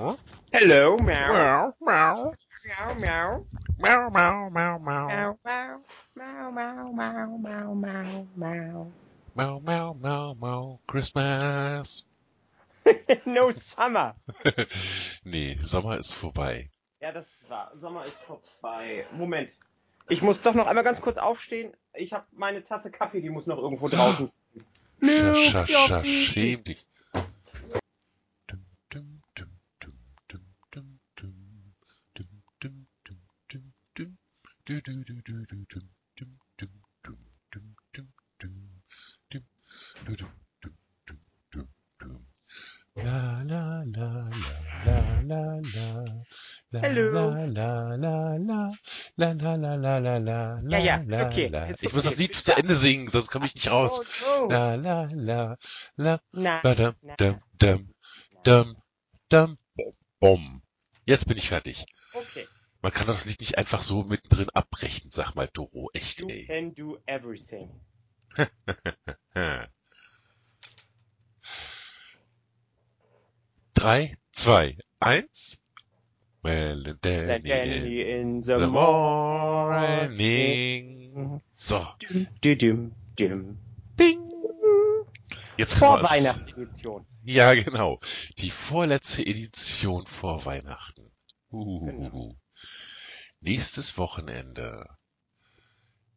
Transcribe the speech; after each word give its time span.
Meow. 0.00 0.16
Hello, 0.50 0.96
meow. 0.96 1.34
Meow, 1.36 1.74
meow. 1.82 2.32
Meow, 2.64 2.94
meow. 2.98 3.44
Meow, 3.78 4.08
meow, 4.08 4.48
meow, 4.48 4.78
meow. 4.78 5.08
Meow, 5.08 5.38
meow. 5.44 5.80
Meow, 6.16 6.50
meow, 6.50 6.92
meow, 6.92 7.36
meow, 7.36 7.74
meow, 7.74 8.26
meow. 8.34 8.92
Meow, 9.36 9.60
meow, 9.60 9.94
meow, 10.00 10.34
meow. 10.40 10.78
Christmas. 10.86 12.06
no 13.26 13.50
summer. 13.50 14.14
nee, 15.24 15.56
Sommer 15.56 15.98
ist 15.98 16.14
vorbei. 16.14 16.70
Ja, 17.02 17.12
das 17.12 17.28
war. 17.48 17.70
Sommer 17.76 18.04
ist 18.06 18.16
vorbei. 18.22 19.04
Moment. 19.12 19.50
Ich 20.08 20.22
muss 20.22 20.40
doch 20.40 20.54
noch 20.54 20.66
einmal 20.66 20.82
ganz 20.84 21.02
kurz 21.02 21.18
aufstehen. 21.18 21.74
Ich 21.92 22.14
habe 22.14 22.24
meine 22.32 22.64
Tasse 22.64 22.90
Kaffee, 22.90 23.20
die 23.20 23.28
muss 23.28 23.46
noch 23.46 23.58
irgendwo 23.58 23.88
draußen 23.88 24.28
stehen. 25.02 26.04
Schäm 26.04 26.64
dich. 26.64 26.86
Dum, 28.46 28.64
dum, 28.88 29.20
dum, 29.34 29.50
dum, 29.78 29.92
dum, 30.28 30.40
dum, 30.72 30.98
dum. 30.98 30.98
Dum, 31.10 31.10
dum, 31.14 31.20
dum, 31.20 31.28
dum, 31.44 31.66
dum. 31.74 31.88
Du, 32.14 32.24
du, 32.60 32.68
du, 32.68 32.78
du, 33.08 33.14
du, 33.14 33.20
dum, 33.20 33.20
dum, 33.20 33.20
dum, 33.20 33.20
dum, 33.48 33.50
dum, 33.50 33.50
dum, 33.50 33.50
dum. 33.50 33.50
Dum, 33.50 33.58
du, 33.58 33.58
du, 33.58 33.58
dum, 33.58 33.68
dum, 33.94 34.06
dum, 34.06 34.18
dum. 34.64 34.78
La, 42.96 43.40
la, 43.44 43.84
la, 43.86 43.94
la, 43.94 44.30
la, 44.84 45.00
la, 45.22 45.60
la. 45.74 46.04
La, 46.72 46.80
Hallo. 46.82 47.12
La, 47.12 47.46
la, 47.46 47.96
la, 47.96 48.36
la. 48.36 48.68
La, 49.16 49.32
la, 49.32 49.54
la, 49.54 49.76
la, 49.76 49.98
la, 49.98 50.18
la, 50.18 50.60
Ja, 50.68 50.78
ja, 50.78 50.96
ist 50.96 51.10
la, 51.10 51.26
okay, 51.26 51.46
la. 51.46 51.64
ist 51.66 51.84
Ich 51.84 51.92
muss 51.92 52.04
okay. 52.04 52.10
das 52.10 52.18
Lied 52.18 52.34
zu 52.34 52.56
Ende 52.56 52.74
singen, 52.74 53.06
sonst 53.06 53.30
komme 53.30 53.46
ich 53.46 53.54
nicht 53.54 53.70
raus. 53.70 54.00
Oh, 54.26 54.42
no. 54.42 54.48
La 54.50 54.74
la 54.74 55.08
la 55.14 55.56
la 55.96 56.20
Na, 56.32 56.60
badam 56.62 56.96
na, 57.02 57.14
dum 57.14 57.40
dum 57.58 57.94
dum 58.42 58.76
dum 59.28 59.58
bom. 60.18 60.62
Jetzt 61.06 61.28
bin 61.28 61.36
ich 61.36 61.48
fertig. 61.48 61.86
Okay. 62.12 62.44
Man 62.82 62.92
kann 62.92 63.06
das 63.06 63.26
Lied 63.26 63.40
nicht 63.40 63.58
einfach 63.58 63.82
so 63.82 64.02
mittendrin 64.04 64.48
abbrechen, 64.50 65.10
sag 65.10 65.34
mal 65.34 65.48
Doro. 65.52 65.90
Echt, 65.92 66.20
You 66.22 66.28
ey. 66.28 66.46
can 66.46 66.74
do 66.74 66.98
everything. 67.06 67.70
Drei, 73.74 74.16
zwei, 74.32 74.76
eins. 75.00 75.62
Well, 76.42 76.86
and 76.88 76.98
Danny 77.04 77.34
in 77.34 77.42
Danny 77.44 78.00
in 78.00 78.40
the 78.40 78.54
the 78.60 78.66
morning. 78.66 80.10
morning. 81.12 81.40
So, 81.52 81.86
Dum, 82.40 82.56
dum, 82.56 82.92
dum. 83.16 83.58
bing. 83.96 84.30
Jetzt 85.58 85.74
können 85.78 85.90
Vor 85.90 85.98
wir 86.00 86.04
es- 86.04 86.10
Weihnachtsedition. 86.10 87.06
Ja, 87.24 87.52
genau. 87.52 88.00
Die 88.38 88.48
vorletzte 88.48 89.22
Edition 89.26 90.06
vor 90.06 90.46
Weihnachten. 90.46 91.10
Uh. 91.52 91.84
Genau. 91.84 92.36
Nächstes 93.40 93.96
Wochenende 93.98 94.86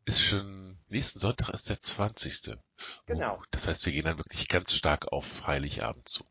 ist 0.05 0.21
schon, 0.21 0.77
nächsten 0.89 1.19
Sonntag 1.19 1.49
ist 1.49 1.69
der 1.69 1.79
20. 1.79 2.57
Genau. 3.05 3.37
Uh, 3.37 3.43
das 3.51 3.67
heißt, 3.67 3.85
wir 3.85 3.93
gehen 3.93 4.05
dann 4.05 4.17
wirklich 4.17 4.47
ganz 4.49 4.73
stark 4.73 5.11
auf 5.11 5.47
Heiligabend 5.47 6.07
zu. 6.07 6.25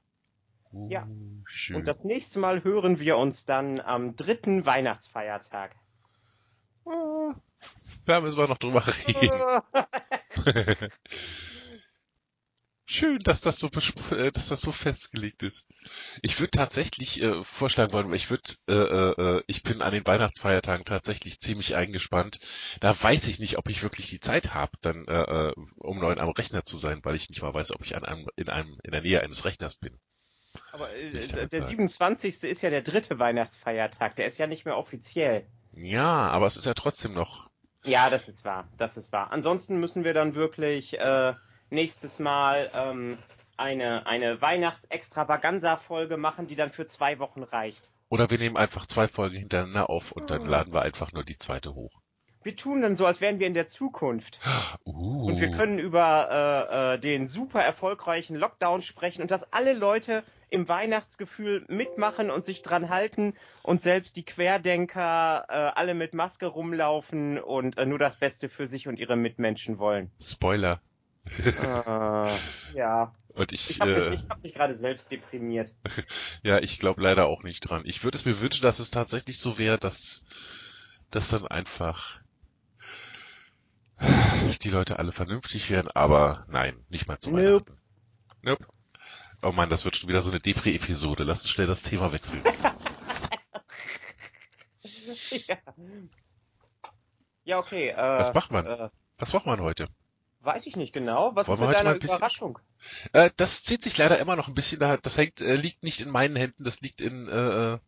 Uh, 0.71 0.91
Ja. 0.91 1.07
Schön. 1.47 1.77
Und 1.77 1.89
das 1.89 2.05
nächste 2.05 2.39
Mal 2.39 2.63
hören 2.65 3.01
wir 3.01 3.17
uns 3.17 3.47
dann 3.47 3.81
am 3.81 4.17
dritten 4.17 4.67
Weihnachtsfeiertag. 4.67 5.75
Ah, 6.85 7.35
da 8.05 8.21
müssen 8.21 8.39
wir 8.39 8.49
noch 8.49 8.59
drüber 8.59 8.85
reden. 9.07 9.31
Schön, 12.93 13.21
dass 13.21 13.41
das 13.41 13.59
so 13.59 13.71
äh, 14.11 14.31
dass 14.33 14.49
das 14.49 14.61
so 14.61 14.71
festgelegt 14.71 15.43
ist. 15.43 15.67
Ich 16.21 16.39
würde 16.41 16.51
tatsächlich 16.51 17.23
äh, 17.23 17.43
vorschlagen 17.43 17.95
wollen, 17.95 18.13
ich 18.13 18.29
würde, 18.29 18.43
äh, 18.69 18.75
äh, 18.75 19.37
äh, 19.39 19.43
ich 19.47 19.63
bin 19.63 19.81
an 19.81 19.95
den 19.95 20.07
Weihnachtsfeiertagen 20.07 20.85
tatsächlich 20.85 21.41
ziemlich 21.41 21.75
eingespannt. 21.75 22.41
Da 22.81 22.95
weiß 23.03 23.29
ich 23.29 23.39
nicht, 23.39 23.57
ob 23.57 23.71
ich 23.71 23.83
wirklich 23.83 24.11
die 24.11 24.21
Zeit 24.21 24.53
habe, 24.53 24.73
dann 24.83 25.07
äh, 25.07 25.23
äh, 25.23 25.55
um 25.79 26.01
neun 26.01 26.21
am 26.21 26.29
Rechner 26.29 26.65
zu 26.65 26.77
sein, 26.77 27.01
weil 27.03 27.15
ich 27.15 27.31
nicht 27.31 27.41
mal 27.41 27.55
weiß, 27.55 27.73
ob 27.75 27.83
ich 27.83 27.97
an 27.97 28.05
einem, 28.05 28.27
in 28.37 28.51
einem 28.51 28.79
in 28.85 28.93
der 28.93 29.01
Nähe 29.01 29.23
eines 29.23 29.47
Rechners 29.47 29.77
bin. 29.77 29.99
Aber 30.73 30.95
äh, 30.95 31.13
der 31.13 31.49
sagen. 31.49 31.67
27. 31.67 32.43
ist 32.43 32.61
ja 32.61 32.69
der 32.69 32.83
dritte 32.83 33.19
Weihnachtsfeiertag. 33.19 34.17
Der 34.17 34.27
ist 34.27 34.37
ja 34.37 34.47
nicht 34.47 34.67
mehr 34.67 34.77
offiziell. 34.77 35.47
Ja, 35.75 36.29
aber 36.29 36.45
es 36.45 36.57
ist 36.57 36.67
ja 36.67 36.75
trotzdem 36.75 37.15
noch. 37.15 37.49
Ja, 37.85 38.11
das 38.11 38.29
ist 38.29 38.45
wahr. 38.45 38.69
Das 38.77 38.99
ist 38.99 39.13
wahr. 39.13 39.33
Ansonsten 39.33 39.81
müssen 39.81 40.05
wir 40.05 40.13
dann 40.13 40.35
wirklich 40.35 40.99
äh, 41.01 41.33
nächstes 41.73 42.19
Mal 42.19 42.71
ähm, 42.75 43.19
eine, 43.57 44.07
eine 44.07 44.41
Weihnachts-Extravaganza-Folge 44.41 46.17
machen, 46.17 46.47
die 46.47 46.57
dann 46.57 46.71
für 46.71 46.87
zwei 46.87 47.19
Wochen 47.19 47.43
reicht. 47.43 47.91
Oder 48.09 48.31
wir 48.31 48.39
nehmen 48.39 48.57
einfach 48.57 48.87
zwei 48.87 49.09
Folgen 49.09 49.37
hintereinander 49.39 49.89
auf 49.89 50.13
und 50.13 50.31
dann 50.31 50.43
Hm. 50.43 50.49
laden 50.49 50.73
wir 50.75 50.83
einfach 50.83 51.13
nur 51.13 51.25
die 51.25 51.39
zweite 51.39 51.75
hoch. 51.75 52.03
Wir 52.45 52.57
tun 52.57 52.83
dann 52.83 52.97
so, 52.97 53.07
als 53.07 53.21
wären 53.21 53.39
wir 53.39 53.47
in 53.47 53.55
der 53.55 53.69
Zukunft. 53.69 54.41
Uh. 54.85 55.27
Und 55.27 55.41
wir 55.41 55.53
können 55.53 55.79
über 55.79 56.67
äh, 56.71 56.95
äh, 56.95 56.99
den 56.99 57.27
super 57.29 57.63
erfolgreichen 57.63 58.35
Lockdown 58.35 58.83
sprechen 58.83 59.23
und 59.23 59.31
dass 59.31 59.53
alle 59.53 59.75
Leute 59.75 60.25
im 60.51 60.69
Weihnachtsgefühl 60.69 61.65
mitmachen 61.69 62.31
und 62.31 62.45
sich 62.45 62.61
dran 62.63 62.91
halten 62.91 63.35
und 63.63 63.81
selbst 63.81 64.17
die 64.17 64.25
Querdenker 64.25 65.47
äh, 65.49 65.53
alle 65.53 65.95
mit 65.95 66.15
Maske 66.15 66.47
rumlaufen 66.47 67.39
und 67.39 67.79
äh, 67.79 67.87
nur 67.87 67.99
das 67.99 68.17
Beste 68.17 68.49
für 68.49 68.67
sich 68.67 68.89
und 68.89 68.99
ihre 68.99 69.17
Mitmenschen 69.17 69.79
wollen. 69.79 70.11
Spoiler. 70.21 70.83
Äh, 71.25 72.37
ja, 72.75 73.15
Und 73.35 73.53
ich, 73.53 73.71
ich 73.71 73.81
habe 73.81 73.95
äh, 73.95 74.11
mich, 74.11 74.23
ich 74.23 74.29
hab 74.29 74.43
mich 74.43 74.55
gerade 74.55 74.75
selbst 74.75 75.11
deprimiert. 75.11 75.75
ja, 76.43 76.59
ich 76.59 76.79
glaube 76.79 77.03
leider 77.03 77.27
auch 77.27 77.43
nicht 77.43 77.61
dran. 77.61 77.83
Ich 77.85 78.05
würde 78.05 78.17
es 78.17 78.25
mir 78.25 78.41
wünschen, 78.41 78.63
dass 78.63 78.79
es 78.79 78.91
tatsächlich 78.91 79.39
so 79.39 79.59
wäre, 79.59 79.79
dass, 79.79 80.25
dass 81.11 81.31
dann 81.31 81.47
einfach 81.47 82.21
die 84.63 84.71
Leute 84.71 84.99
alle 84.99 85.13
vernünftig 85.13 85.71
werden, 85.71 85.91
aber 85.95 86.45
nein, 86.49 86.85
nicht 86.89 87.07
mal 87.07 87.19
zu 87.19 87.31
Nope. 87.31 87.43
Weihnachten. 87.43 87.79
Nope. 88.43 88.67
Oh 89.43 89.53
Mann, 89.53 89.71
das 89.71 89.85
wird 89.85 89.97
schon 89.97 90.09
wieder 90.09 90.21
so 90.21 90.31
eine 90.31 90.41
Depri-Episode. 90.41 91.25
Lass 91.25 91.43
uns 91.43 91.51
schnell 91.51 91.67
das 91.67 91.83
Thema 91.83 92.13
wechseln. 92.13 92.43
ja. 95.49 95.57
ja, 97.45 97.59
okay. 97.59 97.89
Äh, 97.89 97.97
Was 97.97 98.35
macht 98.35 98.53
man? 98.53 98.67
Äh, 98.67 98.91
Was 99.19 99.33
macht 99.33 99.47
man 99.47 99.61
heute? 99.61 99.89
Weiß 100.43 100.67
ich 100.67 100.77
nicht 100.77 100.93
genau. 100.93 101.35
Was 101.35 101.49
Wollen 101.49 101.61
ist 101.61 101.67
mit 101.69 101.77
deiner 101.79 101.91
ein 101.91 101.99
bisschen- 101.99 102.17
Überraschung? 102.17 102.59
Äh, 103.13 103.31
das 103.37 103.63
zieht 103.63 103.83
sich 103.83 103.97
leider 103.99 104.19
immer 104.19 104.37
noch 104.37 104.49
ein 104.49 104.55
bisschen, 104.55 104.79
da- 104.81 104.97
das 104.97 105.17
hängt, 105.19 105.41
äh, 105.41 105.55
liegt 105.55 105.83
nicht 105.83 106.01
in 106.01 106.11
meinen 106.11 106.37
Händen, 106.37 106.65
das 106.65 106.81
liegt 106.81 107.01
in, 107.01 107.29
äh, 107.29 107.75
äh, 107.75 107.79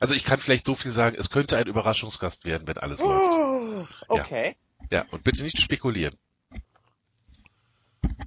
also 0.00 0.14
ich 0.14 0.24
kann 0.24 0.38
vielleicht 0.38 0.64
so 0.66 0.74
viel 0.74 0.90
sagen, 0.92 1.16
es 1.18 1.30
könnte 1.30 1.56
ein 1.56 1.66
Überraschungsgast 1.66 2.44
werden, 2.44 2.66
wenn 2.66 2.78
alles 2.78 3.00
läuft. 3.00 3.38
Oh, 3.38 3.86
okay. 4.08 4.56
Ja, 4.90 5.04
und 5.10 5.22
bitte 5.24 5.42
nicht 5.42 5.60
spekulieren. 5.60 6.16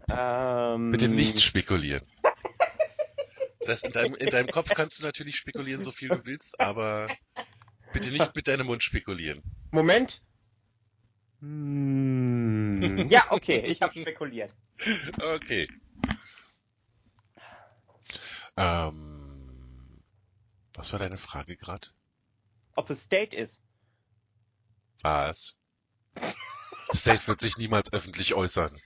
Ähm, 0.10 0.92
Bitte 0.92 1.08
nicht 1.08 1.42
spekulieren. 1.42 2.04
Das 3.66 3.70
heißt, 3.70 3.86
in 3.86 3.92
deinem, 3.94 4.16
in 4.16 4.30
deinem 4.30 4.50
Kopf 4.50 4.72
kannst 4.76 5.00
du 5.00 5.06
natürlich 5.06 5.38
spekulieren, 5.38 5.84
so 5.84 5.94
viel 5.94 6.10
du 6.10 6.26
willst, 6.26 6.60
aber 6.60 7.08
bitte 7.94 8.12
nicht 8.12 8.36
mit 8.36 8.50
deinem 8.50 8.66
Mund 8.66 8.84
spekulieren. 8.84 9.42
Moment. 9.72 10.22
Hm, 11.44 13.09
ja, 13.09 13.26
okay, 13.31 13.59
ich 13.66 13.81
habe 13.81 13.94
spekuliert. 13.94 14.54
Okay. 15.36 15.68
Ähm, 18.58 20.02
was 20.74 20.92
war 20.92 21.00
deine 21.00 21.18
Frage 21.18 21.56
gerade? 21.56 21.88
Ob 22.76 22.90
es 22.90 23.03
State 23.03 23.36
ist. 23.36 23.62
Was? 25.02 25.58
State 26.94 27.28
wird 27.28 27.40
sich 27.40 27.58
niemals 27.58 27.92
öffentlich 27.94 28.34
äußern. 28.34 28.80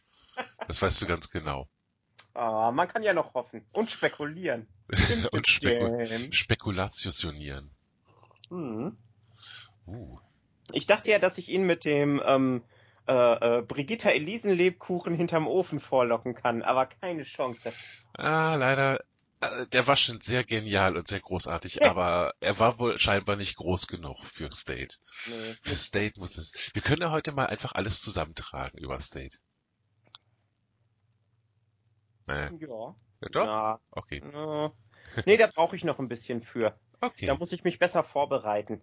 Das 0.68 0.82
weißt 0.82 1.02
du 1.02 1.06
ganz 1.06 1.30
genau. 1.30 1.70
Ah, 2.34 2.72
man 2.72 2.88
kann 2.88 3.04
ja 3.04 3.14
noch 3.14 3.34
hoffen. 3.34 3.66
Und 3.72 3.90
spekulieren. 3.90 4.68
Und 5.32 5.48
Speku 5.48 6.04
Dim. 6.04 6.34
Spekulationieren. 6.34 7.72
Hm. 8.50 8.98
Uh. 9.86 10.20
Ich 10.74 10.86
dachte 10.88 11.12
ja, 11.12 11.20
dass 11.20 11.38
ich 11.38 11.50
ihn 11.50 11.64
mit 11.64 11.86
dem 11.86 12.22
ähm, 12.26 12.64
äh, 13.08 13.60
äh, 13.60 13.62
Brigitta 13.62 14.10
Elisenlebkuchen 14.10 15.14
hinterm 15.16 15.48
Ofen 15.48 15.80
vorlocken 15.80 16.34
kann, 16.36 16.62
aber 16.62 16.88
keine 16.88 17.24
Chance. 17.24 17.72
Ah, 18.18 18.56
leider. 18.56 19.00
äh, 19.42 19.68
Der 19.72 19.88
war 19.88 19.96
schon 19.96 20.20
sehr 20.20 20.44
genial 20.44 20.98
und 20.98 21.08
sehr 21.08 21.22
großartig, 21.22 21.86
aber 21.86 22.34
er 22.42 22.60
war 22.60 22.80
wohl 22.80 22.98
scheinbar 23.00 23.38
nicht 23.38 23.56
groß 23.56 23.88
genug 23.88 24.24
für 24.26 24.52
State. 24.52 24.98
Nee. 25.28 25.56
Für 25.62 25.76
State 25.76 26.20
muss 26.20 26.38
es. 26.38 26.72
Wir 26.74 26.82
können 26.82 27.02
ja 27.02 27.12
heute 27.12 27.32
mal 27.32 27.46
einfach 27.48 27.72
alles 27.74 28.02
zusammentragen 28.02 28.78
über 28.78 29.00
State. 29.00 29.38
Nee. 32.28 32.50
Ja. 32.60 32.96
Ja, 33.22 33.30
Doch? 33.32 33.46
Ja. 33.46 33.80
Okay. 33.92 34.22
Nee, 35.26 35.38
da 35.38 35.48
brauche 35.48 35.76
ich 35.78 35.84
noch 35.86 36.00
ein 36.00 36.10
bisschen 36.10 36.42
für. 36.42 36.78
Okay. 37.00 37.28
Da 37.28 37.36
muss 37.36 37.52
ich 37.52 37.64
mich 37.64 37.78
besser 37.80 38.04
vorbereiten. 38.04 38.82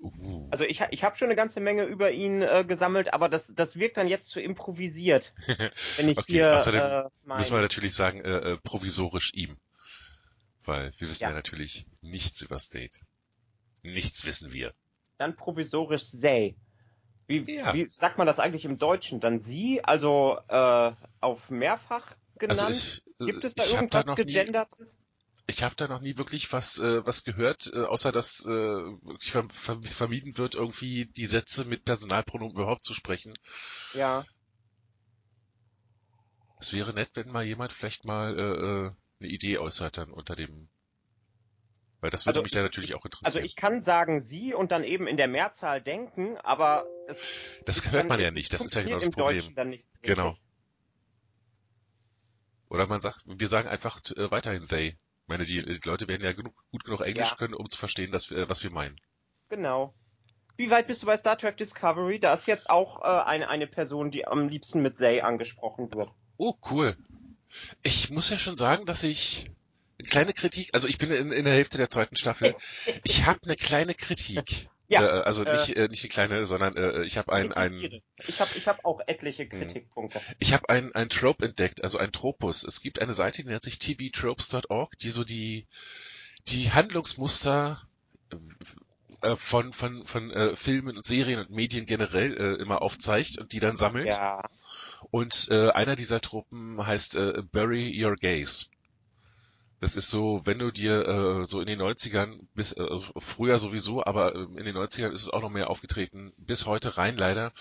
Uh. 0.00 0.48
Also 0.50 0.64
ich, 0.64 0.80
ich 0.90 1.04
habe 1.04 1.16
schon 1.16 1.26
eine 1.26 1.36
ganze 1.36 1.60
Menge 1.60 1.84
über 1.84 2.10
ihn 2.10 2.40
äh, 2.42 2.64
gesammelt, 2.66 3.12
aber 3.12 3.28
das, 3.28 3.54
das 3.54 3.76
wirkt 3.76 3.98
dann 3.98 4.08
jetzt 4.08 4.28
zu 4.30 4.40
improvisiert. 4.40 5.34
Wenn 5.96 6.08
ich 6.08 6.16
Okay, 6.18 6.32
hier 6.32 6.56
außerdem 6.56 6.80
äh, 6.80 7.02
mein, 7.24 7.38
Müssen 7.38 7.54
wir 7.54 7.60
natürlich 7.60 7.94
sagen, 7.94 8.20
äh, 8.24 8.52
äh, 8.52 8.56
provisorisch 8.62 9.32
ihm. 9.34 9.58
weil 10.64 10.92
wir 10.98 11.08
wissen 11.08 11.22
Ja. 11.24 11.28
ja, 11.30 11.34
natürlich 11.34 11.86
nichts 12.00 12.40
über 12.42 12.58
State. 12.58 12.98
Nichts 13.82 14.24
wissen 14.24 14.52
wir. 14.52 14.72
Dann 15.18 15.36
provisorisch 15.36 16.04
Say. 16.04 16.56
Wie, 17.26 17.44
Ja. 17.56 17.74
wie 17.74 17.88
sagt 17.90 18.18
man 18.18 18.26
das 18.26 18.38
eigentlich 18.40 18.64
im 18.64 18.78
Deutschen? 18.78 19.20
Dann 19.20 19.38
sie, 19.38 19.84
also 19.84 20.38
äh, 20.48 20.92
auf 21.20 21.50
mehrfach 21.50 22.16
genannt? 22.38 22.60
Also 22.62 22.72
ich, 22.72 23.02
äh, 23.20 23.26
Gibt 23.26 23.44
es 23.44 23.54
da 23.54 23.64
ich 23.64 23.70
hab 23.76 23.82
irgendwas 23.82 24.06
nie, 24.06 24.24
gegendertes? 24.24 24.98
Ich 25.50 25.64
habe 25.64 25.74
da 25.74 25.88
noch 25.88 26.00
nie 26.00 26.16
wirklich 26.16 26.52
was 26.52 26.78
äh, 26.78 27.04
was 27.04 27.24
gehört, 27.24 27.72
äh, 27.74 27.80
außer 27.80 28.12
dass 28.12 28.46
äh, 28.46 28.82
verm 29.18 29.50
verm 29.50 29.82
vermieden 29.82 30.38
wird, 30.38 30.54
irgendwie 30.54 31.06
die 31.06 31.26
Sätze 31.26 31.64
mit 31.64 31.84
Personalpronomen 31.84 32.54
überhaupt 32.54 32.84
zu 32.84 32.94
sprechen. 32.94 33.36
Ja. 33.92 34.24
Es 36.60 36.72
wäre 36.72 36.94
nett, 36.94 37.10
wenn 37.14 37.32
mal 37.32 37.44
jemand 37.44 37.72
vielleicht 37.72 38.04
mal 38.04 38.38
äh, 38.38 38.42
äh, 38.42 38.92
eine 39.20 39.28
Idee 39.28 39.58
äußert 39.58 39.98
dann 39.98 40.12
unter 40.12 40.36
dem, 40.36 40.68
weil 42.00 42.10
das 42.10 42.26
würde 42.26 42.38
Also 42.38 42.42
mich 42.44 42.52
da 42.52 42.62
natürlich 42.62 42.94
auch 42.94 43.04
Also 43.04 43.40
interessieren. 43.40 43.44
ich 43.44 43.56
kann 43.56 43.80
sagen 43.80 44.20
sie 44.20 44.54
und 44.54 44.70
dann 44.70 44.84
eben 44.84 45.08
in 45.08 45.16
der 45.16 45.28
Mehrzahl 45.28 45.82
denken, 45.82 46.36
aber 46.38 46.86
es, 47.08 47.60
das 47.66 47.90
hört 47.90 48.08
man 48.08 48.20
ja 48.20 48.30
nicht. 48.30 48.52
Das 48.52 48.64
ist 48.64 48.74
ja 48.74 48.82
genau 48.82 48.98
das 49.00 49.10
Problem. 49.10 49.56
Genau. 50.02 50.36
Oder 52.68 52.86
man 52.86 53.00
sagt, 53.00 53.22
wir 53.26 53.48
sagen 53.48 53.68
einfach 53.68 54.00
äh, 54.16 54.30
weiterhin 54.30 54.68
they. 54.68 54.96
Ich 55.30 55.38
meine, 55.38 55.44
die, 55.44 55.62
die 55.64 55.88
Leute 55.88 56.08
werden 56.08 56.24
ja 56.24 56.32
genug, 56.32 56.56
gut 56.72 56.82
genug 56.82 57.02
Englisch 57.02 57.30
Ja. 57.30 57.36
können, 57.36 57.54
um 57.54 57.70
zu 57.70 57.78
verstehen, 57.78 58.10
dass 58.10 58.30
wir, 58.30 58.50
was 58.50 58.64
wir 58.64 58.72
meinen. 58.72 59.00
Genau. 59.48 59.94
Wie 60.56 60.70
weit 60.70 60.88
bist 60.88 61.02
du 61.02 61.06
bei 61.06 61.16
Star 61.16 61.38
Trek 61.38 61.56
Discovery? 61.56 62.18
Da 62.18 62.34
ist 62.34 62.48
jetzt 62.48 62.68
auch 62.68 63.00
äh, 63.00 63.04
eine, 63.04 63.48
eine 63.48 63.68
Person, 63.68 64.10
die 64.10 64.26
am 64.26 64.48
liebsten 64.48 64.82
mit 64.82 64.98
Say 64.98 65.20
angesprochen 65.20 65.94
wird. 65.94 66.10
Oh, 66.36 66.54
cool. 66.72 66.96
Ich 67.84 68.10
muss 68.10 68.28
ja 68.30 68.38
schon 68.38 68.56
sagen, 68.56 68.86
dass 68.86 69.04
ich 69.04 69.44
eine 70.00 70.08
kleine 70.08 70.32
Kritik, 70.32 70.70
also 70.72 70.88
ich 70.88 70.98
bin 70.98 71.12
in, 71.12 71.30
in 71.30 71.44
der 71.44 71.54
Hälfte 71.54 71.78
der 71.78 71.90
zweiten 71.90 72.16
Staffel. 72.16 72.56
Ich 73.04 73.26
habe 73.26 73.38
eine 73.44 73.54
kleine 73.54 73.94
Kritik. 73.94 74.68
Ja, 74.90 75.02
Äh, 75.02 75.22
also 75.22 75.44
äh, 75.44 75.52
nicht, 75.52 75.76
äh, 75.76 75.88
nicht 75.88 76.02
eine 76.04 76.10
kleine, 76.10 76.46
sondern 76.46 76.76
äh, 76.76 77.04
ich 77.04 77.16
habe 77.16 77.32
ein, 77.32 77.52
ein. 77.52 78.02
Ich 78.26 78.40
habe 78.40 78.50
ich 78.56 78.66
hab 78.68 78.84
auch 78.84 79.00
etliche 79.06 79.44
Hm. 79.44 79.50
Kritikpunkte. 79.50 80.20
ich 80.40 80.52
habe 80.52 80.68
ein, 80.68 80.94
ein 80.94 81.08
Trope 81.08 81.46
entdeckt, 81.46 81.82
also 81.84 81.98
ein 81.98 82.12
Tropus. 82.12 82.64
Es 82.64 82.82
gibt 82.82 83.00
eine 83.00 83.14
Seite, 83.14 83.42
die 83.42 83.48
nennt 83.48 83.62
sich 83.62 83.78
tvtropes.org, 83.78 84.98
die 84.98 85.10
so 85.10 85.22
die, 85.24 85.66
die 86.48 86.72
Handlungsmuster 86.72 87.80
äh, 89.22 89.36
von, 89.36 89.72
von, 89.72 90.04
von 90.06 90.30
äh, 90.30 90.56
Filmen 90.56 90.96
und 90.96 91.04
Serien 91.04 91.38
und 91.38 91.50
Medien 91.50 91.86
generell 91.86 92.36
äh, 92.36 92.60
immer 92.60 92.82
aufzeigt 92.82 93.38
und 93.38 93.52
die 93.52 93.60
dann 93.60 93.76
sammelt. 93.76 94.12
Ja. 94.12 94.42
Und 95.12 95.48
äh, 95.50 95.70
einer 95.70 95.94
dieser 95.94 96.20
Truppen 96.20 96.84
heißt 96.84 97.16
äh, 97.16 97.42
Bury 97.52 97.92
Your 98.04 98.16
Gaze. 98.16 98.66
Das 99.80 99.96
ist 99.96 100.10
so, 100.10 100.42
wenn 100.44 100.58
du 100.58 100.70
dir 100.70 101.08
äh, 101.08 101.44
so 101.44 101.60
in 101.60 101.66
den 101.66 101.80
90ern, 101.80 102.40
bis, 102.54 102.72
äh, 102.72 103.00
früher 103.16 103.58
sowieso, 103.58 104.04
aber 104.04 104.34
äh, 104.34 104.42
in 104.42 104.64
den 104.64 104.76
90ern 104.76 105.10
ist 105.10 105.22
es 105.22 105.30
auch 105.30 105.40
noch 105.40 105.48
mehr 105.48 105.70
aufgetreten, 105.70 106.32
bis 106.36 106.66
heute 106.66 106.98
rein 106.98 107.16
leider, 107.16 107.52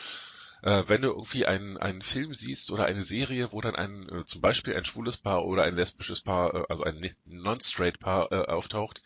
äh, 0.62 0.84
wenn 0.88 1.02
du 1.02 1.10
irgendwie 1.10 1.46
einen, 1.46 1.78
einen 1.78 2.02
Film 2.02 2.34
siehst 2.34 2.72
oder 2.72 2.86
eine 2.86 3.04
Serie, 3.04 3.54
wo 3.54 3.62
dann 3.62 3.76
ein, 3.76 4.10
äh, 4.10 4.26
zum 4.26 4.42
Beispiel 4.42 4.76
ein 4.76 4.84
schwules 4.84 5.16
Paar 5.16 5.46
oder 5.46 5.64
ein 5.64 5.76
lesbisches 5.76 6.20
Paar, 6.22 6.54
äh, 6.54 6.66
also 6.68 6.84
ein 6.84 7.10
non-straight 7.26 8.00
Paar 8.00 8.32
äh, 8.34 8.46
auftaucht, 8.48 9.02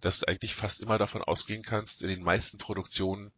dass 0.00 0.20
du 0.20 0.28
eigentlich 0.28 0.54
fast 0.54 0.80
immer 0.80 0.98
davon 0.98 1.22
ausgehen 1.22 1.62
kannst, 1.62 2.02
in 2.02 2.08
den 2.08 2.22
meisten 2.22 2.58
Produktionen, 2.58 3.32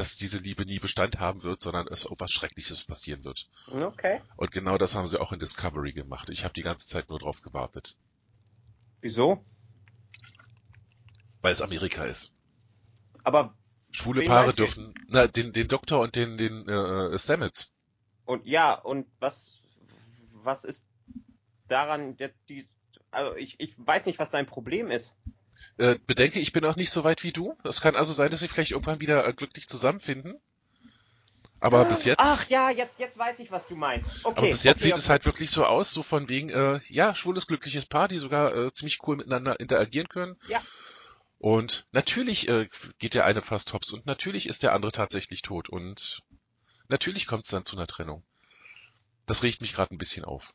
dass 0.00 0.16
diese 0.16 0.38
Liebe 0.38 0.64
nie 0.64 0.78
Bestand 0.78 1.20
haben 1.20 1.42
wird, 1.42 1.60
sondern 1.60 1.86
es 1.86 2.04
irgendwas 2.04 2.30
Schreckliches 2.30 2.84
passieren 2.84 3.22
wird. 3.22 3.50
Okay. 3.70 4.22
Und 4.36 4.50
genau 4.50 4.78
das 4.78 4.94
haben 4.94 5.06
sie 5.06 5.20
auch 5.20 5.30
in 5.30 5.38
Discovery 5.38 5.92
gemacht. 5.92 6.30
Ich 6.30 6.42
habe 6.42 6.54
die 6.54 6.62
ganze 6.62 6.88
Zeit 6.88 7.10
nur 7.10 7.18
drauf 7.18 7.42
gewartet, 7.42 7.98
Wieso? 9.02 9.44
weil 11.42 11.52
es 11.52 11.60
Amerika 11.60 12.04
ist. 12.04 12.34
Aber 13.24 13.54
Schwule 13.90 14.24
Paare 14.24 14.54
dürfen, 14.54 14.94
na, 15.08 15.26
den, 15.26 15.52
den 15.52 15.68
Doktor 15.68 16.00
und 16.00 16.16
den, 16.16 16.38
den 16.38 16.66
äh, 16.66 17.18
Stamets. 17.18 17.70
und 18.24 18.46
ja, 18.46 18.72
und 18.72 19.06
was 19.18 19.60
was 20.42 20.64
ist 20.64 20.86
daran 21.68 22.16
die 22.48 22.66
also 23.10 23.36
ich, 23.36 23.60
ich 23.60 23.74
weiß 23.76 24.06
nicht, 24.06 24.18
was 24.18 24.30
dein 24.30 24.46
Problem 24.46 24.90
ist. 24.90 25.14
Äh, 25.78 25.96
bedenke, 26.06 26.40
ich 26.40 26.52
bin 26.52 26.64
auch 26.64 26.76
nicht 26.76 26.90
so 26.90 27.04
weit 27.04 27.22
wie 27.22 27.32
du. 27.32 27.56
Es 27.64 27.80
kann 27.80 27.96
also 27.96 28.12
sein, 28.12 28.30
dass 28.30 28.40
sie 28.40 28.48
vielleicht 28.48 28.72
irgendwann 28.72 29.00
wieder 29.00 29.26
äh, 29.26 29.32
glücklich 29.32 29.66
zusammenfinden. 29.66 30.40
Aber 31.60 31.84
bis 31.84 32.04
jetzt, 32.06 32.20
Ach 32.20 32.48
ja, 32.48 32.70
jetzt 32.70 32.98
jetzt 32.98 33.18
weiß 33.18 33.38
ich, 33.40 33.50
was 33.50 33.68
du 33.68 33.76
meinst. 33.76 34.24
Okay. 34.24 34.38
aber 34.38 34.48
bis 34.48 34.64
jetzt 34.64 34.78
okay, 34.78 34.84
sieht 34.84 34.92
okay. 34.92 35.00
es 35.00 35.08
halt 35.10 35.26
wirklich 35.26 35.50
so 35.50 35.66
aus, 35.66 35.92
so 35.92 36.02
von 36.02 36.30
wegen, 36.30 36.48
äh, 36.48 36.80
ja, 36.88 37.14
schwules, 37.14 37.46
glückliches 37.46 37.84
Paar, 37.84 38.08
die 38.08 38.16
sogar 38.16 38.56
äh, 38.56 38.72
ziemlich 38.72 38.98
cool 39.06 39.16
miteinander 39.16 39.60
interagieren 39.60 40.08
können. 40.08 40.36
Ja. 40.48 40.62
Und 41.38 41.86
natürlich 41.92 42.48
äh, 42.48 42.68
geht 42.98 43.14
der 43.14 43.26
eine 43.26 43.42
fast 43.42 43.72
hops 43.72 43.92
und 43.92 44.06
natürlich 44.06 44.46
ist 44.46 44.62
der 44.62 44.72
andere 44.72 44.92
tatsächlich 44.92 45.42
tot 45.42 45.68
und 45.68 46.22
natürlich 46.88 47.26
kommt 47.26 47.44
es 47.44 47.50
dann 47.50 47.64
zu 47.64 47.76
einer 47.76 47.86
Trennung. 47.86 48.22
Das 49.26 49.42
regt 49.42 49.60
mich 49.60 49.74
gerade 49.74 49.94
ein 49.94 49.98
bisschen 49.98 50.24
auf. 50.24 50.52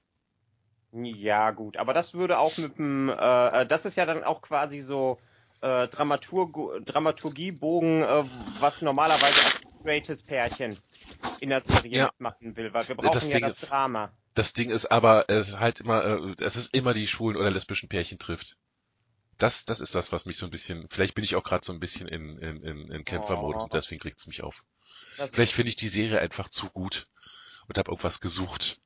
Ja, 0.97 1.51
gut, 1.51 1.75
aber 1.77 1.93
das 1.93 2.13
würde 2.13 2.39
auch 2.39 2.57
mit 2.57 2.77
dem, 2.77 3.09
äh, 3.09 3.13
äh, 3.61 3.65
das 3.65 3.85
ist 3.85 3.97
ja 3.97 4.05
dann 4.05 4.23
auch 4.23 4.41
quasi 4.41 4.79
so 4.79 5.17
äh, 5.61 5.87
Dramaturg 5.89 6.85
Dramaturgiebogen, 6.85 8.03
äh, 8.03 8.23
was 8.59 8.81
normalerweise 8.81 9.43
als 9.43 9.61
straightes 9.81 10.23
Pärchen 10.23 10.77
in 11.41 11.49
der 11.49 11.61
Serie 11.61 11.97
Ja. 11.97 12.05
mitmachen 12.05 12.55
will, 12.55 12.73
weil 12.73 12.87
wir 12.87 12.95
brauchen 12.95 13.11
Das 13.13 13.27
ja 13.29 13.39
Ding 13.39 13.47
das 13.47 13.63
ist- 13.63 13.69
Drama. 13.71 14.11
Das 14.35 14.53
Ding 14.53 14.69
ist 14.69 14.85
aber, 14.91 15.29
es 15.29 15.49
ist 15.49 15.59
halt 15.59 15.79
immer, 15.81 16.03
äh, 16.03 16.35
es 16.41 16.55
ist 16.57 16.73
immer 16.73 16.93
die 16.93 17.07
schwulen 17.07 17.37
oder 17.37 17.51
lesbischen 17.51 17.87
Pärchen 17.89 18.19
trifft. 18.19 18.57
Das, 19.37 19.65
das 19.65 19.81
ist 19.81 19.95
das, 19.95 20.11
was 20.13 20.25
mich 20.25 20.37
so 20.37 20.45
ein 20.45 20.49
bisschen, 20.51 20.87
vielleicht 20.89 21.13
bin 21.15 21.23
ich 21.23 21.35
auch 21.35 21.43
gerade 21.43 21.65
so 21.65 21.73
ein 21.73 21.79
bisschen 21.79 22.07
in, 22.07 22.37
in, 22.37 22.63
in, 22.63 22.91
in 22.91 23.03
Kämpfermodus 23.03 23.63
Oh. 23.63 23.65
und 23.65 23.73
deswegen 23.73 24.01
regt 24.01 24.19
es 24.19 24.27
mich 24.27 24.43
auf. 24.43 24.63
Das, 25.17 25.29
Vielleicht 25.31 25.53
finde 25.53 25.69
ich 25.69 25.75
die 25.75 25.89
Serie 25.89 26.19
einfach 26.19 26.47
zu 26.49 26.69
gut 26.69 27.07
und 27.67 27.77
habe 27.77 27.91
irgendwas 27.91 28.19
gesucht. 28.21 28.79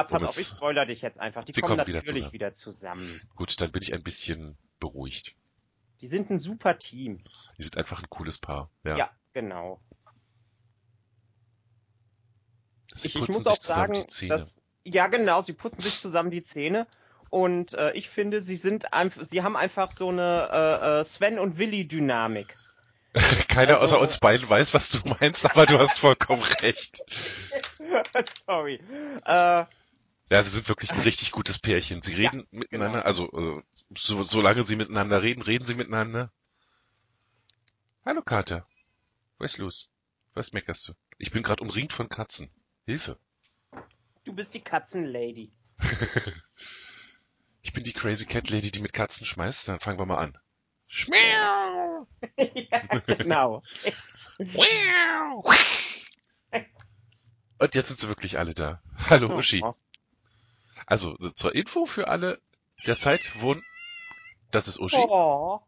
Ah, 0.00 0.04
pass 0.04 0.22
auf, 0.24 0.38
ich 0.38 0.46
spoiler 0.46 0.86
dich 0.86 1.02
jetzt 1.02 1.18
einfach. 1.20 1.44
Die 1.44 1.52
Sie 1.52 1.60
kommen 1.60 1.76
kommen 1.76 1.86
wieder 1.86 1.98
natürlich 1.98 2.18
zusammen. 2.20 2.32
wieder 2.32 2.54
zusammen. 2.54 3.20
Gut, 3.36 3.60
dann 3.60 3.72
bin 3.72 3.82
ich 3.82 3.92
ein 3.94 4.02
bisschen 4.02 4.56
beruhigt. 4.80 5.34
Die 6.00 6.06
sind 6.06 6.30
ein 6.30 6.38
super 6.38 6.78
Team. 6.78 7.24
Die 7.58 7.62
sind 7.62 7.76
einfach 7.76 8.00
ein 8.02 8.08
cooles 8.08 8.38
Paar. 8.38 8.70
Ja. 8.84 8.96
Ja, 8.96 9.10
genau. 9.32 9.80
Sie 12.94 13.08
Ich, 13.08 13.14
ich 13.16 13.28
muss 13.28 13.46
auch 13.46 13.60
sagen, 13.60 14.04
dass 14.28 14.62
ja 14.84 15.08
genau, 15.08 15.42
sie 15.42 15.52
putzen 15.52 15.80
sich 15.82 15.98
zusammen 16.00 16.30
die 16.30 16.42
Zähne 16.42 16.86
und 17.30 17.74
äh, 17.74 17.92
ich 17.92 18.08
finde, 18.08 18.40
sie 18.40 18.56
sind 18.56 18.92
einfach, 18.94 19.22
sie 19.24 19.42
haben 19.42 19.56
einfach 19.56 19.90
so 19.90 20.08
eine 20.08 20.48
äh, 20.50 21.00
äh, 21.00 21.04
Sven 21.04 21.38
und 21.38 21.58
Willi 21.58 21.86
Dynamik. 21.86 22.56
Keiner 23.48 23.80
also- 23.80 23.96
außer 23.96 24.00
uns 24.00 24.18
beiden 24.18 24.48
weiß, 24.48 24.72
was 24.74 24.90
du 24.90 25.08
meinst, 25.08 25.44
aber 25.44 25.66
du 25.66 25.78
hast 25.78 25.98
vollkommen 25.98 26.42
recht. 26.60 27.02
Sorry. 28.46 28.80
Äh, 29.24 29.64
Ja, 30.30 30.42
sie 30.42 30.50
sind 30.50 30.68
wirklich 30.68 30.92
ein 30.92 31.00
richtig 31.00 31.30
gutes 31.32 31.58
Pärchen. 31.58 32.02
Sie 32.02 32.14
reden 32.14 32.46
miteinander, 32.50 33.06
also 33.06 33.30
äh, 33.32 33.62
so, 33.96 34.22
solange 34.24 34.62
sie 34.62 34.76
miteinander 34.76 35.22
reden, 35.22 35.42
reden 35.42 35.64
sie 35.64 35.74
miteinander. 35.74 36.30
Hallo 38.04 38.22
Kater. 38.22 38.66
Was 39.38 39.52
ist 39.52 39.58
los? 39.58 39.90
Was 40.34 40.52
meckerst 40.52 40.88
du? 40.88 40.92
Ich 41.16 41.30
bin 41.30 41.42
gerade 41.42 41.62
umringt 41.62 41.92
von 41.92 42.08
Katzen. 42.08 42.50
Hilfe. 42.84 43.18
du 44.24 44.32
bist 44.32 44.54
die 44.54 44.60
Katzenlady. 44.60 45.50
Ich 47.68 47.74
bin 47.74 47.84
die 47.84 47.92
Crazy 47.92 48.24
Cat 48.24 48.48
Lady, 48.48 48.70
die 48.70 48.80
mit 48.80 48.94
Katzen 48.94 49.26
schmeißt. 49.26 49.68
Dann 49.68 49.78
fangen 49.78 49.98
wir 49.98 50.06
mal 50.06 50.16
an. 50.16 50.38
Schmiau. 50.86 52.06
ja, 52.38 52.80
genau. 53.06 53.62
Und 57.58 57.74
jetzt 57.74 57.88
sind 57.88 57.98
sie 57.98 58.08
wirklich 58.08 58.38
alle 58.38 58.54
da. 58.54 58.80
Hallo 59.10 59.36
Uschi. 59.36 59.62
Also 60.88 61.16
zur 61.34 61.54
Info 61.54 61.84
für 61.84 62.08
alle. 62.08 62.40
Derzeit 62.86 63.42
wohnen, 63.42 63.62
das 64.50 64.68
ist 64.68 64.80
Uschi. 64.80 64.96
Oh. 64.96 65.60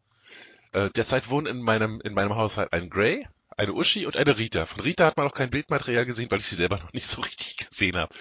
Äh, 0.73 0.89
derzeit 0.91 1.29
wohnen 1.29 1.47
in 1.47 1.61
meinem, 1.61 2.01
in 2.01 2.15
meinem 2.15 2.37
Haushalt 2.37 2.73
ein 2.73 2.89
Gray, 2.89 3.29
eine 3.57 3.75
Uschi 3.75 4.07
und 4.07 4.17
eine 4.17 4.39
Rita. 4.39 4.65
Von 4.65 4.81
Rita 4.81 5.05
hat 5.05 5.19
man 5.19 5.27
noch 5.27 5.35
kein 5.35 5.51
Bildmaterial 5.51 6.07
gesehen, 6.07 6.31
weil 6.31 6.41
ich 6.41 6.47
sie 6.47 6.55
selber 6.55 6.79
noch 6.79 6.93
nicht 6.95 7.07
so 7.07 7.21
richtig 7.23 7.69
gesehen 7.69 7.97
habe. 7.97 8.15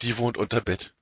Die 0.00 0.18
wohnt 0.18 0.36
unter 0.36 0.60
Bett. 0.60 0.94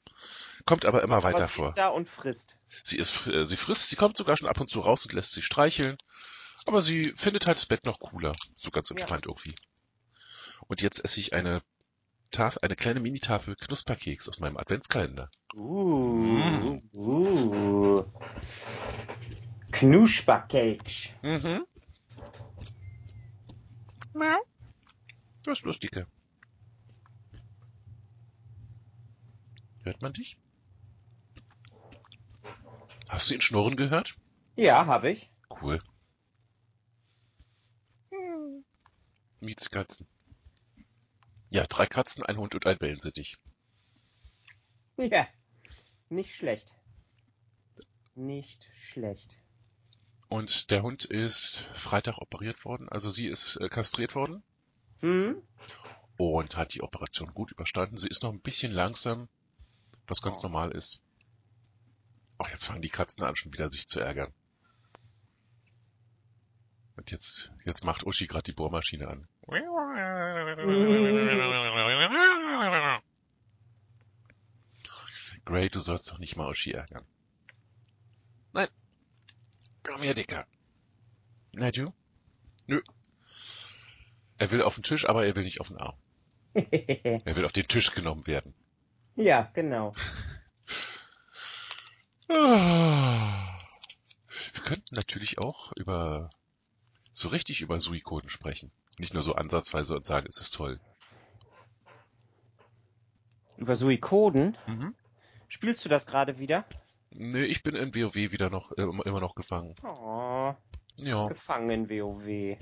Kommt 0.67 0.85
aber 0.85 1.03
immer 1.03 1.23
weiter 1.23 1.39
Aber 1.39 1.47
sie 1.47 1.53
vor. 1.53 1.69
ist 1.69 1.79
da 1.79 1.89
und 1.89 2.07
frisst. 2.07 2.59
Sie 2.83 2.99
ist, 2.99 3.27
äh, 3.27 3.47
sie 3.47 3.57
frisst, 3.57 3.89
sie 3.89 3.97
kommt 3.97 4.19
sogar 4.19 4.37
schon 4.37 4.49
ab 4.49 4.61
und 4.61 4.69
zu 4.69 4.81
raus 4.81 5.07
und 5.07 5.15
lässt 5.15 5.33
sich 5.33 5.47
streicheln. 5.47 5.97
Aber 6.67 6.83
sie 6.83 7.15
findet 7.17 7.47
halt 7.47 7.57
das 7.57 7.65
Bett 7.65 7.87
noch 7.87 7.99
cooler. 7.99 8.33
So 8.59 8.71
ganz 8.71 8.91
entspannt 8.91 9.25
irgendwie. 9.25 9.55
Und 10.67 10.83
jetzt 10.83 11.03
esse 11.03 11.21
ich 11.21 11.33
eine 11.33 11.63
Tafel, 12.31 12.61
eine 12.63 12.77
kleine 12.77 13.01
Mini-Tafel 13.01 13.57
Knusperkeks 13.57 14.29
aus 14.29 14.41
meinem 14.41 14.57
Adventskalender. 14.57 15.31
Uh, 15.55 16.79
uh. 16.97 18.05
Knuspercake. 19.73 21.15
Mhm. 21.23 21.67
Miau. 24.15 24.39
Du 25.45 25.51
ist 25.51 25.63
lustige. 25.63 26.07
Hört 29.83 30.03
man 30.03 30.13
dich? 30.13 30.37
Hast 33.09 33.31
du 33.31 33.35
ihn 33.35 33.41
schnurren 33.41 33.77
gehört? 33.77 34.17
Ja, 34.57 34.87
habe 34.87 35.11
ich. 35.11 35.31
Cool. 35.63 35.81
Mietskatzen. 39.41 40.07
Ja, 41.53 41.65
drei 41.69 41.87
Katzen, 41.87 42.25
ein 42.25 42.39
Hund 42.39 42.55
und 42.57 42.67
ein 42.67 42.81
Wellensittich. 42.81 43.37
Ja, 44.99 45.27
nicht 46.09 46.33
schlecht. 46.37 46.77
Nicht 48.15 48.69
schlecht. 48.73 49.37
Und 50.29 50.71
der 50.71 50.83
Hund 50.83 51.05
ist 51.05 51.69
Freitag 51.75 52.19
operiert 52.19 52.65
worden, 52.65 52.89
also 52.89 53.11
sie 53.11 53.27
ist 53.27 53.57
äh, 53.57 53.69
kastriert 53.69 54.15
worden 54.15 54.43
Hm? 55.01 55.43
und 56.17 56.57
hat 56.57 56.75
die 56.75 56.83
Operation 56.83 57.35
gut 57.35 57.51
überstanden. 57.53 57.99
Sie 57.99 58.09
ist 58.09 58.23
noch 58.23 58.33
ein 58.33 58.41
bisschen 58.41 58.73
langsam, 58.73 59.29
was 60.07 60.23
ganz 60.23 60.41
Oh. 60.41 60.45
normal 60.45 60.73
ist. 60.73 61.03
Ach, 62.39 62.49
jetzt 62.51 62.65
fangen 62.65 62.83
die 62.83 62.89
Katzen 62.89 63.23
an, 63.23 63.37
schon 63.37 63.53
wieder 63.53 63.71
sich 63.71 63.87
zu 63.87 64.01
ärgern. 64.01 64.33
Und 67.01 67.11
jetzt, 67.11 67.51
jetzt 67.65 67.83
macht 67.83 68.05
Uschi 68.05 68.27
gerade 68.27 68.43
die 68.43 68.53
Bohrmaschine 68.53 69.09
an. 69.09 69.27
Gray, 75.47 75.71
du 75.71 75.81
sollst 75.81 76.11
doch 76.11 76.19
nicht 76.19 76.37
mal 76.37 76.51
Uschi 76.51 76.73
ärgern. 76.73 77.07
Nein. 78.53 78.69
Komm 79.83 80.03
her, 80.03 80.13
Dicker. 80.13 80.47
Na 81.53 81.71
du? 81.71 81.91
Nö. 82.67 82.83
Er 84.37 84.51
will 84.51 84.61
auf 84.61 84.75
den 84.75 84.83
Tisch, 84.83 85.09
aber 85.09 85.25
er 85.25 85.35
will 85.37 85.45
nicht 85.45 85.63
auf 85.63 85.69
den 85.69 85.79
Arm. 85.79 85.97
Er 86.53 87.35
will 87.35 87.47
auf 87.47 87.53
den 87.53 87.67
Tisch 87.67 87.93
genommen 87.93 88.27
werden. 88.27 88.53
ja, 89.17 89.51
genau. 89.55 89.95
Wir 94.53 94.63
könnten 94.63 94.95
natürlich 94.95 95.39
auch 95.39 95.73
über 95.77 96.29
so 97.13 97.29
richtig 97.29 97.61
über 97.61 97.79
Suikoden 97.79 98.29
sprechen. 98.29 98.71
Nicht 98.99 99.15
nur 99.15 99.23
so 99.23 99.35
ansatzweise 99.35 99.97
und 99.97 100.05
sagen, 100.05 100.27
es 100.29 100.39
ist 100.39 100.55
toll. 100.55 100.81
Über 103.57 103.77
Suikoden. 103.77 104.57
Mhm. 104.67 104.95
Spielst 105.49 105.85
du 105.85 105.89
das 105.89 106.07
gerade 106.07 106.39
wieder? 106.39 106.65
Nee, 107.11 107.45
ich 107.45 107.63
bin 107.63 107.75
in 107.75 107.95
WoW 107.95 108.15
wieder 108.15 108.51
noch 108.51 108.71
äh, 108.73 108.83
immer 108.83 109.21
noch 109.21 109.35
gefangen. 109.35 109.75
Oh, 109.83 110.55
Ja. 111.01 111.27
gefangen 111.27 111.71
in 111.71 111.91
WoW. 111.91 112.57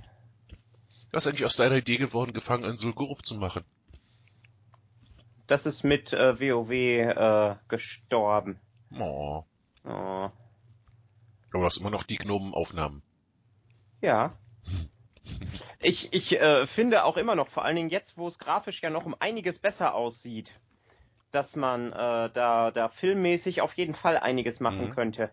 Was 1.13 1.25
ist 1.25 1.29
eigentlich 1.29 1.45
aus 1.45 1.57
deiner 1.57 1.77
Idee 1.77 1.99
geworden, 1.99 2.33
gefangen 2.33 2.65
in 2.65 2.79
Sulgurup 2.79 3.25
zu 3.27 3.35
machen? 3.37 3.65
Das 5.47 5.67
ist 5.67 5.83
mit 5.85 6.13
äh, 6.13 6.41
WoW 6.41 6.71
äh, 6.71 7.57
gestorben. 7.69 8.59
Oh. 8.99 9.45
Oh. 9.85 9.89
Aber 9.91 10.33
du 11.53 11.65
hast 11.65 11.79
immer 11.79 11.91
noch 11.91 12.03
die 12.05 12.17
Gnomenaufnahmen. 12.17 13.03
Ja. 14.01 14.37
Ich, 15.81 16.13
ich 16.13 16.41
äh, 16.41 16.67
finde 16.67 17.05
auch 17.05 17.17
immer 17.17 17.35
noch, 17.35 17.49
vor 17.49 17.65
allen 17.65 17.77
Dingen 17.77 17.91
jetzt, 17.91 18.17
wo 18.17 18.27
es 18.29 18.39
grafisch 18.39 18.83
ja 18.83 18.91
noch 18.91 19.07
um 19.07 19.15
einiges 19.19 19.59
besser 19.59 19.95
aussieht, 19.95 20.53
dass 21.31 21.57
man 21.57 21.93
äh, 21.93 22.31
da, 22.33 22.71
da 22.71 22.89
filmmäßig 22.89 23.61
auf 23.61 23.75
jeden 23.75 23.95
Fall 23.95 24.17
einiges 24.17 24.61
machen 24.61 24.87
Mhm. 24.87 24.91
könnte. 24.95 25.31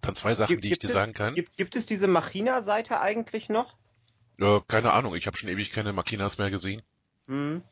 Dann 0.00 0.14
zwei 0.16 0.34
Sachen, 0.34 0.60
die 0.60 0.72
ich 0.72 0.78
dir 0.78 0.88
es, 0.88 0.92
sagen 0.92 1.12
kann. 1.12 1.34
Gibt, 1.34 1.56
gibt 1.56 1.76
es 1.76 1.86
diese 1.86 2.08
Machina-Seite 2.08 3.00
eigentlich 3.00 3.48
noch? 3.48 3.76
Äh, 4.40 4.60
keine 4.66 4.92
Ahnung, 4.92 5.14
ich 5.14 5.26
habe 5.26 5.36
schon 5.36 5.48
ewig 5.48 5.70
keine 5.70 5.92
Makinas 5.92 6.38
mehr 6.38 6.50
gesehen. 6.50 6.82
Hm. 7.28 7.62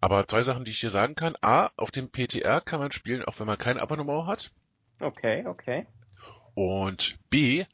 Aber 0.00 0.26
zwei 0.26 0.42
Sachen, 0.42 0.64
die 0.64 0.72
ich 0.72 0.80
dir 0.80 0.90
sagen 0.90 1.14
kann. 1.14 1.36
A, 1.40 1.70
auf 1.76 1.90
dem 1.90 2.10
PTR 2.10 2.60
kann 2.60 2.80
man 2.80 2.92
spielen, 2.92 3.24
auch 3.24 3.38
wenn 3.38 3.46
man 3.46 3.56
kein 3.56 3.78
Abonnement 3.78 4.26
hat. 4.26 4.50
Okay, 5.00 5.46
okay. 5.46 5.86
Und 6.54 7.16
B, 7.30 7.64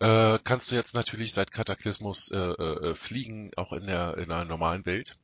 äh, 0.00 0.38
kannst 0.44 0.70
du 0.70 0.76
jetzt 0.76 0.94
natürlich 0.94 1.32
seit 1.34 1.50
Kataklysmus 1.52 2.30
äh, 2.30 2.36
äh, 2.36 2.94
fliegen, 2.94 3.50
auch 3.56 3.72
in 3.72 3.86
der, 3.86 4.16
in 4.18 4.28
der 4.28 4.44
normalen 4.44 4.84
Welt. 4.86 5.16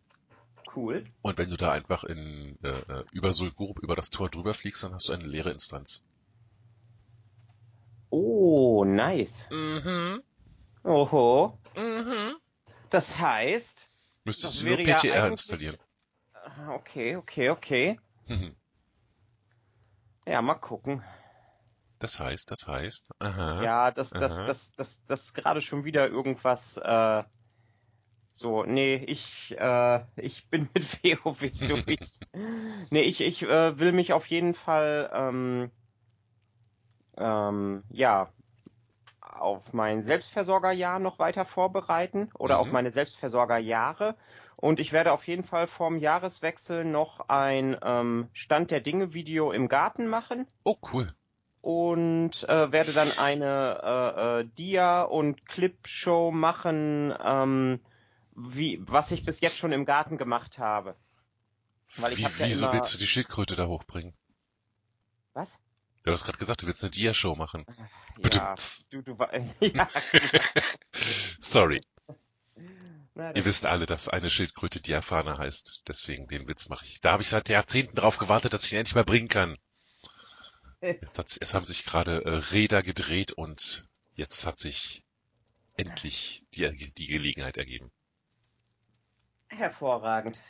Cool. 0.74 1.04
Und 1.22 1.38
wenn 1.38 1.50
du 1.50 1.56
da 1.56 1.70
einfach 1.72 2.02
in, 2.04 2.58
äh, 2.62 2.68
äh, 2.68 3.04
über 3.12 3.32
Sulgurb, 3.32 3.78
über 3.78 3.94
das 3.94 4.10
Tor 4.10 4.28
drüber 4.28 4.54
fliegst, 4.54 4.82
dann 4.82 4.92
hast 4.94 5.08
du 5.08 5.12
eine 5.12 5.24
leere 5.24 5.50
Instanz. 5.52 6.02
Oh, 8.10 8.84
nice. 8.84 9.48
Mhm. 9.50 10.22
Oho. 10.84 11.58
Mhm. 11.76 12.36
Das 12.90 13.18
heißt, 13.18 13.88
Müsstest 14.24 14.54
Das 14.54 14.60
du 14.62 14.68
nur 14.68 14.80
ja 14.80 14.96
PTR 14.96 15.14
eigentlich- 15.24 15.30
installieren. 15.32 15.76
äh, 16.34 16.68
okay, 16.70 17.16
okay, 17.16 17.50
okay. 17.50 18.00
Ja, 20.26 20.40
mal 20.42 20.54
gucken. 20.54 21.02
Das 22.04 22.20
heißt, 22.20 22.50
das 22.50 22.68
heißt, 22.68 23.12
aha. 23.18 23.62
Ja, 23.62 23.90
das, 23.90 24.10
das, 24.10 24.34
Aha. 24.34 24.44
das, 24.44 24.72
das, 24.72 25.02
das 25.06 25.22
ist 25.22 25.32
gerade 25.32 25.62
schon 25.62 25.86
wieder 25.86 26.06
irgendwas, 26.06 26.76
äh, 26.76 27.24
so, 28.30 28.62
nee, 28.64 28.96
ich, 28.96 29.56
äh, 29.58 30.04
ich 30.16 30.46
bin 30.50 30.68
mit 30.74 31.24
WoW 31.24 31.50
durch. 31.66 32.20
Nee, 32.90 33.00
ich, 33.02 33.22
ich 33.22 33.42
äh, 33.44 33.78
will 33.78 33.92
mich 33.92 34.12
auf 34.12 34.26
jeden 34.26 34.52
Fall, 34.52 35.08
ähm, 35.14 35.70
ähm, 37.16 37.84
ja, 37.88 38.28
auf 39.22 39.72
mein 39.72 40.02
Selbstversorgerjahr 40.02 40.98
noch 40.98 41.18
weiter 41.18 41.46
vorbereiten 41.46 42.28
oder 42.38 42.56
Mhm. 42.56 42.60
auf 42.60 42.70
meine 42.70 42.90
Selbstversorgerjahre. 42.90 44.14
Und 44.56 44.78
ich 44.78 44.92
werde 44.92 45.12
auf 45.12 45.26
jeden 45.26 45.44
Fall 45.44 45.68
vorm 45.68 45.96
Jahreswechsel 45.98 46.84
noch 46.84 47.30
ein 47.30 47.78
ähm, 47.82 48.28
Stand 48.34 48.72
der 48.72 48.80
Dinge 48.82 49.14
Video 49.14 49.52
im 49.52 49.68
Garten 49.68 50.06
machen 50.06 50.46
Oh, 50.64 50.76
cool. 50.92 51.14
Und 51.64 52.46
äh, 52.46 52.72
werde 52.72 52.92
dann 52.92 53.10
eine 53.12 53.80
äh, 53.82 54.40
äh, 54.40 54.44
Dia- 54.58 55.00
und 55.00 55.46
Clip-Show 55.48 56.30
machen, 56.30 57.14
ähm, 57.24 57.80
wie, 58.36 58.80
was 58.82 59.12
ich 59.12 59.24
bis 59.24 59.40
jetzt 59.40 59.56
schon 59.56 59.72
im 59.72 59.86
Garten 59.86 60.18
gemacht 60.18 60.58
habe. 60.58 60.94
Weil 61.96 62.12
ich 62.12 62.18
Wie, 62.18 62.24
habe 62.26 62.34
ja 62.38 62.46
wieso 62.48 62.66
immer... 62.66 62.74
willst 62.74 62.92
du 62.92 62.98
die 62.98 63.06
Schildkröte 63.06 63.56
da 63.56 63.66
hochbringen? 63.66 64.12
Was? 65.32 65.58
Du 66.02 66.10
hast 66.10 66.26
gerade 66.26 66.36
gesagt, 66.36 66.60
du 66.60 66.66
willst 66.66 66.84
eine 66.84 66.90
Dia-Show 66.90 67.34
machen. 67.34 67.64
Ja, 67.66 67.88
Bedumts. 68.20 68.86
du, 68.90 69.00
du, 69.00 69.16
ja, 69.60 69.88
Sorry. 71.40 71.80
na, 73.14 73.34
Ihr 73.34 73.46
wisst 73.46 73.64
alle, 73.64 73.86
dass 73.86 74.08
eine 74.08 74.28
Schildkröte 74.28 74.82
Diaphane 74.82 75.38
heißt. 75.38 75.84
Deswegen 75.88 76.28
den 76.28 76.46
Witz 76.46 76.68
mache 76.68 76.84
ich. 76.84 77.00
Da 77.00 77.12
habe 77.12 77.22
ich 77.22 77.30
seit 77.30 77.48
Jahrzehnten 77.48 77.96
drauf 77.96 78.18
gewartet, 78.18 78.52
dass 78.52 78.66
ich 78.66 78.72
ihn 78.74 78.80
endlich 78.80 78.96
mal 78.96 79.04
bringen 79.04 79.28
kann. 79.28 79.56
Jetzt, 80.84 81.18
hat's, 81.18 81.38
es 81.40 81.54
haben 81.54 81.64
sich 81.64 81.84
gerade 81.84 82.24
äh, 82.24 82.34
Räder 82.52 82.82
gedreht 82.82 83.32
und 83.32 83.88
jetzt 84.16 84.46
hat 84.46 84.58
sich 84.58 85.02
endlich 85.76 86.44
die, 86.54 86.92
die 86.92 87.06
Gelegenheit 87.06 87.56
ergeben. 87.56 87.90
hervorragend. 89.48 90.40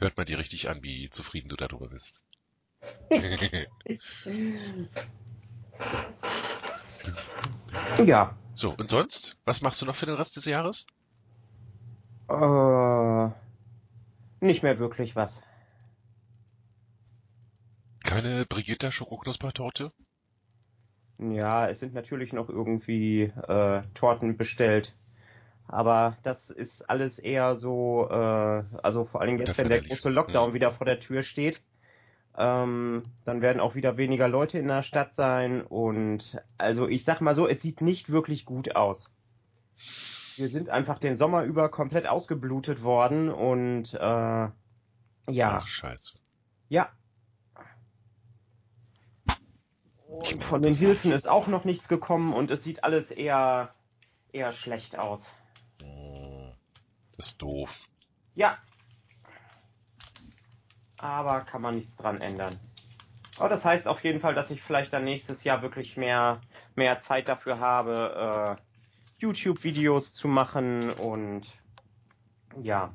Hört 0.00 0.16
man 0.16 0.26
dir 0.26 0.38
richtig 0.38 0.68
an, 0.68 0.82
wie 0.82 1.10
zufrieden 1.10 1.48
du 1.48 1.56
darüber 1.56 1.88
bist. 1.88 2.22
Ja. 8.06 8.36
so, 8.54 8.70
und 8.72 8.90
sonst? 8.90 9.36
Was 9.44 9.60
machst 9.60 9.80
du 9.80 9.86
noch 9.86 9.96
für 9.96 10.06
den 10.06 10.16
Rest 10.16 10.36
des 10.36 10.44
Jahres? 10.44 10.86
Äh, 12.28 13.28
nicht 14.44 14.62
mehr 14.62 14.78
wirklich 14.78 15.16
was. 15.16 15.42
Keine 18.14 18.46
Brigitta 18.46 18.92
Schokoknuspertorte? 18.92 19.90
Ja, 21.18 21.68
es 21.68 21.80
sind 21.80 21.92
natürlich 21.94 22.32
noch 22.32 22.48
irgendwie 22.48 23.22
äh, 23.22 23.82
Torten 23.94 24.36
bestellt. 24.36 24.94
Aber 25.68 26.18
das 26.22 26.50
ist 26.50 26.90
alles 26.90 27.18
eher 27.18 27.56
so, 27.56 28.08
äh, 28.10 28.64
also 28.82 29.04
vor 29.04 29.20
allen 29.20 29.28
Dingen 29.28 29.40
jetzt, 29.40 29.58
wenn 29.58 29.68
der 29.68 29.82
große 29.82 30.10
Lockdown 30.10 30.50
Mhm. 30.50 30.54
wieder 30.54 30.70
vor 30.72 30.86
der 30.86 31.00
Tür 31.00 31.22
steht, 31.22 31.62
ähm, 32.36 33.04
dann 33.24 33.42
werden 33.42 33.60
auch 33.60 33.74
wieder 33.76 33.96
weniger 33.98 34.28
Leute 34.28 34.58
in 34.58 34.68
der 34.68 34.82
Stadt 34.82 35.14
sein. 35.14 35.62
Und 35.62 36.40
also 36.58 36.88
ich 36.88 37.04
sag 37.04 37.20
mal 37.22 37.34
so, 37.34 37.48
es 37.48 37.62
sieht 37.62 37.80
nicht 37.82 38.10
wirklich 38.10 38.44
gut 38.46 38.76
aus. 38.76 39.10
Wir 40.36 40.48
sind 40.48 40.68
einfach 40.68 41.00
den 41.00 41.16
Sommer 41.16 41.42
über 41.42 41.68
komplett 41.70 42.06
ausgeblutet 42.06 42.84
worden 42.84 43.30
und 43.30 43.94
äh, 43.94 44.48
ja, 45.28 45.58
Ach, 45.58 45.66
scheiße. 45.68 46.18
ja. 46.68 46.92
Ich 49.98 50.03
Und 50.14 50.42
von 50.42 50.62
den 50.62 50.74
Hilfen 50.74 51.12
ist 51.12 51.28
auch 51.28 51.46
noch 51.46 51.64
nichts 51.64 51.88
gekommen 51.88 52.32
und 52.32 52.50
es 52.50 52.64
sieht 52.64 52.84
alles 52.84 53.10
eher, 53.10 53.70
eher 54.32 54.52
schlecht 54.52 54.98
aus. 54.98 55.32
Das 57.16 57.26
ist 57.26 57.42
doof. 57.42 57.88
Ja. 58.34 58.58
Aber 60.98 61.40
kann 61.40 61.62
man 61.62 61.76
nichts 61.76 61.96
dran 61.96 62.20
ändern. 62.20 62.58
Aber 63.38 63.48
das 63.48 63.64
heißt 63.64 63.88
auf 63.88 64.02
jeden 64.04 64.20
Fall, 64.20 64.34
dass 64.34 64.50
ich 64.50 64.62
vielleicht 64.62 64.92
dann 64.92 65.04
nächstes 65.04 65.44
Jahr 65.44 65.62
wirklich 65.62 65.96
mehr, 65.96 66.40
mehr 66.76 67.00
Zeit 67.00 67.28
dafür 67.28 67.58
habe, 67.58 68.56
äh, 68.58 68.62
YouTube-Videos 69.18 70.12
zu 70.12 70.28
machen 70.28 70.90
und 70.92 71.50
ja, 72.62 72.94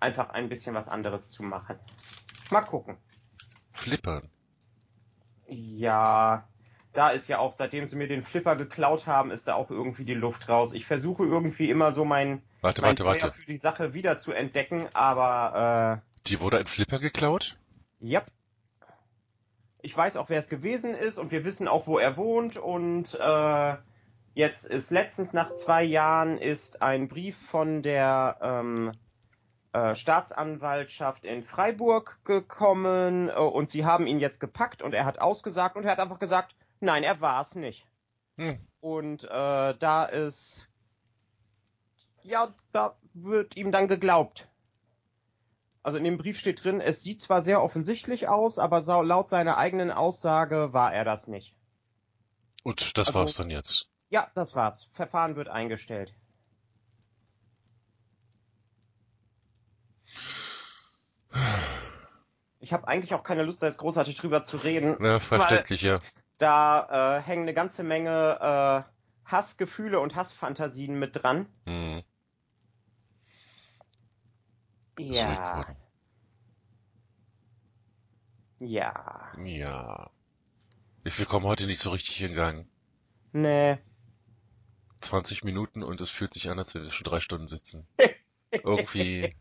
einfach 0.00 0.30
ein 0.30 0.48
bisschen 0.48 0.74
was 0.74 0.88
anderes 0.88 1.30
zu 1.30 1.42
machen. 1.42 1.78
Mal 2.50 2.62
gucken. 2.62 2.96
Flippern. 3.72 4.30
Ja, 5.48 6.46
da 6.92 7.10
ist 7.10 7.28
ja 7.28 7.38
auch, 7.38 7.52
seitdem 7.52 7.86
sie 7.86 7.96
mir 7.96 8.08
den 8.08 8.22
Flipper 8.22 8.56
geklaut 8.56 9.06
haben, 9.06 9.30
ist 9.30 9.48
da 9.48 9.54
auch 9.54 9.70
irgendwie 9.70 10.04
die 10.04 10.14
Luft 10.14 10.48
raus. 10.48 10.72
Ich 10.72 10.86
versuche 10.86 11.24
irgendwie 11.24 11.70
immer 11.70 11.92
so 11.92 12.04
mein, 12.04 12.42
Warte, 12.60 12.82
mein 12.82 12.90
warte, 12.90 13.04
warte. 13.04 13.32
für 13.32 13.46
die 13.46 13.56
Sache 13.56 13.94
wieder 13.94 14.18
zu 14.18 14.32
entdecken, 14.32 14.88
aber 14.94 16.02
Dir 16.26 16.40
wurde 16.40 16.58
ein 16.58 16.66
Flipper 16.66 16.98
geklaut? 16.98 17.56
äh, 18.00 18.08
ja. 18.08 18.22
Ich 19.80 19.96
weiß 19.96 20.16
auch, 20.16 20.28
wer 20.28 20.38
es 20.40 20.48
gewesen 20.48 20.94
ist 20.94 21.18
und 21.18 21.30
wir 21.30 21.44
wissen 21.44 21.68
auch, 21.68 21.86
wo 21.86 21.98
er 21.98 22.16
wohnt 22.16 22.56
und 22.56 23.14
äh, 23.18 23.76
jetzt 24.34 24.66
ist 24.66 24.90
letztens 24.90 25.32
nach 25.32 25.54
zwei 25.54 25.84
Jahren 25.84 26.36
ist 26.36 26.82
ein 26.82 27.06
Brief 27.06 27.36
von 27.38 27.82
der 27.82 28.38
ähm, 28.42 28.92
äh, 29.72 29.94
Staatsanwaltschaft 29.94 31.24
in 31.24 31.42
Freiburg 31.42 32.18
gekommen 32.24 33.28
äh, 33.28 33.32
und 33.34 33.68
sie 33.68 33.84
haben 33.84 34.06
ihn 34.06 34.20
jetzt 34.20 34.40
gepackt 34.40 34.82
und 34.82 34.94
er 34.94 35.04
hat 35.04 35.20
ausgesagt 35.20 35.76
und 35.76 35.84
er 35.84 35.92
hat 35.92 36.00
einfach 36.00 36.18
gesagt, 36.18 36.54
nein, 36.80 37.02
er 37.02 37.20
war 37.20 37.40
es 37.40 37.54
nicht. 37.54 37.86
Hm. 38.38 38.58
Und 38.80 39.24
äh, 39.24 39.28
da 39.78 40.04
ist 40.04 40.68
ja, 42.22 42.54
da 42.72 42.96
wird 43.14 43.56
ihm 43.56 43.72
dann 43.72 43.88
geglaubt. 43.88 44.48
Also 45.82 45.96
in 45.98 46.04
dem 46.04 46.18
Brief 46.18 46.38
steht 46.38 46.62
drin, 46.62 46.80
es 46.80 47.02
sieht 47.02 47.20
zwar 47.20 47.40
sehr 47.40 47.62
offensichtlich 47.62 48.28
aus, 48.28 48.58
aber 48.58 48.82
laut 49.02 49.28
seiner 49.28 49.56
eigenen 49.56 49.90
Aussage 49.90 50.72
war 50.72 50.92
er 50.92 51.04
das 51.04 51.28
nicht. 51.28 51.54
Und 52.62 52.98
das 52.98 53.08
Also- 53.08 53.18
war's 53.18 53.34
dann 53.34 53.50
jetzt. 53.50 53.88
Ja, 54.10 54.30
das 54.34 54.54
war's. 54.54 54.84
Verfahren 54.90 55.36
wird 55.36 55.48
eingestellt. 55.48 56.14
Ich 62.60 62.72
habe 62.72 62.88
eigentlich 62.88 63.14
auch 63.14 63.22
keine 63.22 63.44
Lust, 63.44 63.62
da 63.62 63.66
jetzt 63.66 63.78
großartig 63.78 64.16
drüber 64.16 64.42
zu 64.42 64.56
reden. 64.56 64.96
Ja, 65.02 65.20
verständlich, 65.20 65.82
ja. 65.82 66.00
Da 66.38 67.18
äh, 67.18 67.22
hängen 67.22 67.42
eine 67.42 67.54
ganze 67.54 67.84
Menge 67.84 68.84
äh, 68.86 69.30
Hassgefühle 69.30 70.00
und 70.00 70.16
Hassfantasien 70.16 70.98
mit 70.98 71.22
dran. 71.22 71.46
Hm. 71.66 72.02
Ja. 74.98 75.66
Ja. 78.60 79.32
Ja. 79.44 80.10
Wir 81.04 81.26
kommen 81.26 81.46
heute 81.46 81.66
nicht 81.66 81.80
so 81.80 81.90
richtig 81.90 82.22
in 82.22 82.34
Gang. 82.34 82.66
Nee. 83.32 83.78
20 85.00 85.44
Minuten 85.44 85.82
und 85.82 86.00
es 86.00 86.10
fühlt 86.10 86.34
sich 86.34 86.50
an, 86.50 86.58
als 86.58 86.74
wenn 86.74 86.82
wir 86.82 86.90
schon 86.90 87.04
drei 87.04 87.20
Stunden 87.20 87.46
sitzen. 87.46 87.86
Irgendwie. 88.50 89.36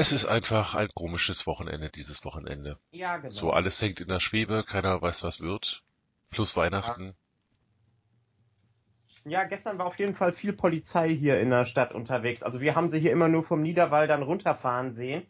Es 0.00 0.12
ist 0.12 0.26
einfach 0.26 0.76
ein 0.76 0.90
komisches 0.94 1.44
Wochenende, 1.48 1.90
dieses 1.90 2.24
Wochenende. 2.24 2.78
Ja, 2.92 3.16
genau. 3.16 3.34
So, 3.34 3.50
alles 3.50 3.82
hängt 3.82 4.00
in 4.00 4.06
der 4.06 4.20
Schwebe, 4.20 4.62
keiner 4.62 5.02
weiß, 5.02 5.24
was 5.24 5.40
wird. 5.40 5.82
Plus 6.30 6.56
Weihnachten. 6.56 7.16
Ja, 9.24 9.42
gestern 9.42 9.76
war 9.76 9.86
auf 9.86 9.98
jeden 9.98 10.14
Fall 10.14 10.30
viel 10.30 10.52
Polizei 10.52 11.08
hier 11.08 11.38
in 11.38 11.50
der 11.50 11.64
Stadt 11.64 11.92
unterwegs. 11.92 12.44
Also 12.44 12.60
wir 12.60 12.76
haben 12.76 12.88
sie 12.90 13.00
hier 13.00 13.10
immer 13.10 13.26
nur 13.26 13.42
vom 13.42 13.60
Niederwall 13.60 14.06
dann 14.06 14.22
runterfahren 14.22 14.92
sehen. 14.92 15.26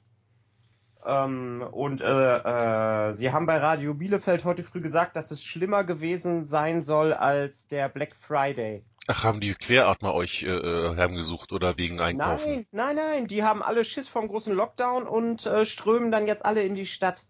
Ähm, 1.06 1.66
und 1.72 2.02
äh, 2.02 2.10
äh, 2.10 3.14
sie 3.14 3.32
haben 3.32 3.46
bei 3.46 3.56
Radio 3.56 3.94
Bielefeld 3.94 4.44
heute 4.44 4.64
früh 4.64 4.82
gesagt, 4.82 5.16
dass 5.16 5.30
es 5.30 5.42
schlimmer 5.42 5.82
gewesen 5.82 6.44
sein 6.44 6.82
soll 6.82 7.14
als 7.14 7.68
der 7.68 7.88
Black 7.88 8.14
Friday. 8.14 8.84
Ach, 9.10 9.24
haben 9.24 9.40
die 9.40 9.54
Queratmer 9.54 10.12
euch 10.12 10.42
äh, 10.42 10.48
äh, 10.50 10.96
heimgesucht 10.96 11.52
oder 11.52 11.78
wegen 11.78 11.98
Einkaufen? 11.98 12.66
Nein, 12.72 12.94
nein, 12.94 12.96
nein, 12.96 13.26
die 13.26 13.42
haben 13.42 13.62
alle 13.62 13.82
Schiss 13.82 14.06
vom 14.06 14.28
großen 14.28 14.54
Lockdown 14.54 15.06
und 15.06 15.46
äh, 15.46 15.64
strömen 15.64 16.12
dann 16.12 16.26
jetzt 16.26 16.44
alle 16.44 16.62
in 16.62 16.74
die 16.74 16.84
Stadt. 16.84 17.24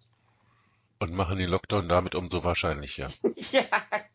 Und 0.98 1.12
machen 1.12 1.38
den 1.38 1.48
Lockdown 1.48 1.88
damit 1.88 2.16
umso 2.16 2.42
wahrscheinlicher. 2.42 3.10
ja, 3.52 3.62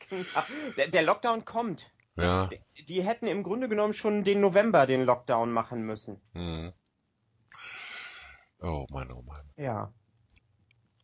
genau. 0.10 0.44
Der, 0.76 0.90
der 0.90 1.04
Lockdown 1.04 1.46
kommt. 1.46 1.90
Ja. 2.18 2.48
Die, 2.48 2.86
die 2.86 3.02
hätten 3.02 3.28
im 3.28 3.44
Grunde 3.44 3.70
genommen 3.70 3.94
schon 3.94 4.26
den 4.26 4.42
November 4.42 4.86
den 4.86 5.06
Lockdown 5.06 5.50
machen 5.54 5.84
müssen. 5.84 6.22
Hm. 6.34 6.74
Oh 8.60 8.86
Mann, 8.90 9.10
oh 9.14 9.22
Mann. 9.22 9.50
Ja. 9.56 9.94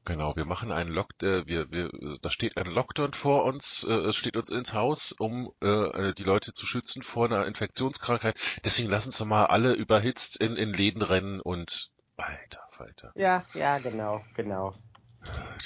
Genau, 0.05 0.35
wir 0.35 0.45
machen 0.45 0.71
einen 0.71 0.89
Lock, 0.91 1.21
äh, 1.21 1.45
wir, 1.45 1.69
wir, 1.71 1.93
äh, 1.93 2.17
da 2.21 2.31
steht 2.31 2.57
ein 2.57 2.67
Lockdown 2.67 3.13
vor 3.13 3.45
uns, 3.45 3.83
äh, 3.83 3.91
es 3.93 4.15
steht 4.15 4.38
uns 4.38 4.49
ins 4.49 4.73
Haus, 4.73 5.12
um 5.12 5.51
äh, 5.62 6.13
die 6.13 6.23
Leute 6.23 6.53
zu 6.53 6.65
schützen 6.65 7.03
vor 7.03 7.25
einer 7.25 7.45
Infektionskrankheit. 7.45 8.39
Deswegen 8.65 8.89
lass 8.89 9.05
uns 9.05 9.23
mal 9.25 9.45
alle 9.45 9.73
überhitzt 9.73 10.38
in, 10.38 10.55
in 10.55 10.73
Läden 10.73 11.01
rennen 11.01 11.41
und 11.41 11.91
alter 12.17 12.65
Falter. 12.69 13.12
Ja, 13.15 13.45
ja, 13.53 13.77
genau, 13.79 14.21
genau. 14.35 14.71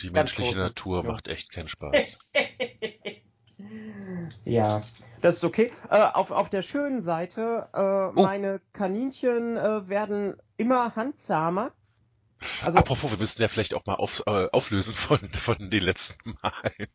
Die 0.02 0.08
Ganz 0.08 0.14
menschliche 0.14 0.58
Natur 0.58 1.04
macht 1.04 1.28
echt 1.28 1.52
keinen 1.52 1.68
Spaß. 1.68 2.18
Ja, 4.46 4.82
das 5.22 5.38
ist 5.38 5.44
okay. 5.44 5.72
Äh, 5.90 6.02
auf, 6.02 6.32
auf 6.32 6.50
der 6.50 6.62
schönen 6.64 7.02
Seite, 7.02 7.70
äh, 7.74 7.80
Oh. 7.80 8.12
meine 8.14 8.60
Kaninchen 8.74 9.58
äh, 9.58 9.88
werden 9.88 10.36
immer 10.58 10.96
handzahmer. 10.96 11.72
Also, 12.64 12.78
Apropos, 12.78 13.12
wir 13.12 13.18
müssen 13.18 13.42
ja 13.42 13.48
vielleicht 13.48 13.74
auch 13.74 13.86
mal 13.86 13.96
auf, 13.96 14.24
äh, 14.26 14.50
auflösen 14.52 14.94
von, 14.94 15.20
von 15.20 15.70
den 15.70 15.84
letzten 15.84 16.38
Malen. 16.42 16.88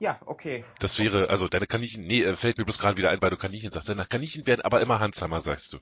ja, 0.00 0.20
okay. 0.26 0.64
Das 0.78 0.98
wäre, 0.98 1.30
also 1.30 1.48
deine 1.48 1.66
Kaninchen, 1.66 2.06
nee, 2.06 2.22
äh, 2.22 2.36
fällt 2.36 2.58
mir 2.58 2.64
bloß 2.64 2.78
gerade 2.78 2.96
wieder 2.96 3.10
ein, 3.10 3.22
weil 3.22 3.30
du 3.30 3.36
Kaninchen 3.36 3.70
sagst. 3.70 3.88
Deine 3.88 4.06
Kaninchen 4.06 4.46
werden 4.46 4.62
aber 4.62 4.80
immer 4.80 5.00
Handsamer, 5.00 5.40
sagst 5.40 5.72
du. 5.72 5.78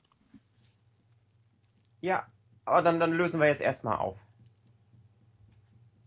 Ja, 2.01 2.27
aber 2.65 2.81
dann, 2.81 2.99
dann 2.99 3.11
lösen 3.11 3.39
wir 3.39 3.47
jetzt 3.47 3.61
erstmal 3.61 3.97
auf. 3.97 4.17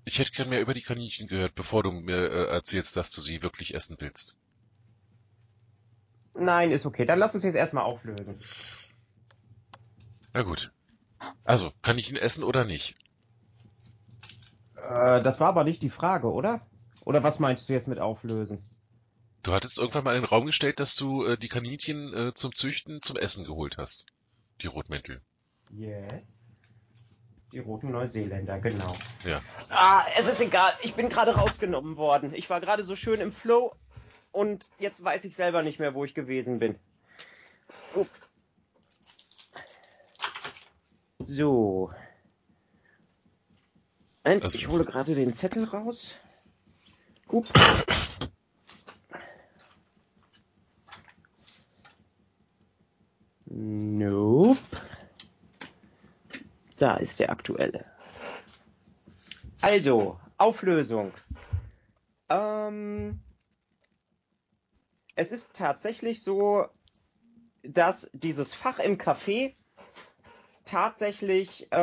Ich 0.05 0.19
hätte 0.19 0.33
gern 0.33 0.51
mehr 0.51 0.61
über 0.61 0.75
die 0.75 0.83
Kaninchen 0.83 1.29
gehört, 1.29 1.55
bevor 1.55 1.83
du 1.83 1.91
mir 1.91 2.17
äh, 2.17 2.47
erzählst, 2.49 2.97
dass 2.97 3.11
du 3.11 3.21
sie 3.21 3.43
wirklich 3.43 3.75
essen 3.75 3.97
willst. 4.01 4.37
Nein, 6.35 6.73
ist 6.73 6.85
okay. 6.85 7.05
Dann 7.05 7.19
lass 7.19 7.35
uns 7.35 7.45
jetzt 7.45 7.55
erstmal 7.55 7.85
auflösen. 7.85 8.39
Na 10.35 10.43
gut. 10.43 10.73
Also, 11.45 11.73
kann 11.83 11.99
ich 11.99 12.11
ihn 12.11 12.17
essen 12.17 12.45
oder 12.45 12.65
nicht? 12.65 12.95
Äh, 14.77 15.23
das 15.23 15.41
war 15.41 15.49
aber 15.49 15.65
nicht 15.65 15.83
die 15.83 15.91
Frage, 15.91 16.33
oder? 16.33 16.61
Oder 17.05 17.23
was 17.23 17.39
meinst 17.39 17.69
du 17.69 17.73
jetzt 17.73 17.89
mit 17.89 17.99
auflösen? 17.99 18.61
Du 19.43 19.53
hattest 19.53 19.79
irgendwann 19.79 20.05
mal 20.05 20.17
in 20.17 20.23
den 20.23 20.29
Raum 20.29 20.47
gestellt, 20.47 20.81
dass 20.81 20.95
du 20.95 21.25
äh, 21.25 21.37
die 21.37 21.49
Kaninchen 21.49 22.15
äh, 22.15 22.35
zum 22.35 22.55
Züchten 22.55 23.03
zum 23.03 23.17
Essen 23.17 23.45
geholt 23.45 23.77
hast. 23.77 24.07
Die 24.63 24.67
Rotmäntel. 24.67 25.21
Yes. 25.71 26.33
Die 27.53 27.59
roten 27.59 27.93
Neuseeländer, 27.93 28.59
genau. 28.59 28.93
Ja. 29.25 29.41
Ah, 29.69 30.05
es 30.19 30.29
ist 30.29 30.41
egal. 30.41 30.73
Ich 30.83 30.95
bin 30.95 31.09
gerade 31.09 31.37
rausgenommen 31.37 31.97
worden. 31.97 32.33
Ich 32.35 32.51
war 32.51 32.61
gerade 32.61 32.83
so 32.83 32.97
schön 32.97 33.21
im 33.21 33.31
Flow 33.31 33.75
und 34.33 34.69
jetzt 34.79 35.05
weiß 35.05 35.25
ich 35.25 35.37
selber 35.37 35.63
nicht 35.63 35.79
mehr, 35.79 35.95
wo 35.95 36.05
ich 36.05 36.15
gewesen 36.15 36.59
bin. 36.59 36.77
So. 41.25 41.91
Und 44.25 44.45
Also- 44.45 44.59
ich 44.59 44.69
hole 44.69 44.85
gerade 44.85 45.15
den 45.15 45.33
Zettel 45.33 45.65
raus. 45.65 46.15
Up. 47.29 47.49
Nope. 53.47 54.59
Da 56.79 56.97
ist 56.97 57.21
der 57.21 57.31
aktuelle. 57.31 57.85
Also, 59.61 60.19
Auflösung. 60.37 61.13
Ähm, 62.29 63.21
es 65.15 65.33
ist 65.33 65.55
tatsächlich 65.55 66.23
so, 66.23 66.67
dass 67.63 68.11
dieses 68.13 68.53
Fach 68.55 68.79
im 68.79 68.99
Café 68.99 69.55
tatsächlich, 70.65 71.69
äh, 71.73 71.77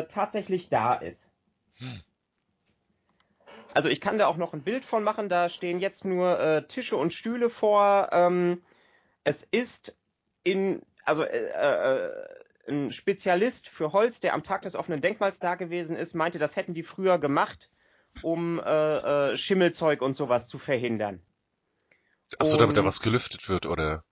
äh, 0.00 0.06
tatsächlich 0.08 0.68
da 0.68 0.94
ist. 0.94 1.30
Also 3.74 3.88
ich 3.88 4.00
kann 4.00 4.18
da 4.18 4.26
auch 4.26 4.36
noch 4.36 4.52
ein 4.52 4.62
Bild 4.62 4.84
von 4.84 5.02
machen, 5.02 5.28
da 5.28 5.48
stehen 5.48 5.80
jetzt 5.80 6.04
nur 6.04 6.38
äh, 6.38 6.66
Tische 6.66 6.96
und 6.96 7.12
Stühle 7.12 7.50
vor. 7.50 8.10
Ähm, 8.12 8.62
es 9.24 9.42
ist 9.42 9.96
in, 10.44 10.82
also 11.04 11.24
äh, 11.24 12.06
äh, 12.06 12.10
ein 12.68 12.92
Spezialist 12.92 13.68
für 13.68 13.92
Holz, 13.92 14.20
der 14.20 14.34
am 14.34 14.42
Tag 14.42 14.62
des 14.62 14.76
offenen 14.76 15.00
Denkmals 15.00 15.38
da 15.38 15.56
gewesen 15.56 15.96
ist, 15.96 16.14
meinte, 16.14 16.38
das 16.38 16.56
hätten 16.56 16.74
die 16.74 16.82
früher 16.82 17.18
gemacht, 17.18 17.70
um 18.22 18.60
äh, 18.60 19.32
äh, 19.32 19.36
Schimmelzeug 19.36 20.02
und 20.02 20.16
sowas 20.16 20.46
zu 20.46 20.58
verhindern. 20.58 21.20
Achso, 22.38 22.56
damit 22.56 22.76
da 22.76 22.84
was 22.84 23.00
gelüftet 23.00 23.48
wird, 23.48 23.66
oder? 23.66 24.02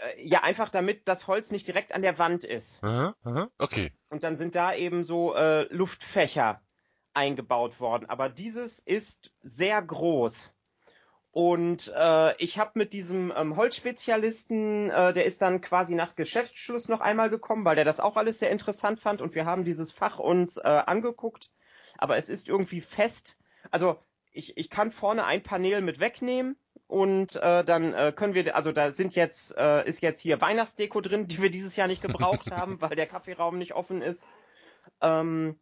Äh, 0.00 0.26
ja, 0.26 0.42
einfach 0.42 0.68
damit 0.68 1.06
das 1.08 1.26
Holz 1.26 1.50
nicht 1.50 1.66
direkt 1.66 1.94
an 1.94 2.02
der 2.02 2.18
Wand 2.18 2.44
ist. 2.44 2.82
Aha, 2.82 3.14
aha, 3.24 3.50
okay. 3.58 3.92
Und 4.08 4.24
dann 4.24 4.36
sind 4.36 4.54
da 4.54 4.74
eben 4.74 5.04
so 5.04 5.34
äh, 5.34 5.62
Luftfächer 5.72 6.60
eingebaut 7.14 7.80
worden. 7.80 8.08
Aber 8.08 8.28
dieses 8.28 8.78
ist 8.78 9.32
sehr 9.42 9.80
groß. 9.82 10.52
Und 11.32 11.92
äh, 11.96 12.36
ich 12.42 12.58
habe 12.58 12.72
mit 12.74 12.92
diesem 12.92 13.32
ähm, 13.36 13.56
Holzspezialisten, 13.56 14.90
äh, 14.90 15.12
der 15.12 15.24
ist 15.26 15.40
dann 15.42 15.60
quasi 15.60 15.94
nach 15.94 16.16
Geschäftsschluss 16.16 16.88
noch 16.88 17.00
einmal 17.00 17.30
gekommen, 17.30 17.64
weil 17.64 17.76
der 17.76 17.84
das 17.84 18.00
auch 18.00 18.16
alles 18.16 18.40
sehr 18.40 18.50
interessant 18.50 18.98
fand. 18.98 19.20
Und 19.20 19.34
wir 19.34 19.44
haben 19.44 19.64
dieses 19.64 19.92
Fach 19.92 20.18
uns 20.18 20.56
äh, 20.56 20.62
angeguckt. 20.62 21.50
aber 21.98 22.16
es 22.16 22.28
ist 22.28 22.48
irgendwie 22.48 22.80
fest. 22.80 23.36
Also 23.70 23.98
ich, 24.32 24.56
ich 24.56 24.70
kann 24.70 24.90
vorne 24.90 25.24
ein 25.24 25.42
Panel 25.42 25.82
mit 25.82 26.00
wegnehmen 26.00 26.56
und 26.90 27.36
äh, 27.36 27.64
dann 27.64 27.94
äh, 27.94 28.12
können 28.14 28.34
wir, 28.34 28.56
also 28.56 28.72
da 28.72 28.90
sind 28.90 29.14
jetzt, 29.14 29.56
äh, 29.56 29.88
ist 29.88 30.02
jetzt 30.02 30.18
hier 30.20 30.40
Weihnachtsdeko 30.40 31.00
drin, 31.00 31.28
die 31.28 31.40
wir 31.40 31.48
dieses 31.48 31.76
Jahr 31.76 31.86
nicht 31.86 32.02
gebraucht 32.02 32.50
haben, 32.50 32.80
weil 32.80 32.96
der 32.96 33.06
Kaffeeraum 33.06 33.58
nicht 33.58 33.74
offen 33.74 34.02
ist. 34.02 34.24
Ähm, 35.00 35.60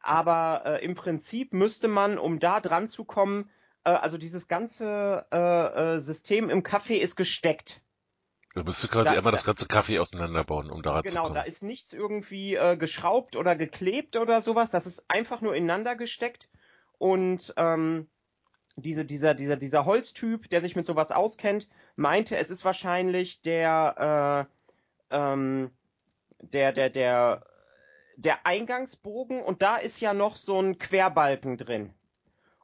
aber 0.00 0.62
äh, 0.64 0.84
im 0.84 0.94
Prinzip 0.94 1.52
müsste 1.52 1.86
man, 1.88 2.16
um 2.18 2.38
da 2.38 2.60
dran 2.60 2.88
zu 2.88 3.04
kommen, 3.04 3.50
äh, 3.84 3.90
also 3.90 4.16
dieses 4.16 4.48
ganze 4.48 5.26
äh, 5.30 5.96
äh, 5.96 6.00
System 6.00 6.48
im 6.48 6.62
Kaffee 6.62 6.96
ist 6.96 7.16
gesteckt. 7.16 7.82
Da 8.54 8.62
müsstest 8.62 8.84
du 8.84 8.88
quasi 8.94 9.10
Da- 9.10 9.18
einmal 9.18 9.32
da- 9.32 9.36
das 9.36 9.44
ganze 9.44 9.66
Kaffee 9.66 9.98
auseinanderbauen, 9.98 10.70
um 10.70 10.82
zu 10.82 10.90
Genau, 11.02 11.22
kommen. 11.24 11.34
da 11.34 11.42
ist 11.42 11.62
nichts 11.62 11.92
irgendwie 11.92 12.54
äh, 12.54 12.78
geschraubt 12.78 13.36
oder 13.36 13.54
geklebt 13.54 14.16
oder 14.16 14.40
sowas. 14.40 14.70
Das 14.70 14.86
ist 14.86 15.04
einfach 15.08 15.42
nur 15.42 15.54
ineinander 15.54 15.94
gesteckt. 15.94 16.48
Und 16.96 17.52
ähm, 17.58 18.08
diese, 18.76 19.04
dieser, 19.04 19.34
dieser, 19.34 19.56
dieser 19.56 19.84
Holztyp, 19.84 20.48
der 20.50 20.60
sich 20.60 20.76
mit 20.76 20.86
sowas 20.86 21.10
auskennt, 21.10 21.68
meinte, 21.96 22.36
es 22.36 22.50
ist 22.50 22.64
wahrscheinlich 22.64 23.40
der, 23.42 24.48
äh, 25.10 25.16
ähm, 25.16 25.70
der, 26.40 26.72
der, 26.72 26.90
der, 26.90 27.46
der 28.16 28.46
Eingangsbogen 28.46 29.42
und 29.42 29.62
da 29.62 29.76
ist 29.76 30.00
ja 30.00 30.14
noch 30.14 30.36
so 30.36 30.60
ein 30.60 30.78
Querbalken 30.78 31.56
drin. 31.56 31.94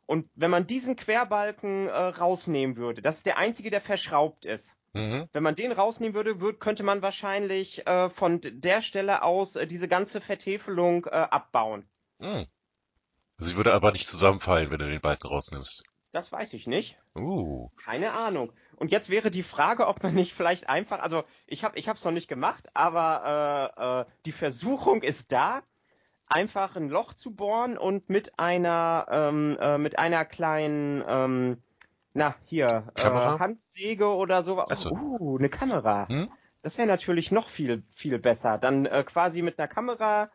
Und 0.07 0.29
wenn 0.35 0.51
man 0.51 0.66
diesen 0.66 0.96
Querbalken 0.96 1.87
äh, 1.87 1.92
rausnehmen 1.92 2.77
würde, 2.77 3.01
das 3.01 3.18
ist 3.18 3.27
der 3.27 3.38
einzige, 3.38 3.70
der 3.70 3.81
verschraubt 3.81 4.44
ist. 4.44 4.77
Mhm. 4.92 5.29
Wenn 5.33 5.44
man 5.44 5.55
den 5.55 5.70
rausnehmen 5.70 6.14
würde, 6.14 6.40
würd, 6.40 6.59
könnte 6.59 6.83
man 6.83 7.01
wahrscheinlich 7.01 7.87
äh, 7.87 8.11
von 8.11 8.40
der 8.42 8.83
Stelle 8.83 9.23
aus 9.23 9.55
äh, 9.55 9.68
diese 9.68 9.87
ganze 9.87 10.20
Vertäfelung 10.20 11.07
äh, 11.07 11.11
abbauen. 11.11 11.88
Mhm. 12.18 12.46
Sie 13.37 13.57
würde 13.57 13.73
aber 13.73 13.92
nicht 13.92 14.09
zusammenfallen, 14.09 14.73
wenn 14.73 14.81
du 14.81 14.90
den 14.90 15.01
Balken 15.01 15.29
rausnimmst. 15.29 15.85
Das 16.12 16.33
weiß 16.33 16.55
ich 16.55 16.66
nicht. 16.66 16.96
Uh. 17.14 17.68
Keine 17.77 18.12
Ahnung. 18.12 18.53
Und 18.77 18.90
jetzt 18.90 19.11
wäre 19.11 19.31
die 19.31 19.44
Frage, 19.44 19.87
ob 19.87 20.03
man 20.03 20.14
nicht 20.14 20.35
vielleicht 20.35 20.68
einfach, 20.68 21.01
also 21.01 21.23
ich 21.46 21.62
habe, 21.62 21.79
ich 21.79 21.88
habe 21.88 21.96
es 21.96 22.05
noch 22.05 22.12
nicht 22.12 22.29
gemacht, 22.29 22.68
aber 22.75 23.73
äh, 23.77 24.01
äh, 24.01 24.14
die 24.27 24.33
Versuchung 24.33 25.03
ist 25.03 25.33
da, 25.33 25.62
einfach 26.31 26.77
ein 26.77 26.88
Loch 26.88 27.12
zu 27.14 27.33
bohren 27.33 27.77
und 27.77 28.09
mit 28.09 28.38
einer, 28.38 29.07
ähm, 29.11 29.59
äh, 29.61 29.79
mit 29.79 29.99
einer 29.99 30.25
kleinen, 30.25 31.05
ähm, 31.07 31.62
na 32.14 32.35
hier, 32.44 32.92
äh? 32.96 33.03
Handsäge 33.03 34.09
oder 34.09 34.42
so. 34.42 34.64
So. 34.70 34.90
Uh, 34.90 35.38
eine 35.38 35.49
Kamera. 35.49 36.09
Hm? 36.09 36.31
Das 36.62 36.77
wäre 36.77 36.88
natürlich 36.88 37.31
noch 37.31 37.49
viel, 37.49 37.83
viel 37.94 38.18
besser. 38.18 38.59
Dann 38.59 38.87
äh, 38.87 39.05
quasi 39.05 39.42
mit 39.42 39.59
einer 39.59 39.68
Kamera 39.68 40.31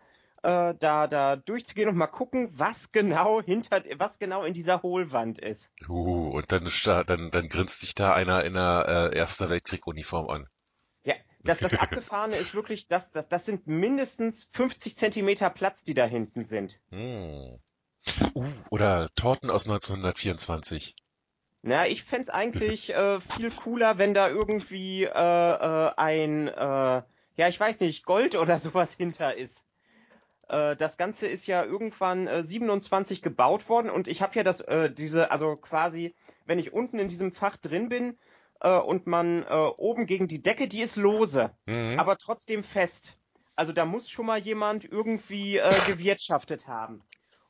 äh, 0.46 0.76
da, 0.80 1.08
da 1.08 1.36
durchzugehen 1.36 1.90
und 1.90 1.98
mal 1.98 2.08
gucken, 2.08 2.50
was 2.54 2.92
genau 2.92 3.42
hinter, 3.42 3.84
was 3.98 4.20
genau 4.20 4.44
in 4.44 4.54
dieser 4.54 4.84
Hohlwand 4.84 5.40
ist. 5.40 5.72
Uh, 5.90 6.30
und 6.30 6.52
dann, 6.52 6.70
dann, 7.08 7.32
dann 7.32 7.50
grinst 7.50 7.82
dich 7.82 7.96
da 7.96 8.14
einer 8.14 8.44
in 8.44 8.56
einer 8.56 9.12
äh, 9.12 9.18
Erster 9.18 9.50
Weltkrieg-Uniform 9.50 10.30
an. 10.30 10.48
Ja, 11.04 11.16
das, 11.44 11.58
das 11.58 11.74
Abgefahrene 11.80 12.38
ist 12.38 12.54
wirklich, 12.54 12.88
das, 12.88 13.12
das, 13.12 13.28
das 13.28 13.46
sind 13.46 13.66
mindestens 13.66 14.50
50 14.54 14.96
Zentimeter 14.96 15.50
Platz, 15.50 15.84
die 15.84 15.96
da 15.96 16.06
hinten 16.06 16.44
sind. 16.44 16.80
Mm. 16.92 17.56
Uh, 18.36 18.46
oder 18.70 19.08
Torten 19.16 19.50
aus 19.50 19.66
1924. 19.66 20.96
Na, 21.64 21.88
ich 21.88 22.04
fänd's 22.04 22.30
eigentlich 22.30 22.94
äh, 22.94 23.20
viel 23.20 23.50
cooler, 23.50 23.98
wenn 23.98 24.14
da 24.14 24.30
irgendwie 24.30 25.06
äh, 25.06 25.10
äh, 25.10 25.92
ein, 25.98 26.48
äh, 26.48 27.02
ja, 27.38 27.48
ich 27.48 27.60
weiß 27.60 27.80
nicht, 27.80 28.06
Gold 28.06 28.36
oder 28.36 28.60
sowas 28.60 28.94
hinter 28.94 29.36
ist. 29.36 29.65
Äh, 30.50 30.76
das 30.76 30.98
Ganze 30.98 31.28
ist 31.28 31.48
ja 31.48 31.64
irgendwann 31.64 32.28
äh, 32.28 32.44
27 32.44 33.22
gebaut 33.22 33.70
worden 33.70 33.90
und 33.90 34.08
ich 34.08 34.22
habe 34.22 34.36
ja 34.36 34.44
das, 34.44 34.62
äh, 34.62 34.92
diese, 34.92 35.32
also 35.32 35.56
quasi, 35.56 36.16
wenn 36.46 36.60
ich 36.60 36.74
unten 36.74 37.00
in 37.00 37.08
diesem 37.08 37.32
Fach 37.32 37.58
drin 37.58 37.90
bin 37.90 38.18
äh, 38.62 38.78
und 38.78 39.08
man 39.08 39.44
äh, 39.44 39.48
oben 39.78 40.06
gegen 40.06 40.28
die 40.28 40.42
Decke, 40.42 40.68
die 40.68 40.82
ist 40.82 40.96
lose, 40.96 41.52
Mhm. 41.66 42.00
aber 42.00 42.18
trotzdem 42.18 42.64
fest. 42.64 43.18
Also 43.56 43.72
da 43.72 43.86
muss 43.86 44.10
schon 44.10 44.26
mal 44.26 44.40
jemand 44.40 44.84
irgendwie 44.84 45.58
äh, 45.58 45.82
gewirtschaftet 45.86 46.68
haben. 46.68 47.04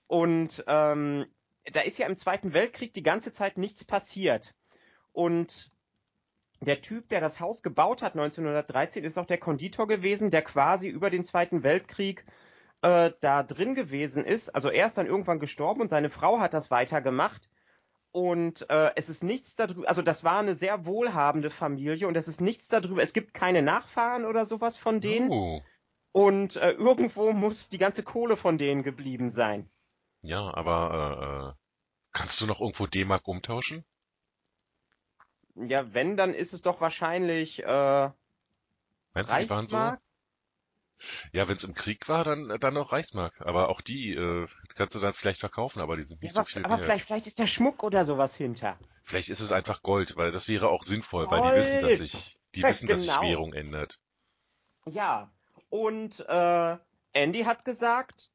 Und 0.08 0.64
ähm, 0.68 1.26
da 1.74 1.82
ist 1.82 1.98
ja 1.98 2.06
im 2.06 2.16
Zweiten 2.16 2.54
Weltkrieg 2.54 2.94
die 2.94 3.02
ganze 3.02 3.34
Zeit 3.34 3.58
nichts 3.58 3.84
passiert. 3.84 4.54
Und 5.14 5.72
der 6.62 6.82
Typ, 6.82 7.10
der 7.10 7.22
das 7.22 7.40
Haus 7.40 7.64
gebaut 7.64 8.02
hat 8.04 8.14
1913, 8.14 9.04
ist 9.04 9.18
auch 9.18 9.26
der 9.26 9.40
Konditor 9.40 9.88
gewesen, 9.88 10.30
der 10.30 10.44
quasi 10.44 10.88
über 10.88 11.10
den 11.10 11.24
Zweiten 11.24 11.64
Weltkrieg 11.64 12.24
äh, 12.82 13.12
da 13.20 13.44
drin 13.44 13.76
gewesen 13.76 14.26
ist. 14.26 14.50
Also 14.50 14.70
er 14.70 14.88
ist 14.88 14.98
dann 14.98 15.08
irgendwann 15.08 15.40
gestorben 15.40 15.82
und 15.82 15.90
seine 15.90 16.10
Frau 16.10 16.40
hat 16.40 16.54
das 16.54 16.72
weitergemacht. 16.72 17.50
Und 18.12 18.70
äh, 18.70 18.92
es 18.96 19.10
ist 19.10 19.24
nichts 19.24 19.56
darüber, 19.56 19.90
also 19.90 20.02
das 20.02 20.24
war 20.24 20.40
eine 20.40 20.56
sehr 20.56 20.86
wohlhabende 20.86 21.50
Familie 21.50 22.08
und 22.08 22.16
es 22.16 22.30
ist 22.30 22.40
nichts 22.40 22.70
darüber, 22.70 23.04
es 23.04 23.12
gibt 23.12 23.34
keine 23.34 23.62
Nachfahren 23.62 24.24
oder 24.24 24.46
sowas 24.46 24.78
von 24.78 25.02
denen. 25.02 25.30
Uh. 25.30 25.62
Und 26.14 26.56
äh, 26.56 26.72
irgendwo 26.72 27.34
muss 27.34 27.68
die 27.68 27.78
ganze 27.78 28.04
Kohle 28.04 28.38
von 28.38 28.58
denen 28.58 28.84
geblieben 28.84 29.30
sein. 29.30 29.70
Ja, 30.22 30.50
aber 30.54 30.94
äh, 30.94 31.50
äh, 31.50 31.54
kannst 32.14 32.40
du 32.40 32.46
noch 32.46 32.62
irgendwo 32.62 32.86
D-Mark 32.86 33.28
umtauschen? 33.28 33.84
Ja, 35.56 35.94
wenn, 35.94 36.16
dann 36.16 36.34
ist 36.34 36.54
es 36.54 36.62
doch 36.62 36.80
wahrscheinlich 36.80 37.64
äh, 37.64 38.10
Meinst 39.16 39.34
du, 39.34 39.40
die 39.40 39.50
waren 39.50 39.68
so? 39.68 39.78
Ja, 41.34 41.48
wenn 41.48 41.56
es 41.58 41.64
im 41.64 41.74
Krieg 41.76 42.08
war, 42.10 42.24
dann 42.24 42.58
dann 42.60 42.74
noch 42.74 42.92
Reichsmark. 42.92 43.42
Aber 43.42 43.70
auch 43.70 43.82
die 43.82 44.12
äh, 44.14 44.48
kannst 44.76 44.96
du 44.96 45.00
dann 45.00 45.14
vielleicht 45.14 45.40
verkaufen, 45.40 45.80
aber 45.82 45.96
die 45.98 46.04
sind 46.04 46.22
Ja, 46.22 46.24
nicht 46.24 46.34
aber, 46.34 46.44
so 46.44 46.44
viel 46.44 46.64
aber 46.64 46.78
wert. 46.78 46.82
vielleicht, 46.84 47.06
vielleicht 47.06 47.28
ist 47.28 47.40
da 47.40 47.48
Schmuck 47.48 47.82
oder 47.84 48.04
sowas 48.04 48.36
hinter. 48.36 48.78
Vielleicht 49.04 49.30
ist 49.30 49.40
es 49.40 49.54
einfach 49.54 49.84
Gold, 49.84 50.18
weil 50.18 50.34
das 50.34 50.50
wäre 50.50 50.68
auch 50.68 50.84
sinnvoll, 50.84 51.32
weil 51.32 51.40
die 51.40 51.56
wissen, 51.56 51.80
dass 51.80 51.96
Gold! 51.96 52.00
sich 52.00 52.38
die 52.56 52.68
Ja, 52.68 52.68
wissen, 52.68 52.90
dass 52.90 53.04
sich 53.04 53.22
genau. 53.22 53.22
Währung 53.22 53.54
ändert. 53.54 54.02
Ja. 54.88 55.32
Und 55.70 56.20
äh, 56.28 56.78
Andy 57.14 57.44
hat 57.44 57.66
gesagt, 57.66 58.30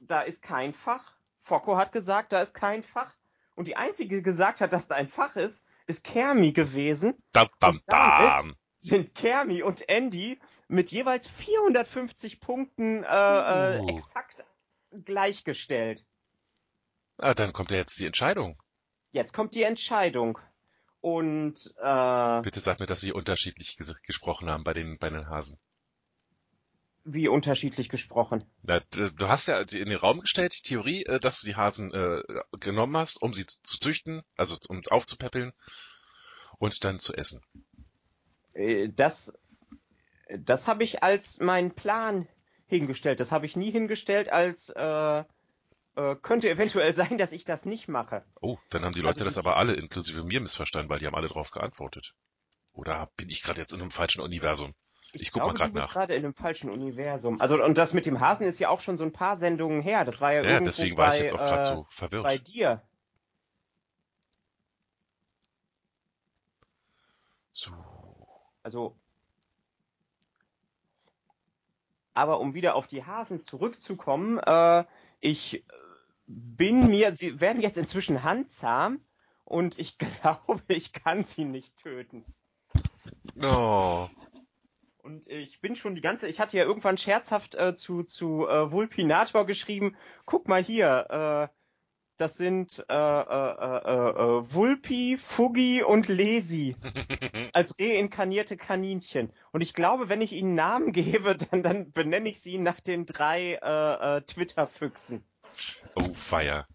da 0.00 0.22
ist 0.22 0.42
kein 0.42 0.74
Fach. 0.74 1.14
Focko 1.38 1.76
hat 1.76 1.92
gesagt, 1.92 2.32
da 2.32 2.42
ist 2.42 2.54
kein 2.54 2.82
Fach. 2.82 3.14
Und 3.56 3.68
die 3.68 3.76
einzige, 3.76 4.16
die 4.16 4.22
gesagt 4.22 4.60
hat, 4.60 4.72
dass 4.72 4.88
da 4.88 4.96
ein 4.96 5.08
Fach 5.08 5.36
ist, 5.36 5.66
ist 5.86 6.04
Kermi 6.04 6.52
gewesen. 6.52 7.14
Dam, 7.34 7.48
dam, 7.60 7.80
dam. 7.90 8.56
Sind 8.84 9.14
Kermi 9.14 9.62
und 9.62 9.88
Andy 9.88 10.38
mit 10.68 10.90
jeweils 10.90 11.26
450 11.26 12.40
Punkten 12.40 13.02
äh, 13.02 13.76
äh, 13.76 13.80
Uh. 13.80 13.88
exakt 13.88 14.44
gleichgestellt. 15.04 16.04
Ah, 17.16 17.32
dann 17.34 17.52
kommt 17.52 17.70
ja 17.70 17.78
jetzt 17.78 17.98
die 17.98 18.06
Entscheidung. 18.06 18.62
Jetzt 19.12 19.32
kommt 19.32 19.54
die 19.54 19.62
Entscheidung. 19.62 20.38
Und 21.00 21.74
äh, 21.78 22.42
Bitte 22.42 22.60
sag 22.60 22.78
mir, 22.80 22.86
dass 22.86 23.00
sie 23.00 23.12
unterschiedlich 23.12 23.76
ges 23.76 23.94
gesprochen 24.02 24.50
haben 24.50 24.64
bei 24.64 24.74
den 24.74 24.98
bei 24.98 25.08
den 25.10 25.28
Hasen. 25.28 25.58
wie 27.04 27.28
unterschiedlich 27.28 27.88
gesprochen. 27.88 28.44
Na, 28.62 28.80
du 28.90 29.28
hast 29.28 29.46
ja 29.46 29.60
in 29.60 29.88
den 29.88 29.96
Raum 29.98 30.20
gestellt, 30.20 30.58
die 30.58 30.62
Theorie, 30.68 31.04
äh, 31.04 31.20
dass 31.20 31.40
du 31.40 31.46
die 31.46 31.56
Hasen 31.56 31.92
äh, 31.92 32.22
genommen 32.60 32.96
hast, 32.96 33.20
um 33.22 33.32
sie 33.34 33.46
zu 33.46 33.78
züchten, 33.78 34.22
also 34.36 34.56
um 34.68 34.82
aufzupäppeln 34.90 35.52
und 36.58 36.84
dann 36.84 36.98
zu 36.98 37.14
essen. 37.14 37.42
Äh, 38.54 38.88
Das, 38.88 39.38
das 40.38 40.68
habe 40.68 40.84
ich 40.84 41.02
als 41.02 41.40
meinen 41.40 41.74
Plan 41.74 42.28
hingestellt. 42.66 43.20
Das 43.20 43.32
habe 43.32 43.46
ich 43.46 43.56
nie 43.56 43.70
hingestellt 43.70 44.30
als 44.30 44.70
äh, 44.70 45.24
äh, 45.96 46.16
könnte 46.22 46.50
eventuell 46.50 46.94
sein, 46.94 47.18
dass 47.18 47.32
ich 47.32 47.44
das 47.44 47.66
nicht 47.66 47.88
mache. 47.88 48.24
Oh, 48.40 48.58
dann 48.70 48.84
haben 48.84 48.94
die 48.94 49.00
Leute 49.00 49.18
Also 49.20 49.24
das 49.24 49.38
aber 49.38 49.56
alle, 49.56 49.74
inklusive 49.74 50.22
mir, 50.22 50.40
missverstanden, 50.40 50.88
weil 50.88 50.98
die 51.00 51.06
haben 51.06 51.16
alle 51.16 51.28
drauf 51.28 51.50
geantwortet. 51.50 52.14
Oder 52.72 53.10
bin 53.16 53.30
ich 53.30 53.42
gerade 53.42 53.60
jetzt 53.60 53.72
in 53.72 53.80
einem 53.80 53.90
falschen 53.90 54.20
Universum? 54.22 54.74
Ich 55.12 55.30
guck 55.32 55.44
mal 55.46 55.52
glaube, 55.54 55.58
du 55.58 55.70
bist 55.72 55.88
nach. 55.88 55.92
gerade 55.92 56.14
in 56.14 56.24
einem 56.24 56.34
falschen 56.34 56.70
Universum. 56.70 57.40
Also 57.40 57.62
und 57.62 57.78
das 57.78 57.92
mit 57.94 58.06
dem 58.06 58.20
Hasen 58.20 58.46
ist 58.46 58.58
ja 58.58 58.68
auch 58.68 58.80
schon 58.80 58.96
so 58.96 59.04
ein 59.04 59.12
paar 59.12 59.36
Sendungen 59.36 59.82
her. 59.82 60.04
Das 60.04 60.20
war 60.20 60.32
ja, 60.32 60.42
Ja, 60.42 60.60
irgendwo 60.60 60.64
deswegen 60.66 60.96
bei, 60.96 61.02
war 61.02 61.10
ich 61.10 61.18
jetzt 61.18 61.32
auch 61.32 61.44
gerade 61.44 61.62
äh, 61.62 61.64
so 61.64 61.86
verwirrt. 61.90 62.22
bei 62.22 62.38
dir. 62.38 62.82
So. 67.54 67.70
Also 68.64 68.96
aber 72.14 72.40
um 72.40 72.54
wieder 72.54 72.76
auf 72.76 72.86
die 72.86 73.04
Hasen 73.04 73.42
zurückzukommen, 73.42 74.38
äh, 74.38 74.84
ich 75.20 75.56
äh, 75.56 75.62
bin 76.26 76.88
mir, 76.88 77.12
sie 77.12 77.40
werden 77.40 77.60
jetzt 77.60 77.76
inzwischen 77.76 78.22
handzahm 78.22 79.00
und 79.44 79.78
ich 79.78 79.98
glaube, 79.98 80.62
ich 80.68 80.92
kann 80.92 81.24
sie 81.24 81.44
nicht 81.44 81.76
töten. 81.76 82.24
Oh. 83.42 84.08
Und 85.02 85.26
ich 85.26 85.60
bin 85.60 85.76
schon 85.76 85.94
die 85.94 86.00
ganze, 86.00 86.28
ich 86.28 86.40
hatte 86.40 86.56
ja 86.56 86.64
irgendwann 86.64 86.96
scherzhaft 86.96 87.56
äh, 87.56 87.74
zu, 87.74 88.04
zu 88.04 88.48
äh, 88.48 88.72
Vulpinator 88.72 89.44
geschrieben, 89.44 89.96
guck 90.24 90.48
mal 90.48 90.62
hier, 90.62 91.50
äh, 91.50 91.54
das 92.16 92.36
sind 92.36 92.84
äh, 92.88 92.94
äh, 92.94 92.96
äh, 92.96 94.10
äh, 94.10 94.52
Vulpi, 94.54 95.18
Fuggi 95.18 95.82
und 95.82 96.08
Lesi 96.08 96.76
als 97.52 97.78
reinkarnierte 97.78 98.56
Kaninchen. 98.56 99.32
Und 99.52 99.60
ich 99.62 99.74
glaube, 99.74 100.08
wenn 100.08 100.22
ich 100.22 100.32
ihnen 100.32 100.54
Namen 100.54 100.92
gebe, 100.92 101.36
dann, 101.36 101.62
dann 101.62 101.92
benenne 101.92 102.28
ich 102.28 102.40
sie 102.40 102.58
nach 102.58 102.80
den 102.80 103.04
drei 103.06 103.54
äh, 103.62 104.16
äh, 104.18 104.22
Twitter-Füchsen. 104.22 105.24
Oh, 105.96 106.14
Feier. 106.14 106.66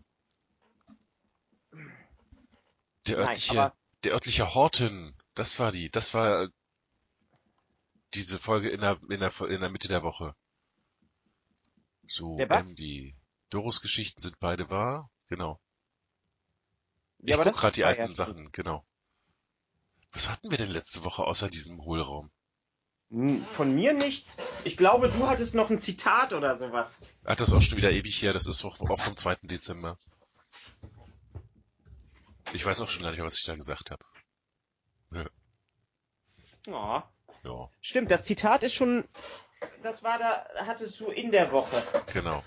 Der 3.07 3.17
Nein, 3.17 3.27
örtliche, 3.27 3.59
aber- 3.61 3.75
der 4.03 4.13
örtliche 4.13 4.53
Horten, 4.53 5.15
das 5.35 5.59
war 5.59 5.71
die, 5.71 5.89
das 5.89 6.13
war 6.13 6.49
diese 8.13 8.39
Folge 8.39 8.69
in 8.69 8.81
der, 8.81 8.99
in 9.09 9.19
der, 9.19 9.31
in 9.49 9.61
der 9.61 9.69
Mitte 9.69 9.87
der 9.87 10.03
Woche. 10.03 10.35
So, 12.07 12.37
Der 12.37 12.49
was? 12.49 12.73
die 12.75 13.15
Doros 13.49 13.81
Geschichten 13.81 14.19
sind 14.21 14.39
beide 14.39 14.69
wahr, 14.69 15.09
genau. 15.29 15.59
Ich 17.19 17.35
Ja, 17.35 17.43
guck 17.43 17.55
gerade 17.57 17.75
die 17.75 17.83
alten. 17.83 18.15
Sachen, 18.15 18.51
genau. 18.51 18.85
Was 20.11 20.29
hatten 20.29 20.49
wir 20.51 20.57
denn 20.57 20.71
letzte 20.71 21.03
Woche 21.03 21.23
außer 21.25 21.49
diesem 21.49 21.83
Hohlraum? 21.83 22.31
Hm, 23.11 23.45
Von 23.45 23.73
mir 23.73 23.93
nichts. 23.93 24.37
Ich 24.63 24.77
glaube, 24.77 25.09
du 25.09 25.27
hattest 25.27 25.55
noch 25.55 25.69
ein 25.69 25.79
Zitat 25.79 26.33
oder 26.33 26.55
sowas. 26.55 26.97
Ach, 27.23 27.35
das 27.35 27.49
ist 27.49 27.53
auch 27.53 27.61
schon 27.61 27.77
wieder 27.77 27.91
ewig 27.91 28.21
her, 28.21 28.33
das 28.33 28.45
ist 28.47 28.63
auch, 28.65 28.77
vom 28.77 29.17
2. 29.17 29.35
Dezember. 29.43 29.97
Ich 32.53 32.65
weiß 32.65 32.81
auch 32.81 32.89
schon 32.89 33.03
gar 33.03 33.09
nicht 33.11 33.17
mehr, 33.19 33.25
was 33.27 33.37
ich 33.39 33.45
da 33.45 33.55
gesagt 33.55 33.91
habe. 33.91 34.03
Ja. 35.13 37.11
Ja, 37.43 37.69
Stimmt, 37.81 38.11
das 38.11 38.23
Zitat 38.25 38.63
ist 38.63 38.73
schon. 38.73 39.07
Das 39.81 40.03
war 40.03 40.17
da, 40.19 40.45
hattest 40.65 40.99
du 40.99 41.07
in 41.07 41.31
der 41.31 41.51
Woche. 41.51 41.81
genau. 42.13 42.43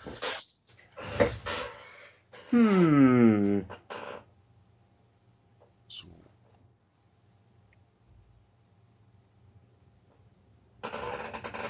Hm. 2.53 3.65
So. 5.89 6.07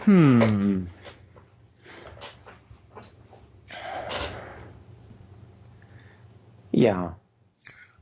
Hm. 0.05 0.89
Ja. 6.73 7.17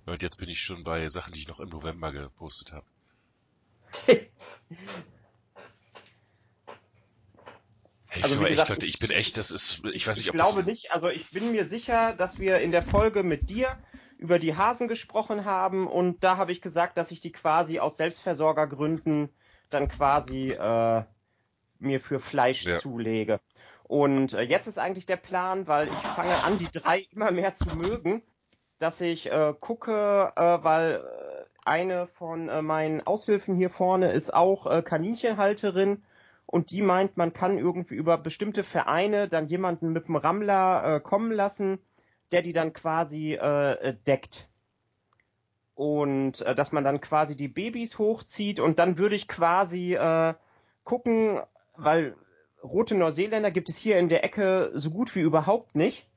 Und 0.06 0.22
jetzt 0.22 0.38
bin 0.38 0.48
ich 0.48 0.62
schon 0.62 0.84
bei 0.84 1.06
Sachen, 1.10 1.34
die 1.34 1.40
ich 1.40 1.48
noch 1.48 1.60
im 1.60 1.68
November 1.68 2.12
gepostet 2.12 2.72
habe. 2.72 2.86
Hey, 8.12 8.19
Also, 8.30 8.36
für 8.36 8.40
wie 8.42 8.46
echt, 8.46 8.52
gesagt, 8.52 8.68
Leute, 8.70 8.86
ich 8.86 8.98
bin 8.98 9.10
echt, 9.10 9.36
das 9.36 9.50
ist, 9.50 9.82
ich 9.92 10.06
weiß 10.06 10.16
nicht, 10.18 10.26
Ich 10.26 10.30
ob 10.30 10.36
glaube 10.36 10.58
das, 10.58 10.66
nicht, 10.66 10.92
also 10.92 11.08
ich 11.08 11.30
bin 11.30 11.52
mir 11.52 11.64
sicher, 11.64 12.14
dass 12.14 12.38
wir 12.38 12.58
in 12.60 12.72
der 12.72 12.82
Folge 12.82 13.22
mit 13.22 13.48
dir 13.50 13.68
über 14.18 14.38
die 14.38 14.56
Hasen 14.56 14.88
gesprochen 14.88 15.44
haben 15.44 15.86
und 15.86 16.22
da 16.24 16.36
habe 16.36 16.52
ich 16.52 16.60
gesagt, 16.60 16.98
dass 16.98 17.10
ich 17.10 17.20
die 17.20 17.32
quasi 17.32 17.78
aus 17.78 17.96
Selbstversorgergründen 17.96 19.30
dann 19.70 19.88
quasi 19.88 20.50
äh, 20.52 21.04
mir 21.78 22.00
für 22.00 22.20
Fleisch 22.20 22.64
Ja. 22.66 22.76
zulege. 22.76 23.40
Und 23.84 24.34
äh, 24.34 24.42
jetzt 24.42 24.66
ist 24.66 24.78
eigentlich 24.78 25.06
der 25.06 25.16
Plan, 25.16 25.66
weil 25.66 25.88
ich 25.88 26.10
fange 26.10 26.42
an, 26.42 26.58
die 26.58 26.70
drei 26.70 27.06
immer 27.10 27.30
mehr 27.30 27.54
zu 27.54 27.70
mögen, 27.70 28.22
dass 28.78 29.00
ich 29.00 29.30
äh, 29.30 29.54
gucke, 29.58 30.32
äh, 30.36 30.58
weil 30.64 30.96
äh, 30.96 31.44
eine 31.64 32.06
von 32.06 32.48
äh, 32.48 32.62
meinen 32.62 33.06
Aushilfen 33.06 33.54
hier 33.56 33.70
vorne 33.70 34.12
ist 34.12 34.32
auch 34.34 34.66
äh, 34.66 34.82
Kaninchenhalterin 34.82 36.04
und 36.50 36.72
die 36.72 36.82
meint, 36.82 37.16
man 37.16 37.32
kann 37.32 37.58
irgendwie 37.58 37.94
über 37.94 38.18
bestimmte 38.18 38.64
Vereine 38.64 39.28
dann 39.28 39.46
jemanden 39.46 39.92
mit 39.92 40.08
dem 40.08 40.16
Rammler 40.16 40.96
äh, 40.96 41.00
kommen 41.00 41.30
lassen, 41.30 41.78
der 42.32 42.42
die 42.42 42.52
dann 42.52 42.72
quasi 42.72 43.34
äh, 43.34 43.72
äh, 43.74 43.94
deckt. 44.08 44.48
Und 45.74 46.40
äh, 46.40 46.56
dass 46.56 46.72
man 46.72 46.82
dann 46.82 47.00
quasi 47.00 47.36
die 47.36 47.46
Babys 47.46 48.00
hochzieht 48.00 48.58
und 48.58 48.80
dann 48.80 48.98
würde 48.98 49.14
ich 49.14 49.28
quasi 49.28 49.94
äh, 49.94 50.34
gucken, 50.82 51.40
weil 51.76 52.16
rote 52.64 52.96
Neuseeländer 52.96 53.52
gibt 53.52 53.68
es 53.68 53.78
hier 53.78 54.00
in 54.00 54.08
der 54.08 54.24
Ecke 54.24 54.72
so 54.74 54.90
gut 54.90 55.14
wie 55.14 55.20
überhaupt 55.20 55.76
nicht. 55.76 56.08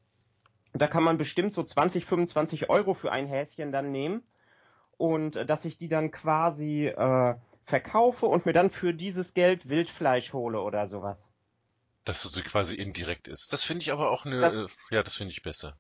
Da 0.74 0.88
kann 0.88 1.04
man 1.04 1.20
bestimmt 1.20 1.54
so 1.54 1.62
20, 1.62 2.08
25 2.08 2.72
Euro 2.72 2.96
für 2.96 3.12
ein 3.12 3.28
Häschen 3.28 3.72
dann 3.72 3.92
nehmen. 3.92 4.24
Und 4.98 5.36
äh, 5.36 5.46
dass 5.46 5.66
ich 5.66 5.78
die 5.78 5.88
dann 5.88 6.12
quasi 6.12 6.88
äh, 6.88 7.36
verkaufe 7.64 8.26
und 8.28 8.46
mir 8.46 8.54
dann 8.54 8.70
für 8.70 8.94
dieses 8.94 9.34
Geld 9.34 9.70
Wildfleisch 9.70 10.34
hole 10.34 10.62
oder 10.62 10.88
sowas. 10.88 11.32
dass 12.06 12.26
es 12.26 12.44
quasi 12.44 12.76
indirekt 12.76 13.28
ist. 13.28 13.54
Das 13.54 13.64
finde 13.64 13.84
ich 13.84 13.92
aber 13.92 14.12
auch 14.12 14.26
eine, 14.26 14.40
Das- 14.42 14.56
äh, 14.56 14.96
ja, 14.96 15.04
das 15.04 15.16
finde 15.16 15.32
ich 15.32 15.42
besser. 15.42 15.78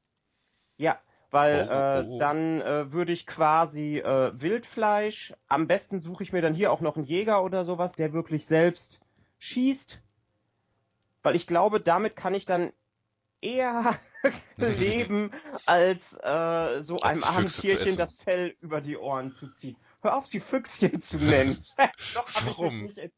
Ja, 0.78 0.99
weil 1.32 1.67
Oh, 1.69 1.73
oh, 1.73 2.10
oh. 2.12 2.15
Äh, 2.15 2.17
dann 2.19 2.62
äh, 2.62 2.91
würde 2.91 3.12
ich 3.13 3.26
quasi 3.28 3.97
äh, 3.99 4.32
Wildfleisch, 4.39 5.34
am 5.47 5.67
besten 5.67 5.99
suche 5.99 6.23
ich 6.23 6.34
mir 6.34 6.41
dann 6.41 6.54
hier 6.54 6.71
auch 6.71 6.82
noch 6.82 6.95
einen 6.95 7.06
Jäger 7.06 7.43
oder 7.43 7.65
sowas, 7.65 7.93
der 7.93 8.13
wirklich 8.13 8.45
selbst 8.45 8.99
schießt. 9.39 9.99
Weil 11.23 11.36
ich 11.36 11.47
glaube, 11.47 11.80
damit 11.80 12.15
kann 12.15 12.34
ich 12.34 12.45
dann 12.45 12.71
eher 13.41 13.95
leben, 14.57 15.31
als 15.65 16.13
äh, 16.13 16.81
so 16.81 16.97
Als 16.97 17.23
einem 17.23 17.36
armen 17.36 17.47
Tierchen 17.49 17.97
das 17.97 18.15
Fell 18.15 18.55
über 18.62 18.81
die 18.81 18.97
Ohren 18.97 19.31
zu 19.31 19.49
ziehen. 19.51 19.77
Hör 20.01 20.17
auf, 20.17 20.27
sie 20.27 20.39
Füchschen 20.39 20.99
zu 20.99 21.17
nennen. 21.17 21.63
Doch, 22.13 22.27
Warum? 22.45 22.89
Ich. 22.89 23.12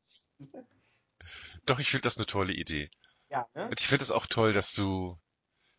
Doch, 1.65 1.79
ich 1.79 1.89
finde 1.89 2.03
das 2.03 2.17
eine 2.17 2.25
tolle 2.25 2.53
Idee. 2.53 2.89
ja, 3.29 3.47
ne? 3.55 3.67
Und 3.69 3.79
ich 3.79 3.87
finde 3.87 4.03
es 4.03 4.11
auch 4.11 4.27
toll, 4.27 4.53
dass 4.53 4.73
du, 4.73 5.17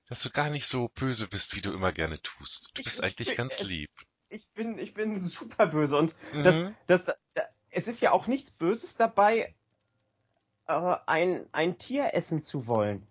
dass 0.08 0.22
du 0.22 0.30
gar 0.30 0.50
nicht 0.50 0.66
so 0.66 0.88
böse 0.88 1.28
bist, 1.28 1.54
wie 1.54 1.60
du 1.60 1.72
immer 1.72 1.92
gerne 1.92 2.20
tust. 2.20 2.70
Du 2.74 2.80
Ich- 2.80 2.84
bist 2.86 2.98
ich 2.98 3.04
eigentlich 3.04 3.28
bin- 3.28 3.36
ganz 3.36 3.60
es- 3.60 3.66
lieb. 3.66 3.90
Ich 4.28 4.50
bin, 4.50 4.76
ich 4.78 4.92
bin 4.94 5.18
super 5.20 5.68
böse 5.68 5.96
und 5.96 6.14
Das, 6.34 6.56
Mhm. 6.56 6.74
das, 6.88 7.04
das, 7.04 7.30
es 7.70 7.86
ist 7.86 8.00
ja 8.00 8.10
auch 8.10 8.26
nichts 8.26 8.50
Böses 8.50 8.96
dabei, 8.96 9.54
äh, 10.66 10.96
ein, 11.06 11.46
ein 11.52 11.78
Tier 11.78 12.12
essen 12.14 12.42
zu 12.42 12.66
wollen. 12.66 13.06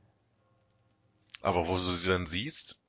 Aber 1.46 1.68
wo 1.68 1.74
du 1.76 1.80
sie 1.94 2.10
dann 2.10 2.26
siehst, 2.26 2.82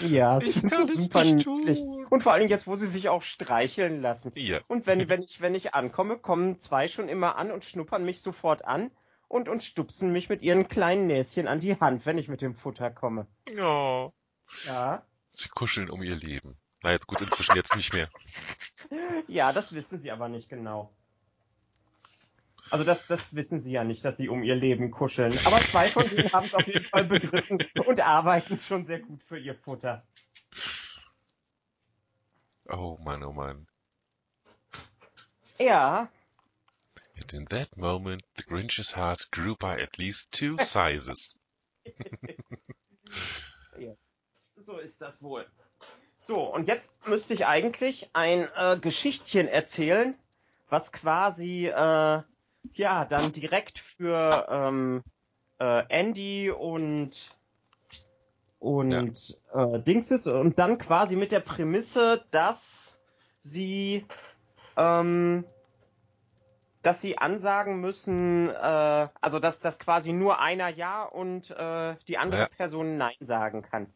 Ja, 0.00 0.40
sie 0.40 0.50
sind 0.52 0.74
so 0.74 0.84
super 0.84 1.22
niedlich. 1.24 1.80
Und 2.10 2.22
vor 2.22 2.32
allem 2.32 2.48
jetzt, 2.48 2.66
wo 2.66 2.76
sie 2.76 2.86
sich 2.86 3.10
auch 3.10 3.22
streicheln 3.22 4.00
lassen. 4.00 4.30
ja, 4.36 4.60
Und 4.68 4.86
wenn, 4.86 5.08
wenn 5.10 5.22
ich, 5.22 5.40
wenn 5.42 5.54
ich 5.54 5.74
ankomme, 5.74 6.18
kommen 6.18 6.58
zwei 6.58 6.88
schon 6.88 7.08
immer 7.10 7.36
an 7.36 7.50
und 7.50 7.64
schnuppern 7.66 8.04
mich 8.04 8.22
sofort 8.22 8.64
an 8.64 8.90
und, 9.28 9.50
und 9.50 9.62
stupsen 9.62 10.12
mich 10.12 10.30
mit 10.30 10.40
ihren 10.42 10.68
kleinen 10.68 11.06
Näschen 11.06 11.46
an 11.46 11.60
die 11.60 11.78
Hand, 11.78 12.06
wenn 12.06 12.16
ich 12.16 12.28
mit 12.28 12.40
dem 12.40 12.54
Futter 12.54 12.90
komme. 12.90 13.26
ja, 13.54 14.10
Ja. 14.64 15.02
sie 15.28 15.48
kuscheln 15.50 15.90
um 15.90 16.02
ihr 16.02 16.16
Leben. 16.16 16.56
Na 16.82 16.92
jetzt 16.92 17.06
gut, 17.06 17.20
inzwischen 17.20 17.54
jetzt 17.56 17.76
nicht 17.76 17.92
mehr. 17.92 18.08
Ja, 19.26 19.52
das 19.52 19.74
wissen 19.74 19.98
sie 19.98 20.10
aber 20.10 20.30
nicht 20.30 20.48
genau. 20.48 20.90
Also 22.70 22.84
das, 22.84 23.06
das 23.06 23.34
wissen 23.34 23.58
sie 23.58 23.72
ja 23.72 23.84
nicht, 23.84 24.04
dass 24.04 24.16
sie 24.16 24.28
um 24.28 24.42
ihr 24.42 24.54
Leben 24.54 24.90
kuscheln. 24.90 25.38
Aber 25.44 25.60
zwei 25.60 25.88
von 25.88 26.08
denen 26.08 26.32
haben 26.32 26.46
es 26.46 26.54
auf 26.54 26.66
jeden 26.66 26.84
Fall 26.84 27.04
begriffen 27.04 27.58
und 27.86 28.00
arbeiten 28.00 28.58
schon 28.60 28.84
sehr 28.84 29.00
gut 29.00 29.22
für 29.22 29.38
ihr 29.38 29.54
Futter. 29.54 30.06
Oh 32.68 32.98
Mann, 33.02 33.22
oh 33.24 33.32
Mann. 33.32 33.66
Ja, 35.58 36.08
And 37.20 37.34
in 37.34 37.46
that 37.46 37.76
moment, 37.76 38.22
the 38.36 38.44
Grinch's 38.44 38.92
heart 38.92 39.26
grew 39.32 39.56
by 39.56 39.80
at 39.80 39.98
least 39.98 40.30
two 40.30 40.56
sizes. 40.62 41.34
so 44.56 44.78
ist 44.78 45.00
das 45.00 45.20
wohl. 45.22 45.44
So, 46.20 46.40
und 46.42 46.68
jetzt 46.68 47.08
müsste 47.08 47.34
ich 47.34 47.46
eigentlich 47.46 48.10
ein 48.12 48.48
äh, 48.54 48.78
Geschichtchen 48.80 49.48
erzählen, 49.48 50.16
was 50.68 50.92
quasi 50.92 51.66
äh, 51.66 52.22
ja 52.74 53.04
dann 53.04 53.32
direkt 53.32 53.78
für 53.78 54.46
ähm, 54.50 55.02
äh, 55.58 55.84
Andy 55.88 56.50
und 56.50 57.36
und 58.58 59.36
äh, 59.54 59.78
Dings 59.80 60.10
ist 60.10 60.26
und 60.26 60.58
dann 60.58 60.78
quasi 60.78 61.14
mit 61.16 61.30
der 61.30 61.40
Prämisse, 61.40 62.24
dass 62.30 62.98
sie 63.40 64.04
ähm, 64.76 65.44
dass 66.82 67.00
sie 67.00 67.18
ansagen 67.18 67.80
müssen, 67.80 68.48
äh, 68.48 69.08
also 69.20 69.38
dass 69.38 69.60
dass 69.60 69.78
quasi 69.78 70.12
nur 70.12 70.40
einer 70.40 70.68
ja 70.68 71.04
und 71.04 71.50
äh, 71.50 71.96
die 72.08 72.18
andere 72.18 72.42
Ja. 72.42 72.48
Person 72.48 72.96
nein 72.96 73.16
sagen 73.20 73.62
kann. 73.62 73.92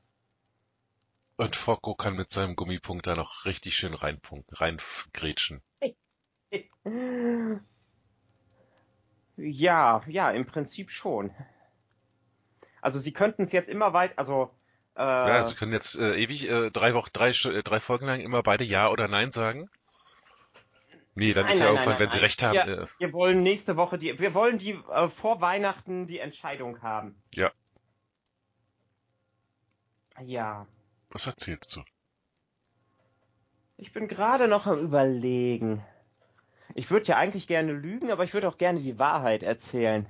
Und 1.37 1.57
Focko 1.57 1.94
kann 1.94 2.14
mit 2.14 2.31
seinem 2.31 2.55
Gummipunkt 2.55 3.07
da 3.07 3.16
noch 3.16 3.46
richtig 3.46 3.75
schön 3.77 3.94
reinpunkt, 3.94 4.61
reingrätschen. 4.61 5.62
Ja, 9.37 10.03
ja, 10.07 10.31
im 10.31 10.47
Prinzip 10.47 10.90
schon. 10.90 11.35
Also 12.81 12.99
sie 12.99 13.12
könnten 13.12 13.42
es 13.42 13.53
jetzt 13.53 13.68
immer 13.68 13.92
weit, 13.95 14.18
also 14.18 14.51
äh, 14.97 15.01
Ja, 15.03 15.42
sie 15.42 15.55
können 15.55 15.73
jetzt 15.73 15.99
äh, 15.99 16.16
ewig 16.16 16.49
äh, 16.49 16.71
drei 16.71 16.95
Wochen, 16.95 17.11
drei, 17.12 17.31
äh, 17.31 17.62
drei 17.62 17.81
Folgen 17.81 18.07
lang 18.07 18.21
immer 18.21 18.42
beide 18.42 18.64
Ja 18.64 18.90
oder 18.90 19.09
Nein 19.09 19.31
sagen. 19.31 19.71
Nee, 21.14 21.35
dann 21.35 21.45
nein, 21.45 21.55
ist 21.55 21.61
ja 21.61 21.66
irgendwann, 21.68 21.90
nein, 21.92 22.01
wenn 22.01 22.09
nein, 22.09 22.18
sie 22.18 22.21
recht 22.25 22.42
haben. 22.42 22.55
Wir, 22.55 22.79
Äh, 22.83 22.87
wir 22.99 23.12
wollen 23.12 23.42
nächste 23.42 23.77
Woche 23.77 23.99
die, 23.99 24.18
wir 24.18 24.35
wollen 24.35 24.59
die 24.59 24.79
äh, 24.90 25.09
vor 25.09 25.40
Weihnachten 25.40 26.07
die 26.07 26.18
Entscheidung 26.18 26.83
haben. 26.83 27.23
Ja. 27.35 27.53
Ja, 30.25 30.66
was 31.11 31.27
erzählst 31.27 31.77
du? 31.77 31.83
ich 33.77 33.92
bin 33.92 34.09
gerade 34.09 34.49
noch 34.49 34.66
am 34.66 34.79
überlegen. 34.79 35.85
Ich 36.75 36.91
würde 36.91 37.07
ja 37.07 37.17
eigentlich 37.17 37.47
gerne 37.47 37.73
lügen, 37.73 38.11
aber 38.11 38.25
ich 38.25 38.35
würde 38.35 38.49
auch 38.49 38.59
gerne 38.59 38.81
die 38.81 38.99
Wahrheit 38.99 39.43
erzählen. 39.43 40.07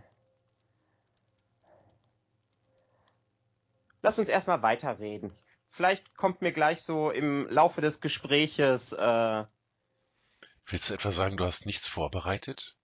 lass 4.02 4.18
uns 4.18 4.28
erstmal 4.28 4.62
weiterreden. 4.62 5.32
Vielleicht 5.70 6.16
kommt 6.16 6.42
mir 6.42 6.52
gleich 6.52 6.82
so 6.82 7.10
im 7.10 7.48
Laufe 7.48 7.80
des 7.80 8.00
Gespräches. 8.00 8.92
Äh, 8.92 9.44
Willst 10.66 10.90
du 10.90 10.94
etwa 10.94 11.12
sagen, 11.12 11.36
du 11.36 11.44
hast 11.44 11.66
nichts 11.66 11.86
vorbereitet? 11.86 12.76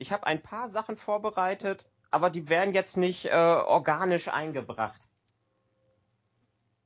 ich 0.00 0.12
habe 0.12 0.26
ein 0.26 0.42
paar 0.42 0.70
Sachen 0.70 0.96
vorbereitet, 0.96 1.86
aber 2.10 2.30
die 2.30 2.48
werden 2.48 2.74
jetzt 2.74 2.96
nicht 2.96 3.26
äh, 3.26 3.34
organisch 3.34 4.28
eingebracht. 4.28 5.09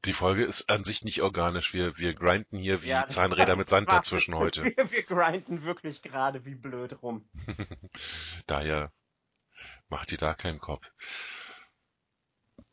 Die 0.04 0.12
Folge 0.12 0.44
ist 0.44 0.70
an 0.70 0.84
sich 0.84 1.02
nicht 1.02 1.22
organisch. 1.22 1.72
Wir, 1.72 1.96
wir 1.98 2.14
grinden 2.14 2.58
hier 2.58 2.82
wie 2.82 2.88
Ja, 2.88 3.06
Zahnräder 3.06 3.46
das 3.46 3.58
mit 3.58 3.68
Sand 3.68 3.86
war- 3.88 3.96
dazwischen 3.96 4.34
heute. 4.34 4.64
Wir, 4.64 4.76
wir 4.90 5.02
grinden 5.02 5.64
wirklich 5.64 6.02
gerade 6.02 6.44
wie 6.44 6.54
blöd 6.54 7.02
rum. 7.02 7.28
Daher 8.46 8.92
macht 9.88 10.10
dir 10.10 10.18
da 10.18 10.34
keinen 10.34 10.58
Kopf. 10.60 10.90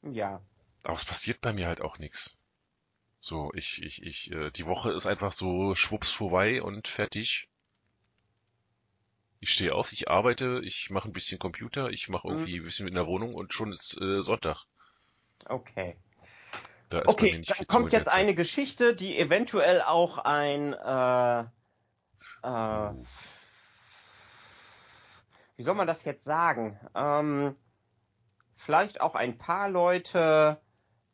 Ja. 0.02 0.42
Aber 0.84 0.96
es 0.96 1.06
passiert 1.06 1.42
bei 1.42 1.54
mir 1.54 1.68
halt 1.68 1.82
auch 1.82 2.00
nichts. 2.00 2.36
So, 3.20 3.52
ich, 3.54 3.82
ich, 3.84 4.02
ich, 4.02 4.32
äh, 4.32 4.50
die 4.52 4.66
Woche 4.66 4.92
ist 4.92 5.06
einfach 5.06 5.32
so 5.32 5.76
schwupps 5.76 6.10
vorbei 6.12 6.62
und 6.64 6.88
fertig. 6.88 7.48
Ich 9.40 9.52
stehe 9.54 9.74
auf, 9.76 9.92
ich 9.94 10.10
arbeite, 10.10 10.60
ich 10.64 10.90
mache 10.90 11.08
ein 11.10 11.14
bisschen 11.14 11.40
Computer, 11.40 11.90
ich 11.92 12.10
mache 12.10 12.28
Mhm. 12.28 12.34
irgendwie 12.34 12.58
ein 12.60 12.64
bisschen 12.64 12.88
in 12.88 12.96
der 12.96 13.08
Wohnung 13.08 13.36
und 13.36 13.54
schon 13.54 13.72
ist 13.72 14.00
äh, 14.02 14.22
Sonntag. 14.22 14.66
Okay. 15.46 15.98
Da 16.92 17.04
Okay, 17.06 17.44
viel 17.46 17.66
kommt 17.68 17.94
jetzt 17.94 18.10
eine 18.10 18.36
Geschichte, 18.36 18.94
die 18.94 19.18
eventuell 19.18 19.82
auch 19.82 20.18
ein, 20.18 20.74
äh, 20.74 21.40
äh, 22.44 22.94
wie 25.56 25.64
soll 25.64 25.76
man 25.76 25.88
das 25.88 26.04
jetzt 26.04 26.26
sagen? 26.26 26.78
Ähm, 26.94 27.56
vielleicht 28.58 29.00
auch 29.00 29.16
ein 29.16 29.38
paar 29.38 29.70
Leute 29.70 30.60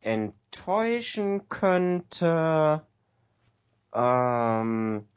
enttäuschen 0.02 1.48
könnte, 1.48 2.82
ähm, 3.94 5.08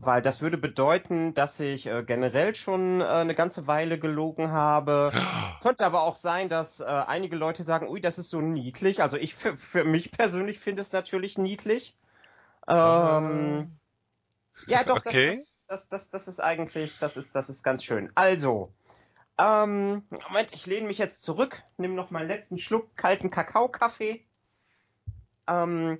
weil 0.00 0.22
das 0.22 0.40
würde 0.40 0.58
bedeuten, 0.58 1.34
dass 1.34 1.60
ich 1.60 1.86
äh, 1.86 2.02
generell 2.02 2.54
schon 2.54 3.00
äh, 3.00 3.04
eine 3.04 3.34
ganze 3.34 3.66
Weile 3.66 3.98
gelogen 3.98 4.50
habe. 4.50 5.12
Könnte 5.62 5.86
aber 5.86 6.02
auch 6.02 6.16
sein, 6.16 6.48
dass 6.48 6.80
äh, 6.80 6.84
einige 6.84 7.36
Leute 7.36 7.62
sagen, 7.62 7.88
ui, 7.88 8.00
das 8.00 8.18
ist 8.18 8.30
so 8.30 8.40
niedlich. 8.40 9.00
Also 9.00 9.16
ich 9.16 9.34
für, 9.34 9.56
für 9.56 9.84
mich 9.84 10.10
persönlich 10.10 10.58
finde 10.58 10.82
es 10.82 10.92
natürlich 10.92 11.38
niedlich. 11.38 11.96
Ähm, 12.68 13.78
ja, 14.66 14.84
doch, 14.84 15.00
Okay. 15.00 15.38
das, 15.38 15.66
das, 15.68 15.88
das, 15.88 16.10
das 16.10 16.28
ist 16.28 16.40
eigentlich, 16.40 16.98
das 16.98 17.16
ist, 17.16 17.34
das 17.34 17.48
ist 17.48 17.62
ganz 17.62 17.84
schön. 17.84 18.10
Also, 18.14 18.72
ähm, 19.38 20.02
Moment, 20.28 20.52
ich 20.52 20.66
lehne 20.66 20.86
mich 20.86 20.98
jetzt 20.98 21.22
zurück, 21.22 21.62
nimm 21.76 21.94
noch 21.94 22.10
meinen 22.10 22.28
letzten 22.28 22.58
Schluck 22.58 22.96
kalten 22.96 23.30
Kakaokaffee. 23.30 24.24
Ähm, 25.46 25.98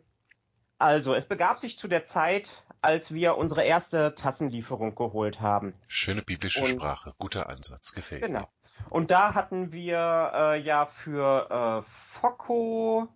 also, 0.85 1.14
es 1.14 1.27
begab 1.27 1.59
sich 1.59 1.77
zu 1.77 1.88
der 1.88 2.05
Zeit, 2.05 2.62
als 2.83 3.12
wir 3.12 3.37
unsere 3.37 3.64
erste 3.64 4.14
Tassenlieferung 4.14 4.94
geholt 4.94 5.40
haben. 5.40 5.75
Schöne 5.88 6.23
biblische 6.23 6.62
Und- 6.62 6.70
Sprache, 6.70 7.14
guter 7.18 7.49
Ansatz, 7.49 7.92
gefällt 7.92 8.23
Genau. 8.23 8.40
mir. 8.40 8.49
Und 8.90 9.11
da 9.11 9.35
hatten 9.35 9.73
wir 9.73 10.31
äh, 10.35 10.61
ja 10.61 10.85
für 10.87 11.81
äh, 11.81 11.83
Focco 11.88 13.09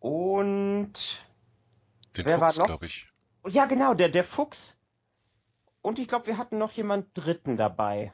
und 0.00 0.92
Den 2.16 2.26
Wer 2.26 2.40
war 2.40 2.50
Fuchs, 2.50 2.58
noch? 2.58 2.66
glaube 2.66 2.86
ich. 2.86 3.08
ja 3.48 3.66
genau, 3.66 3.94
der 3.94 4.08
der 4.10 4.24
Fuchs 4.24 4.76
und 5.82 5.98
ich 5.98 6.06
glaube, 6.08 6.26
wir 6.26 6.38
hatten 6.38 6.58
noch 6.58 6.72
jemand 6.72 7.08
dritten 7.14 7.56
dabei. 7.56 8.12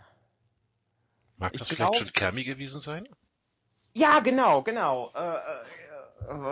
Mag 1.36 1.52
Ich 1.54 1.58
das 1.60 1.68
glaub- 1.70 1.94
vielleicht 1.94 2.08
schon 2.08 2.12
Kermi 2.12 2.44
gewesen 2.44 2.80
sein? 2.80 3.08
Ja, 3.92 4.20
genau, 4.20 4.62
genau. 4.62 5.10
Äh, 5.14 5.38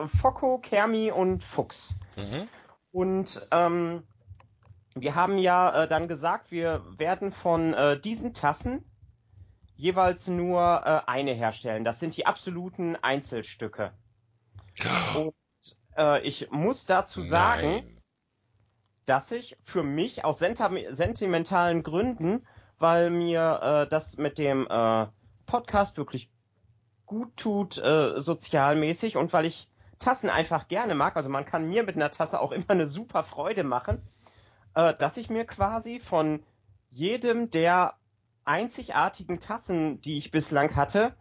Focco, 0.06 0.58
Kermi 0.58 1.10
und 1.10 1.42
Fuchs. 1.42 1.98
Mhm. 2.16 2.48
Und 2.90 3.46
ähm, 3.50 4.02
wir 4.94 5.14
haben 5.14 5.38
ja 5.38 5.84
äh, 5.84 5.88
dann 5.88 6.08
gesagt, 6.08 6.50
wir 6.50 6.82
werden 6.98 7.32
von 7.32 7.74
äh, 7.74 8.00
diesen 8.00 8.34
Tassen 8.34 8.84
jeweils 9.76 10.26
nur 10.26 10.82
äh, 10.84 11.00
eine 11.08 11.32
herstellen. 11.32 11.84
Das 11.84 12.00
sind 12.00 12.16
die 12.16 12.26
absoluten 12.26 12.96
Einzelstücke. 12.96 13.92
Und 15.16 15.34
äh, 15.96 16.20
ich 16.22 16.50
muss 16.50 16.86
dazu 16.86 17.22
sagen, 17.22 17.68
Nein. 17.68 18.02
dass 19.06 19.30
ich 19.30 19.56
für 19.62 19.82
mich 19.82 20.24
aus 20.24 20.38
sentimentalen 20.38 21.82
Gründen, 21.82 22.46
weil 22.78 23.10
mir 23.10 23.60
äh, 23.62 23.88
das 23.88 24.16
mit 24.16 24.38
dem 24.38 24.66
äh, 24.68 25.06
Podcast 25.46 25.96
wirklich 25.96 26.30
gut 27.08 27.36
tut, 27.36 27.78
äh, 27.78 28.20
sozialmäßig 28.20 29.16
und 29.16 29.32
weil 29.32 29.46
ich 29.46 29.68
Tassen 29.98 30.30
einfach 30.30 30.68
gerne 30.68 30.94
mag, 30.94 31.16
also 31.16 31.28
man 31.28 31.44
kann 31.44 31.68
mir 31.68 31.82
mit 31.82 31.96
einer 31.96 32.12
Tasse 32.12 32.40
auch 32.40 32.52
immer 32.52 32.70
eine 32.70 32.86
super 32.86 33.24
Freude 33.24 33.64
machen, 33.64 34.00
äh, 34.74 34.94
dass 34.94 35.16
ich 35.16 35.28
mir 35.28 35.44
quasi 35.44 35.98
von 35.98 36.44
jedem 36.90 37.50
der 37.50 37.94
einzigartigen 38.44 39.40
Tassen, 39.40 40.00
die 40.02 40.16
ich 40.18 40.30
bislang 40.30 40.76
hatte, 40.76 41.16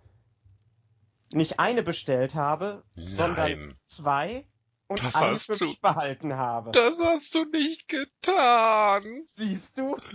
nicht 1.34 1.60
eine 1.60 1.82
bestellt 1.84 2.36
habe, 2.36 2.84
sondern 2.95 3.52
Nein. 3.52 3.76
zwei 3.82 4.45
und 4.88 5.04
Das 5.04 5.15
eine 5.15 5.38
für 5.38 5.58
du- 5.58 5.65
mich 5.65 5.82
behalten 5.82 6.36
habe. 6.36 6.71
Das 6.71 7.02
hast 7.02 7.34
du 7.36 7.43
nicht 7.45 7.88
getan. 7.89 9.23
Siehst 9.26 9.78
du? 9.80 9.97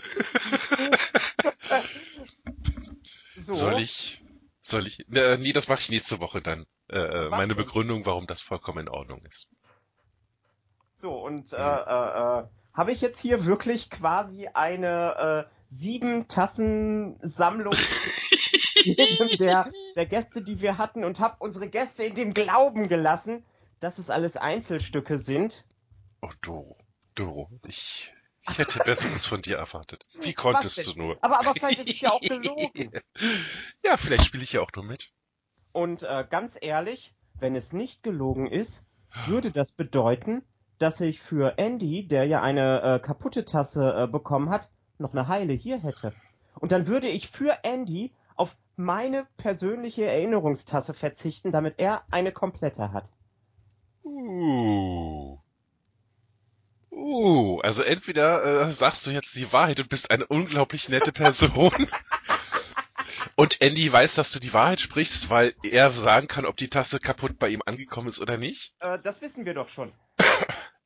so. 3.37 3.54
Soll 3.54 3.80
ich, 3.80 4.21
soll 4.62 4.87
ich, 4.87 5.01
äh, 5.14 5.37
nee, 5.38 5.53
das 5.53 5.68
mache 5.68 5.81
ich 5.81 5.90
nächste 5.90 6.20
Woche 6.20 6.40
dann. 6.42 6.66
Äh, 6.88 6.98
äh, 6.98 7.31
Was 7.31 7.31
meine 7.31 7.55
denn? 7.55 7.66
Begründung, 7.66 8.07
warum 8.07 8.27
das 8.27 8.40
vollkommen 8.40 8.81
in 8.81 8.88
Ordnung 8.88 9.25
ist. 9.27 9.48
So, 10.94 11.12
und 11.25 11.53
äh, 11.53 11.57
Hm. 11.57 11.64
äh, 11.87 12.40
äh, 12.40 12.44
habe 12.75 12.92
ich 12.92 13.01
jetzt 13.01 13.18
hier 13.18 13.44
wirklich 13.44 13.90
quasi 13.90 14.48
eine 14.48 15.48
äh, 15.48 15.55
sieben 15.68 16.29
Tassen 16.29 17.18
Sammlung 17.20 17.75
der, 19.38 19.70
der 19.96 20.07
Gäste, 20.07 20.42
die 20.42 20.61
wir 20.61 20.79
hatten 20.79 21.05
und 21.05 21.20
habe 21.20 21.37
unsere 21.40 21.68
Gäste 21.68 22.05
in 22.05 22.14
dem 22.14 22.35
Glauben 22.35 22.88
gelassen, 22.88 23.44
dass 23.81 23.98
es 23.98 24.11
alles 24.11 24.37
Einzelstücke 24.37 25.18
sind. 25.18 25.64
Oh, 26.22 26.31
Doro, 26.40 26.79
Doro, 27.14 27.51
ich, 27.66 28.14
ich 28.48 28.59
hätte 28.59 28.81
Besseres 28.81 29.26
von 29.26 29.40
dir 29.42 29.57
erwartet. 29.59 30.07
Wie 30.20 30.33
konntest 30.33 30.87
du 30.87 30.98
nur? 30.98 31.18
Aber, 31.22 31.38
aber 31.40 31.52
vielleicht 31.52 31.81
ist 31.81 31.90
es 31.90 32.00
ja 32.00 32.11
auch 32.11 32.20
gelogen. 32.20 32.92
Ja, 33.85 33.96
vielleicht 33.96 34.24
spiele 34.24 34.42
ich 34.42 34.52
ja 34.52 34.61
auch 34.61 34.70
nur 34.74 34.85
mit. 34.85 35.11
Und 35.72 36.02
äh, 36.02 36.24
ganz 36.28 36.57
ehrlich, 36.61 37.14
wenn 37.38 37.57
es 37.57 37.72
nicht 37.72 38.02
gelogen 38.02 38.46
ist, 38.46 38.85
würde 39.26 39.50
das 39.50 39.72
bedeuten, 39.72 40.42
dass 40.78 41.00
ich 41.00 41.20
für 41.20 41.59
Andy, 41.59 42.07
der 42.07 42.24
ja 42.24 42.42
eine 42.42 42.83
äh, 42.83 42.98
kaputte 42.98 43.44
Tasse 43.44 43.94
äh, 43.96 44.07
bekommen 44.07 44.50
hat, 44.50 44.70
noch 44.98 45.12
eine 45.12 45.28
heile 45.28 45.52
hier 45.52 45.83
hätte. 45.83 46.14
Und 46.59 46.72
dann 46.72 46.87
würde 46.87 47.09
ich 47.09 47.28
für 47.28 47.59
Andy 47.62 48.12
auf 48.37 48.57
meine 48.76 49.26
persönliche 49.37 50.05
Erinnerungstasse 50.05 50.94
verzichten, 50.94 51.52
damit 51.52 51.78
er 51.78 52.05
eine 52.11 52.33
komplette 52.33 52.92
hat. 52.92 53.12
Uh. 54.05 55.38
Uh, 56.92 57.59
also 57.61 57.83
entweder 57.83 58.44
äh, 58.44 58.70
sagst 58.70 59.07
du 59.07 59.11
jetzt 59.11 59.35
die 59.35 59.50
Wahrheit 59.50 59.81
und 59.81 59.88
bist 59.88 60.11
eine 60.11 60.26
unglaublich 60.26 60.90
nette 60.90 61.11
Person. 61.11 61.72
und 63.37 63.62
Andy 63.62 63.90
weiß, 63.90 64.14
dass 64.14 64.31
du 64.31 64.38
die 64.38 64.52
Wahrheit 64.52 64.81
sprichst, 64.81 65.31
weil 65.31 65.55
er 65.62 65.90
sagen 65.90 66.28
kann, 66.28 66.44
ob 66.44 66.59
die 66.59 66.68
Tasse 66.68 67.00
kaputt 67.00 67.38
bei 67.38 67.48
ihm 67.48 67.62
angekommen 67.64 68.09
ist 68.09 68.20
oder 68.20 68.37
nicht. 68.37 68.74
Äh, 68.81 68.98
das 68.98 69.22
wissen 69.22 69.46
wir 69.46 69.55
doch 69.55 69.68
schon. 69.68 69.92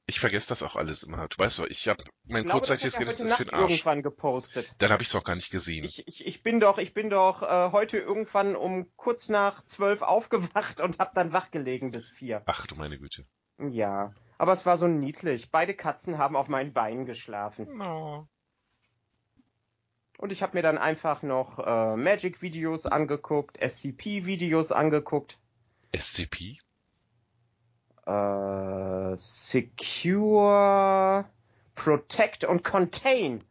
Ich 0.09 0.21
vergesse 0.21 0.51
das 0.51 0.63
auch 0.63 0.77
alles 0.77 1.03
immer. 1.03 1.27
Du 1.27 1.37
weißt 1.37 1.59
doch, 1.59 1.67
ich 1.67 1.89
habe 1.89 2.05
mein 2.29 2.43
Ich 2.43 2.45
glaube, 2.45 2.61
das 2.61 2.69
kurzzeitiges 2.69 2.97
Gedächtnis 2.97 3.35
für 3.35 3.45
den 3.45 3.53
Arsch. 3.53 3.73
irgendwann 3.73 4.05
gepostet. 4.05 4.73
Dann 4.79 4.91
habe 4.91 5.03
ich 5.03 5.09
es 5.09 5.17
auch 5.17 5.25
gar 5.25 5.35
nicht 5.35 5.51
gesehen. 5.51 5.85
Ich, 5.85 6.07
ich, 6.07 6.25
ich 6.25 6.45
bin 6.45 6.61
doch, 6.61 6.79
ich 6.79 6.95
bin 6.95 7.11
doch 7.11 7.43
äh, 7.43 7.73
heute 7.73 7.99
irgendwann 7.99 8.55
um 8.55 8.89
kurz 8.95 9.29
nach 9.29 9.65
zwölf 9.65 10.03
aufgewacht 10.03 10.81
und 10.81 11.01
hab 11.01 11.13
dann 11.15 11.33
wachgelegen 11.33 11.91
bis 11.91 12.09
vier. 12.09 12.45
Ach 12.47 12.69
du 12.69 12.77
meine 12.77 13.01
Güte. 13.01 13.27
Ja, 13.59 14.15
aber 14.39 14.53
es 14.53 14.67
war 14.67 14.77
so 14.77 14.87
niedlich. 14.89 15.51
Beide 15.51 15.75
Katzen 15.75 16.19
haben 16.19 16.37
auf 16.37 16.49
meinen 16.49 16.73
Beinen 16.73 17.07
geschlafen. 17.07 17.77
No. 17.77 18.29
Und 20.19 20.33
ich 20.33 20.43
habe 20.43 20.57
mir 20.57 20.63
dann 20.63 20.79
einfach 20.79 21.23
noch 21.23 21.59
äh, 21.59 21.97
Magic-Videos 21.97 22.87
angeguckt, 22.87 23.59
SCP-Videos 23.59 24.73
angeguckt, 24.73 25.39
SCP? 25.95 26.59
äh, 28.07 29.17
Secure, 29.17 30.05
Protect 31.75 32.45
und 32.45 32.63
Contain. 32.65 33.45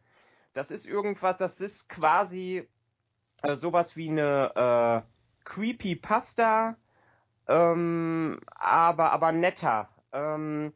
Das 0.54 0.70
ist 0.70 0.86
irgendwas, 0.86 1.36
das 1.36 1.60
ist 1.60 1.88
quasi 1.88 2.66
äh, 3.42 3.54
sowas 3.54 3.96
wie 3.96 4.08
eine 4.10 4.52
äh, 4.56 5.02
Creepypasta, 5.44 6.76
ähm, 7.46 8.40
aber, 8.46 9.12
aber 9.12 9.32
netter. 9.32 9.88
Ähm, 10.12 10.72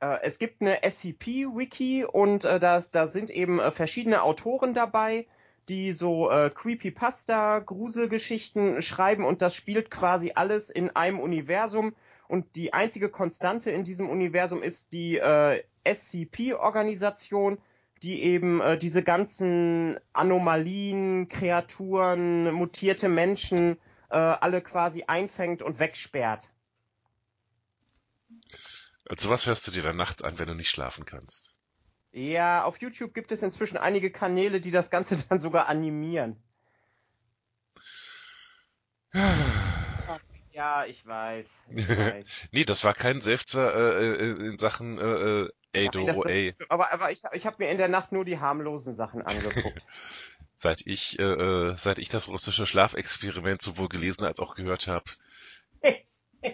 äh, 0.00 0.18
es 0.22 0.38
gibt 0.38 0.60
eine 0.60 0.82
SCP-Wiki 0.82 2.04
und 2.04 2.44
äh, 2.44 2.58
da, 2.58 2.80
da 2.80 3.06
sind 3.06 3.30
eben 3.30 3.58
äh, 3.58 3.70
verschiedene 3.70 4.22
Autoren 4.22 4.74
dabei, 4.74 5.26
die 5.68 5.92
so 5.92 6.30
äh, 6.30 6.50
Creepypasta, 6.50 7.58
Gruselgeschichten 7.60 8.80
schreiben 8.80 9.24
und 9.24 9.42
das 9.42 9.54
spielt 9.54 9.90
quasi 9.90 10.32
alles 10.34 10.70
in 10.70 10.90
einem 10.90 11.20
Universum 11.20 11.94
und 12.28 12.56
die 12.56 12.72
einzige 12.72 13.08
Konstante 13.08 13.70
in 13.70 13.84
diesem 13.84 14.08
Universum 14.08 14.62
ist 14.62 14.92
die 14.92 15.18
äh, 15.18 15.62
SCP-Organisation, 15.84 17.58
die 18.02 18.22
eben 18.22 18.60
äh, 18.60 18.78
diese 18.78 19.02
ganzen 19.02 19.98
Anomalien, 20.12 21.28
Kreaturen, 21.28 22.52
mutierte 22.52 23.08
Menschen 23.08 23.78
äh, 24.10 24.16
alle 24.16 24.60
quasi 24.60 25.04
einfängt 25.06 25.62
und 25.62 25.80
wegsperrt. 25.80 26.50
Also 29.08 29.30
was 29.30 29.46
hörst 29.46 29.66
du 29.66 29.70
dir 29.70 29.82
dann 29.82 29.96
nachts 29.96 30.22
an, 30.22 30.38
wenn 30.38 30.48
du 30.48 30.54
nicht 30.54 30.70
schlafen 30.70 31.04
kannst? 31.04 31.54
Ja, 32.12 32.64
auf 32.64 32.80
YouTube 32.80 33.14
gibt 33.14 33.32
es 33.32 33.42
inzwischen 33.42 33.76
einige 33.76 34.10
Kanäle, 34.10 34.60
die 34.60 34.70
das 34.70 34.90
Ganze 34.90 35.16
dann 35.28 35.38
sogar 35.38 35.68
animieren. 35.68 36.42
Ja, 40.50 40.84
ich 40.86 41.06
weiß. 41.06 41.48
Ich 41.68 41.88
weiß. 41.88 42.26
nee, 42.50 42.64
das 42.64 42.82
war 42.82 42.92
kein 42.92 43.20
Seufzer 43.20 43.72
äh, 43.72 44.16
äh, 44.16 44.46
in 44.48 44.58
Sachen 44.58 44.98
äh, 44.98 45.02
äh, 45.02 45.50
ey, 45.70 45.88
Nein, 45.94 46.06
das, 46.06 46.16
das 46.16 46.26
ist, 46.26 46.68
aber 46.68 46.92
aber 46.92 47.12
ich, 47.12 47.22
ich 47.32 47.46
habe 47.46 47.56
mir 47.60 47.70
in 47.70 47.78
der 47.78 47.86
Nacht 47.86 48.10
nur 48.10 48.24
die 48.24 48.40
harmlosen 48.40 48.92
Sachen 48.92 49.22
angeguckt. 49.22 49.86
Seit 50.56 50.80
ich, 50.84 51.16
äh, 51.20 51.22
äh, 51.22 51.76
seit 51.76 52.00
ich 52.00 52.08
das 52.08 52.26
russische 52.26 52.66
Schlafexperiment 52.66 53.62
sowohl 53.62 53.88
gelesen 53.88 54.24
als 54.24 54.40
auch 54.40 54.56
gehört 54.56 54.88
habe, 54.88 55.04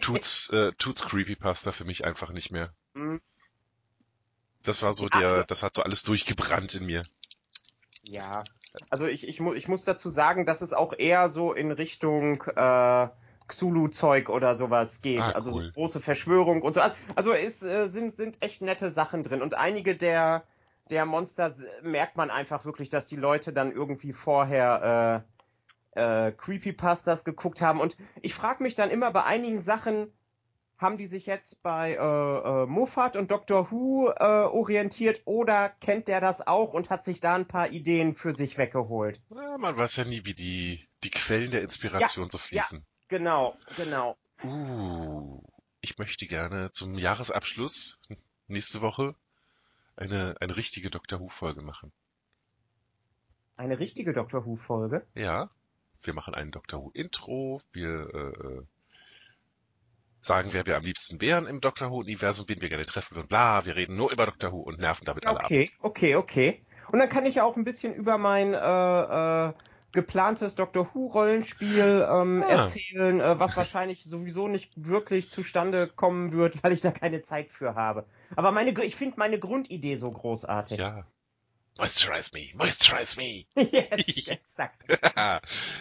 tut's, 0.00 0.50
äh, 0.50 0.72
tut's 0.72 1.06
Creepypasta 1.06 1.72
für 1.72 1.84
mich 1.84 2.04
einfach 2.04 2.30
nicht 2.32 2.50
mehr. 2.50 2.72
Hm, 2.94 3.20
Das 4.62 4.82
war 4.82 4.92
so 4.92 5.04
Ja, 5.04 5.18
der, 5.20 5.28
also- 5.28 5.42
das 5.42 5.62
hat 5.62 5.74
so 5.74 5.82
alles 5.82 6.02
durchgebrannt 6.04 6.74
in 6.74 6.86
mir. 6.86 7.02
ja, 8.04 8.42
also 8.90 9.06
ich, 9.06 9.28
ich, 9.28 9.38
mu 9.40 9.52
ich 9.54 9.68
muss 9.68 9.82
dazu 9.84 10.08
sagen, 10.08 10.46
dass 10.46 10.60
es 10.62 10.72
auch 10.72 10.92
eher 10.96 11.28
so 11.28 11.52
in 11.52 11.70
Richtung 11.70 12.42
äh, 12.56 13.08
Xulu-Zeug 13.46 14.30
oder 14.30 14.54
sowas 14.56 15.02
geht. 15.02 15.20
Ah, 15.20 15.32
also 15.32 15.52
cool. 15.52 15.66
so 15.66 15.72
große 15.72 16.00
Verschwörung 16.00 16.62
und 16.62 16.72
so. 16.72 16.80
Also, 17.14 17.32
es 17.32 17.62
äh, 17.62 17.88
sind, 17.88 18.16
sind 18.16 18.42
echt 18.42 18.62
nette 18.62 18.90
Sachen 18.90 19.22
drin. 19.22 19.42
Und 19.42 19.54
einige 19.54 19.94
der, 19.96 20.44
der 20.90 21.04
Monster 21.04 21.54
merkt 21.82 22.16
man 22.16 22.30
einfach 22.30 22.64
wirklich, 22.64 22.88
dass 22.88 23.06
die 23.06 23.16
Leute 23.16 23.52
dann 23.52 23.70
irgendwie 23.70 24.12
vorher 24.14 25.24
äh, 25.94 26.32
Creepypastas 26.32 27.24
geguckt 27.24 27.60
haben. 27.60 27.80
Und 27.80 27.96
ich 28.22 28.34
frage 28.34 28.62
mich 28.62 28.74
dann 28.74 28.90
immer 28.90 29.10
bei 29.10 29.24
einigen 29.24 29.60
Sachen, 29.60 30.12
haben 30.78 30.98
die 30.98 31.06
sich 31.06 31.26
jetzt 31.26 31.62
bei 31.62 31.92
äh, 31.92 32.62
äh, 32.62 32.66
Moffat 32.66 33.16
und 33.16 33.30
Doctor 33.30 33.70
Who 33.70 34.10
äh, 34.10 34.24
orientiert 34.24 35.22
oder 35.24 35.68
kennt 35.68 36.08
der 36.08 36.20
das 36.20 36.46
auch 36.46 36.72
und 36.72 36.90
hat 36.90 37.04
sich 37.04 37.20
da 37.20 37.34
ein 37.34 37.46
paar 37.46 37.70
Ideen 37.70 38.14
für 38.14 38.32
sich 38.32 38.58
weggeholt? 38.58 39.20
Ja, 39.34 39.56
man 39.56 39.76
weiß 39.76 39.96
ja 39.96 40.04
nie, 40.04 40.24
wie 40.24 40.34
die, 40.34 40.88
die 41.04 41.10
Quellen 41.10 41.50
der 41.50 41.62
Inspiration 41.62 42.28
so 42.28 42.38
fließen. 42.38 42.84
Genau, 43.08 43.56
genau. 43.76 44.16
Uh, 44.42 45.40
ich 45.80 45.98
möchte 45.98 46.26
gerne 46.26 46.70
zum 46.72 46.98
Jahresabschluss 46.98 48.00
nächste 48.48 48.80
Woche 48.80 49.14
eine, 49.96 50.36
eine 50.40 50.56
richtige 50.56 50.90
Doctor 50.90 51.20
Who-Folge 51.20 51.62
machen. 51.62 51.92
Eine 53.56 53.78
richtige 53.78 54.12
Doctor 54.12 54.44
Who-Folge. 54.44 55.06
Ja, 55.14 55.50
wir 56.06 56.14
machen 56.14 56.34
ein 56.34 56.50
Doctor 56.50 56.82
Who-Intro, 56.82 57.60
wir 57.72 58.08
äh, 58.14 58.46
äh, 58.46 58.62
sagen, 60.20 60.50
wer 60.52 60.66
wir 60.66 60.76
am 60.76 60.84
liebsten 60.84 61.20
wären 61.20 61.46
im 61.46 61.60
Doctor 61.60 61.90
Who-Universum, 61.90 62.46
wen 62.48 62.60
wir 62.60 62.68
gerne 62.68 62.86
treffen 62.86 63.16
würden, 63.16 63.28
bla, 63.28 63.64
wir 63.66 63.76
reden 63.76 63.96
nur 63.96 64.10
über 64.10 64.26
Doctor 64.26 64.52
Who 64.52 64.60
und 64.60 64.78
nerven 64.78 65.04
damit 65.04 65.26
alle 65.26 65.40
ab. 65.40 65.44
Okay, 65.44 65.70
okay, 65.80 66.16
okay. 66.16 66.64
Und 66.90 66.98
dann 66.98 67.08
kann 67.08 67.26
ich 67.26 67.36
ja 67.36 67.44
auch 67.44 67.56
ein 67.56 67.64
bisschen 67.64 67.94
über 67.94 68.18
mein 68.18 68.54
äh, 68.54 69.48
äh, 69.48 69.52
geplantes 69.92 70.54
Doctor 70.54 70.88
Who 70.92 71.06
Rollenspiel 71.06 72.06
ähm, 72.08 72.42
Ah. 72.42 72.50
erzählen, 72.50 73.20
äh, 73.20 73.38
was 73.38 73.56
wahrscheinlich 73.56 74.04
sowieso 74.04 74.48
nicht 74.48 74.72
wirklich 74.76 75.30
zustande 75.30 75.88
kommen 75.88 76.32
wird, 76.32 76.54
weil 76.62 76.72
ich 76.72 76.80
da 76.80 76.90
keine 76.90 77.22
Zeit 77.22 77.50
für 77.50 77.74
habe. 77.74 78.04
Aber 78.36 78.52
meine, 78.52 78.70
ich 78.84 78.96
finde 78.96 79.14
meine 79.18 79.38
Grundidee 79.38 79.94
so 79.94 80.10
großartig. 80.10 80.78
Ja. 80.78 81.06
Moisturize 81.76 82.30
me, 82.34 82.52
moisturize 82.54 83.16
me. 83.16 83.46
yes, 83.56 84.28
exakt. 84.28 84.84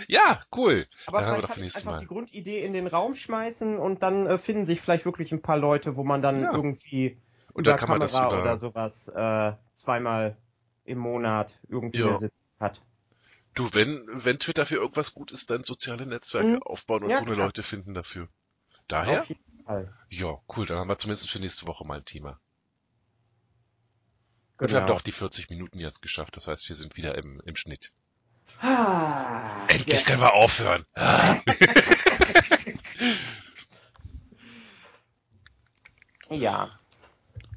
ja, 0.07 0.43
cool. 0.55 0.85
Aber 1.05 1.19
Dann 1.19 1.27
haben 1.29 1.41
wir 1.41 1.47
vielleicht 1.47 1.47
kann 1.47 1.63
ich 1.63 1.75
einfach 1.75 1.91
Mal. 1.91 1.97
die 1.99 2.07
Grundidee 2.07 2.65
in 2.65 2.73
den 2.73 2.87
Raum 2.87 3.13
schmeißen 3.13 3.77
und 3.77 4.01
dann 4.01 4.25
äh, 4.25 4.37
finden 4.39 4.65
sich 4.65 4.81
vielleicht 4.81 5.05
wirklich 5.05 5.31
ein 5.31 5.41
paar 5.43 5.57
Leute, 5.57 5.95
wo 5.95 6.03
man 6.03 6.21
dann 6.21 6.41
Ja. 6.41 6.51
irgendwie 6.53 7.17
Und 7.53 7.61
über 7.61 7.71
dann 7.71 7.79
kann 7.79 7.89
man 7.89 7.99
das 7.99 8.13
Kamera 8.13 8.29
über- 8.29 8.41
oder 8.41 8.57
sowas 8.57 9.07
äh, 9.09 9.53
zweimal 9.73 10.35
im 10.85 10.97
Monat 10.97 11.59
irgendwie 11.69 11.99
Ja. 11.99 12.17
sitzen 12.17 12.47
hat. 12.59 12.81
Du, 13.53 13.71
wenn, 13.73 14.03
wenn 14.07 14.39
Twitter 14.39 14.65
für 14.65 14.75
irgendwas 14.77 15.13
gut 15.13 15.31
ist, 15.31 15.51
dann 15.51 15.63
soziale 15.63 16.07
Netzwerke 16.07 16.47
Mhm. 16.55 16.63
aufbauen 16.63 17.03
und 17.03 17.11
Ja, 17.11 17.17
so 17.17 17.23
eine 17.23 17.35
klar. 17.35 17.45
Leute 17.47 17.61
finden 17.61 17.93
dafür. 17.93 18.27
Daher? 18.87 19.21
Auf 19.21 19.29
jeden 19.29 19.63
Fall. 19.63 19.93
Ja, 20.09 20.39
cool. 20.57 20.65
Dann 20.65 20.79
haben 20.79 20.89
wir 20.89 20.97
zumindest 20.97 21.29
für 21.29 21.39
nächste 21.39 21.67
Woche 21.67 21.85
mal 21.85 21.97
ein 21.99 22.05
Thema. 22.05 22.39
Und 24.59 24.69
wir 24.71 24.77
haben 24.77 24.85
Genau. 24.85 24.95
doch 24.97 25.01
die 25.01 25.11
40 25.11 25.49
Minuten 25.49 25.79
jetzt 25.79 26.01
geschafft. 26.01 26.35
Das 26.37 26.47
heißt, 26.47 26.67
wir 26.69 26.75
sind 26.75 26.95
wieder 26.95 27.17
im, 27.17 27.41
im 27.45 27.55
Schnitt. 27.55 27.91
Ah, 28.61 29.65
Endlich 29.67 30.05
können 30.05 30.21
wir 30.21 30.33
aufhören. 30.33 30.85
Ah. 30.93 31.37
Ja. 36.29 36.69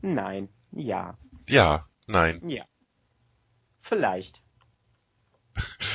Nein. 0.02 0.48
Ja. 0.72 1.16
Ja, 1.48 1.88
nein. 2.06 2.46
Ja. 2.48 2.64
Vielleicht. 3.80 4.42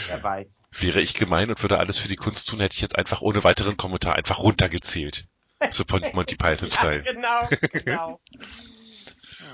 Wer 0.07 0.23
weiß. 0.23 0.63
Wäre 0.71 1.01
ich 1.01 1.13
gemein 1.13 1.49
und 1.49 1.61
würde 1.61 1.79
alles 1.79 1.97
für 1.97 2.07
die 2.07 2.15
Kunst 2.15 2.47
tun, 2.49 2.59
hätte 2.59 2.73
ich 2.75 2.81
jetzt 2.81 2.97
einfach 2.97 3.21
ohne 3.21 3.43
weiteren 3.43 3.77
Kommentar 3.77 4.15
einfach 4.15 4.39
runtergezählt. 4.39 5.27
So 5.69 5.85
Pon- 5.85 6.01
Monty 6.13 6.37
Python 6.37 6.67
Ja, 6.69 6.73
Style. 6.75 7.03
genau, 7.03 7.47
genau. 7.71 8.19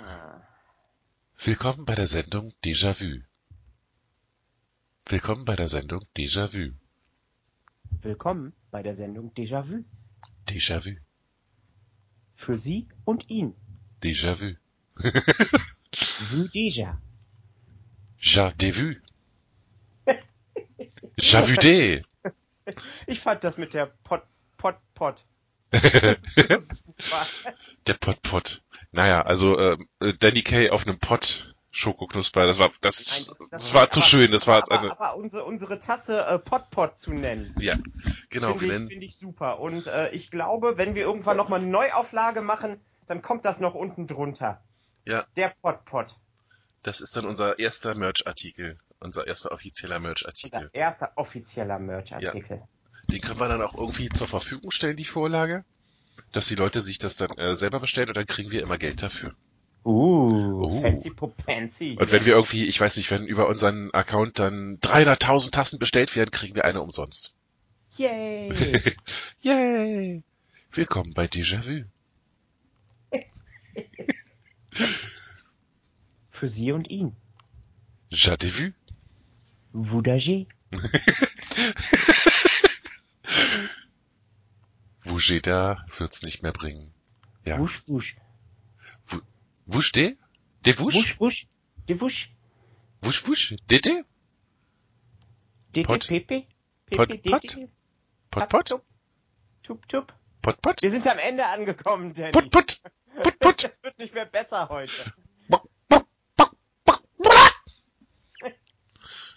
Ah. 0.06 0.40
Willkommen 1.40 1.86
bei 1.86 1.96
der 1.96 2.08
Sendung 2.08 2.52
Déjà-vu. 2.64 3.22
Willkommen 5.06 5.46
bei 5.46 5.56
der 5.56 5.68
Sendung 5.68 6.04
Déjà-vu. 6.18 6.74
Willkommen 8.02 8.54
bei 8.72 8.82
der 8.82 8.96
Sendung 8.96 9.32
Déjà-vu. 9.34 9.86
Déjà-vu. 10.48 10.98
Für 12.34 12.58
Sie 12.58 12.88
und 13.06 13.30
ihn. 13.30 13.54
Déjà-vu. 14.04 14.56
Vu 14.98 16.48
déjà. 16.48 16.98
Ja, 18.20 18.50
des 18.52 18.72
vu. 18.72 18.96
Ja, 21.18 21.42
vu 21.48 21.56
des. 21.56 22.04
Ich 23.06 23.20
fand 23.20 23.44
das 23.44 23.58
mit 23.58 23.74
der 23.74 23.86
Pot, 24.04 24.24
Pot, 24.58 24.76
Pot. 24.96 25.24
Der 27.88 27.94
Pot-Pot. 27.94 28.64
Naja, 28.92 29.22
also 29.22 29.58
äh, 29.58 29.78
Danny 30.20 30.42
Kay 30.44 30.70
auf 30.70 30.88
einem 30.88 31.00
Pott 31.00 31.54
Schokoknusper, 31.72 32.48
das 32.48 32.58
war 32.58 32.72
das, 32.82 33.28
Nein, 33.28 33.48
das 33.52 33.74
war 33.74 33.90
zu 33.92 34.00
aber- 34.00 34.08
schön, 34.08 34.32
das 34.32 34.48
war 34.48 34.64
aber, 34.64 34.80
eine 34.80 34.92
aber 34.92 35.16
unsere, 35.18 35.44
unsere 35.44 35.78
Tasse 35.78 36.22
äh, 36.26 36.40
Pot 36.40 36.70
Pot 36.72 36.98
zu 36.98 37.14
nennen, 37.14 37.54
ja, 37.60 37.76
genau, 38.30 38.56
finde 38.56 38.76
ich, 38.78 38.88
find 38.90 39.04
ich 39.04 39.18
super. 39.18 39.60
Und 39.60 39.86
äh, 39.86 40.10
ich 40.12 40.32
glaube, 40.32 40.78
wenn 40.78 40.96
wir 40.96 41.04
irgendwann 41.04 41.38
nochmal 41.38 41.60
eine 41.60 41.70
Neuauflage 41.70 42.42
machen, 42.42 42.80
dann 43.06 43.22
kommt 43.22 43.46
das 43.46 43.60
noch 43.60 43.76
unten 43.76 44.08
drunter. 44.08 44.62
Ja. 45.06 45.26
Der 45.36 45.54
Pot 45.62 45.86
Pot. 45.86 46.16
das 46.84 47.00
ist 47.02 47.16
dann 47.16 47.26
unser 47.26 47.60
erster 47.60 47.94
Merch-Artikel, 47.94 48.80
unser 49.00 49.28
erster 49.28 49.52
offizieller 49.52 49.98
Unser 49.98 50.08
Merch-Artikel. 50.08 50.70
erster 50.74 51.12
offizieller 51.16 51.78
Merch-Artikel. 51.78 52.64
Den 53.12 53.22
können 53.22 53.40
wir 53.40 53.48
dann 53.50 53.62
auch 53.62 53.76
irgendwie 53.76 54.10
zur 54.10 54.28
Verfügung 54.28 54.72
stellen, 54.72 54.98
die 54.98 55.06
Vorlage, 55.06 55.64
dass 56.32 56.48
die 56.48 56.56
Leute 56.56 56.82
sich 56.82 56.98
das 57.00 57.16
dann 57.16 57.38
äh, 57.38 57.56
selber 57.56 57.80
bestellen 57.80 58.10
und 58.10 58.18
dann 58.18 58.26
kriegen 58.26 58.52
wir 58.52 58.62
immer 58.62 58.78
Geld 58.78 59.02
dafür. 59.02 59.34
Uh, 59.86 60.64
Oh. 60.66 60.82
fancy 60.82 61.12
popancy. 61.12 61.96
Und 62.00 62.12
wenn 62.12 62.26
wir 62.26 62.34
irgendwie, 62.34 62.66
ich 62.66 62.80
weiß 62.80 62.98
nicht, 62.98 63.10
wenn 63.10 63.26
über 63.26 63.48
unseren 63.48 63.90
Account 63.94 64.38
dann 64.40 64.80
300.000 64.80 65.52
Tassen 65.52 65.80
bestellt 65.80 66.16
werden, 66.16 66.32
kriegen 66.32 66.56
wir 66.56 66.66
eine 66.66 66.82
umsonst. 66.82 67.34
Yay! 67.98 68.52
Yay! 69.42 70.24
Willkommen 70.72 71.14
bei 71.14 71.26
Déjà-vu. 71.26 71.86
Für 76.30 76.48
Sie 76.48 76.72
und 76.72 76.90
ihn. 76.90 77.16
Ja, 78.10 78.36
des 78.38 78.52
vu. 78.60 78.72
Voudagé. 79.74 80.48
Vujeda 85.10 85.86
wird's 85.98 86.24
nicht 86.24 86.44
mehr 86.44 86.52
bringen. 86.52 86.94
Ja. 87.46 87.58
Wusch, 87.58 87.88
wusch. 87.88 88.16
Wusch 89.66 89.92
de? 89.92 90.18
De 90.66 90.78
wusch? 90.80 90.96
Wusch, 90.96 91.20
wusch. 91.20 91.48
De 91.88 92.02
wusch. 92.02 92.32
Wusch 93.02 93.28
wusch? 93.28 93.56
De 93.70 93.80
de? 93.80 94.04
Dede, 95.76 95.88
Pot. 95.88 96.08
Pepe. 96.08 96.48
Pot, 96.90 97.22
pot. 97.24 97.58
Pot 98.32 98.50
pot? 98.50 98.82
Tup, 99.64 99.88
tup. 99.88 100.14
Pot 100.42 100.62
pot? 100.62 100.82
Wir 100.82 100.92
sind 100.92 101.08
am 101.08 101.20
Ende 101.20 101.46
angekommen, 101.46 102.14
Danny. 102.14 102.32
Put 102.32 102.52
put! 102.52 102.82
Put 103.24 103.40
put! 103.40 103.64
Es 103.64 103.84
wird 103.84 103.98
nicht 104.00 104.14
mehr 104.14 104.26
besser 104.26 104.70
heute. 104.70 105.14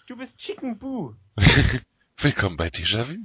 Du 0.07 0.17
bist 0.17 0.37
Chicken 0.39 0.77
Boo. 0.77 1.15
Willkommen 2.17 2.57
bei 2.57 2.69
Déjà-vu. 2.69 3.23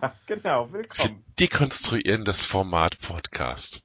Ja, 0.00 0.14
genau, 0.26 0.66
Wir 0.68 0.80
willkommen. 0.80 1.24
dekonstruieren 1.38 2.24
das 2.24 2.44
Format 2.44 2.98
Podcast. 3.00 3.82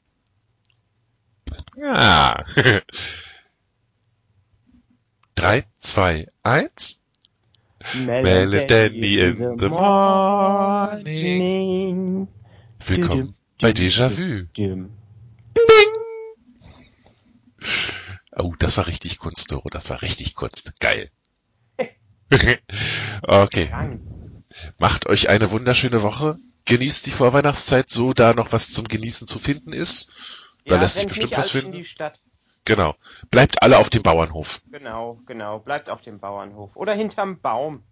Ja. 1.75 2.43
3, 5.35 5.63
2, 5.77 6.27
1. 6.43 7.01
Melody 8.05 9.19
in 9.19 9.33
the 9.33 9.69
morning. 9.69 11.07
Willkommen 12.85 13.35
bei 13.59 13.71
Déjà-vu. 13.73 14.43
Düm. 14.55 14.91
Oh, 18.35 18.55
das 18.57 18.77
war 18.77 18.87
richtig 18.87 19.19
Kunst, 19.19 19.51
Doro. 19.51 19.69
Das 19.69 19.89
war 19.89 20.01
richtig 20.01 20.33
Kunst. 20.33 20.79
Geil. 20.79 21.11
okay. 23.21 23.69
Macht 24.77 25.07
euch 25.07 25.29
eine 25.29 25.51
wunderschöne 25.51 26.01
Woche. 26.01 26.37
Genießt 26.65 27.05
die 27.05 27.11
Vorweihnachtszeit, 27.11 27.89
so 27.89 28.13
da 28.13 28.33
noch 28.33 28.51
was 28.51 28.71
zum 28.71 28.87
Genießen 28.87 29.27
zu 29.27 29.39
finden 29.39 29.73
ist. 29.73 30.13
Da 30.65 30.75
Ja, 30.75 30.81
lässt 30.81 30.95
sich 30.95 31.07
bestimmt 31.07 31.35
was 31.37 31.49
finden. 31.49 31.83
Genau. 32.65 32.95
Bleibt 33.29 33.61
alle 33.61 33.77
auf 33.77 33.89
dem 33.89 34.03
Bauernhof. 34.03 34.61
Genau, 34.71 35.19
genau. 35.25 35.59
Bleibt 35.59 35.89
auf 35.89 36.01
dem 36.01 36.19
Bauernhof. 36.19 36.75
Oder 36.75 36.93
hinterm 36.93 37.41
Baum. 37.41 37.83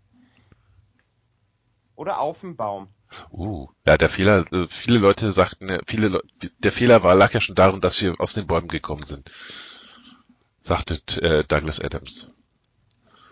Oder 1.95 2.19
auf 2.19 2.39
dem 2.39 2.55
Baum. 2.55 2.87
Uh, 3.29 3.67
ja, 3.85 3.97
der 3.97 4.09
Fehler, 4.09 4.45
äh, 4.53 4.67
viele 4.69 4.99
Leute 4.99 5.33
sagten, 5.33 5.67
äh, 5.69 5.81
viele 5.85 6.07
Leu 6.07 6.21
der 6.59 6.71
Fehler 6.71 7.03
war, 7.03 7.13
lag 7.13 7.33
ja 7.33 7.41
schon 7.41 7.55
darin, 7.55 7.81
dass 7.81 8.01
wir 8.01 8.15
aus 8.19 8.33
den 8.33 8.47
Bäumen 8.47 8.69
gekommen 8.69 9.03
sind. 9.03 9.29
Sagte 10.61 11.01
äh, 11.21 11.43
Douglas 11.43 11.81
Adams. 11.81 12.31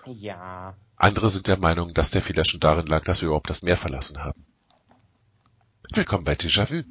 Ja. 0.05 0.75
Andere 0.99 1.29
sind 1.29 1.47
der 1.47 1.57
Meinung, 1.57 1.93
dass 1.93 2.11
der 2.11 2.21
Fehler 2.21 2.43
schon 2.43 2.59
darin 2.59 2.85
lag, 2.85 3.05
dass 3.05 3.21
wir 3.21 3.27
überhaupt 3.27 3.49
das 3.49 3.61
Meer 3.61 3.77
verlassen 3.77 4.19
haben. 4.19 4.45
Willkommen 5.93 6.25
bei 6.25 6.33
Déjà-vu. 6.33 6.83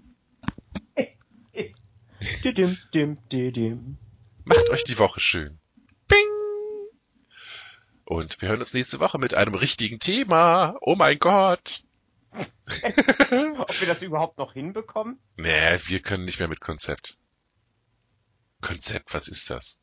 Macht 4.45 4.71
euch 4.71 4.85
die 4.85 4.99
Woche 4.99 5.21
schön. 5.21 5.59
Bing! 6.09 6.19
Und 8.07 8.41
wir 8.41 8.49
hören 8.49 8.61
uns 8.61 8.73
nächste 8.73 8.99
Woche 8.99 9.19
mit 9.19 9.35
einem 9.35 9.55
richtigen 9.55 10.01
Thema. 10.01 10.77
Oh 10.81 10.95
mein 10.95 11.19
Gott. 11.19 11.85
Ob 12.33 13.81
wir 13.81 13.89
das 13.89 14.01
überhaupt 14.01 14.39
noch 14.39 14.55
hinbekommen? 14.55 15.19
Nee, 15.37 15.79
wir 15.85 16.01
können 16.01 16.25
nicht 16.25 16.39
mehr 16.39 16.49
mit 16.49 16.63
Konzept. 16.63 17.19
Konzept, 18.63 19.13
was 19.13 19.29
ist 19.29 19.51
das? 19.51 19.79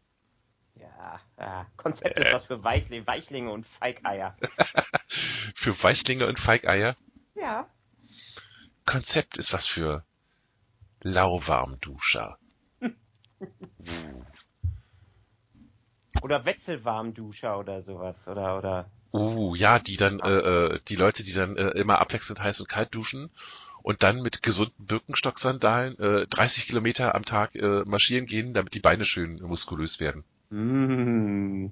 Konzept 1.78 2.20
ist 2.20 2.28
Äh. 2.28 2.34
was 2.34 2.44
für 2.46 2.64
Weichli 2.64 3.06
Weichlinge 3.06 3.52
und 3.52 3.66
Feigeier. 3.66 4.36
Für 5.56 5.84
Weichlinge 5.84 6.28
und 6.28 6.40
Feigeier? 6.40 6.96
Ja. 7.36 7.68
Konzept 8.86 9.38
ist 9.38 9.52
was 9.54 9.66
für 9.66 10.04
Lauwarmduscher. 11.02 12.38
Oder 16.22 16.46
Wechselwarmduscher 16.46 17.58
oder 17.60 17.82
sowas. 17.82 18.28
Oder, 18.28 18.58
oder. 18.58 18.90
Uh, 19.12 19.54
ja, 19.56 19.80
die 19.80 19.98
dann, 19.98 20.20
äh, 20.20 20.30
äh, 20.30 20.80
die 20.88 20.96
Leute, 20.96 21.24
die 21.24 21.34
dann 21.34 21.58
äh, 21.58 21.70
immer 21.72 22.00
abwechselnd 22.00 22.42
heiß 22.42 22.60
und 22.62 22.70
kalt 22.70 22.96
duschen 22.96 23.30
und 23.84 24.02
dann 24.02 24.22
mit 24.22 24.42
gesunden 24.42 24.86
Birkenstock-Sandalen 24.86 26.00
äh, 26.00 26.28
30 26.28 26.68
Kilometer 26.68 27.14
am 27.16 27.26
Tag 27.26 27.56
äh, 27.56 27.84
marschieren 27.86 28.26
gehen, 28.26 28.54
damit 28.54 28.74
die 28.74 28.80
Beine 28.80 29.04
schön 29.04 29.42
muskulös 29.42 30.00
werden. 30.00 30.24
Mm. 30.50 31.68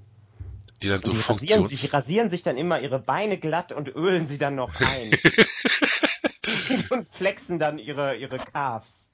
Die 0.81 0.89
dann 0.89 1.01
so 1.01 1.13
die 1.13 1.19
rasieren 1.19 1.67
sich, 1.67 1.79
Funktions... 1.79 1.93
rasieren 1.93 2.29
sich 2.29 2.43
dann 2.43 2.57
immer 2.57 2.79
ihre 2.81 2.99
Beine 2.99 3.37
glatt 3.37 3.71
und 3.71 3.87
ölen 3.87 4.25
sie 4.25 4.37
dann 4.37 4.55
noch 4.55 4.73
ein. 4.79 5.11
und 6.89 7.07
flexen 7.07 7.59
dann 7.59 7.79
ihre, 7.79 8.17
ihre 8.17 8.37
Calves. 8.37 9.07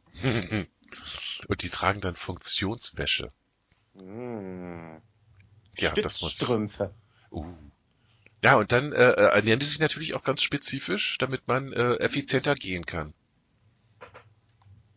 und 1.48 1.64
die 1.64 1.70
tragen 1.70 2.02
dann 2.02 2.16
Funktionswäsche. 2.16 3.30
Mm. 3.94 4.98
Ja, 5.78 5.92
das 5.92 6.22
muss... 6.22 6.42
Uh. 7.32 7.46
Ja, 8.44 8.56
und 8.56 8.72
dann 8.72 8.94
äh, 8.94 9.12
äh, 9.12 9.36
ernähren 9.36 9.60
die 9.60 9.66
sich 9.66 9.80
natürlich 9.80 10.14
auch 10.14 10.24
ganz 10.24 10.42
spezifisch, 10.42 11.18
damit 11.18 11.48
man 11.48 11.74
äh, 11.74 11.96
effizienter 11.96 12.56
gehen 12.56 12.86
kann. 12.86 13.14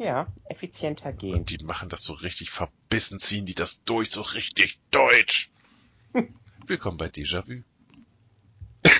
Ja, 0.03 0.27
effizienter 0.47 1.13
gehen. 1.13 1.37
Und 1.37 1.51
die 1.51 1.63
machen 1.63 1.89
das 1.89 2.03
so 2.03 2.15
richtig 2.15 2.51
verbissen, 2.51 3.21
ziehen 3.21 3.47
die 3.47 3.55
das 3.55 3.85
durch, 3.85 4.11
so 4.11 4.23
richtig 4.23 4.81
deutsch. 4.91 5.53
Willkommen 6.67 6.97
bei 6.97 7.07
Déjà-vu. 7.07 7.63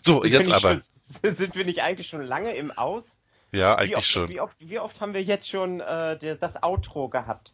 so, 0.00 0.22
Sind 0.22 0.32
jetzt 0.32 0.50
aber. 0.50 0.76
Schon, 0.76 0.80
sind 1.34 1.54
wir 1.54 1.66
nicht 1.66 1.82
eigentlich 1.82 2.08
schon 2.08 2.22
lange 2.22 2.54
im 2.54 2.70
Aus? 2.70 3.18
Ja, 3.52 3.72
Wie 3.72 3.82
eigentlich 3.82 3.96
oft, 3.98 4.08
schon. 4.08 4.28
Wie 4.30 4.40
oft, 4.40 4.56
wie 4.66 4.78
oft 4.78 5.02
haben 5.02 5.12
wir 5.12 5.22
jetzt 5.22 5.50
schon 5.50 5.80
äh, 5.80 6.36
das 6.38 6.62
Outro 6.62 7.10
gehabt? 7.10 7.52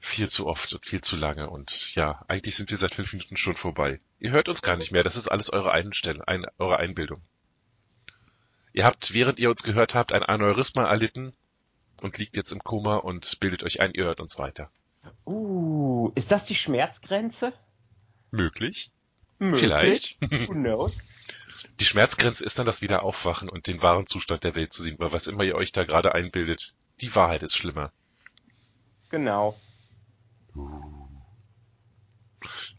Viel 0.00 0.28
zu 0.28 0.48
oft 0.48 0.74
und 0.74 0.84
viel 0.84 1.00
zu 1.00 1.14
lange. 1.14 1.48
Und 1.48 1.94
ja, 1.94 2.24
eigentlich 2.26 2.56
sind 2.56 2.72
wir 2.72 2.76
seit 2.76 2.96
fünf 2.96 3.12
Minuten 3.12 3.36
schon 3.36 3.54
vorbei. 3.54 4.00
Ihr 4.18 4.32
hört 4.32 4.48
uns 4.48 4.62
gar 4.62 4.76
nicht 4.76 4.90
mehr. 4.90 5.04
Das 5.04 5.14
ist 5.14 5.28
alles 5.28 5.52
eure 5.52 5.70
Einstellung, 5.70 6.22
ein, 6.22 6.44
eure 6.58 6.78
Einbildung. 6.78 7.22
Ihr 8.76 8.84
habt, 8.84 9.14
während 9.14 9.38
ihr 9.38 9.48
uns 9.48 9.62
gehört 9.62 9.94
habt, 9.94 10.12
ein 10.12 10.22
Aneurysma 10.22 10.84
erlitten 10.84 11.32
und 12.02 12.18
liegt 12.18 12.36
jetzt 12.36 12.52
im 12.52 12.62
Koma 12.62 12.96
und 12.96 13.40
bildet 13.40 13.64
euch 13.64 13.80
ein, 13.80 13.94
ihr 13.94 14.04
hört 14.04 14.20
uns 14.20 14.38
weiter. 14.38 14.70
Uh, 15.24 16.12
ist 16.14 16.30
das 16.30 16.44
die 16.44 16.54
Schmerzgrenze? 16.54 17.54
Möglich? 18.30 18.90
Möglich. 19.38 19.60
Vielleicht. 19.60 20.18
Who 20.46 20.52
knows? 20.52 21.00
Die 21.80 21.84
Schmerzgrenze 21.86 22.44
ist 22.44 22.58
dann 22.58 22.64
das 22.64 22.80
Wiederaufwachen 22.80 23.48
und 23.50 23.66
den 23.66 23.82
wahren 23.82 24.06
Zustand 24.06 24.44
der 24.44 24.54
Welt 24.54 24.72
zu 24.72 24.82
sehen, 24.82 24.96
weil 24.98 25.12
was 25.12 25.26
immer 25.26 25.44
ihr 25.44 25.56
euch 25.56 25.72
da 25.72 25.84
gerade 25.84 26.14
einbildet, 26.14 26.74
die 27.02 27.14
Wahrheit 27.14 27.42
ist 27.42 27.54
schlimmer. 27.54 27.92
Genau. 29.10 29.58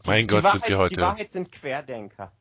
Mein 0.04 0.26
die 0.26 0.26
Gott, 0.26 0.44
Wahrheit, 0.44 0.60
sind 0.60 0.68
wir 0.68 0.78
heute. 0.78 0.94
Die 0.94 1.00
Wahrheit 1.00 1.30
sind 1.30 1.52
Querdenker. 1.52 2.32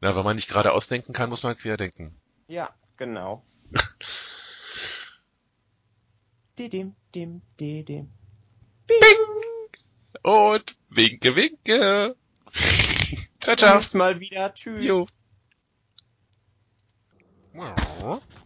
Na, 0.00 0.16
wenn 0.16 0.24
man 0.24 0.36
nicht 0.36 0.48
gerade 0.48 0.72
ausdenken 0.72 1.12
kann, 1.12 1.30
muss 1.30 1.44
man 1.44 1.56
querdenken. 1.56 2.16
Ja, 2.48 2.72
genau. 2.96 3.42
Didim, 6.56 6.94
dim, 7.12 7.42
didim. 7.58 8.08
Und 10.22 10.76
winke, 10.88 11.34
winke. 11.36 12.14
ciao, 13.40 13.56
ciao. 13.56 13.78
Bis 13.78 13.94
mal 13.94 14.20
wieder. 14.20 14.54
Tschüss. 14.54 14.86
Jo. 14.86 15.06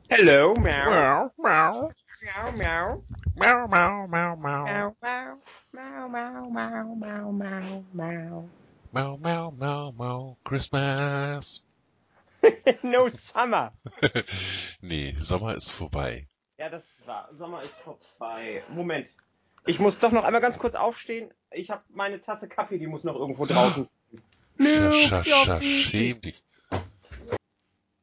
Hello, 0.08 0.54
meow. 0.54 1.30
Miau. 1.38 1.92
Meow, 2.22 2.52
meow. 2.52 3.02
Miau, 3.36 3.68
miau, 3.68 4.06
miau, 4.08 4.36
miau. 4.36 4.64
Meow, 4.64 4.96
meow. 5.02 5.38
Meow, 5.72 6.08
meow, 6.08 6.50
meow, 6.50 6.94
meow, 6.94 7.32
meow, 7.32 7.84
meow. 7.92 8.50
Miau, 8.92 9.16
miau, 9.18 9.50
miau, 9.52 9.92
miau. 9.92 10.36
Christmas. 10.44 11.62
no 12.82 13.08
summer. 13.08 13.70
Nee, 14.80 15.12
Sommer 15.18 15.54
ist 15.54 15.70
vorbei. 15.70 16.26
Ja, 16.58 16.68
das 16.68 16.84
war. 17.06 17.32
Sommer 17.32 17.62
ist 17.62 17.74
vorbei. 17.84 18.62
Moment. 18.68 19.08
Ich 19.66 19.78
muss 19.78 19.98
doch 19.98 20.12
noch 20.12 20.24
einmal 20.24 20.40
ganz 20.40 20.58
kurz 20.58 20.74
aufstehen. 20.74 21.32
Ich 21.50 21.70
habe 21.70 21.82
meine 21.88 22.20
Tasse 22.20 22.48
Kaffee, 22.48 22.78
die 22.78 22.86
muss 22.86 23.04
noch 23.04 23.16
irgendwo 23.16 23.46
draußen 23.46 23.86
stehen. 23.86 24.22
Scha, 24.60 25.24
scha, 25.24 25.44
scha, 25.44 25.60
schäm 25.60 26.20
dich. 26.20 26.42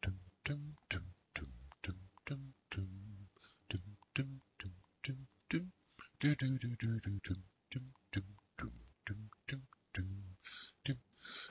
Dum, 0.01 0.19
dum, 0.43 0.75
dum, 0.89 1.03
dum, 1.35 1.53
dum, 1.83 1.95
dum, 2.25 2.53
dum. 2.69 3.29
Dum, 3.69 3.81
dum, 4.15 4.41
dum, 4.57 4.81
dum, 5.03 5.27
dum. 5.49 5.71
Du, 6.19 6.35
du, 6.35 6.57
du, 6.57 6.75
du, 6.75 6.99
du, 6.99 7.19
dum, 7.19 7.45
dum, 7.69 7.85
dum, 8.09 8.25
dum, 8.55 8.73
dum, 9.05 9.29
dum, 9.45 9.67
dum. 9.93 10.35
Dum, 10.83 10.97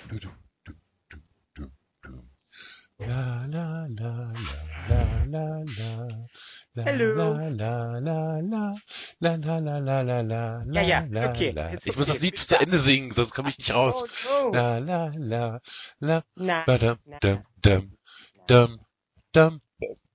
du, 0.09 0.19
du, 0.19 0.29
dum, 0.65 0.77
dum, 1.09 1.23
dum, 1.55 1.73
dum. 2.03 2.31
La, 2.99 3.47
la, 3.47 3.87
la, 3.89 4.33
la, 4.89 5.01
la, 5.27 5.27
la, 5.27 5.65
la. 5.79 6.09
La, 6.75 6.83
Hello. 6.85 7.15
La, 7.15 7.49
la, 7.51 8.01
la, 8.01 8.41
la. 8.41 8.73
La, 9.21 9.37
la, 10.03 10.21
la, 10.23 10.63
la, 10.67 10.83
Ja, 10.83 10.83
ja, 10.83 11.01
ist 11.01 11.23
okay, 11.25 11.51
la. 11.51 11.69
ist 11.69 11.87
Ich 11.87 11.97
muss 11.97 12.09
okay, 12.09 12.19
das 12.19 12.23
Lied 12.23 12.35
bis 12.35 12.47
zu. 12.49 12.59
Ende 12.61 12.79
singen, 12.79 13.11
sonst 13.13 13.35
komme 13.35 13.49
ich 13.49 13.59
nicht 13.59 13.75
raus. 13.75 14.05
Oh, 14.25 14.51
no. 14.53 14.53
La 14.53 14.79
la 14.79 15.11
la 15.17 15.61
la 15.99 16.25
Na, 16.37 16.65
badam 16.65 16.99
na, 17.05 17.19
dum 17.21 17.45
dum 17.63 17.97
dum 18.47 18.81
dum 19.33 19.61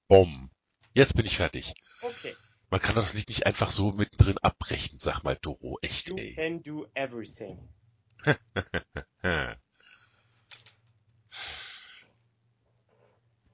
bom. 0.07 0.49
Jetzt 0.93 1.15
bin 1.15 1.25
ich 1.25 1.37
fertig. 1.37 1.73
Okay. 2.01 2.33
Man 2.69 2.79
kann 2.79 2.95
doch 2.95 3.03
das 3.03 3.13
Lied 3.13 3.27
nicht 3.27 3.45
einfach 3.45 3.69
so 3.71 3.91
mittendrin 3.91 4.37
abbrechen, 4.39 4.97
sag 4.99 5.23
mal 5.23 5.35
Doro, 5.41 5.77
echt 5.81 6.09
You 6.09 6.15
ey. 6.17 6.33
can 6.35 6.63
do 6.63 6.87
everything. 6.95 7.69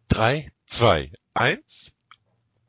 Drei, 0.09 0.51
zwei, 0.65 1.11
eins. 1.33 1.96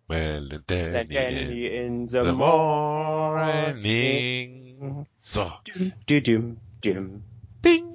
Well, 0.08 0.48
and 0.52 0.64
Then 0.66 0.92
Danny 0.92 1.14
Danny 1.14 1.66
in 1.66 1.84
in 1.84 2.06
the 2.06 2.22
the 2.24 2.32
morning. 2.32 3.82
morning. 3.82 5.06
So, 5.18 5.52
Dum, 6.06 6.20
dum, 6.22 6.60
dum. 6.80 7.22
bing. 7.62 7.94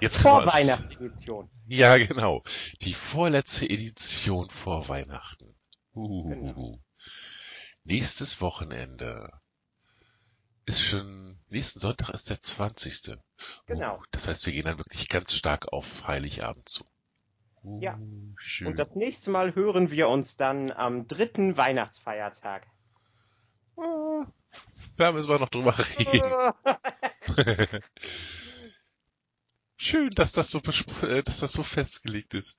Jetzt 0.00 0.18
Vorweihnachtsedition. 0.18 1.48
Ja, 1.66 1.96
genau. 1.96 2.42
Die 2.82 2.92
vorletzte 2.94 3.68
Edition 3.68 4.48
vor 4.50 4.88
Weihnachten. 4.88 5.54
Uh, 5.94 6.28
Genau. 6.28 6.78
Nächstes 7.84 8.40
Wochenende 8.40 9.30
ist 10.66 10.80
schon, 10.82 11.38
nächsten 11.48 11.78
Sonntag 11.80 12.10
ist 12.10 12.30
der 12.30 12.40
20. 12.40 13.16
Genau. 13.66 13.96
Uh, 13.96 14.02
das 14.10 14.28
heißt, 14.28 14.46
wir 14.46 14.52
gehen 14.52 14.64
dann 14.66 14.78
wirklich 14.78 15.08
ganz 15.08 15.32
stark 15.34 15.72
auf 15.72 16.06
Heiligabend 16.06 16.68
zu. 16.68 16.84
Uh, 17.66 17.80
Ja. 17.82 17.98
Schön. 18.38 18.68
Und 18.68 18.78
das 18.78 18.94
nächste 18.94 19.30
Mal 19.30 19.54
hören 19.54 19.90
wir 19.90 20.08
uns 20.08 20.36
dann 20.36 20.70
am 20.70 21.08
dritten 21.08 21.56
Weihnachtsfeiertag. 21.56 22.66
Ah, 23.78 24.24
da 24.96 25.12
müssen 25.12 25.28
wir 25.28 25.38
noch 25.38 25.48
drüber 25.48 25.74
reden. 25.98 26.22
Schön, 29.78 30.10
dass 30.10 30.32
das 30.32 30.50
so 30.50 30.60
äh, 31.02 31.22
dass 31.22 31.40
das 31.40 31.52
so 31.52 31.62
festgelegt 31.62 32.32
ist. 32.34 32.56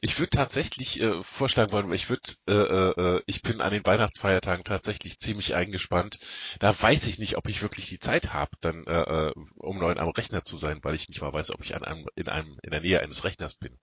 Ich 0.00 0.18
würde 0.18 0.30
tatsächlich 0.30 0.98
äh, 1.00 1.22
vorschlagen 1.22 1.72
wollen, 1.72 1.92
ich 1.92 2.08
würde, 2.08 2.22
äh, 2.48 2.52
äh, 2.52 3.16
äh, 3.16 3.22
ich 3.26 3.42
bin 3.42 3.60
an 3.60 3.72
den 3.72 3.84
Weihnachtsfeiertagen 3.84 4.64
tatsächlich 4.64 5.18
ziemlich 5.18 5.54
eingespannt. 5.54 6.18
Da 6.60 6.74
weiß 6.80 7.06
ich 7.06 7.18
nicht, 7.18 7.36
ob 7.36 7.48
ich 7.48 7.60
wirklich 7.60 7.88
die 7.88 8.00
Zeit 8.00 8.32
habe, 8.32 8.52
dann 8.60 8.86
äh, 8.86 9.28
äh, 9.28 9.32
um 9.56 9.78
neun 9.78 9.98
am 9.98 10.08
Rechner 10.08 10.42
zu 10.42 10.56
sein, 10.56 10.80
weil 10.82 10.94
ich 10.94 11.08
nicht 11.08 11.20
mal 11.20 11.34
weiß, 11.34 11.50
ob 11.50 11.62
ich 11.62 11.76
an 11.76 11.84
einem 11.84 12.06
in 12.14 12.28
einem 12.28 12.56
in 12.62 12.70
der 12.70 12.80
Nähe 12.80 13.00
eines 13.00 13.24
Rechners 13.24 13.54
bin. 13.54 13.78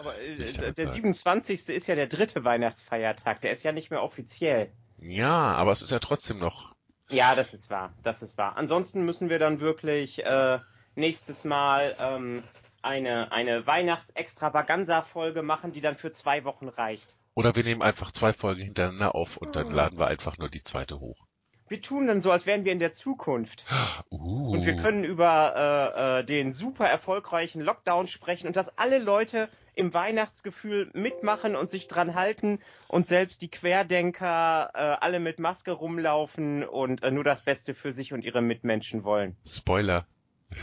Aber 0.00 0.18
äh, 0.18 0.36
der 0.36 0.48
sagen. 0.48 0.74
27. 0.92 1.68
ist 1.68 1.86
ja 1.86 1.94
der 1.94 2.06
dritte 2.08 2.44
Weihnachtsfeiertag. 2.44 3.40
Der 3.42 3.52
ist 3.52 3.62
ja 3.62 3.72
nicht 3.72 3.90
mehr 3.90 4.02
offiziell. 4.02 4.72
Ja, 4.98 5.30
aber 5.54 5.72
es 5.72 5.82
ist 5.82 5.90
ja 5.92 5.98
trotzdem 5.98 6.38
noch. 6.38 6.74
Ja, 7.10 7.34
das 7.34 7.54
ist 7.54 7.70
wahr. 7.70 7.92
Das 8.02 8.22
ist 8.22 8.36
wahr. 8.38 8.56
Ansonsten 8.56 9.04
müssen 9.04 9.28
wir 9.30 9.38
dann 9.38 9.60
wirklich 9.60 10.24
äh, 10.24 10.58
nächstes 10.94 11.44
Mal 11.44 11.94
ähm, 11.98 12.42
eine, 12.82 13.32
eine 13.32 13.66
Weihnachts-Extravaganza-Folge 13.66 15.42
machen, 15.42 15.72
die 15.72 15.80
dann 15.80 15.96
für 15.96 16.12
zwei 16.12 16.44
Wochen 16.44 16.68
reicht. 16.68 17.16
Oder 17.34 17.54
wir 17.56 17.64
nehmen 17.64 17.82
einfach 17.82 18.10
zwei 18.10 18.32
Folgen 18.32 18.62
hintereinander 18.62 19.14
auf 19.14 19.36
und 19.36 19.56
dann 19.56 19.68
Oh. 19.68 19.70
laden 19.70 19.98
wir 19.98 20.06
einfach 20.06 20.38
nur 20.38 20.48
die 20.48 20.62
zweite 20.62 20.98
hoch. 21.00 21.26
Wir 21.70 21.80
tun 21.80 22.08
dann 22.08 22.20
so, 22.20 22.32
als 22.32 22.46
wären 22.46 22.64
wir 22.64 22.72
in 22.72 22.80
der 22.80 22.92
Zukunft. 22.92 23.64
Uh. 24.12 24.50
Und 24.50 24.66
wir 24.66 24.74
können 24.74 25.04
über 25.04 25.54
äh, 25.96 26.20
äh, 26.20 26.24
den 26.24 26.52
super 26.52 26.86
erfolgreichen 26.86 27.60
Lockdown 27.60 28.08
sprechen 28.08 28.48
und 28.48 28.56
dass 28.56 28.76
alle 28.76 28.98
Leute 28.98 29.48
im 29.74 29.94
Weihnachtsgefühl 29.94 30.90
mitmachen 30.94 31.54
und 31.54 31.70
sich 31.70 31.86
dran 31.86 32.14
halten 32.16 32.58
und 32.88 33.06
selbst 33.06 33.40
die 33.40 33.48
Querdenker 33.48 34.70
äh, 34.74 34.78
alle 34.78 35.20
mit 35.20 35.38
Maske 35.38 35.70
rumlaufen 35.70 36.64
und 36.64 37.04
äh, 37.04 37.12
nur 37.12 37.22
das 37.22 37.42
Beste 37.42 37.74
für 37.74 37.92
sich 37.92 38.12
und 38.12 38.24
ihre 38.24 38.42
Mitmenschen 38.42 39.04
wollen. 39.04 39.36
Spoiler. 39.46 40.06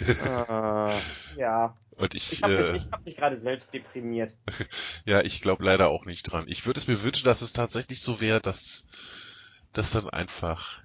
äh, 0.05 1.39
ja, 1.39 1.77
Und 1.97 2.13
ich, 2.13 2.33
ich 2.33 2.43
habe 2.43 2.55
äh, 2.55 2.71
mich, 2.73 2.85
ich 2.85 2.91
hab 2.91 3.05
mich 3.05 3.15
gerade 3.15 3.37
selbst 3.37 3.73
deprimiert. 3.73 4.37
ja, 5.05 5.21
ich 5.21 5.41
glaube 5.41 5.63
leider 5.63 5.87
auch 5.87 6.05
nicht 6.05 6.23
dran. 6.23 6.45
Ich 6.47 6.65
würde 6.65 6.79
es 6.79 6.87
mir 6.87 7.01
wünschen, 7.01 7.25
dass 7.25 7.41
es 7.41 7.53
tatsächlich 7.53 8.01
so 8.01 8.21
wäre, 8.21 8.39
dass, 8.39 8.85
dass 9.71 9.91
dann 9.91 10.09
einfach 10.09 10.81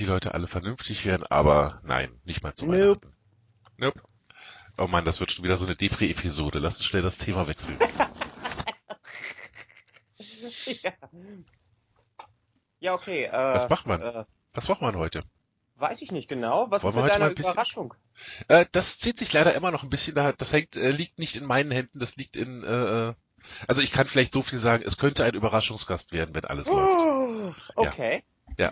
die 0.00 0.06
Leute 0.06 0.34
alle 0.34 0.46
vernünftig 0.46 1.04
wären, 1.04 1.22
aber 1.24 1.80
nein, 1.84 2.10
nicht 2.24 2.42
mal 2.42 2.54
zu 2.54 2.66
Nope. 2.66 2.78
Weihnachten. 2.78 3.12
Nope. 3.76 4.02
Oh 4.78 4.86
Mann, 4.86 5.04
das 5.04 5.20
wird 5.20 5.30
schon 5.30 5.44
wieder 5.44 5.56
so 5.56 5.66
eine 5.66 5.76
Depri-Episode. 5.76 6.58
Lass 6.58 6.78
uns 6.78 6.86
schnell 6.86 7.02
das 7.02 7.18
Thema 7.18 7.46
wechseln. 7.46 7.76
ja. 10.82 10.92
ja, 12.80 12.94
okay. 12.94 13.24
Äh, 13.24 13.32
Was 13.32 13.68
macht 13.68 13.86
man? 13.86 14.00
Äh, 14.00 14.24
Was 14.54 14.68
macht 14.68 14.80
man 14.80 14.96
heute? 14.96 15.22
weiß 15.80 16.02
ich 16.02 16.12
nicht 16.12 16.28
genau. 16.28 16.66
Was 16.70 16.82
Wollen 16.82 16.96
ist 16.96 17.02
mit 17.02 17.12
deiner 17.12 17.30
Überraschung? 17.30 17.94
Äh, 18.48 18.66
das 18.72 18.98
zieht 18.98 19.18
sich 19.18 19.32
leider 19.32 19.54
immer 19.54 19.70
noch 19.70 19.82
ein 19.82 19.90
bisschen 19.90 20.14
da. 20.14 20.32
Das 20.32 20.52
hängt, 20.52 20.76
äh, 20.76 20.90
liegt 20.90 21.18
nicht 21.18 21.36
in 21.36 21.46
meinen 21.46 21.70
Händen, 21.70 21.98
das 21.98 22.16
liegt 22.16 22.36
in, 22.36 22.62
äh, 22.62 23.08
äh, 23.08 23.14
also 23.66 23.82
ich 23.82 23.90
kann 23.90 24.06
vielleicht 24.06 24.32
so 24.32 24.42
viel 24.42 24.58
sagen, 24.58 24.84
es 24.86 24.98
könnte 24.98 25.24
ein 25.24 25.34
Überraschungsgast 25.34 26.12
werden, 26.12 26.34
wenn 26.34 26.44
alles 26.44 26.68
läuft. 26.68 27.00
Oh, 27.00 27.52
okay. 27.76 28.16
Ja, 28.16 28.22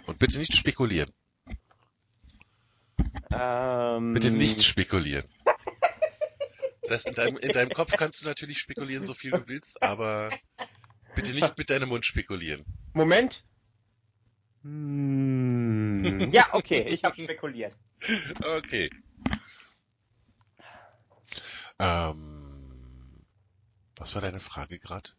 und 0.07 0.19
bitte 0.19 0.39
nicht 0.39 0.55
spekulieren. 0.55 1.13
Ähm, 3.31 4.15
Bitte 4.15 4.31
nicht 4.31 4.63
spekulieren. 4.63 5.25
Das 6.83 6.91
heißt, 6.91 7.09
in 7.09 7.15
deinem, 7.15 7.37
in 7.39 7.53
deinem 7.53 7.71
Kopf 7.71 7.93
kannst 7.97 8.23
du 8.23 8.29
natürlich 8.29 8.59
spekulieren, 8.59 9.05
so 9.05 9.15
viel 9.15 9.31
du 9.31 9.47
willst, 9.47 9.83
aber 9.83 10.31
bitte 11.15 11.35
nicht 11.35 11.59
mit 11.59 11.71
deinem 11.71 11.91
Mund 11.91 12.07
spekulieren. 12.07 12.65
Moment. 12.95 13.45
Hm, 14.63 16.31
ja, 16.33 16.47
okay, 16.53 16.83
ich 16.89 17.05
habe 17.05 17.15
spekuliert. 17.15 17.77
Okay. 18.59 18.89
Ähm, 21.79 22.87
was 23.97 24.15
war 24.15 24.23
deine 24.23 24.41
Frage 24.41 24.79
gerade? 24.79 25.11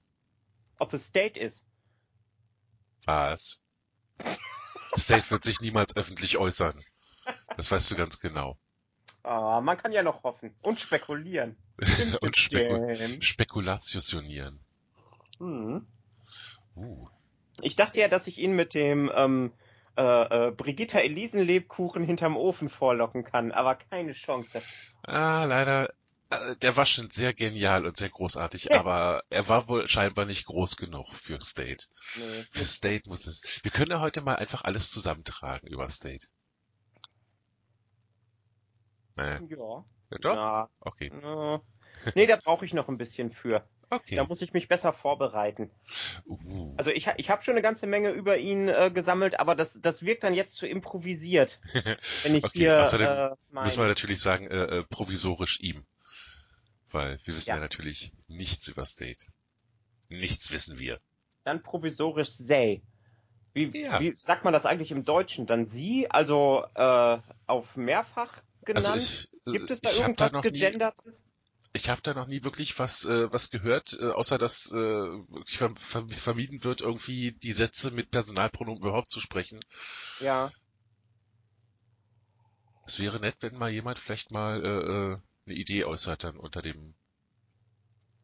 Ob 0.77 0.93
es 0.93 1.07
State 1.07 1.39
ist. 1.39 1.63
Was? 3.05 3.61
State 4.97 5.29
wird 5.31 5.43
sich 5.43 5.61
niemals 5.61 5.95
öffentlich 5.95 6.37
äußern. 6.37 6.83
Das 7.55 7.71
weißt 7.71 7.91
du 7.91 7.95
ganz 7.95 8.19
genau. 8.19 8.57
Ah, 9.23 9.61
man 9.61 9.77
kann 9.77 9.91
ja 9.91 10.01
noch 10.01 10.23
hoffen 10.23 10.55
und 10.61 10.79
spekulieren. 10.79 11.57
Und 12.21 12.37
Speku 12.37 12.93
Dim. 12.93 13.21
Spekulationieren. 13.21 14.59
Hm. 15.39 15.85
Uh. 16.75 17.07
Ich 17.61 17.75
dachte 17.75 17.99
ja, 17.99 18.07
dass 18.07 18.27
ich 18.27 18.37
ihn 18.37 18.53
mit 18.53 18.73
dem 18.73 19.11
ähm, 19.13 19.51
äh, 19.97 20.47
äh, 20.47 20.51
Brigitta 20.51 20.99
Elisen 20.99 21.41
Lebkuchen 21.41 22.03
hinterm 22.03 22.37
Ofen 22.37 22.69
vorlocken 22.69 23.23
kann, 23.23 23.51
aber 23.51 23.75
keine 23.75 24.13
Chance. 24.13 24.61
Ah, 25.03 25.45
leider. 25.45 25.93
Äh, 26.29 26.55
Der 26.57 26.75
war 26.77 26.85
schon 26.85 27.09
sehr 27.09 27.33
genial 27.33 27.85
und 27.85 27.97
sehr 27.97 28.09
großartig, 28.09 28.73
aber 28.73 29.23
er 29.29 29.47
war 29.47 29.67
wohl 29.67 29.87
scheinbar 29.87 30.25
nicht 30.25 30.45
groß 30.45 30.77
genug 30.77 31.07
für 31.13 31.39
State. 31.41 31.85
Nee. 32.15 32.43
Für 32.51 32.65
State 32.65 33.09
muss 33.09 33.27
es. 33.27 33.43
Wir 33.63 33.71
können 33.71 33.91
ja 33.91 33.99
heute 33.99 34.21
mal 34.21 34.35
einfach 34.35 34.63
alles 34.63 34.91
zusammentragen 34.91 35.67
über 35.67 35.89
State. 35.89 36.27
Nee. 39.15 39.39
Ja. 39.49 39.83
Ja, 40.11 40.17
doch? 40.21 40.35
Na, 40.35 40.69
Okay. 40.79 41.11
na. 41.13 41.61
Nee, 42.15 42.25
da 42.25 42.37
brauche 42.37 42.65
ich 42.65 42.73
noch 42.73 42.87
ein 42.87 42.97
bisschen 42.97 43.29
für. 43.29 43.67
Okay. 43.91 44.15
Da 44.15 44.23
muss 44.23 44.41
ich 44.41 44.53
mich 44.53 44.67
besser 44.67 44.93
vorbereiten. 44.93 45.71
Uh. 46.25 46.73
Also 46.77 46.91
ich, 46.91 47.07
ich 47.17 47.29
habe 47.31 47.41
schon 47.41 47.53
eine 47.55 47.63
ganze 47.63 47.87
Menge 47.87 48.11
über 48.11 48.37
ihn 48.37 48.67
äh, 48.67 48.91
gesammelt, 48.93 49.39
aber 49.39 49.55
das, 49.55 49.81
das 49.81 50.03
wirkt 50.03 50.23
dann 50.23 50.35
jetzt 50.35 50.55
zu 50.55 50.67
improvisiert. 50.67 51.59
Wenn 52.23 52.35
ich 52.35 52.43
Okay, 52.43 52.59
hier 52.59 52.83
außerdem 52.83 53.07
äh, 53.07 53.29
mein, 53.49 53.63
Müssen 53.65 53.79
wir 53.79 53.87
natürlich 53.87 54.21
sagen, 54.21 54.47
äh, 54.47 54.77
äh, 54.79 54.83
provisorisch 54.83 55.59
ihm. 55.61 55.85
Weil 56.91 57.19
wir 57.23 57.35
wissen 57.35 57.49
ja. 57.49 57.55
Ja. 57.55 57.61
natürlich 57.61 58.13
nichts 58.27 58.67
über 58.67 58.85
State. 58.85 59.25
Nichts 60.09 60.51
wissen 60.51 60.79
wir. 60.79 60.97
dann 61.43 61.61
provisorisch 61.63 62.29
Say. 62.29 62.83
Wie, 63.53 63.81
Ja. 63.81 63.99
wie 63.99 64.13
sagt 64.15 64.43
man 64.43 64.53
das 64.53 64.65
eigentlich 64.65 64.91
im 64.91 65.03
Deutschen? 65.03 65.47
Dann 65.47 65.65
sie, 65.65 66.09
also 66.11 66.63
äh, 66.75 67.17
auf 67.47 67.75
mehrfach 67.75 68.41
genannt? 68.65 68.87
Also 68.87 68.99
ich, 68.99 69.29
äh, 69.47 69.51
Gibt 69.51 69.71
es 69.71 69.81
da 69.81 69.91
irgendwas 69.91 70.33
nie, 70.33 70.41
gegendertes? 70.51 71.23
Ich 71.73 71.89
habe 71.89 72.01
da 72.01 72.13
noch 72.13 72.27
nie 72.27 72.43
wirklich 72.43 72.77
was 72.79 73.05
äh, 73.05 73.31
was 73.31 73.49
gehört, 73.49 73.97
äh, 73.99 74.07
außer 74.09 74.37
dass 74.37 74.71
äh, 74.71 75.07
vermieden 75.45 76.63
wird, 76.63 76.81
irgendwie 76.81 77.31
die 77.31 77.51
Sätze 77.51 77.91
mit 77.91 78.11
Personalpronomen 78.11 78.81
überhaupt 78.81 79.09
zu 79.11 79.19
sprechen. 79.19 79.59
Ja. 80.19 80.51
Es 82.85 82.99
wäre 82.99 83.19
nett, 83.19 83.35
wenn 83.41 83.55
mal 83.55 83.69
jemand 83.69 83.99
vielleicht 83.99 84.31
mal 84.31 84.63
äh, 84.63 85.13
äh, 85.13 85.17
eine 85.49 85.57
Idee 85.59 85.85
äußert 85.85 86.23
dann 86.23 86.37
unter 86.37 86.61
dem, 86.61 86.93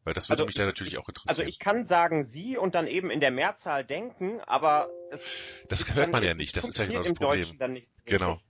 weil 0.04 0.14
das 0.14 0.28
würde 0.28 0.42
Also 0.42 0.46
mich 0.46 0.54
da 0.54 0.64
natürlich 0.64 0.98
auch 0.98 1.08
Also 1.08 1.42
interessieren. 1.42 1.48
ich 1.48 1.58
kann 1.58 1.84
sagen 1.84 2.22
sie 2.24 2.56
und 2.56 2.74
dann 2.74 2.86
eben 2.86 3.10
in 3.10 3.20
der 3.20 3.30
Mehrzahl 3.30 3.84
denken, 3.84 4.40
aber 4.42 4.88
es, 5.10 5.64
das 5.68 5.94
hört 5.94 6.12
man 6.12 6.22
ja 6.22 6.34
nicht. 6.34 6.56
Das 6.56 6.68
ist 6.68 6.78
ja 6.78 6.86
genau 6.86 7.02
das 7.02 7.12
Problem. 7.12 7.40
Deutschen 7.40 7.58
dann 7.58 7.72
nicht 7.72 7.88
so 7.88 7.96
Genau. 8.04 8.40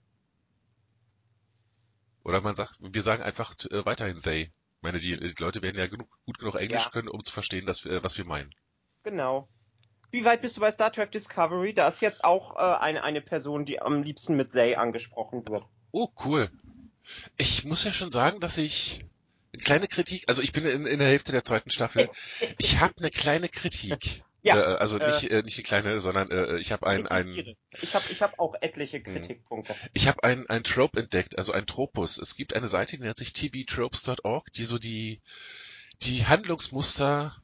Oder 2.23 2.41
man 2.41 2.55
sagt, 2.55 2.77
wir 2.79 3.01
sagen 3.01 3.23
einfach 3.23 3.53
äh, 3.71 3.85
weiterhin 3.85 4.21
they. 4.21 4.41
Ich 4.41 4.51
meine, 4.81 4.99
die, 4.99 5.17
die 5.17 5.33
Leute 5.43 5.61
werden 5.63 5.77
ja 5.79 5.87
genug, 5.87 6.09
gut 6.25 6.37
genug 6.37 6.55
Englisch 6.55 6.85
Ja. 6.85 6.91
können, 6.91 7.07
um 7.07 7.23
zu 7.23 7.33
verstehen, 7.33 7.65
dass 7.65 7.85
wir, 7.85 8.03
was 8.03 8.17
wir 8.17 8.25
meinen. 8.25 8.53
Genau. 9.03 9.47
Wie 10.11 10.25
weit 10.25 10.41
bist 10.41 10.57
du 10.57 10.61
bei 10.61 10.69
Star 10.71 10.91
Trek 10.91 11.11
Discovery? 11.11 11.73
Da 11.73 11.87
ist 11.87 12.01
jetzt 12.01 12.23
auch 12.23 12.55
äh, 12.55 12.77
eine, 12.79 13.03
eine 13.03 13.21
Person, 13.21 13.65
die 13.65 13.81
am 13.81 14.03
liebsten 14.03 14.35
mit 14.35 14.51
Say 14.51 14.75
angesprochen 14.75 15.47
wird. 15.47 15.65
Oh, 15.91 16.09
cool. 16.25 16.49
Ich 17.37 17.65
muss 17.65 17.83
ja 17.83 17.93
schon 17.93 18.11
sagen, 18.11 18.39
dass 18.39 18.57
ich 18.57 18.99
eine 19.53 19.63
kleine 19.63 19.87
Kritik, 19.87 20.25
also 20.27 20.41
ich 20.41 20.51
bin 20.51 20.65
in, 20.65 20.85
in 20.85 20.99
der 20.99 21.07
Hälfte 21.07 21.31
der 21.31 21.43
zweiten 21.43 21.69
Staffel. 21.69 22.09
Ich 22.57 22.79
habe 22.79 22.93
eine 22.99 23.09
kleine 23.09 23.49
Kritik. 23.49 24.23
Ja, 24.43 24.57
äh, 24.57 24.77
also 24.77 24.99
äh, 24.99 25.07
nicht, 25.07 25.23
äh, 25.31 25.41
nicht 25.43 25.57
eine 25.57 25.63
kleine, 25.63 25.99
sondern 25.99 26.31
äh, 26.31 26.57
ich 26.57 26.71
habe 26.71 26.87
ein, 26.87 27.07
ein. 27.07 27.55
Ich 27.81 27.95
habe 27.95 28.05
ich 28.09 28.21
hab 28.21 28.39
auch 28.39 28.55
etliche 28.61 28.97
Hm. 28.97 29.03
Kritikpunkte. 29.03 29.75
ich 29.93 30.07
habe 30.07 30.23
ein, 30.23 30.47
ein 30.47 30.63
Trope 30.63 30.99
entdeckt, 30.99 31.37
also 31.37 31.53
ein 31.53 31.65
Tropus. 31.65 32.17
Es 32.17 32.35
gibt 32.35 32.53
eine 32.53 32.67
Seite, 32.67 32.97
die 32.97 33.03
nennt 33.03 33.17
sich 33.17 33.33
tvtropes.org, 33.33 34.51
die 34.53 34.65
so 34.65 34.77
die, 34.77 35.21
die 36.03 36.25
Handlungsmuster 36.25 37.35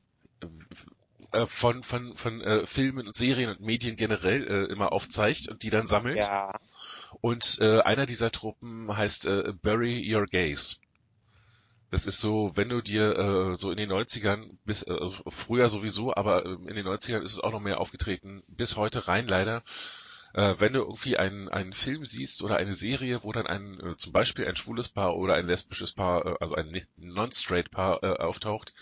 äh, 1.31 1.45
von, 1.47 1.83
von, 1.83 2.15
von 2.15 2.41
äh, 2.41 2.65
Filmen 2.65 3.07
und 3.07 3.15
Serien 3.15 3.49
und 3.49 3.59
Medien 3.59 3.95
generell 3.95 4.47
äh, 4.47 4.71
immer 4.71 4.93
aufzeigt 4.93 5.49
und 5.49 5.63
die 5.63 5.71
dann 5.71 5.87
sammelt. 5.87 6.23
Ja. 6.23 6.59
Und 7.21 7.59
äh, 7.61 7.81
einer 7.81 8.05
dieser 8.05 8.31
Truppen 8.31 8.95
heißt 8.95 9.25
äh, 9.25 9.53
Bury 9.61 10.13
Your 10.13 10.25
Gaze. 10.25 10.77
Das 11.93 12.07
ist 12.07 12.19
so, 12.19 12.51
wenn 12.55 12.69
du 12.69 12.81
dir 12.81 13.15
äh, 13.17 13.55
so 13.55 13.69
in 13.69 13.77
den 13.77 13.91
90ern, 13.91 14.57
bis, 14.65 14.81
äh, 14.81 15.09
früher 15.27 15.69
sowieso, 15.69 16.15
aber 16.15 16.43
äh, 16.43 16.49
in 16.49 16.75
den 16.75 16.87
90ern 16.87 17.21
ist 17.21 17.33
es 17.33 17.39
auch 17.39 17.51
noch 17.51 17.59
mehr 17.59 17.79
aufgetreten, 17.79 18.41
bis 18.47 18.77
heute 18.77 19.07
rein 19.07 19.27
leider, 19.27 19.63
äh, 20.33 20.55
wenn 20.57 20.73
du 20.73 20.79
irgendwie 20.79 21.17
einen, 21.17 21.49
einen 21.49 21.73
Film 21.73 22.03
siehst 22.03 22.41
oder 22.41 22.55
eine 22.57 22.73
Serie, 22.73 23.23
wo 23.23 23.31
dann 23.31 23.45
ein, 23.45 23.79
äh, 23.79 23.95
zum 23.95 24.11
Beispiel 24.11 24.47
ein 24.47 24.55
schwules 24.55 24.89
Paar 24.89 25.15
oder 25.15 25.35
ein 25.35 25.45
lesbisches 25.45 25.91
Paar, 25.93 26.25
äh, 26.25 26.35
also 26.39 26.55
ein 26.55 26.81
non-straight 26.97 27.69
Paar 27.69 28.03
äh, 28.03 28.17
auftaucht, 28.17 28.73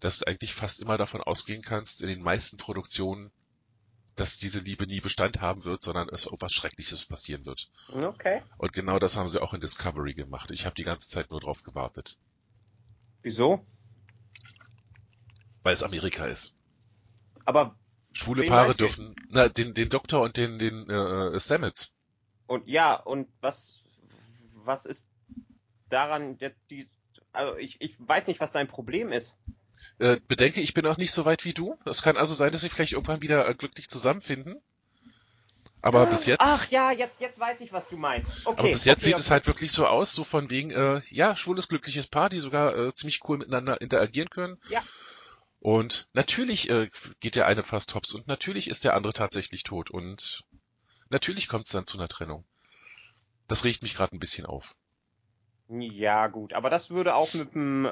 dass 0.00 0.20
du 0.20 0.26
eigentlich 0.26 0.54
fast 0.54 0.80
immer 0.80 0.96
davon 0.96 1.20
ausgehen 1.20 1.60
kannst, 1.60 2.00
in 2.00 2.08
den 2.08 2.22
meisten 2.22 2.56
Produktionen, 2.56 3.30
dass 4.16 4.38
diese 4.38 4.60
Liebe 4.60 4.86
nie 4.86 5.00
Bestand 5.00 5.40
haben 5.40 5.64
wird, 5.64 5.82
sondern 5.82 6.08
es 6.08 6.26
irgendwas 6.26 6.52
Schreckliches 6.52 7.04
passieren 7.04 7.44
wird. 7.46 7.70
Okay. 7.92 8.42
Und 8.58 8.72
genau 8.72 8.98
das 8.98 9.16
haben 9.16 9.28
sie 9.28 9.42
auch 9.42 9.54
in 9.54 9.60
Discovery 9.60 10.14
gemacht. 10.14 10.50
Ich 10.50 10.66
habe 10.66 10.74
die 10.74 10.84
ganze 10.84 11.08
Zeit 11.08 11.30
nur 11.30 11.40
drauf 11.40 11.62
gewartet, 11.62 12.18
Wieso? 13.22 13.64
weil 15.62 15.74
es 15.74 15.82
Amerika 15.82 16.26
ist. 16.26 16.54
Aber 17.44 17.76
Schwule 18.12 18.46
Paare 18.46 18.74
dürfen, 18.74 19.16
na, 19.30 19.48
den, 19.48 19.74
den 19.74 19.88
Doktor 19.88 20.22
und 20.22 20.36
den, 20.36 20.58
den 20.58 20.88
äh, 20.88 21.40
Stamets. 21.40 21.92
und 22.46 22.68
ja, 22.68 22.94
und 22.94 23.28
was 23.40 23.80
was 24.64 24.86
ist 24.86 25.06
daran 25.88 26.38
die 26.70 26.88
also 27.32 27.56
ich, 27.56 27.80
ich 27.80 27.96
weiß 27.98 28.28
nicht, 28.28 28.40
was 28.40 28.52
dein 28.52 28.68
Problem 28.68 29.12
ist. 29.12 29.36
Äh, 29.98 30.18
bedenke, 30.26 30.60
ich 30.60 30.74
bin 30.74 30.86
auch 30.86 30.96
nicht 30.96 31.12
so 31.12 31.24
weit 31.24 31.44
wie 31.44 31.54
du. 31.54 31.78
Es 31.84 32.02
kann 32.02 32.16
also 32.16 32.34
sein, 32.34 32.52
dass 32.52 32.62
sie 32.62 32.68
vielleicht 32.68 32.92
irgendwann 32.92 33.22
wieder 33.22 33.48
äh, 33.48 33.54
glücklich 33.54 33.88
zusammenfinden. 33.88 34.60
Aber 35.84 36.06
bis 36.06 36.24
jetzt, 36.24 36.40
Ach 36.40 36.66
ja, 36.70 36.92
jetzt 36.92 37.20
jetzt 37.20 37.38
weiß 37.38 37.60
ich, 37.60 37.70
was 37.74 37.90
du 37.90 37.98
meinst. 37.98 38.46
Okay. 38.46 38.58
aber 38.58 38.70
bis 38.70 38.86
jetzt 38.86 39.00
okay, 39.00 39.04
sieht 39.04 39.14
okay. 39.14 39.20
es 39.20 39.30
halt 39.30 39.46
wirklich 39.46 39.70
so 39.70 39.86
aus, 39.86 40.14
so 40.14 40.24
von 40.24 40.48
wegen, 40.48 40.70
äh, 40.70 41.02
ja, 41.10 41.36
schwules, 41.36 41.68
glückliches 41.68 42.06
Paar, 42.06 42.30
die 42.30 42.38
sogar 42.38 42.74
äh, 42.74 42.94
ziemlich 42.94 43.20
cool 43.28 43.36
miteinander 43.36 43.82
interagieren 43.82 44.30
können. 44.30 44.58
Ja. 44.70 44.82
Und 45.60 46.08
natürlich 46.14 46.70
äh, 46.70 46.90
geht 47.20 47.36
der 47.36 47.46
eine 47.46 47.62
fast 47.62 47.94
hops 47.94 48.14
und 48.14 48.26
natürlich 48.26 48.68
ist 48.68 48.84
der 48.84 48.94
andere 48.94 49.12
tatsächlich 49.12 49.62
tot 49.62 49.90
und 49.90 50.44
natürlich 51.10 51.48
kommt 51.48 51.66
es 51.66 51.72
dann 51.72 51.84
zu 51.84 51.98
einer 51.98 52.08
Trennung. 52.08 52.46
Das 53.46 53.64
regt 53.64 53.82
mich 53.82 53.94
gerade 53.94 54.16
ein 54.16 54.20
bisschen 54.20 54.46
auf. 54.46 54.74
Ja, 55.68 56.26
gut, 56.26 56.52
aber 56.52 56.68
das 56.70 56.90
würde 56.90 57.14
auch 57.14 57.32
mit 57.34 57.54
dem, 57.54 57.86
äh, 57.86 57.88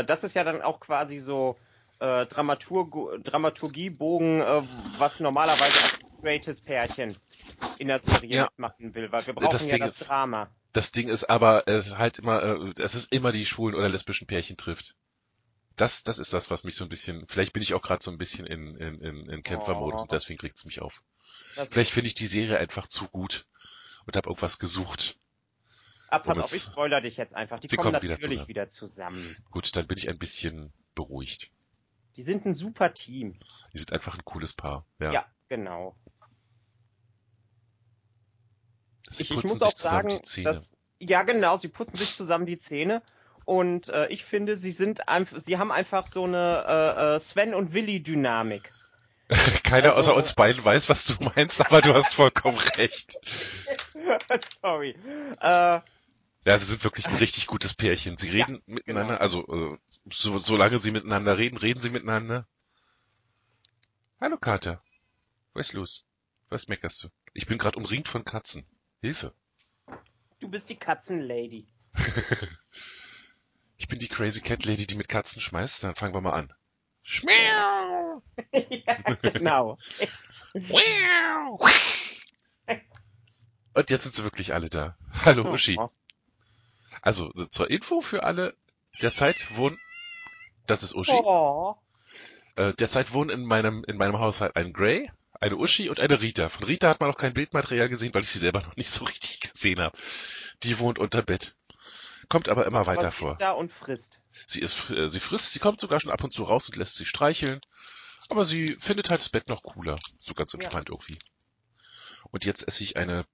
äh, 0.00 0.04
das 0.04 0.22
ist 0.24 0.34
ja 0.34 0.44
dann 0.44 0.62
auch 0.62 0.78
quasi 0.80 1.18
so 1.18 1.56
äh, 1.98 2.24
Dramaturg 2.26 3.22
Dramaturgiebogen, 3.24 4.40
äh, 4.40 4.62
was 4.98 5.18
normalerweise 5.20 5.78
ein 5.82 6.18
straightes 6.18 6.60
Pärchen 6.60 7.16
in 7.78 7.88
der 7.88 7.98
Serie 8.00 8.28
Ja. 8.36 8.42
mitmachen 8.44 8.94
will, 8.94 9.10
weil 9.10 9.26
wir 9.26 9.34
brauchen 9.34 9.50
Das 9.50 9.66
ja 9.66 9.72
Ding 9.76 9.84
das 9.84 10.00
ist- 10.00 10.08
Drama. 10.08 10.50
Das 10.72 10.92
Ding 10.92 11.08
ist 11.08 11.24
aber, 11.24 11.66
es 11.66 11.86
ist 11.88 11.98
halt 11.98 12.18
immer, 12.18 12.42
äh, 12.42 12.72
es 12.78 12.94
ist 12.94 13.10
immer 13.12 13.32
die 13.32 13.46
schwulen 13.46 13.74
oder 13.74 13.88
lesbischen 13.88 14.26
Pärchen 14.26 14.56
trifft. 14.58 14.94
Das, 15.76 16.04
das 16.04 16.18
ist 16.18 16.32
das, 16.32 16.50
was 16.50 16.64
mich 16.64 16.76
so 16.76 16.84
ein 16.84 16.88
bisschen, 16.90 17.26
vielleicht 17.28 17.52
bin 17.54 17.62
ich 17.62 17.74
auch 17.74 17.82
gerade 17.82 18.02
so 18.04 18.10
ein 18.10 18.18
bisschen 18.18 18.46
in, 18.46 18.76
in, 18.76 19.00
in, 19.00 19.28
in 19.30 19.42
Kämpfermodus 19.42 20.00
Oh. 20.00 20.02
und 20.02 20.12
deswegen 20.12 20.40
regt's 20.40 20.64
mich 20.64 20.80
auf. 20.80 21.02
Das, 21.56 21.68
Vielleicht 21.70 21.90
finde 21.92 22.08
ich 22.08 22.14
die 22.14 22.26
Serie 22.26 22.58
einfach 22.58 22.86
zu 22.86 23.08
gut 23.08 23.46
und 24.06 24.16
habe 24.16 24.28
irgendwas 24.28 24.58
gesucht. 24.58 25.18
Ah, 26.08 26.18
pass 26.18 26.38
auf, 26.38 26.54
ich 26.54 26.62
spoiler 26.62 27.00
dich 27.00 27.16
jetzt 27.16 27.34
einfach. 27.34 27.60
Die 27.60 27.68
kommen 27.68 27.92
kommen 27.92 28.02
wieder 28.02 28.14
natürlich 28.14 28.34
zusammen. 28.34 28.48
wieder 28.48 28.68
zusammen. 28.68 29.36
Gut, 29.50 29.74
dann 29.76 29.86
bin 29.86 29.98
ich 29.98 30.08
ein 30.08 30.18
bisschen 30.18 30.72
beruhigt. 30.94 31.50
Die 32.16 32.22
sind 32.22 32.46
ein 32.46 32.54
super 32.54 32.94
Team. 32.94 33.38
Die 33.72 33.78
sind 33.78 33.92
einfach 33.92 34.14
ein 34.14 34.24
cooles 34.24 34.54
Paar. 34.54 34.86
Ja. 34.98 35.12
Ja, 35.12 35.26
genau. 35.48 35.96
Sie 39.10 39.22
Ich, 39.22 39.30
ich 39.30 39.44
muss 39.44 39.62
auch 39.62 39.76
sagen, 39.76 40.18
dass 40.42 40.78
ja 40.98 41.22
genau, 41.22 41.56
sie 41.56 41.68
putzen 41.68 41.96
sich 41.96 42.14
zusammen 42.16 42.46
die 42.46 42.58
Zähne 42.58 43.02
und 43.44 43.88
äh, 43.90 44.08
ich 44.08 44.24
finde, 44.24 44.56
sie 44.56 44.72
sind 44.72 45.08
einfach, 45.08 45.38
sie 45.38 45.58
haben 45.58 45.70
einfach 45.70 46.06
so 46.06 46.24
eine 46.24 46.64
äh, 46.66 47.14
äh, 47.16 47.20
Sven 47.20 47.54
und 47.54 47.72
Willi 47.74 48.02
Dynamik. 48.02 48.72
Keiner 49.62 49.94
also- 49.94 50.12
außer 50.12 50.16
uns 50.16 50.32
beiden 50.34 50.64
weiß, 50.64 50.88
was 50.88 51.04
du 51.06 51.22
meinst, 51.24 51.64
aber 51.64 51.80
du 51.82 51.94
hast 51.94 52.14
vollkommen 52.14 52.58
recht. 52.76 53.18
Sorry. 54.60 54.96
Äh, 55.40 55.80
Ja, 56.46 56.56
sie 56.60 56.66
sind 56.66 56.84
wirklich 56.84 57.08
ein 57.08 57.16
richtig 57.16 57.48
gutes 57.48 57.74
Pärchen. 57.74 58.16
Sie 58.16 58.30
reden 58.30 58.62
miteinander, 58.66 59.14
genau. 59.14 59.20
also 59.20 59.46
äh, 59.48 59.76
so, 60.12 60.38
solange 60.38 60.78
sie 60.78 60.92
miteinander 60.92 61.36
reden, 61.38 61.56
reden 61.56 61.80
sie 61.80 61.90
miteinander. 61.90 62.46
Hallo 64.20 64.36
Kater. 64.36 64.80
Was 65.54 65.68
ist 65.68 65.72
los? 65.72 66.06
Was 66.48 66.68
meckerst 66.68 67.02
du? 67.02 67.08
Ich 67.34 67.46
bin 67.46 67.58
gerade 67.58 67.76
umringt 67.76 68.06
von 68.06 68.24
Katzen. 68.24 68.64
Hilfe. 69.00 69.34
du 70.38 70.48
bist 70.48 70.70
die 70.70 70.76
Katzenlady. 70.76 71.66
Ich 73.78 73.88
bin 73.88 73.98
die 73.98 74.08
Crazy 74.08 74.40
Cat 74.40 74.64
Lady, 74.64 74.86
die 74.86 74.94
mit 74.94 75.10
Katzen 75.10 75.42
schmeißt. 75.42 75.84
Dann 75.84 75.94
fangen 75.94 76.14
wir 76.14 76.22
mal 76.22 76.32
an. 76.32 76.50
Schmiau. 77.02 78.22
ja, 78.52 78.94
genau. 79.20 79.76
Und 83.74 83.90
jetzt 83.90 84.04
sind 84.04 84.14
sie 84.14 84.24
wirklich 84.24 84.54
alle 84.54 84.70
da. 84.70 84.96
Hallo 85.26 85.52
Uschi. 85.52 85.78
Also 87.06 87.30
zur 87.30 87.70
Info 87.70 88.00
für 88.00 88.24
alle. 88.24 88.56
Derzeit 89.00 89.56
wohnen, 89.56 89.78
das 90.66 90.82
ist 90.82 90.92
Uschi. 90.92 91.12
oh. 91.14 91.76
Äh, 92.56 92.72
derzeit 92.72 93.12
wohnen 93.12 93.30
in 93.30 93.44
meinem, 93.44 93.84
in 93.86 93.96
meinem 93.96 94.18
Haushalt 94.18 94.56
ein 94.56 94.72
Gray, 94.72 95.08
eine 95.40 95.56
Uschi 95.56 95.88
und 95.88 96.00
eine 96.00 96.20
Rita. 96.20 96.48
Von 96.48 96.64
Rita 96.64 96.88
hat 96.88 96.98
man 96.98 97.10
noch 97.10 97.16
kein 97.16 97.32
Bildmaterial 97.32 97.88
gesehen, 97.88 98.12
weil 98.12 98.24
ich 98.24 98.30
sie 98.30 98.40
selber 98.40 98.62
noch 98.62 98.74
nicht 98.74 98.90
so 98.90 99.04
richtig 99.12 99.38
gesehen 99.38 99.78
habe. 99.78 99.96
Die 100.64 100.80
wohnt 100.80 100.98
unter 100.98 101.22
Bett. 101.22 101.54
Kommt 102.28 102.48
aber 102.48 102.66
immer 102.66 102.86
weiter 102.86 103.02
Aber 103.02 103.10
sie 103.10 103.16
vor. 103.16 103.30
ist 103.30 103.40
da 103.40 103.52
und 103.52 103.70
frisst. 103.70 104.18
Sie 104.46 104.60
ist, 104.60 104.90
äh, 104.90 105.08
sie 105.08 105.20
frisst, 105.20 105.52
sie 105.52 105.60
kommt 105.60 105.78
sogar 105.78 106.00
schon 106.00 106.10
ab 106.10 106.24
und 106.24 106.32
zu 106.32 106.42
raus 106.42 106.68
und 106.68 106.74
lässt 106.74 106.96
sich 106.96 107.08
streicheln. 107.08 107.60
Aber 108.30 108.44
sie 108.44 108.76
findet 108.80 109.10
halt 109.10 109.20
das 109.20 109.28
Bett 109.28 109.48
noch 109.48 109.62
cooler. 109.62 109.94
So 110.20 110.34
ganz 110.34 110.52
entspannt 110.54 110.88
irgendwie. 110.88 111.18
Und 112.32 112.44
jetzt 112.44 112.66
esse 112.66 112.82
ich 112.82 112.96
eine 112.96 113.24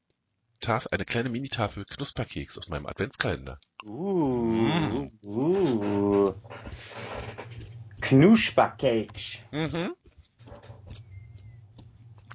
Tafel, 0.62 0.88
eine 0.92 1.04
kleine 1.04 1.28
Mini-Tafel 1.28 1.84
Knusperkeks 1.84 2.56
aus 2.56 2.68
meinem 2.68 2.86
Adventskalender. 2.86 3.60
Uh, 3.84 5.08
uh. 5.26 6.34
Knuspercake. 8.00 9.42
Mhm. 9.50 9.94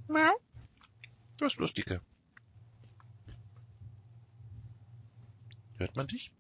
Miau. 0.08 0.34
Das 1.40 1.54
ist 1.54 1.60
lustige. 1.60 2.02
Hört 5.78 5.96
man 5.96 6.08
dich? 6.08 6.32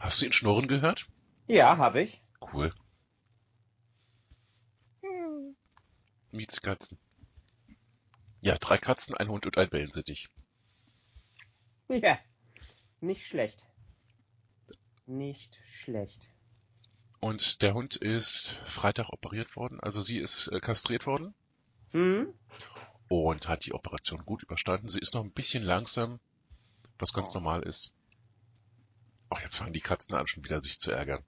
Hast 0.00 0.20
du 0.20 0.26
ihn 0.26 0.32
schnurren 0.32 0.68
gehört? 0.68 1.08
Ja, 1.46 1.78
habe 1.78 2.02
ich. 2.02 2.20
Cool. 2.52 2.74
Mietskatzen. 6.30 6.98
Ja, 8.44 8.58
drei 8.58 8.76
Katzen, 8.76 9.14
ein 9.16 9.28
Hund 9.28 9.46
und 9.46 9.56
ein 9.56 9.72
Wellensittich. 9.72 10.28
Ja. 11.88 12.18
Nicht 13.00 13.26
schlecht. 13.26 13.66
Nicht 15.06 15.58
schlecht. 15.64 16.28
Und 17.20 17.62
der 17.62 17.72
Hund 17.72 17.96
ist 17.96 18.58
Freitag 18.66 19.08
operiert 19.08 19.56
worden, 19.56 19.80
also 19.80 20.02
sie 20.02 20.18
ist 20.18 20.48
äh, 20.48 20.60
kastriert 20.60 21.06
worden 21.06 21.34
Hm? 21.92 22.34
und 23.08 23.48
hat 23.48 23.64
die 23.64 23.72
Operation 23.72 24.26
gut 24.26 24.42
überstanden. 24.42 24.90
Sie 24.90 24.98
ist 24.98 25.14
noch 25.14 25.24
ein 25.24 25.32
bisschen 25.32 25.62
langsam, 25.62 26.20
was 26.98 27.14
ganz 27.14 27.30
Oh. 27.30 27.38
normal 27.38 27.62
ist. 27.62 27.94
Ach, 29.30 29.40
jetzt 29.40 29.56
fangen 29.56 29.72
die 29.72 29.80
Katzen 29.80 30.14
an, 30.14 30.26
schon 30.26 30.44
wieder 30.44 30.60
sich 30.60 30.78
zu 30.78 30.90
ärgern. 30.90 31.24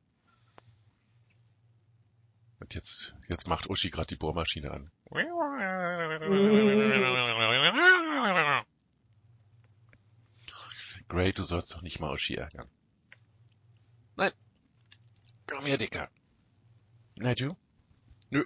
Und 2.60 2.74
jetzt, 2.74 3.14
jetzt 3.28 3.46
macht 3.46 3.70
Uschi 3.70 3.88
gerade 3.88 4.08
die 4.08 4.16
Bohrmaschine 4.16 4.70
an. 4.70 4.90
Gray, 11.09 11.32
du 11.32 11.44
sollst 11.44 11.72
doch 11.74 11.82
nicht 11.82 12.00
mal 12.00 12.12
Uschi 12.12 12.34
ärgern. 12.34 12.68
Nein. 14.16 14.32
Komm 15.46 15.64
her, 15.66 15.78
Dicker. 15.78 16.11
Na 17.14 17.34
du? 17.34 17.57
Nö. 18.30 18.44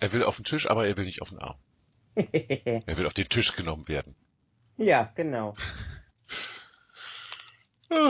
Er 0.00 0.12
will 0.12 0.24
auf 0.24 0.36
den 0.36 0.44
Tisch, 0.44 0.68
aber 0.70 0.86
er 0.86 0.96
will 0.96 1.04
nicht 1.04 1.22
auf 1.22 1.28
den 1.28 1.38
Arm. 1.38 1.58
Er 2.16 2.96
will 2.96 3.06
auf 3.06 3.14
den 3.14 3.28
Tisch 3.28 3.54
genommen 3.56 3.88
werden. 3.88 4.14
ja, 4.76 5.12
genau. 5.14 5.54
Wir 7.88 8.04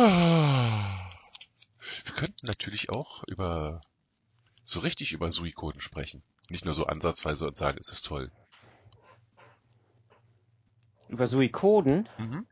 könnten 2.15 2.47
natürlich 2.47 2.91
auch 2.91 3.25
über 3.29 3.81
so 4.65 4.81
richtig 4.81 5.13
über 5.13 5.31
Suikoden 5.31 5.81
sprechen. 5.81 6.23
Nicht 6.51 6.65
nur 6.65 6.75
so 6.75 6.87
ansatzweise 6.87 7.47
und 7.47 7.57
sagen, 7.57 7.79
es 7.81 7.89
ist 7.89 8.07
toll. 8.07 8.31
Über 11.09 11.27
Suikoden. 11.27 12.09
Mhm. 12.19 12.47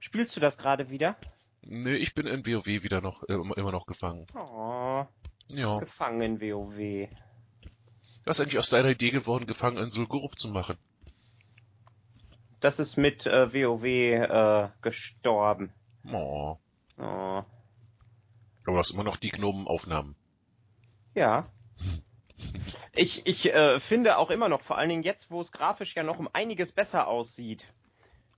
Spielst 0.00 0.36
du 0.36 0.40
das 0.40 0.58
gerade 0.58 0.90
wieder? 0.90 1.16
Nee, 1.62 1.96
ich 1.96 2.14
bin 2.14 2.26
in 2.26 2.46
WoW 2.46 2.66
wieder 2.66 3.00
noch, 3.00 3.22
äh, 3.28 3.34
immer 3.34 3.72
noch 3.72 3.86
gefangen. 3.86 4.26
Oh. 4.34 5.06
Ja. 5.52 5.78
gefangen 5.78 6.20
in 6.20 6.40
WoW. 6.40 7.08
Was 8.24 8.38
ist 8.38 8.40
eigentlich 8.42 8.58
aus 8.58 8.70
deiner 8.70 8.90
Idee 8.90 9.10
geworden, 9.10 9.46
gefangen 9.46 9.78
in 9.78 9.90
Sulgurup 9.90 10.38
zu 10.38 10.48
machen? 10.48 10.76
Das 12.60 12.78
ist 12.78 12.96
mit 12.96 13.26
äh, 13.26 13.52
WoW 13.52 13.84
äh, 13.84 14.68
gestorben. 14.82 15.72
Oh. 16.10 16.58
Oh. 16.98 17.02
Aber 17.02 17.46
du 18.64 18.78
hast 18.78 18.90
immer 18.90 19.04
noch 19.04 19.16
die 19.16 19.30
Gnomenaufnahmen. 19.30 20.16
Ja. 21.14 21.46
Ich, 22.92 23.26
ich 23.26 23.52
äh, 23.52 23.80
finde 23.80 24.18
auch 24.18 24.30
immer 24.30 24.48
noch, 24.48 24.60
vor 24.60 24.78
allen 24.78 24.88
Dingen 24.88 25.02
jetzt, 25.02 25.30
wo 25.30 25.40
es 25.40 25.52
grafisch 25.52 25.94
ja 25.96 26.02
noch 26.02 26.18
um 26.18 26.28
einiges 26.32 26.72
besser 26.72 27.08
aussieht, 27.08 27.66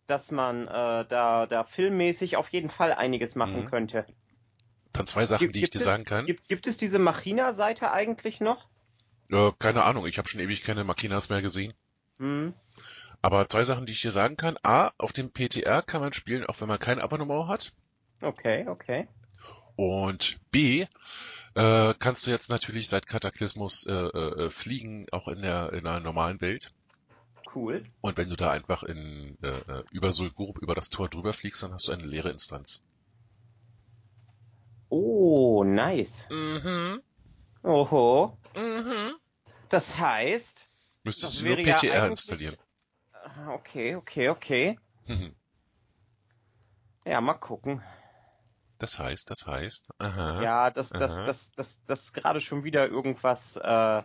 dass 0.07 0.31
man 0.31 0.67
äh, 0.67 1.05
da, 1.07 1.47
da 1.47 1.65
filmmäßig 1.65 2.37
auf 2.37 2.49
jeden 2.51 2.71
Fall 2.71 2.93
einiges 2.93 3.35
machen 3.35 3.63
Mhm. 3.63 3.71
könnte. 3.71 4.07
Dann 4.93 5.07
zwei 5.07 5.27
Sachen, 5.27 5.53
die 5.53 5.63
ich 5.63 5.71
dir 5.71 5.79
es, 5.79 5.85
sagen 5.85 6.05
kann. 6.05 6.25
Gibt, 6.27 6.49
gibt 6.49 6.67
es 6.67 6.79
diese 6.79 6.99
Machina-Seite 6.99 7.93
eigentlich 7.93 8.41
noch? 8.41 8.67
Äh, 9.31 9.53
keine 9.59 9.85
Ahnung, 9.85 10.07
ich 10.07 10.19
habe 10.19 10.29
schon 10.29 10.41
ewig 10.41 10.63
keine 10.63 10.85
Makinas 10.85 11.29
mehr 11.29 11.43
gesehen. 11.43 11.75
Hm. 12.19 12.55
Aber 13.21 13.49
zwei 13.49 13.65
Sachen, 13.65 13.87
die 13.87 13.93
ich 13.93 14.01
dir 14.01 14.11
sagen 14.11 14.37
kann. 14.37 14.57
A, 14.63 14.93
auf 14.99 15.13
dem 15.13 15.31
PTR 15.31 15.83
kann 15.83 16.01
man 16.01 16.13
spielen, 16.13 16.47
auch 16.47 16.61
wenn 16.61 16.69
man 16.69 16.79
kein 16.79 17.01
Abonnement 17.01 17.49
hat. 17.49 17.73
Okay, 18.23 18.67
okay. 18.69 19.09
Und 19.77 20.39
B, 20.51 20.87
äh, 21.57 21.95
kannst 21.99 22.27
du 22.27 22.31
jetzt 22.31 22.51
natürlich 22.51 22.89
seit 22.89 23.07
Kataklysmus 23.07 23.85
äh, 23.87 23.93
äh, 23.93 24.51
fliegen, 24.51 25.07
auch 25.13 25.27
in 25.29 25.43
der, 25.43 25.73
in 25.73 25.85
der 25.85 26.01
normalen 26.01 26.41
Welt. 26.41 26.71
Cool. 27.55 27.83
Und 28.03 28.17
wenn 28.19 28.29
du 28.29 28.37
da 28.37 28.51
einfach 28.51 28.83
in, 28.83 29.37
äh, 29.43 29.49
äh, 29.49 29.85
über 29.91 30.13
Sulgurb, 30.13 30.59
über 30.59 30.75
das 30.75 30.91
Tor 30.91 31.09
drüber 31.09 31.33
fliegst, 31.33 31.63
dann 31.63 31.73
hast 31.73 31.89
du 31.89 31.93
eine 31.93 32.05
leere 32.05 32.31
Instanz. 32.31 32.83
Oh, 34.89 35.65
nice. 35.65 36.29
Mhm. 36.31 37.01
Oho. 37.63 38.39
Mhm. 38.55 39.15
Das 39.69 39.99
heißt, 39.99 40.67
Müsstest 41.03 41.35
Das 41.35 41.41
du 41.41 41.47
nur 41.49 41.59
ja 41.59 41.77
PTR 41.77 42.03
eigentlich- 42.03 42.11
installieren. 42.11 42.57
äh, 43.25 43.49
okay, 43.51 43.95
okay, 43.97 44.29
okay. 44.29 44.79
Mhm. 45.09 45.35
Ja, 47.05 47.21
mal 47.21 47.35
gucken. 47.35 47.83
Das 48.79 48.99
heißt, 48.99 49.31
das 49.31 49.47
heißt, 49.47 49.91
aha. 49.99 50.43
Ja, 50.43 50.71
das, 50.71 50.95
das, 50.97 51.23
das, 51.23 51.53
das, 51.53 51.83
das 51.87 52.01
ist 52.05 52.13
gerade 52.13 52.41
schon 52.41 52.65
wieder 52.65 52.89
irgendwas, 52.89 53.57
äh, 53.57 54.03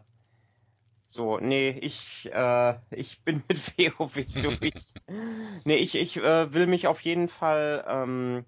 so, 1.06 1.38
nee, 1.40 1.72
ich, 1.82 2.30
äh, 2.32 2.80
ich 2.92 3.22
bin 3.24 3.44
mit 3.48 3.78
WoW 4.00 4.26
durch. 4.42 4.94
nee, 5.66 5.76
ich, 5.76 5.96
ich 5.96 6.18
äh, 6.18 6.54
will 6.54 6.68
mich 6.68 6.88
auf 6.88 7.02
jeden 7.02 7.28
Fall, 7.28 7.84
ähm, 7.88 8.46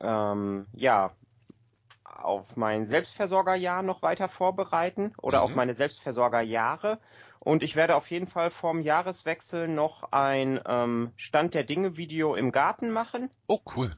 ähm, 0.00 0.66
ja, 0.72 1.14
auf 2.04 2.56
mein 2.56 2.86
Selbstversorgerjahr 2.86 3.82
noch 3.82 4.02
weiter 4.02 4.28
vorbereiten 4.28 5.14
oder 5.22 5.38
Mhm. 5.38 5.44
auf 5.44 5.54
meine 5.54 5.74
Selbstversorgerjahre. 5.74 7.00
Und 7.40 7.62
ich 7.62 7.76
werde 7.76 7.96
auf 7.96 8.10
jeden 8.10 8.26
Fall 8.26 8.50
vorm 8.50 8.82
Jahreswechsel 8.82 9.68
noch 9.68 10.12
ein 10.12 10.60
ähm, 10.66 11.12
Stand 11.16 11.54
der 11.54 11.64
Dinge 11.64 11.96
Video 11.96 12.34
im 12.34 12.52
Garten 12.52 12.90
machen 12.90 13.30
Oh, 13.48 13.60
cool. 13.76 13.90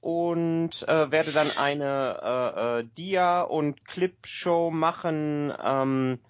Und 0.00 0.86
äh, 0.88 1.10
werde 1.10 1.32
dann 1.32 1.50
eine 1.50 2.20
äh, 2.22 2.80
äh, 2.80 2.84
Dia- 2.96 3.42
und 3.42 3.84
Clip-Show 3.86 4.70
machen, 4.70 5.52
ähm, 5.62 6.20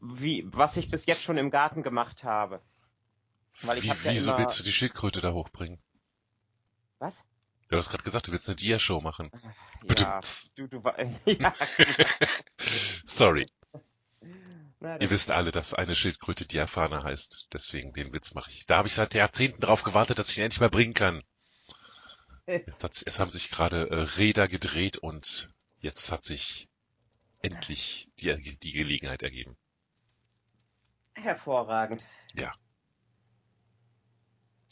wie, 0.00 0.44
was 0.46 0.76
ich 0.76 0.90
bis 0.90 1.06
jetzt 1.06 1.22
schon 1.22 1.38
im 1.38 1.50
Garten 1.50 1.82
gemacht 1.82 2.24
habe. 2.24 2.60
Weil 3.62 3.78
ich 3.78 3.84
Wie, 3.84 3.90
hab 3.90 4.02
ja 4.04 4.12
wieso 4.12 4.30
immer... 4.32 4.40
willst 4.40 4.58
du 4.58 4.64
die 4.64 4.72
Schildkröte 4.72 5.20
da 5.20 5.32
hochbringen? 5.32 5.78
Was? 6.98 7.24
Du 7.68 7.76
hast 7.76 7.90
gerade 7.90 8.02
gesagt, 8.02 8.26
du 8.26 8.32
willst 8.32 8.48
eine 8.48 8.56
Dia-Show 8.56 9.00
machen. 9.00 9.30
Ja, 9.42 9.54
Bedumts. 9.86 10.52
du, 10.56 10.66
du, 10.68 10.82
ja, 11.26 11.54
Sorry. 13.06 13.46
na, 14.80 15.00
Ihr 15.00 15.10
wisst 15.10 15.30
alle, 15.30 15.52
dass 15.52 15.72
eine 15.74 15.94
Schildkröte 15.94 16.46
Diaphana 16.46 17.02
heißt. 17.02 17.48
Deswegen 17.52 17.92
den 17.92 18.12
Witz 18.12 18.34
mache 18.34 18.50
ich. 18.50 18.66
Da 18.66 18.78
habe 18.78 18.88
ich 18.88 18.94
seit 18.94 19.14
Jahrzehnten 19.14 19.60
drauf 19.60 19.84
gewartet, 19.84 20.18
dass 20.18 20.30
ich 20.30 20.38
ihn 20.38 20.44
endlich 20.44 20.60
mal 20.60 20.70
bringen 20.70 20.94
kann. 20.94 21.22
Jetzt, 22.46 22.82
hat's, 22.82 23.02
es 23.02 23.18
haben 23.18 23.30
sich 23.30 23.50
gerade 23.50 23.90
äh, 23.90 24.00
Räder 24.18 24.48
gedreht 24.48 24.98
und 24.98 25.50
jetzt 25.80 26.10
hat 26.10 26.24
sich 26.24 26.68
endlich 27.40 28.08
die, 28.18 28.58
die 28.58 28.72
Gelegenheit 28.72 29.22
ergeben. 29.22 29.56
hervorragend. 31.14 32.06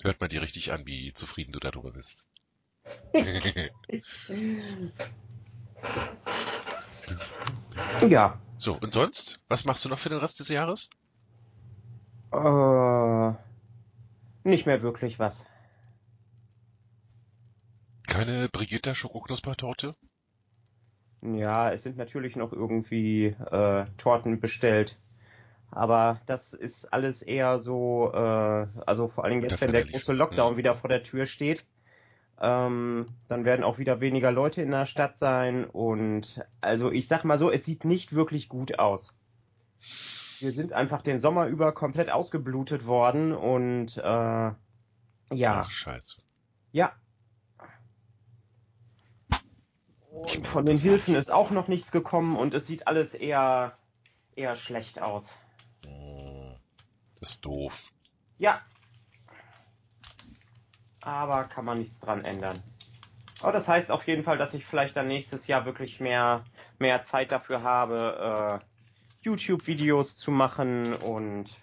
Hört 0.02 0.20
man 0.20 0.30
dir 0.30 0.42
richtig 0.42 0.72
an, 0.72 0.86
wie 0.86 1.12
zufrieden 1.12 1.52
du 1.52 1.60
darüber 1.60 1.92
bist. 1.92 2.24
Ja. 8.08 8.40
so, 8.58 8.74
und 8.74 8.92
sonst? 8.92 9.40
Was 9.48 9.64
machst 9.64 9.84
du 9.84 9.88
noch 9.88 9.98
für 9.98 10.08
den 10.08 10.18
Rest 10.18 10.40
des 10.40 10.48
Jahres? 10.48 10.88
Äh, 12.32 13.32
nicht 14.44 14.66
mehr 14.66 14.82
wirklich 14.82 15.18
was. 15.18 15.44
Keine 18.20 18.50
Brigitta 18.50 18.94
Schokoknuspertorte? 18.94 19.96
Ja, 21.22 21.70
es 21.72 21.82
sind 21.82 21.96
natürlich 21.96 22.36
noch 22.36 22.52
irgendwie 22.52 23.26
äh, 23.50 23.84
Torten 23.96 24.40
bestellt. 24.40 24.98
Aber 25.70 26.20
das 26.26 26.54
ist 26.54 26.92
alles 26.92 27.22
eher 27.22 27.58
so, 27.58 28.12
äh, 28.14 28.18
also 28.86 29.08
vor 29.08 29.24
allen 29.24 29.32
Dingen 29.32 29.42
jetzt, 29.44 29.60
wenn 29.62 29.72
der 29.72 29.84
große 29.84 30.12
Lockdown 30.12 30.52
Hm. 30.52 30.58
wieder 30.58 30.74
vor 30.74 30.88
der 30.88 31.02
Tür 31.02 31.26
steht, 31.26 31.66
ähm, 32.40 33.06
dann 33.28 33.44
werden 33.44 33.64
auch 33.64 33.78
wieder 33.78 34.00
weniger 34.00 34.32
Leute 34.32 34.62
in 34.62 34.70
der 34.72 34.86
Stadt 34.86 35.18
sein. 35.18 35.64
Und 35.66 36.44
also 36.60 36.92
ich 36.92 37.08
sag 37.08 37.24
mal 37.24 37.38
so, 37.38 37.50
es 37.50 37.64
sieht 37.64 37.84
nicht 37.84 38.14
wirklich 38.14 38.48
gut 38.48 38.78
aus. 38.78 39.14
Wir 40.40 40.52
sind 40.52 40.72
einfach 40.72 41.02
den 41.02 41.20
Sommer 41.20 41.46
über 41.46 41.72
komplett 41.72 42.10
ausgeblutet 42.10 42.84
worden 42.86 43.32
und 43.32 43.96
äh, 43.98 44.52
ja, 45.32 45.62
Ach, 45.62 45.70
scheiße. 45.70 46.22
ja. 46.72 46.92
Und 50.09 50.09
von 50.44 50.66
den 50.66 50.76
Hilfen 50.78 51.14
ist 51.14 51.30
auch 51.30 51.50
noch 51.50 51.68
nichts 51.68 51.90
gekommen 51.90 52.36
und 52.36 52.54
es 52.54 52.66
sieht 52.66 52.86
alles 52.86 53.14
eher, 53.14 53.72
eher 54.36 54.56
schlecht 54.56 55.00
aus. 55.00 55.36
Hm, 55.84 56.56
Das 57.20 57.30
ist 57.30 57.44
doof. 57.44 57.90
Ja. 58.38 58.62
Aber 61.02 61.44
kann 61.44 61.64
man 61.64 61.78
nichts 61.78 61.98
dran 61.98 62.24
ändern. 62.24 62.62
Aber 63.42 63.52
das 63.52 63.68
heißt 63.68 63.90
auf 63.90 64.06
jeden 64.06 64.22
Fall, 64.22 64.36
dass 64.36 64.52
ich 64.54 64.66
vielleicht 64.66 64.96
dann 64.96 65.08
nächstes 65.08 65.46
Jahr 65.46 65.64
wirklich 65.64 65.98
mehr, 66.00 66.44
mehr 66.78 67.02
Zeit 67.02 67.32
dafür 67.32 67.62
habe, 67.62 68.60
äh, 68.60 68.64
YouTube-Videos 69.22 70.16
zu 70.16 70.30
machen 70.30 70.94
und 70.94 71.54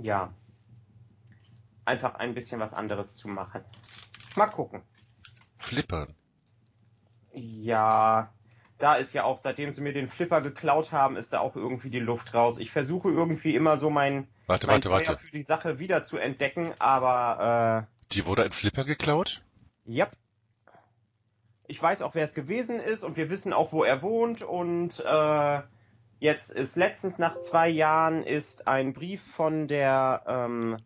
ja, 0.00 0.32
einfach 1.86 2.16
ein 2.16 2.34
bisschen 2.34 2.60
was 2.60 2.74
anderes 2.74 3.14
zu 3.14 3.28
machen. 3.28 3.64
Mal 4.36 4.48
gucken. 4.48 4.82
Flippern. 5.58 6.14
Ja, 7.36 8.32
da 8.78 8.94
ist 8.96 9.12
ja 9.12 9.24
auch, 9.24 9.38
seitdem 9.38 9.72
sie 9.72 9.80
mir 9.82 9.92
den 9.92 10.08
Flipper 10.08 10.40
geklaut 10.40 10.92
haben, 10.92 11.16
ist 11.16 11.32
da 11.32 11.40
auch 11.40 11.56
irgendwie 11.56 11.90
die 11.90 11.98
Luft 12.00 12.34
raus. 12.34 12.58
Ich 12.58 12.70
versuche 12.70 13.08
irgendwie 13.08 13.54
immer 13.54 13.76
so 13.76 13.90
mein, 13.90 14.26
Warte, 14.46 14.66
mein 14.66 14.74
warte, 14.76 14.88
Feuer 14.88 15.06
warte. 15.08 15.16
für 15.16 15.30
die 15.32 15.42
Sache 15.42 15.78
wieder 15.78 16.02
zu 16.04 16.16
entdecken, 16.18 16.72
aber 16.78 17.86
Die 18.12 18.26
wurde 18.26 18.44
ein 18.44 18.52
Flipper 18.52 18.84
geklaut? 18.84 19.42
äh, 19.86 19.92
yep. 19.92 20.12
Ich 21.68 21.82
weiß 21.82 22.02
auch, 22.02 22.14
wer 22.14 22.24
es 22.24 22.34
gewesen 22.34 22.78
ist 22.78 23.02
und 23.02 23.16
wir 23.16 23.28
wissen 23.28 23.52
auch, 23.52 23.72
wo 23.72 23.82
er 23.82 24.00
wohnt 24.02 24.42
und 24.42 25.00
äh, 25.04 25.62
jetzt 26.20 26.50
ist 26.50 26.76
letztens 26.76 27.18
nach 27.18 27.40
zwei 27.40 27.68
Jahren 27.68 28.22
ist 28.22 28.68
ein 28.68 28.92
Brief 28.92 29.22
von 29.22 29.66
der 29.66 30.22
ähm, 30.26 30.76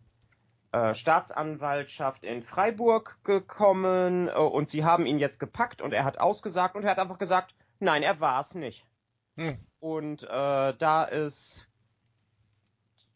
äh, 0.73 0.95
Staatsanwaltschaft 0.95 2.25
in 2.25 2.43
Freiburg 2.43 3.19
gekommen 3.25 4.29
äh, 4.29 4.33
und 4.33 4.69
sie 4.69 4.85
haben 4.85 5.07
ihn 5.07 5.19
jetzt 5.19 5.41
gepackt 5.41 5.83
und 5.83 5.93
er 5.93 6.05
hat 6.05 6.19
ausgesagt 6.19 6.77
und 6.77 6.85
er 6.85 6.91
hat 6.91 6.99
einfach 6.99 7.19
gesagt, 7.19 7.55
nein, 7.81 8.03
er 8.03 8.21
war 8.21 8.41
es 8.41 8.55
nicht. 8.55 8.87
Hm. 9.37 9.59
Und 9.81 10.23
äh, 10.25 10.27
da 10.77 11.05
ist 11.05 11.67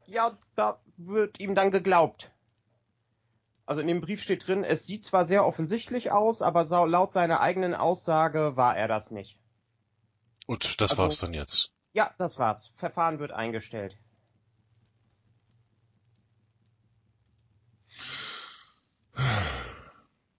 ja, 0.06 0.36
da 0.54 0.80
wird 0.96 1.40
ihm 1.40 1.54
dann 1.54 1.70
geglaubt. 1.70 2.30
Also 3.66 3.80
in 3.80 3.86
dem 3.86 4.00
Brief 4.00 4.22
steht 4.22 4.46
drin, 4.46 4.62
es 4.62 4.86
sieht 4.86 5.04
zwar 5.04 5.24
sehr 5.24 5.46
offensichtlich 5.46 6.12
aus, 6.12 6.42
aber 6.42 6.64
laut 6.86 7.12
seiner 7.12 7.40
eigenen 7.40 7.74
Aussage 7.74 8.56
war 8.56 8.76
er 8.76 8.88
das 8.88 9.10
nicht. 9.10 9.38
Und 10.46 10.80
das 10.80 10.90
Also- 10.92 11.02
war's 11.02 11.18
dann 11.18 11.32
jetzt. 11.32 11.70
Ja, 11.92 12.12
das 12.18 12.38
war's. 12.38 12.72
Verfahren 12.74 13.20
wird 13.20 13.30
eingestellt. 13.30 13.96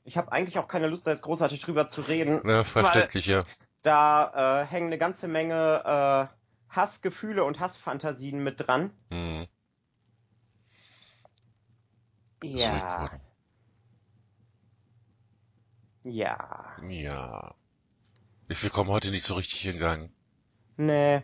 Ich 0.03 0.17
habe 0.17 0.31
eigentlich 0.31 0.59
auch 0.59 0.67
keine 0.67 0.87
Lust, 0.87 1.07
da 1.07 1.11
jetzt 1.11 1.23
großartig 1.23 1.61
drüber 1.61 1.87
zu 1.87 2.01
reden. 2.01 2.47
Ja, 2.47 2.63
verständlich, 2.63 3.25
ja. 3.25 3.43
Da 3.81 4.61
äh, 4.61 4.65
hängen 4.65 4.87
eine 4.87 4.97
ganze 4.97 5.27
Menge 5.27 6.29
äh, 6.31 6.73
Hassgefühle 6.75 7.43
und 7.43 7.59
Hassfantasien 7.59 8.43
mit 8.43 8.67
dran. 8.67 8.91
Hm. 9.09 9.47
Ja. 12.43 13.09
Ja. 16.03 16.75
Ja. 16.87 17.55
Wir 18.47 18.69
kommen 18.69 18.91
heute 18.91 19.09
nicht 19.09 19.25
so 19.25 19.33
richtig 19.33 19.65
in 19.65 19.79
Gang. 19.79 20.11
Nee. 20.77 21.23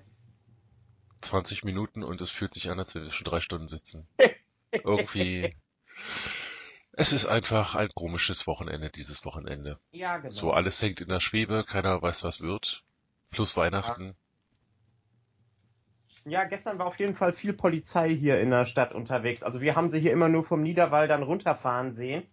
20 1.22 1.64
Minuten 1.64 2.04
und 2.04 2.20
es 2.22 2.32
fühlt 2.32 2.54
sich 2.54 2.72
an, 2.72 2.80
als 2.80 2.96
wenn 2.96 3.04
wir 3.04 3.12
schon 3.12 3.26
drei 3.26 3.42
Stunden 3.42 3.68
sitzen. 3.68 4.08
Irgendwie. 4.72 5.56
Es 6.94 7.14
ist 7.14 7.26
einfach 7.26 7.76
ein 7.76 7.90
komisches 7.96 8.48
Wochenende, 8.48 8.90
dieses 8.90 9.26
Wochenende. 9.26 9.80
Ja, 9.92 10.18
genau. 10.18 10.34
So, 10.34 10.52
alles 10.52 10.82
hängt 10.82 11.02
in 11.02 11.08
der 11.08 11.22
Schwebe, 11.22 11.64
keiner 11.64 12.02
weiß, 12.02 12.24
was 12.24 12.42
wird. 12.42 12.84
Plus 13.30 13.56
Weihnachten. 13.56 14.16
Ja, 16.26 16.44
gestern 16.44 16.78
war 16.78 16.86
auf 16.86 17.00
jeden 17.00 17.16
Fall 17.16 17.34
viel 17.34 17.54
Polizei 17.54 18.10
hier 18.10 18.40
in 18.40 18.52
der 18.52 18.66
Stadt 18.66 18.94
unterwegs. 18.94 19.42
Also 19.42 19.62
wir 19.62 19.76
haben 19.76 19.90
sie 19.90 20.00
hier 20.00 20.12
immer 20.12 20.30
nur 20.30 20.44
vom 20.44 20.62
Niederwall 20.62 21.08
dann 21.08 21.24
runterfahren 21.24 21.94
sehen. 21.94 22.24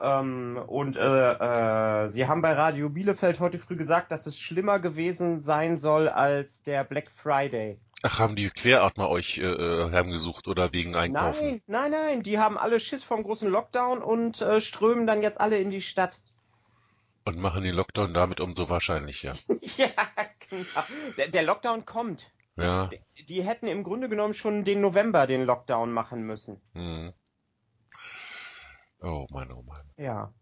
Ähm, 0.00 0.62
und 0.66 0.96
äh, 0.96 2.04
äh, 2.04 2.08
sie 2.10 2.26
haben 2.26 2.42
bei 2.42 2.52
Radio 2.52 2.90
Bielefeld 2.90 3.40
heute 3.40 3.58
früh 3.58 3.76
gesagt, 3.76 4.12
dass 4.12 4.26
es 4.26 4.38
schlimmer 4.38 4.78
gewesen 4.78 5.40
sein 5.40 5.76
soll 5.76 6.08
als 6.08 6.62
der 6.62 6.84
Black 6.84 7.10
Friday. 7.10 7.80
Ach, 8.08 8.20
haben 8.20 8.36
die 8.36 8.48
Queratmer 8.50 9.08
euch 9.08 9.38
äh, 9.38 9.42
äh, 9.42 9.90
heimgesucht 9.90 10.46
oder 10.46 10.72
wegen 10.72 10.94
Einkaufen? 10.94 11.60
Nein, 11.66 11.90
nein, 11.90 11.90
nein, 11.90 12.22
die 12.22 12.38
haben 12.38 12.56
alle 12.56 12.78
Schiss 12.78 13.02
vom 13.02 13.24
großen 13.24 13.50
Lockdown 13.50 14.00
und 14.00 14.40
äh, 14.40 14.60
strömen 14.60 15.08
dann 15.08 15.22
jetzt 15.22 15.40
alle 15.40 15.58
in 15.58 15.70
die 15.70 15.80
Stadt. 15.80 16.20
Und 17.24 17.36
machen 17.36 17.64
den 17.64 17.74
Lockdown 17.74 18.14
damit 18.14 18.38
umso 18.38 18.68
wahrscheinlicher. 18.68 19.34
ja, 19.76 19.88
genau. 20.48 20.84
Der, 21.16 21.26
der 21.26 21.42
Lockdown 21.42 21.84
kommt. 21.84 22.30
Ja. 22.54 22.86
Die, 22.86 23.26
die 23.26 23.42
hätten 23.42 23.66
im 23.66 23.82
Grunde 23.82 24.08
genommen 24.08 24.34
schon 24.34 24.62
den 24.62 24.80
November 24.80 25.26
den 25.26 25.44
Lockdown 25.44 25.92
machen 25.92 26.22
müssen. 26.22 26.60
Hm. 26.74 27.12
Oh 29.00 29.26
Mann, 29.30 29.50
oh 29.50 29.62
Mann. 29.62 29.90
Ja. 29.96 30.32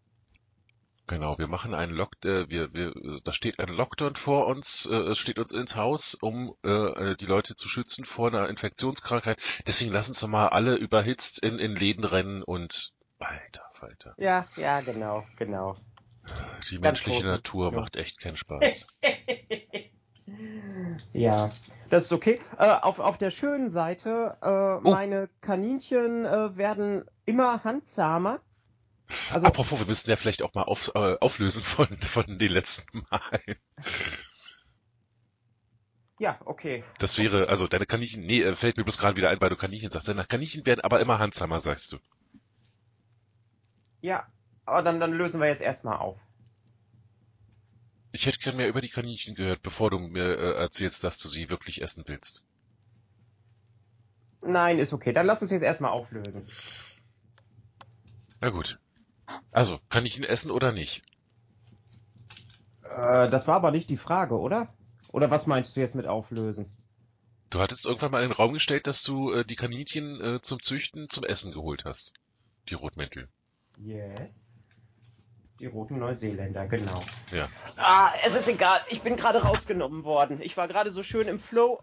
Genau, 1.07 1.39
wir 1.39 1.49
machen 1.49 1.75
einen 1.75 1.93
Lock, 1.93 2.13
äh, 2.25 2.49
wir, 2.49 2.73
wir, 2.73 2.95
da 3.25 3.33
steht 3.33 3.59
ein 3.59 3.69
Lockdown 3.69 4.17
vor 4.17 4.47
uns, 4.47 4.87
äh, 4.87 4.95
es 4.95 5.19
steht 5.19 5.39
uns 5.39 5.53
ins 5.53 5.77
Haus, 5.77 6.15
um 6.15 6.55
äh, 6.63 7.15
die 7.17 7.27
Leute 7.27 7.55
zu 7.57 7.69
schützen 7.69 8.07
vor 8.07 8.29
einer 8.29 8.49
Infektionskrankheit. 8.49 9.39
Deswegen 9.67 9.93
lass 9.93 10.09
uns 10.09 10.21
doch 10.21 10.29
mal 10.29 10.49
alle 10.49 10.77
überhitzt 10.77 11.41
in, 11.41 11.59
in 11.59 11.77
Läden 11.77 12.05
rennen 12.05 12.43
und 12.43 12.93
alter 13.19 13.69
Falter. 13.73 14.15
Ja, 14.19 14.47
ja, 14.57 14.81
genau, 14.81 15.25
genau. 15.37 15.75
Die 16.71 16.81
Ganz 16.81 17.05
menschliche 17.07 17.27
Natur 17.27 17.69
Kino. 17.71 17.81
macht 17.83 17.97
echt 17.97 18.19
keinen 18.19 18.37
Spaß. 18.37 18.87
Ja, 21.13 21.51
das 21.91 22.05
ist 22.05 22.13
okay. 22.13 22.41
Äh, 22.59 22.67
auf, 22.67 22.99
auf 22.99 23.19
der 23.19 23.31
schönen 23.31 23.69
Seite, 23.69 24.37
äh, 24.43 24.89
meine 24.89 25.29
Kaninchen 25.41 26.25
äh, 26.25 26.57
werden 26.57 27.05
immer 27.27 27.63
handsamer. 27.63 28.41
Also, 29.31 29.47
Apropos, 29.47 29.79
wir 29.81 29.87
müssen 29.87 30.11
ja 30.11 30.17
vielleicht 30.17 30.43
auch 30.43 30.55
mal 30.55 30.63
auf, 30.63 30.93
äh, 30.95 31.17
auflösen 31.21 31.63
von, 31.63 31.87
von 31.87 32.39
den 32.39 32.53
letzten 32.53 33.07
Malen. 33.11 33.57
ja, 36.19 36.41
okay. 36.45 36.85
Das 36.99 37.19
wäre, 37.19 37.49
also 37.49 37.67
deine 37.67 37.87
Kaninchen, 37.87 38.25
nee, 38.25 38.43
äh, 38.43 38.55
fällt 38.55 38.77
mir 38.77 38.85
bloß 38.85 38.99
gerade 38.99 39.17
wieder 39.17 39.31
ein, 39.31 39.41
weil 39.41 39.51
du 39.51 39.57
Kaninchen 39.57 39.91
sagst. 39.91 40.09
Deine 40.09 40.25
Kaninchen 40.25 40.67
werden 40.67 40.81
aber 40.81 41.01
immer 41.01 41.19
handsamer, 41.19 41.61
sagst 41.61 41.93
du. 41.93 41.99
Ja, 44.01 44.27
aber 44.65 44.83
dann, 44.83 45.01
dann 45.01 45.13
lösen 45.13 45.41
wir 45.41 45.49
jetzt 45.49 45.63
erstmal 45.63 45.99
auf. 45.99 46.19
Ich 48.13 48.27
hätte 48.27 48.39
gern 48.39 48.57
mehr 48.57 48.69
über 48.69 48.81
die 48.81 48.89
Kaninchen 48.89 49.35
gehört, 49.35 49.63
bevor 49.63 49.91
du 49.91 49.99
mir 49.99 50.39
äh, 50.39 50.55
erzählst, 50.55 51.03
dass 51.05 51.19
du 51.19 51.27
sie 51.29 51.51
wirklich 51.51 51.83
essen 51.83 52.05
willst. 52.07 52.45
Nein, 54.41 54.79
ist 54.79 54.93
okay. 54.93 55.13
Dann 55.13 55.27
lass 55.27 55.43
uns 55.43 55.51
jetzt 55.51 55.63
erstmal 55.63 55.91
auflösen. 55.91 56.47
Na 58.41 58.51
gut. 58.51 58.79
Also, 59.51 59.79
Kaninchen 59.89 60.25
essen 60.25 60.51
oder 60.51 60.73
nicht? 60.73 61.03
Äh, 62.85 63.29
das 63.29 63.47
war 63.47 63.57
aber 63.57 63.71
nicht 63.71 63.91
die 63.91 63.97
Frage, 63.97 64.39
oder? 64.39 64.69
Oder 65.13 65.31
was 65.31 65.47
meinst 65.47 65.77
du 65.77 65.81
jetzt 65.81 65.95
mit 65.95 66.07
auflösen? 66.07 66.67
Du 67.51 67.61
hattest 67.61 67.87
irgendwann 67.87 68.11
mal 68.11 68.23
in 68.23 68.31
den 68.31 68.37
Raum 68.37 68.53
gestellt, 68.53 68.87
dass 68.87 69.03
du 69.03 69.33
äh, 69.33 69.45
die 69.45 69.55
Kaninchen 69.55 70.21
äh, 70.21 70.43
zum 70.43 70.61
Züchten 70.61 71.09
zum 71.09 71.25
Essen 71.25 71.53
geholt 71.53 71.85
hast. 71.85 72.15
Die 72.69 72.75
Rotmäntel. 72.75 73.29
Yes. 73.79 74.41
Die 75.61 75.67
roten 75.67 75.99
Neuseeländer, 75.99 76.67
genau. 76.67 76.99
Ja. 77.31 77.47
Ah, 77.77 78.13
es 78.27 78.35
ist 78.35 78.49
egal. 78.49 78.81
Ich 78.91 79.03
bin 79.03 79.15
gerade 79.17 79.39
rausgenommen 79.43 80.05
worden. 80.05 80.41
Ich 80.43 80.57
war 80.57 80.67
gerade 80.67 80.91
so 80.91 81.03
schön 81.05 81.29
im 81.29 81.39
Flow 81.39 81.81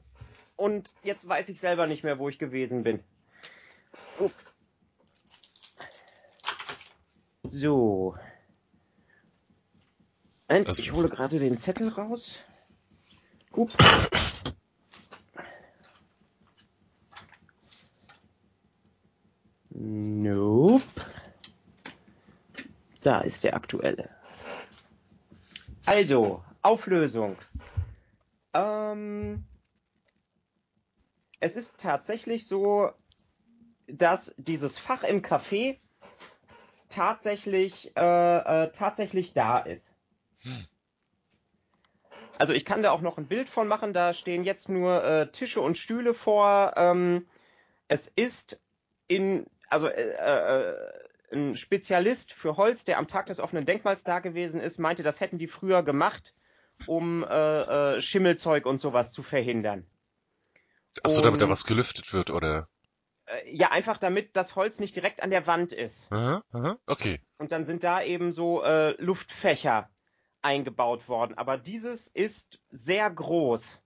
und 0.57 0.93
jetzt 1.03 1.27
weiß 1.27 1.47
ich 1.49 1.59
selber 1.59 1.87
nicht 1.87 2.03
mehr, 2.03 2.19
wo 2.19 2.27
ich 2.27 2.37
gewesen 2.37 2.83
bin. 2.83 3.01
Upp. 4.19 4.33
So. 7.51 8.15
Und 10.47 10.79
ich 10.79 10.93
hole 10.93 11.09
gerade 11.09 11.37
den 11.37 11.57
Zettel 11.57 11.89
raus. 11.89 12.39
Upp. 13.51 13.73
Nope. 19.69 20.85
Da 23.03 23.19
ist 23.19 23.43
der 23.43 23.53
aktuelle. 23.53 24.09
Also, 25.85 26.45
Auflösung. 26.61 27.35
Ähm, 28.53 29.43
es 31.41 31.57
ist 31.57 31.79
tatsächlich 31.79 32.47
so, 32.47 32.91
dass 33.87 34.33
dieses 34.37 34.77
Fach 34.77 35.03
im 35.03 35.21
Café 35.21 35.79
tatsächlich, 36.91 37.91
äh, 37.95 38.01
äh, 38.65 38.71
tatsächlich 38.71 39.33
da 39.33 39.57
ist. 39.59 39.95
Also 42.37 42.53
ich 42.53 42.65
kann 42.65 42.83
da 42.83 42.91
auch 42.91 43.01
noch 43.01 43.17
ein 43.17 43.27
Bild 43.27 43.49
von 43.49 43.67
machen, 43.67 43.93
da 43.93 44.13
stehen 44.13 44.43
jetzt 44.43 44.69
nur 44.69 45.03
äh, 45.03 45.31
Tische 45.31 45.61
und 45.61 45.77
Stühle 45.77 46.13
vor. 46.13 46.73
Ähm, 46.75 47.27
es 47.87 48.07
ist 48.07 48.61
in, 49.07 49.45
also 49.69 49.87
äh, 49.87 50.11
äh, 50.11 50.75
ein 51.31 51.55
Spezialist 51.55 52.33
für 52.33 52.57
Holz, 52.57 52.83
der 52.83 52.97
am 52.97 53.07
Tag 53.07 53.27
des 53.27 53.39
offenen 53.39 53.65
Denkmals 53.65 54.03
da 54.03 54.19
gewesen 54.19 54.59
ist, 54.59 54.79
meinte, 54.79 55.03
das 55.03 55.19
hätten 55.19 55.37
die 55.37 55.47
früher 55.47 55.83
gemacht, 55.83 56.33
um 56.87 57.23
äh, 57.23 57.97
äh, 57.97 58.01
Schimmelzeug 58.01 58.65
und 58.65 58.81
sowas 58.81 59.11
zu 59.11 59.23
verhindern. 59.23 59.85
Achso, 61.03 61.21
damit 61.21 61.41
da 61.41 61.47
was 61.47 61.65
gelüftet 61.65 62.11
wird, 62.11 62.31
oder? 62.31 62.67
Äh, 63.25 63.55
ja, 63.55 63.71
einfach 63.71 63.97
damit 63.97 64.35
das 64.35 64.55
Holz 64.55 64.79
nicht 64.79 64.95
direkt 64.95 65.23
an 65.23 65.29
der 65.29 65.47
Wand 65.47 65.73
ist. 65.73 66.11
Aha, 66.11 66.43
aha, 66.51 66.77
okay. 66.87 67.21
Und 67.37 67.51
dann 67.51 67.65
sind 67.65 67.83
da 67.83 68.01
eben 68.01 68.31
so 68.31 68.63
äh, 68.63 68.91
Luftfächer 69.01 69.89
eingebaut 70.41 71.07
worden. 71.07 71.37
Aber 71.37 71.57
dieses 71.57 72.07
ist 72.07 72.59
sehr 72.69 73.09
groß. 73.09 73.81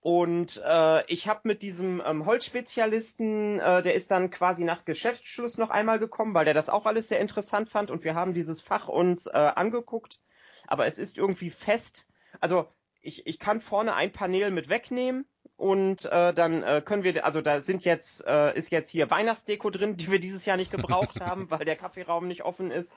Und 0.00 0.60
äh, 0.64 1.06
ich 1.06 1.28
habe 1.28 1.42
mit 1.44 1.62
diesem 1.62 2.02
ähm, 2.04 2.26
Holzspezialisten, 2.26 3.60
äh, 3.60 3.82
der 3.82 3.94
ist 3.94 4.10
dann 4.10 4.30
quasi 4.30 4.64
nach 4.64 4.84
Geschäftsschluss 4.84 5.58
noch 5.58 5.70
einmal 5.70 6.00
gekommen, 6.00 6.34
weil 6.34 6.44
der 6.44 6.54
das 6.54 6.68
auch 6.68 6.86
alles 6.86 7.08
sehr 7.08 7.20
interessant 7.20 7.68
fand. 7.68 7.90
Und 7.90 8.02
wir 8.02 8.14
haben 8.14 8.34
dieses 8.34 8.60
Fach 8.60 8.88
uns 8.88 9.26
äh, 9.26 9.30
angeguckt. 9.30 10.20
Aber 10.66 10.86
es 10.86 10.98
ist 10.98 11.18
irgendwie 11.18 11.50
fest. 11.50 12.06
Also 12.40 12.68
ich, 13.00 13.26
ich 13.26 13.38
kann 13.38 13.60
vorne 13.60 13.94
ein 13.94 14.10
Panel 14.10 14.50
mit 14.50 14.68
wegnehmen 14.68 15.26
und 15.62 16.06
äh, 16.06 16.34
dann 16.34 16.64
äh, 16.64 16.82
können 16.84 17.04
wir, 17.04 17.24
also 17.24 17.40
da 17.40 17.60
sind 17.60 17.84
jetzt, 17.84 18.26
äh, 18.26 18.52
ist 18.58 18.72
jetzt 18.72 18.88
hier 18.90 19.08
Weihnachtsdeko 19.12 19.70
drin, 19.70 19.96
die 19.96 20.10
wir 20.10 20.18
dieses 20.18 20.44
Jahr 20.44 20.56
nicht 20.56 20.72
gebraucht 20.72 21.20
haben, 21.20 21.48
weil 21.52 21.64
der 21.64 21.76
Kaffeeraum 21.76 22.26
nicht 22.26 22.42
offen 22.42 22.72
ist. 22.72 22.92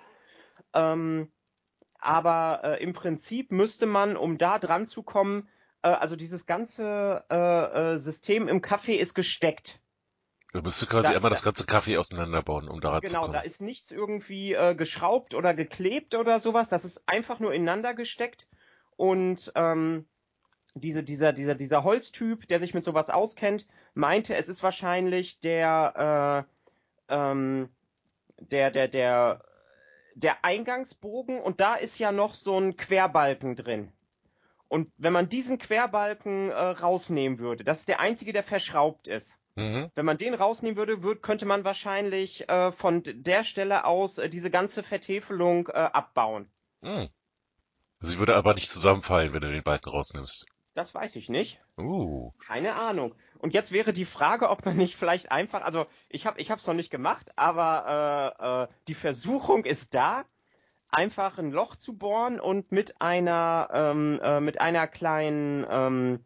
Ähm, 0.74 1.32
aber 2.00 2.62
äh, 2.64 2.84
im 2.84 2.94
Prinzip 2.94 3.52
müsste 3.52 3.86
man, 3.86 4.18
um 4.18 4.40
da 4.40 4.58
dran 4.58 4.88
zu 4.88 5.04
kommen, 5.04 5.48
äh, 5.84 5.90
also 5.90 6.16
dieses 6.16 6.48
ganze 6.48 7.24
äh, 7.30 7.36
äh, 7.94 7.98
System 8.00 8.48
im 8.48 8.64
Kaffee 8.64 8.96
ist 8.96 9.14
gesteckt. 9.14 9.80
Da 10.52 10.62
du 10.62 10.70
quasi 10.88 11.10
Da- 11.10 11.18
einmal 11.18 11.30
da- 11.30 11.36
das 11.36 11.44
ganze 11.44 11.68
Kaffee 11.68 11.98
auseinanderbauen, 12.00 12.68
um 12.68 12.82
daran 12.82 13.02
zu 13.02 13.08
Genau, 13.10 13.22
kommen. 13.22 13.34
da 13.34 13.42
ist 13.42 13.62
nichts 13.62 13.92
irgendwie 13.92 14.54
äh, 14.54 14.74
geschraubt 14.74 15.36
oder 15.36 15.54
geklebt 15.54 16.16
oder 16.16 16.40
sowas. 16.40 16.68
Das 16.70 16.84
ist 16.84 17.04
einfach 17.08 17.40
nur 17.40 17.54
ineinander 17.54 17.94
gesteckt. 17.94 18.48
Und 18.98 19.52
ähm, 19.56 20.08
diese, 20.76 21.04
dieser, 21.04 21.34
dieser, 21.34 21.56
dieser 21.56 21.84
Holztyp, 21.84 22.48
der 22.48 22.60
sich 22.60 22.74
mit 22.74 22.84
sowas 22.84 23.10
auskennt, 23.10 23.66
meinte, 23.94 24.36
es 24.36 24.50
ist 24.50 24.62
wahrscheinlich 24.62 25.40
der, 25.40 26.46
äh, 27.10 27.14
ähm, 27.14 27.70
der, 28.40 28.72
der, 28.72 28.88
der, 28.88 29.44
der 30.16 30.44
Eingangsbogen 30.44 31.40
und 31.40 31.60
da 31.62 31.76
ist 31.76 31.98
ja 31.98 32.12
noch 32.12 32.36
so 32.36 32.60
ein 32.60 32.76
Querbalken 32.76 33.56
drin. 33.56 33.92
Und 34.68 34.92
wenn 34.98 35.14
man 35.14 35.30
diesen 35.30 35.58
Querbalken 35.58 36.50
äh, 36.50 36.54
rausnehmen 36.54 37.40
würde, 37.40 37.64
das 37.64 37.80
ist 37.80 37.88
der 37.88 38.02
einzige, 38.02 38.34
der 38.34 38.44
verschraubt 38.44 39.08
ist. 39.08 39.40
Mhm. 39.56 39.90
Wenn 39.96 40.06
man 40.06 40.18
den 40.18 40.34
rausnehmen 40.34 40.76
würde, 40.76 41.02
würd, 41.02 41.22
könnte 41.22 41.46
man 41.46 41.64
wahrscheinlich 41.64 42.50
äh, 42.50 42.74
von 42.74 43.04
der 43.06 43.46
Stelle 43.46 43.86
aus 43.86 44.18
äh, 44.18 44.28
diese 44.28 44.52
ganze 44.52 44.84
Vertäfelung 44.84 45.70
äh, 45.70 45.72
abbauen. 45.72 46.52
Mhm. 46.82 47.08
Sie 48.00 48.20
würde 48.20 48.36
aber 48.36 48.54
nicht 48.54 48.70
zusammenfallen, 48.70 49.34
wenn 49.34 49.42
du 49.42 49.52
den 49.52 49.64
Balken 49.64 49.90
rausnimmst. 49.90 50.46
Das 50.76 50.94
weiß 50.94 51.16
ich 51.16 51.30
nicht. 51.30 51.60
Uh. 51.78 52.32
Keine 52.46 52.76
Ahnung. 52.76 53.16
Und 53.40 53.54
jetzt 53.54 53.72
wäre 53.72 53.94
die 53.94 54.06
Frage, 54.06 54.50
ob 54.50 54.66
man 54.66 54.78
nicht 54.78 54.98
vielleicht 54.98 55.32
einfach, 55.32 55.62
also 55.64 55.88
ich 56.10 56.28
habe 56.28 56.40
ich 56.40 56.52
hab's 56.52 56.68
noch 56.68 56.74
nicht 56.74 56.92
gemacht, 56.92 57.32
aber 57.38 58.36
äh, 58.40 58.64
äh, 58.64 58.78
die 58.88 58.94
Versuchung 58.94 59.66
ist 59.66 59.96
da. 59.96 60.26
einfach 60.92 61.38
ein 61.38 61.52
Loch 61.52 61.76
zu 61.76 61.98
bohren 61.98 62.40
und 62.40 62.72
mit 62.72 63.02
einer 63.02 63.70
ähm, 63.74 64.20
äh, 64.22 64.40
mit 64.40 64.62
einer 64.62 64.88
kleinen 64.88 65.66
ähm, 65.70 66.26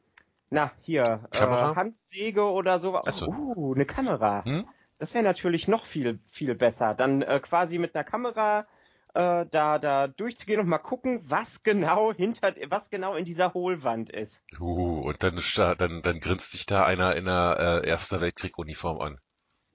na 0.49 0.71
hier 0.81 1.27
äh? 1.31 1.39
Handsäge 1.39 2.43
oder 2.43 2.79
so. 2.79 2.95
Ach 2.95 3.13
so. 3.13 3.27
Uh, 3.27 3.73
eine 3.73 3.85
Kamera. 3.85 4.43
Hm? 4.45 4.67
Das 4.97 5.13
wäre 5.13 5.23
natürlich 5.23 5.67
noch 5.67 5.85
viel 5.85 6.19
viel 6.29 6.55
besser. 6.55 6.93
Dann 6.93 7.21
äh, 7.21 7.39
quasi 7.39 7.77
mit 7.77 7.95
einer 7.95 8.03
Kamera 8.03 8.67
äh, 9.13 9.45
da 9.49 9.79
da 9.79 10.07
durchzugehen 10.07 10.59
und 10.59 10.67
mal 10.67 10.77
gucken, 10.77 11.21
was 11.23 11.63
genau 11.63 12.13
hinter 12.13 12.53
was 12.69 12.89
genau 12.89 13.15
in 13.15 13.25
dieser 13.25 13.53
Hohlwand 13.53 14.09
ist. 14.09 14.43
Uh, 14.59 15.01
und 15.01 15.23
dann, 15.23 15.41
dann, 15.77 16.01
dann 16.01 16.19
grinst 16.19 16.53
dich 16.53 16.65
da 16.65 16.85
einer 16.85 17.15
in 17.15 17.27
einer 17.27 17.83
äh, 17.83 17.87
Erster 17.87 18.21
Weltkrieg-Uniform 18.21 18.99
an. 18.99 19.19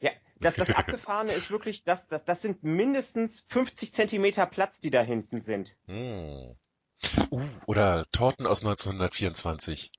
Ja, 0.01 0.11
das, 0.41 0.55
das 0.55 0.74
Abgefahrene 0.74 1.32
ist 1.32 1.51
wirklich, 1.51 1.85
das, 1.85 2.09
das, 2.09 2.24
das 2.24 2.43
sind 2.43 2.62
mindestens 2.62 3.41
50 3.49 3.93
Zentimeter 3.93 4.47
Platz, 4.47 4.80
die 4.80 4.91
da 4.91 5.03
hinten 5.03 5.41
sind. 5.41 5.74
Hm. 5.87 6.57
Uh, 7.30 7.43
oder 7.66 8.05
Torten 8.12 8.47
aus 8.47 8.64
1924. 8.64 9.91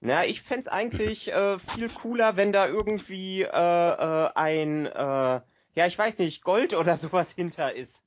Na, 0.00 0.24
ich 0.26 0.42
fänd's 0.42 0.68
eigentlich 0.68 1.32
äh, 1.32 1.58
viel 1.58 1.88
cooler, 1.88 2.36
wenn 2.36 2.52
da 2.52 2.66
irgendwie 2.66 3.42
äh, 3.42 3.48
äh, 3.48 4.30
ein, 4.34 4.86
äh, 4.86 5.40
ja, 5.74 5.86
ich 5.86 5.98
weiß 5.98 6.18
nicht, 6.18 6.42
Gold 6.44 6.74
oder 6.74 6.96
sowas 6.96 7.32
hinter 7.32 7.74
ist. 7.74 8.02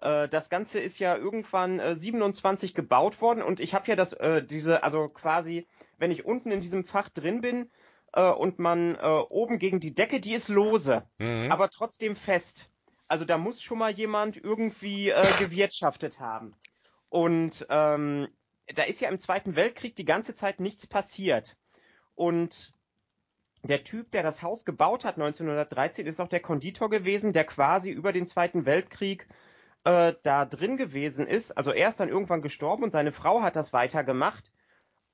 Äh, 0.00 0.28
das 0.28 0.48
Ganze 0.50 0.80
ist 0.80 0.98
ja 0.98 1.16
irgendwann 1.16 1.78
äh, 1.78 1.94
27 1.96 2.74
gebaut 2.74 3.20
worden 3.20 3.42
und 3.42 3.60
ich 3.60 3.74
habe 3.74 3.86
ja 3.88 3.96
das, 3.96 4.12
äh, 4.12 4.42
diese, 4.42 4.82
also 4.82 5.06
quasi, 5.06 5.66
wenn 5.98 6.10
ich 6.10 6.24
unten 6.24 6.50
in 6.50 6.60
diesem 6.60 6.84
Fach 6.84 7.08
drin 7.08 7.40
bin 7.40 7.70
äh, 8.12 8.30
und 8.30 8.58
man 8.58 8.96
äh, 8.96 9.00
oben 9.28 9.58
gegen 9.58 9.80
die 9.80 9.94
Decke, 9.94 10.20
die 10.20 10.34
ist 10.34 10.48
lose, 10.48 11.04
Mhm. 11.18 11.50
aber 11.52 11.70
trotzdem 11.70 12.16
fest. 12.16 12.70
Also 13.08 13.24
da 13.24 13.38
muss 13.38 13.60
schon 13.62 13.78
mal 13.78 13.90
jemand 13.90 14.36
irgendwie 14.36 15.10
äh, 15.10 15.32
gewirtschaftet 15.38 16.20
haben. 16.20 16.54
Und 17.08 17.66
ähm, 17.70 18.28
da 18.72 18.84
ist 18.84 19.00
ja 19.00 19.08
im 19.08 19.18
Zweiten 19.18 19.56
Weltkrieg 19.56 19.96
die 19.96 20.04
ganze 20.04 20.32
Zeit 20.34 20.60
nichts 20.60 20.86
passiert. 20.86 21.56
Und 22.14 22.72
der 23.64 23.82
Typ, 23.82 24.12
der 24.12 24.22
das 24.22 24.42
Haus 24.42 24.64
gebaut 24.64 25.04
hat 25.04 25.16
1913, 25.16 26.06
ist 26.06 26.20
auch 26.20 26.28
der 26.28 26.40
Konditor 26.40 26.88
gewesen, 26.88 27.32
der 27.32 27.44
quasi 27.44 27.90
über 27.90 28.12
den 28.12 28.26
Zweiten 28.26 28.64
Weltkrieg 28.64 29.26
äh, 29.84 30.14
da 30.22 30.44
drin 30.44 30.76
gewesen 30.76 31.26
ist. 31.26 31.52
Also 31.52 31.72
er 31.72 31.88
ist 31.88 32.00
dann 32.00 32.08
irgendwann 32.08 32.42
gestorben 32.42 32.84
und 32.84 32.90
seine 32.90 33.12
Frau 33.12 33.42
hat 33.42 33.56
das 33.56 33.72
weitergemacht. 33.72 34.52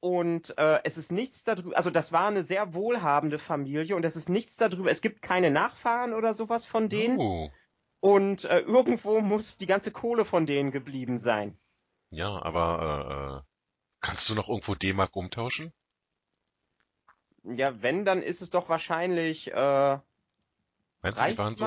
Und 0.01 0.57
äh, 0.59 0.81
es 0.85 0.99
ist 0.99 1.11
nichts 1.11 1.43
darüber, 1.45 1.77
also 1.77 1.91
das 1.91 2.13
war 2.13 2.29
eine 2.29 2.43
sehr 2.43 2.75
wohlhabende 2.75 3.39
Familie 3.39 3.97
und 3.97 4.05
es 4.05 4.15
ist 4.15 4.29
nichts 4.29 4.57
darüber, 4.57 4.91
es 4.91 5.01
gibt 5.01 5.23
keine 5.23 5.51
Nachfahren 5.51 6.13
oder 6.13 6.35
sowas 6.35 6.67
von 6.67 6.89
denen. 6.89 7.19
Oh. 7.19 7.51
Und 8.01 8.45
äh, 8.45 8.61
irgendwo 8.61 9.21
muss 9.21 9.57
die 9.57 9.67
ganze 9.67 9.91
Kohle 9.91 10.25
von 10.25 10.47
denen 10.47 10.71
geblieben 10.71 11.19
sein. 11.19 11.59
Ja, 12.11 12.41
aber 12.43 13.45
äh, 13.45 13.51
kannst 14.01 14.29
du 14.29 14.35
noch 14.35 14.49
irgendwo 14.49 14.75
D-Mark 14.75 15.17
umtauschen? 15.17 15.73
Ja, 17.43 17.81
wenn, 17.83 18.05
dann 18.05 18.23
ist 18.23 18.43
es 18.43 18.51
doch 18.51 18.69
wahrscheinlich 18.69 19.51
äh, 19.53 19.99
Meinst 21.03 21.21
du, 21.21 21.27
die 21.27 21.39
waren 21.39 21.57
so? 21.57 21.65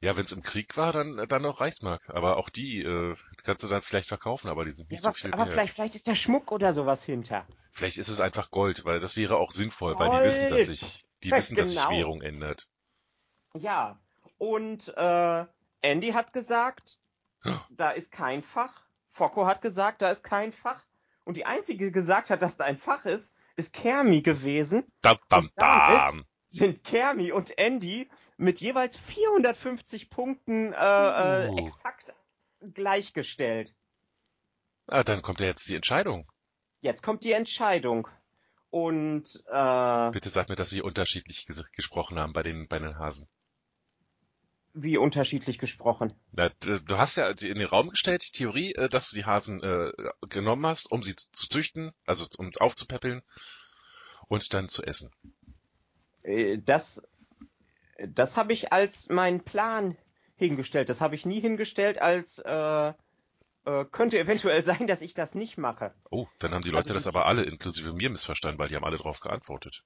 Ja, 0.00 0.16
wenn 0.16 0.24
es 0.24 0.32
im 0.32 0.42
Krieg 0.42 0.76
war, 0.76 0.92
dann 0.92 1.26
dann 1.28 1.42
noch 1.42 1.60
Reichsmark. 1.60 2.08
Aber 2.10 2.36
auch 2.36 2.48
die 2.50 2.82
äh, 2.82 3.14
kannst 3.42 3.64
du 3.64 3.68
dann 3.68 3.82
vielleicht 3.82 4.08
verkaufen, 4.08 4.48
aber 4.48 4.64
die 4.64 4.70
sind 4.70 4.90
Ja, 4.90 4.94
nicht 4.94 5.02
aber, 5.04 5.12
so 5.12 5.12
viel 5.12 5.30
aber 5.32 5.46
wert. 5.46 5.52
vielleicht, 5.52 5.74
vielleicht 5.74 5.94
ist 5.94 6.08
der 6.08 6.14
Schmuck 6.16 6.50
oder 6.52 6.72
sowas 6.72 7.04
hinter. 7.04 7.46
Vielleicht 7.70 7.98
ist 7.98 8.08
es 8.08 8.20
einfach 8.20 8.50
Gold, 8.50 8.84
weil 8.84 8.98
das 9.00 9.16
wäre 9.16 9.36
auch 9.36 9.52
sinnvoll, 9.52 9.98
weil 9.98 10.10
die 10.10 10.22
wissen, 10.22 10.48
dass 10.48 10.64
Gold! 10.64 10.66
sich 10.66 11.04
die 11.22 11.30
Ja, 11.30 11.36
wissen, 11.36 11.56
dass 11.56 11.68
sich 11.70 11.78
genau. 11.78 11.90
Währung 11.90 12.22
ändert. 12.22 12.68
Ja. 13.54 13.98
Und 14.38 14.88
äh, 14.96 15.46
Andy 15.82 16.12
hat 16.12 16.32
gesagt, 16.32 16.98
da 17.70 17.90
ist 17.90 18.12
kein 18.12 18.42
Fach. 18.42 18.82
Focko 19.08 19.46
hat 19.46 19.62
gesagt, 19.62 20.02
da 20.02 20.10
ist 20.10 20.22
kein 20.24 20.52
Fach. 20.52 20.82
Und 21.24 21.36
die 21.36 21.46
einzige, 21.46 21.86
die 21.86 21.92
gesagt 21.92 22.30
hat, 22.30 22.42
dass 22.42 22.56
da 22.56 22.64
ein 22.64 22.78
Fach 22.78 23.04
ist, 23.04 23.34
ist 23.56 23.72
Kermi 23.72 24.22
gewesen. 24.22 24.84
Dam, 25.02 25.18
dam, 25.28 25.50
dam. 25.56 26.24
Sind 26.56 26.84
Kermi 26.84 27.32
und 27.32 27.58
Andy 27.58 28.08
mit 28.36 28.60
jeweils 28.60 28.96
450 28.96 30.10
Punkten 30.10 30.72
äh, 30.72 31.46
äh, 31.46 31.48
Uh. 31.48 31.56
exakt 31.58 32.14
gleichgestellt. 32.74 33.74
Ah, 34.88 35.02
dann 35.04 35.22
kommt 35.22 35.40
ja 35.40 35.46
jetzt 35.46 35.68
die 35.68 35.74
Entscheidung. 35.76 36.30
Jetzt 36.80 37.02
kommt 37.02 37.24
die 37.24 37.32
Entscheidung. 37.32 38.08
Und 38.70 39.42
äh, 39.48 40.10
Bitte 40.10 40.28
sag 40.30 40.48
mir, 40.48 40.56
dass 40.56 40.70
sie 40.70 40.82
unterschiedlich 40.82 41.46
ges 41.46 41.64
gesprochen 41.72 42.18
haben 42.18 42.32
bei 42.32 42.42
den 42.42 42.68
bei 42.68 42.78
den 42.78 42.98
Hasen. 42.98 43.28
wie 44.74 44.98
unterschiedlich 44.98 45.58
gesprochen. 45.58 46.12
Na, 46.32 46.50
du 46.60 46.98
hast 46.98 47.16
ja 47.16 47.28
in 47.30 47.58
den 47.58 47.66
Raum 47.66 47.90
gestellt, 47.90 48.26
die 48.28 48.32
Theorie, 48.38 48.74
äh, 48.74 48.88
dass 48.88 49.10
du 49.10 49.16
die 49.16 49.24
Hasen 49.24 49.62
äh, 49.62 49.92
genommen 50.28 50.66
hast, 50.66 50.90
um 50.92 51.02
sie 51.02 51.16
zu 51.16 51.48
züchten, 51.48 51.92
also 52.04 52.26
um 52.38 52.50
aufzupäppeln 52.58 53.22
und 54.28 54.52
dann 54.52 54.68
zu 54.68 54.82
essen. 54.82 55.10
Äh, 56.26 56.58
Das, 56.58 57.02
das 58.06 58.36
habe 58.36 58.52
ich 58.52 58.72
als 58.72 59.08
meinen 59.08 59.40
Plan 59.40 59.96
hingestellt. 60.36 60.88
Das 60.88 61.00
habe 61.00 61.14
ich 61.14 61.24
nie 61.24 61.40
hingestellt 61.40 61.98
als 62.00 62.38
äh, 62.40 62.92
äh, 63.64 63.84
könnte 63.90 64.18
eventuell 64.18 64.62
sein, 64.70 64.86
dass 64.86 65.02
ich 65.02 65.14
das 65.14 65.34
nicht 65.34 65.58
mache. 65.58 65.94
Oh, 66.10 66.26
dann 66.38 66.52
haben 66.52 66.62
die 66.62 66.70
Leute 66.70 66.88
Also 66.88 66.94
das 66.94 67.06
aber 67.06 67.26
alle, 67.26 67.44
inklusive 67.44 67.92
mir, 67.92 68.10
missverstanden, 68.10 68.58
weil 68.58 68.68
die 68.68 68.76
haben 68.76 68.84
alle 68.84 68.98
drauf 68.98 69.20
geantwortet. 69.20 69.82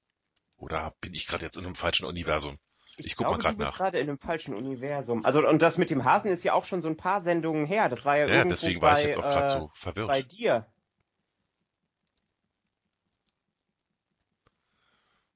Oder 0.57 0.93
bin 1.01 1.13
ich 1.13 1.27
gerade 1.27 1.45
jetzt 1.45 1.57
in 1.57 1.65
einem 1.65 1.75
falschen 1.75 2.05
Universum? 2.05 2.59
Ich 2.97 3.15
guck 3.15 3.29
mal 3.29 3.37
glaube, 3.37 3.53
du 3.53 3.57
bist 3.57 3.71
nach. 3.71 3.77
gerade 3.77 3.99
in 3.99 4.09
einem 4.09 4.17
falschen 4.17 4.53
Universum. 4.53 5.25
Also 5.25 5.47
und 5.47 5.61
das 5.61 5.77
mit 5.77 5.89
dem 5.89 6.03
Hasen 6.03 6.29
ist 6.29 6.43
ja 6.43 6.53
auch 6.53 6.65
schon 6.65 6.81
so 6.81 6.87
ein 6.89 6.97
paar 6.97 7.21
Sendungen 7.21 7.65
her. 7.65 7.89
Das 7.89 8.05
war 8.05 8.17
ja, 8.17 8.27
Ja, 8.27 8.43
irgendwo 8.43 8.49
deswegen 8.49 8.79
bei, 8.79 8.87
war 8.91 8.97
ich 8.99 9.03
jetzt 9.03 9.17
auch 9.17 9.29
gerade 9.29 9.45
äh, 9.45 9.47
so 9.47 9.71
verwirrt. 9.73 10.07
bei 10.07 10.21
dir. 10.21 10.67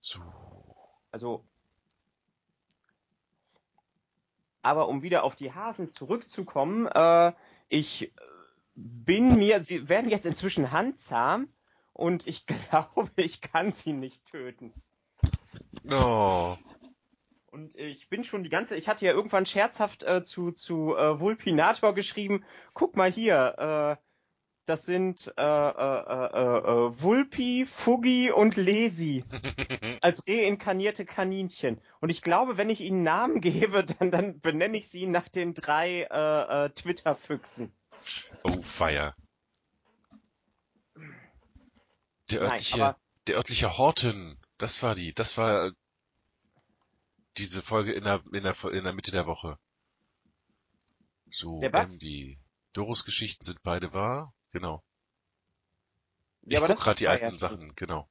So. 0.01 0.21
Also 1.15 1.45
aber 4.61 4.89
um 4.89 5.01
wieder 5.01 5.23
auf 5.23 5.37
die 5.37 5.53
Hasen 5.53 5.89
zurückzukommen, 5.89 6.87
äh, 6.87 7.31
ich 7.69 8.11
bin 8.75 9.37
mir, 9.37 9.61
sie 9.61 9.87
werden 9.87 10.11
jetzt 10.11 10.25
inzwischen 10.25 10.73
handzahm 10.73 11.47
und 11.93 12.27
ich 12.27 12.45
glaube, 12.69 13.09
ich 13.15 13.39
kann 13.39 13.71
sie 13.71 13.93
nicht 13.93 14.25
töten. 14.25 14.73
Oh. 15.89 16.57
Und 17.49 17.75
ich 17.75 18.09
bin 18.09 18.25
schon 18.25 18.43
die 18.43 18.49
ganze, 18.49 18.75
ich 18.75 18.89
hatte 18.89 19.05
ja 19.05 19.13
irgendwann 19.13 19.45
scherzhaft 19.45 20.03
äh, 20.03 20.21
zu, 20.21 20.51
zu 20.51 20.97
äh, 20.97 21.17
Vulpinator 21.17 21.95
geschrieben, 21.95 22.43
guck 22.73 22.97
mal 22.97 23.09
hier, 23.09 23.97
äh, 23.97 24.04
das 24.65 24.85
sind 24.85 25.31
äh, 25.37 25.41
äh, 25.41 25.45
äh, 25.45 26.57
äh, 26.87 27.01
Vulpi, 27.01 27.65
Fuggi 27.67 28.31
und 28.31 28.55
Lesi 28.55 29.23
als 30.01 30.23
reinkarnierte 30.27 31.05
Kaninchen. 31.05 31.79
Und 32.01 32.09
ich 32.09 32.21
glaube, 32.21 32.57
wenn 32.57 32.69
ich 32.69 32.81
ihnen 32.81 33.03
Namen 33.03 33.41
gebe, 33.41 33.83
dann, 33.85 34.11
dann 34.11 34.39
benenne 34.39 34.77
ich 34.77 34.89
sie 34.89 35.05
nach 35.05 35.29
den 35.29 35.53
drei 35.53 36.03
äh, 36.09 36.65
äh, 36.65 36.69
Twitter-Füchsen. 36.71 37.71
Oh, 38.43 38.61
Feier. 38.61 39.15
Der 42.31 42.39
Nein, 42.41 42.49
örtliche, 42.51 42.83
aber- 42.83 42.99
der 43.27 43.35
örtliche 43.37 43.77
Horten, 43.77 44.37
das 44.57 44.81
war 44.83 44.95
die, 44.95 45.13
das 45.13 45.37
war 45.37 45.71
diese 47.37 47.61
Folge 47.61 47.91
in 47.91 48.03
der, 48.03 48.23
in 48.31 48.43
der, 48.43 48.55
in 48.71 48.83
der 48.83 48.93
Mitte 48.93 49.11
der 49.11 49.27
Woche. 49.27 49.59
So, 51.29 51.59
Der 51.59 51.73
was? 51.73 51.97
die 51.97 52.39
Doros 52.73 53.03
Geschichten 53.05 53.43
sind 53.43 53.61
beide 53.63 53.93
wahr, 53.93 54.33
genau. 54.55 54.81
Ich 56.43 56.53
Ja, 56.53 56.63
aber 56.63 56.73
guck 56.73 56.83
gerade 56.83 56.97
die 56.97 57.07
alten 57.09 57.31
schon- 57.31 57.39
Sachen, 57.39 57.75
genau. 57.75 58.07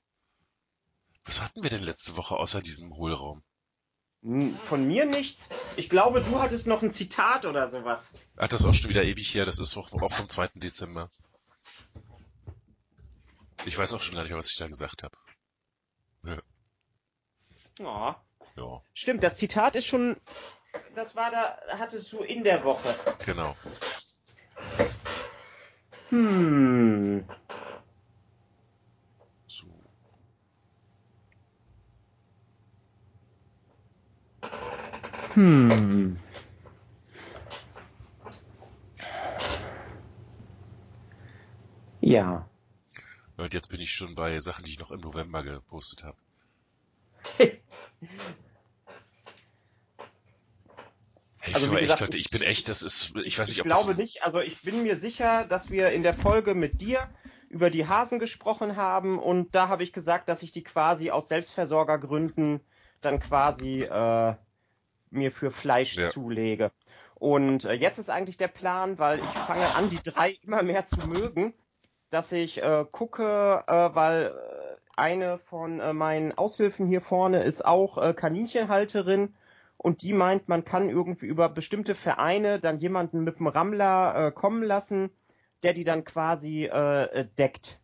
Was 1.25 1.41
hatten 1.43 1.63
wir 1.63 1.71
denn 1.71 1.83
letzte 1.83 2.17
Woche 2.19 2.37
außer 2.37 2.61
diesem 2.61 2.95
Hohlraum? 2.95 3.43
Hm, 4.23 4.57
Von 4.59 4.87
mir 4.87 5.07
nichts. 5.07 5.49
Ich 5.77 5.89
glaube, 5.89 6.21
du 6.21 6.41
hattest 6.41 6.67
noch 6.67 6.83
ein 6.83 6.91
Zitat 6.91 7.47
oder 7.47 7.69
sowas. 7.69 8.11
Ach, 8.37 8.49
das 8.49 8.61
ist 8.61 8.67
auch 8.67 8.75
schon 8.75 8.91
wieder 8.91 9.05
ewig 9.05 9.35
her, 9.35 9.45
das 9.47 9.59
ist 9.59 9.77
auch, 9.77 9.91
auch 9.95 10.13
vom 10.13 10.29
2. 10.29 10.49
Dezember. 10.55 11.11
Ich 13.65 13.79
weiß 13.79 13.95
auch 13.95 14.03
schon 14.03 14.15
gar 14.17 14.23
nicht 14.23 14.31
mehr, 14.31 14.39
was 14.39 14.51
ich 14.51 14.59
da 14.59 14.67
gesagt 14.67 15.03
habe. 15.03 15.17
Ja. 16.27 16.43
Ja, 18.57 18.83
Stimmt, 18.93 19.23
das 19.25 19.37
Zitat 19.37 19.75
ist 19.77 19.87
schon, 19.87 20.17
das 20.95 21.17
war 21.17 21.31
da, 21.31 21.59
hattest 21.79 22.13
du 22.13 22.19
in 22.23 22.45
der 22.45 22.63
Woche. 22.65 22.95
genau. 23.25 23.57
Hm. 26.15 27.27
So. 29.49 29.67
Hm. 35.35 36.17
Ja. 42.01 42.49
Und 43.37 43.53
jetzt 43.53 43.71
bin 43.71 43.81
ich 43.81 43.91
schon 43.91 44.15
bei 44.15 44.39
Sachen, 44.39 44.65
die 44.65 44.71
ich 44.71 44.79
noch 44.79 44.93
im 44.93 45.01
November 45.01 45.43
gepostet 45.43 46.05
habe. 46.05 46.17
Hey, 51.44 51.44
Ich, 51.57 51.63
Also, 51.63 51.71
wie 51.71 51.75
also, 51.77 51.83
gesagt, 51.83 52.01
echt, 52.01 52.13
Leute, 52.13 52.17
ich 52.17 52.31
bin 52.31 52.43
echt, 52.43 52.69
das 52.69 52.83
ist, 52.83 53.13
ich 53.25 53.39
weiß 53.39 53.49
nicht, 53.49 53.59
ich 53.59 53.63
ob 53.63 53.69
glaube 53.69 53.91
das, 53.91 53.99
nicht, 53.99 54.23
also 54.23 54.41
ich 54.41 54.61
bin 54.63 54.83
mir 54.83 54.97
sicher, 54.97 55.45
dass 55.45 55.71
wir 55.71 55.91
in 55.91 56.03
der 56.03 56.15
Folge 56.15 56.55
mit 56.55 56.81
dir 56.81 57.01
über 57.49 57.71
die 57.71 57.87
Hasen 57.87 58.19
gesprochen 58.19 58.77
haben 58.77 59.19
und 59.19 59.55
da 59.55 59.69
habe 59.69 59.83
ich 59.85 59.93
gesagt, 59.93 60.29
dass 60.29 60.43
ich 60.43 60.53
die 60.53 60.65
quasi 60.65 61.11
aus 61.11 61.29
Selbstversorgergründen 61.29 62.61
dann 63.01 63.21
quasi 63.21 63.83
äh, 63.83 64.35
mir 65.11 65.31
für 65.31 65.51
Fleisch 65.51 65.97
Ja. 65.97 66.09
zulege. 66.09 66.73
Und 67.15 67.65
äh, 67.65 67.75
jetzt 67.75 67.99
ist 67.99 68.11
eigentlich 68.11 68.37
der 68.37 68.49
Plan, 68.49 68.99
weil 68.99 69.21
ich 69.21 69.41
fange 69.41 69.75
an, 69.75 69.89
die 69.89 70.03
drei 70.03 70.31
immer 70.43 70.63
mehr 70.63 70.87
zu 70.87 71.03
mögen, 71.03 71.55
dass 72.11 72.33
ich 72.33 72.63
äh, 72.63 72.85
gucke, 72.91 73.63
äh, 73.67 73.95
weil 73.95 74.27
äh, 74.27 74.77
eine 74.97 75.39
von 75.39 75.81
äh, 75.81 75.93
meinen 75.93 76.33
Aushilfen 76.33 76.87
hier 76.87 77.01
vorne 77.01 77.43
ist 77.43 77.65
auch 77.65 77.99
äh, 77.99 78.15
Kaninchenhalterin 78.15 79.35
und 79.85 80.01
die 80.01 80.15
meint, 80.15 80.49
man 80.49 80.65
kann 80.65 80.89
irgendwie 80.89 81.27
über 81.27 81.51
bestimmte 81.51 81.95
Vereine 81.95 82.59
dann 82.59 82.79
jemanden 82.79 83.23
mit 83.23 83.39
dem 83.39 83.49
Rammler 83.49 84.29
äh, 84.29 84.33
kommen 84.33 84.63
lassen, 84.63 85.11
der 85.63 85.75
die 85.75 85.85
dann 85.85 86.05
quasi 86.05 86.65
äh, 86.65 87.27
deckt. 87.39 87.79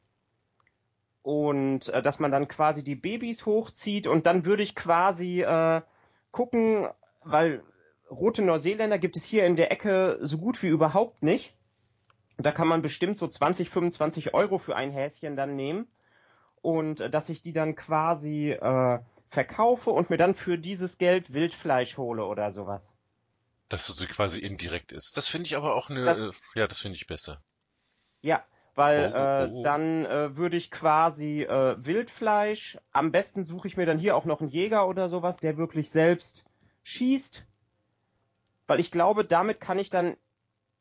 Und 1.20 1.90
äh, 1.90 2.00
dass 2.00 2.18
man 2.18 2.32
dann 2.32 2.48
quasi 2.48 2.82
die 2.82 2.96
Babys 2.96 3.44
hochzieht 3.44 4.06
und 4.06 4.24
dann 4.24 4.46
würde 4.46 4.62
ich 4.62 4.74
quasi 4.74 5.42
äh, 5.42 5.82
gucken, 6.30 6.88
weil 7.22 7.62
rote 8.10 8.40
Neuseeländer 8.40 8.98
gibt 8.98 9.16
es 9.16 9.26
hier 9.26 9.44
in 9.44 9.56
der 9.56 9.70
Ecke 9.70 10.20
so 10.22 10.38
gut 10.38 10.62
wie 10.62 10.68
überhaupt 10.68 11.22
nicht. 11.22 11.54
Da 12.38 12.50
kann 12.50 12.66
man 12.66 12.80
bestimmt 12.80 13.18
so 13.18 13.28
20, 13.28 13.68
25 13.68 14.32
Euro 14.32 14.56
für 14.56 14.74
ein 14.74 14.90
Häschen 14.90 15.36
dann 15.36 15.54
nehmen. 15.54 15.86
Und 16.62 17.00
äh, 17.00 17.10
dass 17.10 17.28
ich 17.28 17.42
die 17.42 17.52
dann 17.52 17.74
quasi 17.76 18.50
äh, 18.52 18.98
verkaufe 19.28 19.90
und 19.90 20.10
mir 20.10 20.16
dann 20.18 20.34
für 20.34 20.58
dieses 20.58 20.98
Geld 20.98 21.32
Wildfleisch 21.32 21.96
hole 21.98 22.24
oder 22.24 22.50
sowas. 22.50 22.94
dass 23.70 23.88
es 23.88 23.96
so 23.96 24.06
quasi 24.06 24.38
indirekt 24.38 24.92
ist. 24.92 25.16
Das 25.16 25.26
finde 25.28 25.46
ich 25.46 25.56
aber 25.56 25.74
auch 25.74 25.88
eine, 25.88 26.04
Das- 26.04 26.18
äh, 26.20 26.32
ja, 26.60 26.66
das 26.68 26.80
finde 26.80 26.96
ich 26.96 27.06
besser. 27.06 27.42
Ja, 28.22 28.44
weil 28.74 29.12
Oh, 29.14 29.18
oh, 29.18 29.44
oh. 29.56 29.60
Äh, 29.60 29.62
dann 29.62 30.04
äh, 30.06 30.36
würde 30.36 30.56
ich 30.56 30.70
quasi 30.70 31.42
äh, 31.42 31.76
Wildfleisch, 31.84 32.78
am 32.92 33.12
besten 33.12 33.44
suche 33.44 33.68
ich 33.68 33.76
mir 33.76 33.84
dann 33.86 33.98
hier 33.98 34.16
auch 34.16 34.24
noch 34.24 34.40
einen 34.40 34.48
Jäger 34.50 34.88
oder 34.88 35.08
sowas, 35.10 35.38
der 35.38 35.56
wirklich 35.58 35.90
selbst 35.90 36.44
schießt. 36.82 37.44
Weil 38.66 38.80
ich 38.80 38.90
glaube, 38.90 39.24
damit 39.24 39.60
kann 39.60 39.78
ich 39.78 39.90
dann 39.90 40.16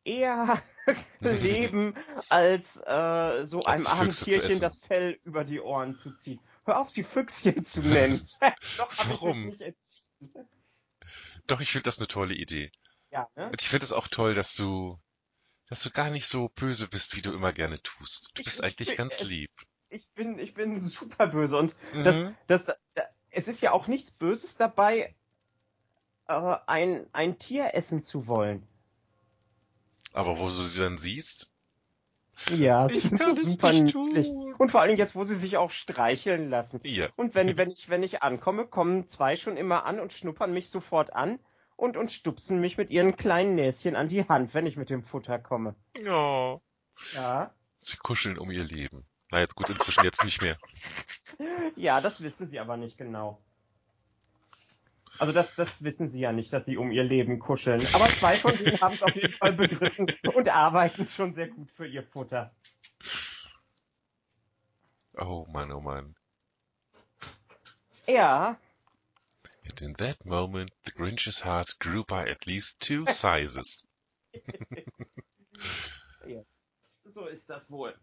eher 0.05 0.61
leben, 1.19 1.93
als 2.29 2.77
äh, 2.85 3.45
so 3.45 3.61
einem 3.63 3.87
armen 3.87 4.11
Tierchen 4.11 4.59
das 4.59 4.77
Fell 4.79 5.19
über 5.23 5.43
die 5.43 5.59
Ohren 5.59 5.95
zu 5.95 6.13
ziehen. 6.15 6.39
Hör 6.65 6.79
auf, 6.79 6.89
sie 6.89 7.03
Füchschen 7.03 7.63
zu 7.63 7.81
nennen. 7.81 8.27
Doch, 8.77 8.91
ich 8.93 9.09
Warum? 9.09 9.55
Doch, 11.47 11.61
ich 11.61 11.71
finde 11.71 11.83
das 11.85 11.97
eine 11.97 12.07
tolle 12.07 12.35
Idee. 12.35 12.71
Ja, 13.11 13.27
ne? 13.35 13.49
Und 13.49 13.61
ich 13.61 13.67
finde 13.69 13.83
es 13.85 13.93
auch 13.93 14.07
toll, 14.07 14.33
dass 14.33 14.55
du, 14.55 14.99
dass 15.67 15.81
du 15.81 15.89
gar 15.89 16.09
nicht 16.11 16.27
so 16.27 16.49
böse 16.49 16.87
bist, 16.87 17.15
wie 17.15 17.21
du 17.21 17.33
immer 17.33 17.53
gerne 17.53 17.81
tust. 17.81 18.29
Du 18.35 18.41
Ich- 18.41 18.45
bist 18.45 18.59
ich 18.59 18.65
eigentlich 18.65 18.89
bin- 18.89 18.97
ganz 18.97 19.21
es- 19.21 19.27
lieb. 19.27 19.49
Ich 19.91 20.11
bin, 20.11 20.37
ich 20.37 20.53
bin 20.53 20.79
super 20.79 21.25
böse 21.27 21.57
und 21.57 21.75
Das, 22.03 22.17
Mhm. 22.17 22.35
das, 22.45 22.65
das, 22.65 22.89
da- 22.93 23.09
es 23.31 23.47
ist 23.47 23.61
ja 23.61 23.71
auch 23.71 23.87
nichts 23.87 24.11
Böses 24.11 24.55
dabei, 24.55 25.15
äh, 26.27 26.55
ein, 26.67 27.07
ein 27.11 27.39
Tier 27.39 27.73
essen 27.73 28.03
zu 28.03 28.27
wollen. 28.27 28.67
Aber 30.13 30.37
wo 30.37 30.45
du 30.47 30.63
sie 30.63 30.79
dann 30.79 30.97
siehst, 30.97 31.51
Ja, 32.49 32.87
sie 32.89 32.99
sind 32.99 33.21
so 33.21 33.33
super 33.33 33.73
niedlich. 33.73 34.29
Und 34.57 34.71
vor 34.71 34.81
allen 34.81 34.89
Dingen 34.89 34.99
jetzt, 34.99 35.15
wo 35.15 35.23
sie 35.23 35.35
sich 35.35 35.57
auch 35.57 35.71
streicheln 35.71 36.49
lassen. 36.49 36.79
ja, 36.83 37.09
Und 37.15 37.35
wenn, 37.35 37.57
wenn 37.57 37.69
ich, 37.71 37.89
wenn 37.89 38.03
ich 38.03 38.23
ankomme, 38.23 38.65
kommen 38.67 39.05
zwei 39.05 39.35
schon 39.35 39.57
immer 39.57 39.85
an 39.85 39.99
und 39.99 40.13
schnuppern 40.13 40.53
mich 40.53 40.69
sofort 40.69 41.13
an 41.13 41.39
und, 41.75 41.95
und 41.97 42.11
stupsen 42.11 42.59
mich 42.59 42.77
mit 42.77 42.89
ihren 42.91 43.15
kleinen 43.15 43.55
Näschen 43.55 43.95
an 43.95 44.09
die 44.09 44.27
Hand, 44.27 44.53
wenn 44.53 44.65
ich 44.65 44.77
mit 44.77 44.89
dem 44.89 45.03
Futter 45.03 45.39
komme. 45.39 45.75
ja, 46.01 46.59
Ja. 47.13 47.53
sie 47.77 47.97
kuscheln 47.97 48.37
um 48.37 48.51
ihr 48.51 48.63
Leben. 48.63 49.05
Na 49.31 49.39
jetzt 49.39 49.55
gut, 49.55 49.69
inzwischen 49.69 50.03
jetzt 50.03 50.23
nicht 50.23 50.41
mehr. 50.41 50.57
Ja, 51.77 52.01
das 52.01 52.19
wissen 52.21 52.47
sie 52.47 52.59
aber 52.59 52.75
nicht 52.75 52.97
genau. 52.97 53.39
Also 55.19 55.33
das, 55.33 55.53
das 55.55 55.83
wissen 55.83 56.07
sie 56.07 56.21
ja 56.21 56.31
nicht, 56.31 56.51
dass 56.53 56.65
sie 56.65 56.77
um 56.77 56.91
ihr 56.91 57.03
Leben 57.03 57.39
kuscheln. 57.39 57.85
Aber 57.93 58.07
zwei 58.07 58.37
von 58.37 58.55
denen 58.57 58.79
haben 58.81 58.95
es 58.95 59.03
auf 59.03 59.15
jeden 59.15 59.33
Fall 59.33 59.53
begriffen 59.53 60.07
und 60.33 60.47
arbeiten 60.49 61.07
schon 61.07 61.33
sehr 61.33 61.47
gut 61.47 61.71
für 61.71 61.85
ihr 61.85 62.03
Futter. 62.03 62.53
Oh 65.17 65.45
Mann, 65.51 65.71
oh 65.71 65.81
Mann. 65.81 66.15
Ja, 68.07 68.57
And 69.69 69.81
in 69.81 69.93
that 69.95 70.25
moment, 70.25 70.71
the 70.85 70.91
Grinch's 70.91 71.41
heart 71.41 71.77
grew 71.79 72.03
by 72.03 72.27
at 72.27 72.47
least 72.47 72.79
two 72.79 73.05
sizes. 73.07 73.83
so 77.05 77.27
ist 77.27 77.49
das 77.49 77.69
wohl. 77.69 77.93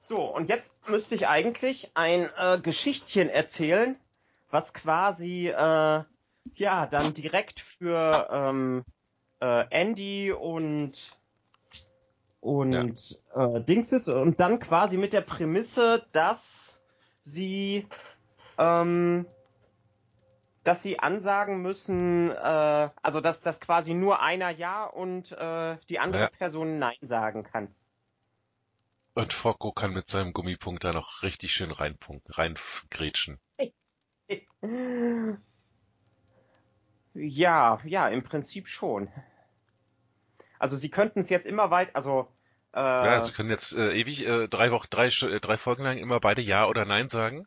So, 0.00 0.22
und 0.22 0.48
jetzt 0.48 0.88
müsste 0.88 1.14
ich 1.14 1.26
eigentlich 1.28 1.90
ein 1.94 2.30
äh, 2.36 2.60
Geschichtchen 2.60 3.28
erzählen, 3.28 3.98
was 4.50 4.74
quasi 4.74 5.48
äh, 5.48 6.04
ja 6.54 6.86
dann 6.86 7.14
direkt 7.14 7.60
für 7.60 8.28
ähm, 8.30 8.84
äh, 9.40 9.64
Andy 9.70 10.32
und 10.32 11.16
und 12.40 13.22
äh, 13.34 13.60
Dings 13.60 13.92
ist 13.92 14.08
und 14.08 14.40
dann 14.40 14.58
quasi 14.58 14.96
mit 14.96 15.12
der 15.12 15.20
Prämisse, 15.20 16.04
dass 16.12 16.80
sie 17.22 17.86
ähm, 18.58 19.26
dass 20.64 20.82
sie 20.82 20.98
ansagen 20.98 21.60
müssen, 21.60 22.30
äh, 22.30 22.90
also 23.02 23.20
dass, 23.20 23.42
dass 23.42 23.60
quasi 23.60 23.94
nur 23.94 24.20
einer 24.22 24.50
Ja 24.50 24.84
und 24.84 25.32
äh, 25.32 25.76
die 25.88 25.98
andere 25.98 26.22
Ja. 26.22 26.28
Person 26.28 26.78
Nein 26.78 26.96
sagen 27.00 27.42
kann. 27.42 27.74
Und 29.14 29.32
Focko 29.32 29.72
kann 29.72 29.92
mit 29.92 30.08
seinem 30.08 30.32
Gummipunkt 30.32 30.84
da 30.84 30.92
noch 30.92 31.22
richtig 31.22 31.52
schön 31.52 31.70
reinpunken, 31.70 32.32
reingrätschen. 32.32 33.38
Ja, 37.14 37.80
ja, 37.84 38.08
im 38.08 38.22
Prinzip 38.22 38.68
schon. 38.68 39.08
Also 40.58 40.76
sie 40.76 40.90
könnten 40.90 41.20
es 41.20 41.28
jetzt 41.28 41.46
immer 41.46 41.70
weit, 41.70 41.94
also 41.94 42.28
äh, 42.72 42.80
Ja, 42.80 43.20
sie 43.20 43.32
können 43.32 43.50
jetzt 43.50 43.76
äh, 43.76 43.92
ewig 43.92 44.26
äh, 44.26 44.48
drei 44.48 44.70
Wochen, 44.70 44.86
drei, 44.90 45.08
äh, 45.08 45.40
drei 45.40 45.58
Folgen 45.58 45.82
lang 45.82 45.98
immer 45.98 46.20
beide 46.20 46.40
Ja 46.40 46.66
oder 46.66 46.84
Nein 46.84 47.08
sagen. 47.08 47.46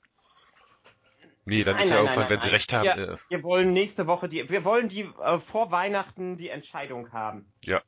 Nee, 1.45 1.63
dann 1.63 1.75
Nein, 1.75 1.83
ist 1.83 1.89
ja 1.91 1.97
nein, 1.97 2.05
irgendwann, 2.05 2.29
wenn 2.29 2.39
nein, 2.39 2.47
sie 2.47 2.53
recht 2.53 2.73
haben. 2.73 2.85
Ja. 2.85 2.95
Äh, 2.95 3.17
wir 3.29 3.43
wollen 3.43 3.73
nächste 3.73 4.07
Woche 4.07 4.27
die, 4.27 4.49
wir 4.49 4.65
wollen 4.65 4.89
die 4.89 5.09
äh, 5.21 5.39
vor 5.39 5.71
Weihnachten 5.71 6.37
die 6.37 6.49
Entscheidung 6.49 7.11
haben. 7.13 7.51
Ja. 7.63 7.81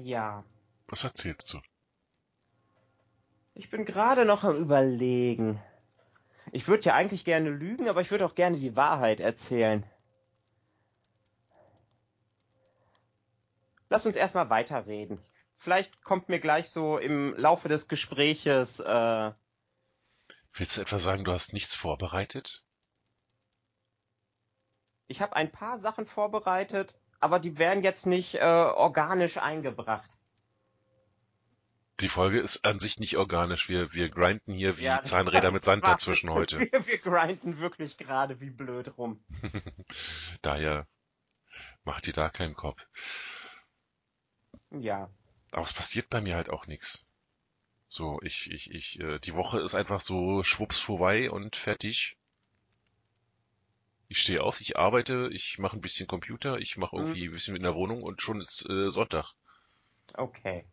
Ja, 0.00 0.44
was 0.88 1.04
erzählst 1.04 1.52
du? 1.52 1.60
ich 3.54 3.70
bin 3.70 3.84
gerade 3.84 4.24
noch 4.24 4.44
am 4.44 4.56
überlegen. 4.56 5.60
Ich 6.52 6.68
würde 6.68 6.84
ja 6.84 6.94
eigentlich 6.94 7.24
gerne 7.24 7.50
lügen, 7.50 7.88
aber 7.88 8.02
ich 8.02 8.10
würde 8.10 8.24
auch 8.26 8.34
gerne 8.34 8.58
die 8.58 8.76
Wahrheit 8.76 9.18
erzählen. 9.20 9.84
Lass 13.88 14.06
uns 14.06 14.16
erstmal 14.16 14.50
weiterreden. 14.50 15.18
Vielleicht 15.56 16.04
kommt 16.04 16.28
mir 16.28 16.40
gleich 16.40 16.70
so 16.70 16.98
im 16.98 17.34
Laufe 17.36 17.68
des 17.68 17.88
Gespräches 17.88 18.80
äh, 18.80 19.32
Willst 20.54 20.76
du 20.76 20.82
etwa 20.82 20.98
sagen, 20.98 21.24
du 21.24 21.32
hast 21.32 21.54
nichts 21.54 21.74
vorbereitet? 21.74 22.62
Ich 25.06 25.22
habe 25.22 25.34
ein 25.34 25.50
paar 25.50 25.78
Sachen 25.78 26.06
vorbereitet, 26.06 26.98
aber 27.20 27.38
die 27.38 27.58
werden 27.58 27.82
jetzt 27.82 28.06
nicht 28.06 28.34
äh, 28.34 28.40
organisch 28.42 29.38
eingebracht. 29.38 30.18
Die 32.02 32.08
Folge 32.08 32.40
ist 32.40 32.66
an 32.66 32.80
sich 32.80 32.98
nicht 32.98 33.16
organisch. 33.16 33.68
Wir, 33.68 33.92
wir 33.92 34.08
grinden 34.08 34.54
hier 34.54 34.76
wie 34.78 34.82
Ja, 34.82 35.04
Zahnräder 35.04 35.52
mit 35.52 35.64
Sand 35.64 35.86
dazwischen 35.86 36.30
heute. 36.30 36.58
Wir, 36.58 36.72
wir 36.86 36.98
grinden 36.98 37.60
wirklich 37.60 37.96
gerade 37.96 38.40
wie 38.40 38.50
blöd 38.50 38.98
rum. 38.98 39.24
Daher 40.42 40.88
macht 41.84 42.08
ihr 42.08 42.12
da 42.12 42.28
keinen 42.28 42.56
Kopf. 42.56 42.84
Ja. 44.70 45.08
Aber 45.52 45.62
es 45.62 45.72
passiert 45.72 46.10
bei 46.10 46.20
mir 46.20 46.34
halt 46.34 46.50
auch 46.50 46.66
nichts. 46.66 47.06
So, 47.88 48.18
ich, 48.22 48.50
ich, 48.50 48.72
ich, 48.72 48.98
äh, 48.98 49.20
die 49.20 49.34
Woche 49.34 49.60
ist 49.60 49.76
einfach 49.76 50.00
so 50.00 50.42
schwupps 50.42 50.80
vorbei 50.80 51.30
und 51.30 51.54
fertig. 51.54 52.16
Ich 54.08 54.18
stehe 54.18 54.42
auf, 54.42 54.60
ich 54.60 54.76
arbeite, 54.76 55.28
ich 55.30 55.60
mache 55.60 55.76
ein 55.76 55.80
bisschen 55.80 56.08
Computer, 56.08 56.58
ich 56.58 56.76
mache 56.76 56.96
irgendwie 56.96 57.26
ein 57.26 57.32
bisschen 57.32 57.54
in 57.54 57.62
der 57.62 57.76
Wohnung 57.76 58.02
und 58.02 58.20
schon 58.22 58.40
ist 58.40 58.68
äh, 58.68 58.90
Sonntag. 58.90 59.34
Okay. 60.14 60.64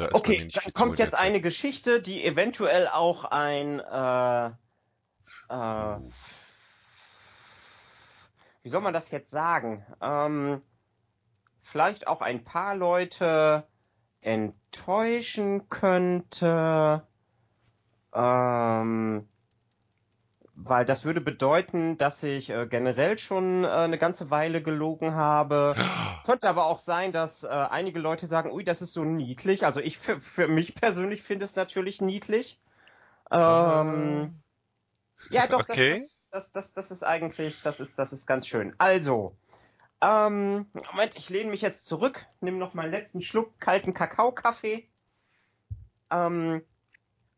Da 0.00 0.08
Okay, 0.12 0.48
dann 0.52 0.72
kommt 0.72 0.98
jetzt 0.98 1.14
eine 1.14 1.42
Geschichte, 1.42 2.00
die 2.00 2.24
eventuell 2.24 2.88
auch 2.88 3.24
ein 3.24 3.80
äh, 3.80 4.46
äh, 5.50 6.00
wie 8.62 8.68
soll 8.68 8.80
man 8.80 8.94
das 8.94 9.10
jetzt 9.10 9.30
sagen? 9.30 9.84
Ähm, 10.00 10.62
vielleicht 11.62 12.06
auch 12.06 12.22
ein 12.22 12.44
paar 12.44 12.74
Leute 12.74 13.66
enttäuschen 14.20 15.68
könnte, 15.68 17.06
ähm, 18.14 19.28
weil 20.64 20.84
das 20.84 21.04
würde 21.04 21.20
bedeuten, 21.20 21.96
dass 21.98 22.22
ich 22.22 22.50
äh, 22.50 22.66
generell 22.66 23.18
schon 23.18 23.64
äh, 23.64 23.68
eine 23.68 23.98
ganze 23.98 24.30
Weile 24.30 24.62
gelogen 24.62 25.14
habe. 25.14 25.74
Könnte 26.24 26.48
aber 26.48 26.66
auch 26.66 26.78
sein, 26.78 27.12
dass 27.12 27.44
äh, 27.44 27.48
einige 27.48 27.98
Leute 27.98 28.26
sagen, 28.26 28.52
ui, 28.52 28.64
das 28.64 28.82
ist 28.82 28.92
so 28.92 29.04
niedlich. 29.04 29.64
Also 29.64 29.80
ich 29.80 29.98
für, 29.98 30.20
für 30.20 30.48
mich 30.48 30.74
persönlich 30.74 31.22
finde 31.22 31.44
es 31.44 31.56
natürlich 31.56 32.00
niedlich. 32.00 32.60
Ähm, 33.30 34.42
ja, 35.30 35.46
doch, 35.46 35.60
Okay. 35.60 36.00
das, 36.00 36.28
das, 36.30 36.52
das, 36.52 36.72
das 36.74 36.90
ist 36.90 37.02
eigentlich, 37.04 37.60
das 37.62 37.80
ist, 37.80 37.98
das 37.98 38.12
ist 38.12 38.26
ganz 38.26 38.46
schön. 38.46 38.74
Also, 38.78 39.36
ähm, 40.00 40.66
Moment, 40.92 41.16
ich 41.16 41.28
lehne 41.28 41.50
mich 41.50 41.62
jetzt 41.62 41.86
zurück, 41.86 42.24
nimm 42.40 42.58
noch 42.58 42.74
mal 42.74 42.82
einen 42.82 42.92
letzten 42.92 43.22
Schluck 43.22 43.58
kalten 43.60 43.94
Kakaokaffee. 43.94 44.88
Ähm, 46.10 46.62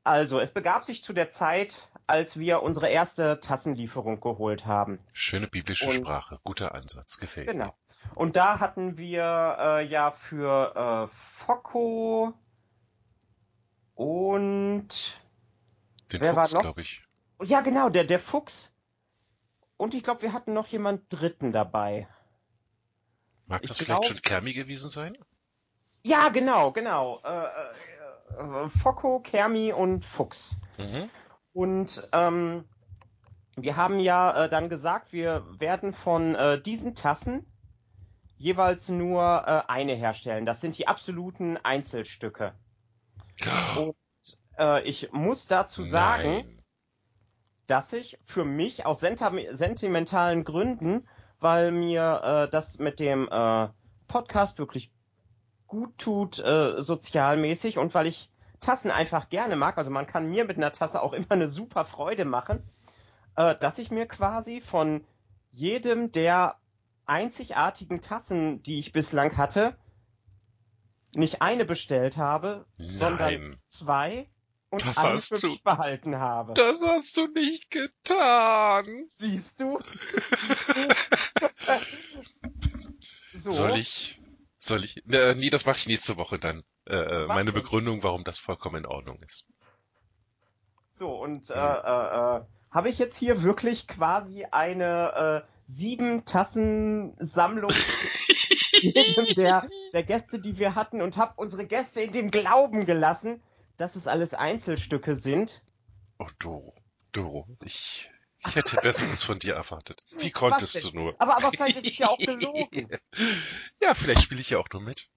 also, 0.04 0.40
es 0.40 0.52
begab 0.52 0.84
sich 0.84 1.02
zu 1.02 1.12
der 1.12 1.28
Zeit, 1.28 1.88
als 2.06 2.38
wir 2.38 2.62
unsere 2.62 2.88
erste 2.88 3.38
Tassenlieferung 3.40 4.20
geholt 4.20 4.66
haben. 4.66 4.98
Schöne 5.12 5.48
biblische 5.48 5.88
Und- 5.88 5.94
Sprache. 5.96 6.40
Guter 6.44 6.74
Ansatz. 6.74 7.18
Gefällt 7.18 7.46
mir. 7.46 7.52
Genau. 7.52 7.74
Und 8.16 8.34
da 8.36 8.58
hatten 8.58 8.98
wir 8.98 9.56
äh, 9.60 9.86
ja 9.86 10.10
für 10.10 10.74
äh, 10.74 11.14
Focco 11.14 12.34
und 13.94 14.88
Den 16.12 16.20
Wer 16.20 16.34
war 16.36 16.44
Fuchs, 16.44 16.54
noch? 16.54 16.60
glaube 16.62 16.80
ich. 16.80 17.02
ja 17.44 17.60
genau, 17.60 17.88
der 17.90 18.04
der 18.04 18.18
Fuchs 18.18 18.72
und 19.76 19.94
ich 19.94 20.02
glaube, 20.02 20.22
wir 20.22 20.32
hatten 20.32 20.52
noch 20.52 20.66
jemand 20.68 21.04
dritten 21.10 21.52
dabei. 21.52 22.08
Mag 23.46 23.62
Ich 23.62 23.68
das 23.68 23.78
glaub- 23.78 24.04
vielleicht 24.04 24.08
schon 24.16 24.22
Kermi 24.22 24.52
gewesen 24.52 24.88
sein? 24.90 25.16
Ja, 26.02 26.28
genau, 26.30 26.72
genau. 26.72 27.20
Äh, 27.22 27.46
äh, 28.38 28.68
Focco, 28.68 29.20
Kermi 29.20 29.72
und 29.72 30.04
Fuchs. 30.04 30.56
Mhm. 30.78 31.10
Und 31.52 32.08
ähm, 32.12 32.64
wir 33.56 33.76
haben 33.76 33.98
ja 33.98 34.44
äh, 34.44 34.48
dann 34.48 34.68
gesagt, 34.68 35.12
wir 35.12 35.44
werden 35.58 35.92
von 35.92 36.34
äh, 36.34 36.60
diesen 36.60 36.94
Tassen 36.94 37.46
jeweils 38.38 38.88
nur 38.88 39.22
äh, 39.46 39.62
eine 39.70 39.94
herstellen. 39.94 40.46
Das 40.46 40.60
sind 40.60 40.78
die 40.78 40.88
absoluten 40.88 41.56
Einzelstücke. 41.58 42.54
Und 43.76 43.94
äh, 44.58 44.82
ich 44.82 45.12
muss 45.12 45.46
dazu 45.46 45.84
sagen, 45.84 46.38
Nein. 46.38 46.62
dass 47.66 47.92
ich 47.92 48.18
für 48.24 48.44
mich 48.44 48.86
aus 48.86 49.00
sentimentalen 49.00 50.44
Gründen, 50.44 51.06
weil 51.38 51.72
mir 51.72 52.20
äh, 52.24 52.50
das 52.50 52.78
mit 52.78 53.00
dem 53.00 53.28
äh, 53.30 53.68
Podcast 54.08 54.58
wirklich 54.58 54.90
gut 55.72 55.96
tut, 55.96 56.38
äh, 56.38 56.82
sozialmäßig 56.82 57.78
und 57.78 57.94
weil 57.94 58.06
ich 58.06 58.28
Tassen 58.60 58.90
einfach 58.90 59.30
gerne 59.30 59.56
mag, 59.56 59.78
also 59.78 59.90
man 59.90 60.06
kann 60.06 60.28
mir 60.28 60.44
mit 60.44 60.58
einer 60.58 60.70
Tasse 60.70 61.00
auch 61.00 61.14
immer 61.14 61.30
eine 61.30 61.48
super 61.48 61.86
Freude 61.86 62.26
machen, 62.26 62.62
äh, 63.36 63.54
dass 63.56 63.78
ich 63.78 63.90
mir 63.90 64.04
quasi 64.06 64.60
von 64.60 65.02
jedem 65.50 66.12
der 66.12 66.56
einzigartigen 67.06 68.02
Tassen, 68.02 68.62
die 68.62 68.78
ich 68.78 68.92
bislang 68.92 69.38
hatte, 69.38 69.74
nicht 71.16 71.40
eine 71.40 71.64
bestellt 71.64 72.18
habe, 72.18 72.66
sondern 72.76 73.32
Nein. 73.32 73.58
zwei 73.64 74.28
und 74.68 74.84
Das 74.84 74.98
hast 74.98 75.40
für 75.40 75.46
mich 75.46 75.62
behalten 75.62 76.18
habe. 76.18 76.52
Das 76.52 76.82
hast 76.82 77.16
du 77.16 77.28
nicht 77.28 77.70
getan. 77.70 79.04
Siehst 79.08 79.62
du? 79.62 79.78
so. 83.32 83.50
Soll 83.50 83.78
ich? 83.78 84.21
Soll 84.62 84.84
ich? 84.84 85.04
Äh, 85.08 85.34
nee, 85.34 85.50
das 85.50 85.66
mache 85.66 85.78
ich 85.78 85.88
nächste 85.88 86.16
Woche 86.16 86.38
dann. 86.38 86.62
Äh, 86.86 86.94
äh, 86.94 87.26
meine 87.26 87.50
denn? 87.50 87.62
Begründung, 87.62 88.04
warum 88.04 88.22
das 88.22 88.38
vollkommen 88.38 88.76
in 88.76 88.86
Ordnung 88.86 89.20
ist. 89.22 89.44
So, 90.92 91.10
und 91.20 91.50
Mhm. 91.52 91.56
äh, 91.56 92.36
äh, 92.36 92.40
habe 92.70 92.88
ich 92.88 92.98
jetzt 93.00 93.16
hier 93.16 93.42
wirklich 93.42 93.88
quasi 93.88 94.44
eine 94.44 95.44
äh, 95.44 95.48
sieben 95.64 96.24
Tassen 96.24 97.16
Sammlung 97.18 97.72
der, 99.36 99.68
der 99.92 100.02
Gäste, 100.04 100.38
die 100.38 100.58
wir 100.58 100.76
hatten 100.76 101.02
und 101.02 101.16
habe 101.16 101.34
unsere 101.38 101.66
Gäste 101.66 102.00
in 102.00 102.12
dem 102.12 102.30
Glauben 102.30 102.86
gelassen, 102.86 103.42
dass 103.78 103.96
es 103.96 104.06
alles 104.06 104.32
Einzelstücke 104.32 105.16
sind. 105.16 105.64
Oh, 106.20 106.28
Doro. 106.38 106.74
Doro, 107.10 107.48
ich, 107.64 108.11
ich 108.46 108.56
hätte 108.56 108.76
Besseres 108.76 109.22
von 109.22 109.38
dir 109.38 109.54
erwartet. 109.54 110.04
Wie 110.18 110.30
konntest 110.30 110.84
du 110.84 110.96
nur? 110.96 111.14
Aber, 111.18 111.36
aber 111.36 111.50
vielleicht 111.50 111.76
ist 111.76 111.86
es 111.86 111.98
ja 111.98 112.08
auch 112.08 112.18
gelogen. 112.18 112.88
Ja, 113.80 113.94
vielleicht 113.94 114.22
spiele 114.22 114.40
ich 114.40 114.50
ja 114.50 114.58
auch 114.58 114.68
nur 114.72 114.82
mit. 114.82 115.08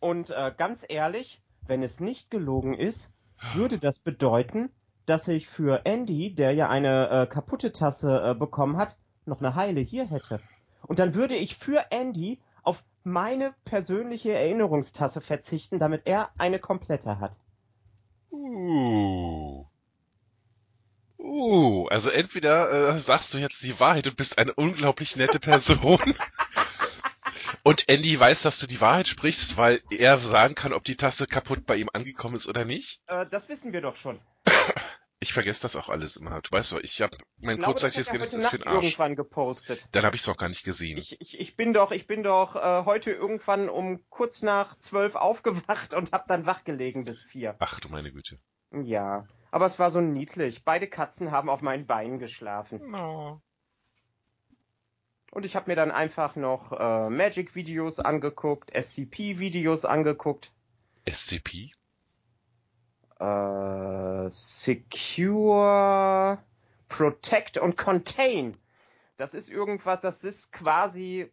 Und 0.00 0.30
äh, 0.30 0.52
ganz 0.56 0.84
ehrlich, 0.88 1.40
wenn 1.66 1.82
es 1.82 2.00
nicht 2.00 2.30
gelogen 2.30 2.74
ist, 2.74 3.10
würde 3.54 3.78
das 3.78 3.98
bedeuten, 3.98 4.70
dass 5.06 5.28
ich 5.28 5.48
für 5.48 5.84
Andy, 5.84 6.34
der 6.34 6.52
ja 6.52 6.68
eine 6.68 7.08
äh, 7.08 7.26
kaputte 7.26 7.72
Tasse 7.72 8.22
äh, 8.24 8.34
bekommen 8.34 8.76
hat, 8.76 8.96
noch 9.26 9.40
eine 9.40 9.54
heile 9.54 9.80
hier 9.80 10.06
hätte. 10.06 10.40
Und 10.82 10.98
dann 10.98 11.14
würde 11.14 11.34
ich 11.34 11.56
für 11.56 11.86
Andy 11.90 12.40
auf 12.62 12.84
meine 13.04 13.54
persönliche 13.64 14.32
Erinnerungstasse 14.32 15.20
verzichten, 15.20 15.78
damit 15.78 16.02
er 16.06 16.30
eine 16.38 16.58
komplette 16.58 17.18
hat. 17.20 17.38
Uh. 18.30 19.51
Uh, 21.42 21.88
also 21.88 22.08
entweder 22.08 22.90
äh, 22.90 22.98
sagst 23.00 23.34
du 23.34 23.38
jetzt 23.38 23.64
die 23.64 23.80
Wahrheit 23.80 24.06
und 24.06 24.16
bist 24.16 24.38
eine 24.38 24.54
unglaublich 24.54 25.16
nette 25.16 25.40
Person. 25.40 25.98
und 27.64 27.88
Andy 27.88 28.18
weiß, 28.18 28.42
dass 28.42 28.60
du 28.60 28.68
die 28.68 28.80
Wahrheit 28.80 29.08
sprichst, 29.08 29.56
weil 29.56 29.82
er 29.90 30.18
sagen 30.18 30.54
kann, 30.54 30.72
ob 30.72 30.84
die 30.84 30.94
Tasse 30.96 31.26
kaputt 31.26 31.66
bei 31.66 31.74
ihm 31.74 31.90
angekommen 31.92 32.36
ist 32.36 32.46
oder 32.46 32.64
nicht. 32.64 33.00
Äh, 33.08 33.26
das 33.28 33.48
wissen 33.48 33.72
wir 33.72 33.80
doch 33.80 33.96
schon. 33.96 34.20
Ich 35.18 35.32
vergesse 35.32 35.62
das 35.62 35.74
auch 35.74 35.88
alles 35.88 36.16
immer. 36.16 36.40
Du 36.42 36.52
weißt 36.52 36.72
doch, 36.72 36.78
ich 36.78 37.02
habe 37.02 37.16
mein 37.38 37.58
Ich 37.58 37.64
kurzzeitiges 37.64 38.10
Gedächtnis 38.10 38.46
für 38.46 38.58
den 38.58 38.66
Arsch. 38.68 38.84
irgendwann 38.84 39.16
gepostet. 39.16 39.84
Dann 39.90 40.04
habe 40.04 40.14
ich 40.14 40.22
es 40.22 40.28
noch 40.28 40.36
gar 40.36 40.48
nicht 40.48 40.62
gesehen. 40.62 40.96
Ich, 40.98 41.20
ich, 41.20 41.40
ich 41.40 41.56
bin 41.56 41.72
doch, 41.72 41.90
ich 41.90 42.06
bin 42.06 42.22
doch 42.22 42.54
äh, 42.54 42.84
heute 42.84 43.10
irgendwann 43.10 43.68
um 43.68 44.00
kurz 44.10 44.42
nach 44.42 44.78
zwölf 44.78 45.16
aufgewacht 45.16 45.92
und 45.94 46.12
hab 46.12 46.28
dann 46.28 46.46
wachgelegen 46.46 47.02
bis 47.02 47.20
vier. 47.20 47.56
Ach 47.58 47.80
du 47.80 47.88
meine 47.88 48.12
Güte. 48.12 48.38
Ja, 48.70 49.26
aber 49.52 49.66
es 49.66 49.78
war 49.78 49.92
so 49.92 50.00
niedlich. 50.00 50.64
Beide 50.64 50.88
Katzen 50.88 51.30
haben 51.30 51.48
auf 51.50 51.60
meinen 51.62 51.86
Beinen 51.86 52.18
geschlafen. 52.18 52.90
No. 52.90 53.40
Und 55.30 55.44
ich 55.44 55.54
habe 55.54 55.70
mir 55.70 55.76
dann 55.76 55.90
einfach 55.90 56.36
noch 56.36 56.72
äh, 56.72 57.10
Magic-Videos 57.10 58.00
angeguckt, 58.00 58.70
SCP-Videos 58.74 59.84
angeguckt. 59.84 60.52
SCP? 61.08 61.72
Äh, 63.20 64.30
Secure, 64.30 65.58
Protect 66.88 67.58
und 67.58 67.76
Contain. 67.76 68.56
Das 69.18 69.34
ist 69.34 69.50
irgendwas, 69.50 70.00
das 70.00 70.24
ist 70.24 70.52
quasi 70.52 71.30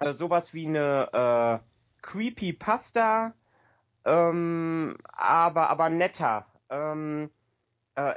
äh, 0.00 0.12
sowas 0.12 0.52
wie 0.52 0.66
eine 0.66 1.62
äh, 1.62 2.02
Creepypasta, 2.02 3.34
ähm, 4.04 4.96
aber, 5.12 5.70
aber 5.70 5.90
netter. 5.90 6.46
Ähm, 6.70 7.30
äh, 7.30 7.35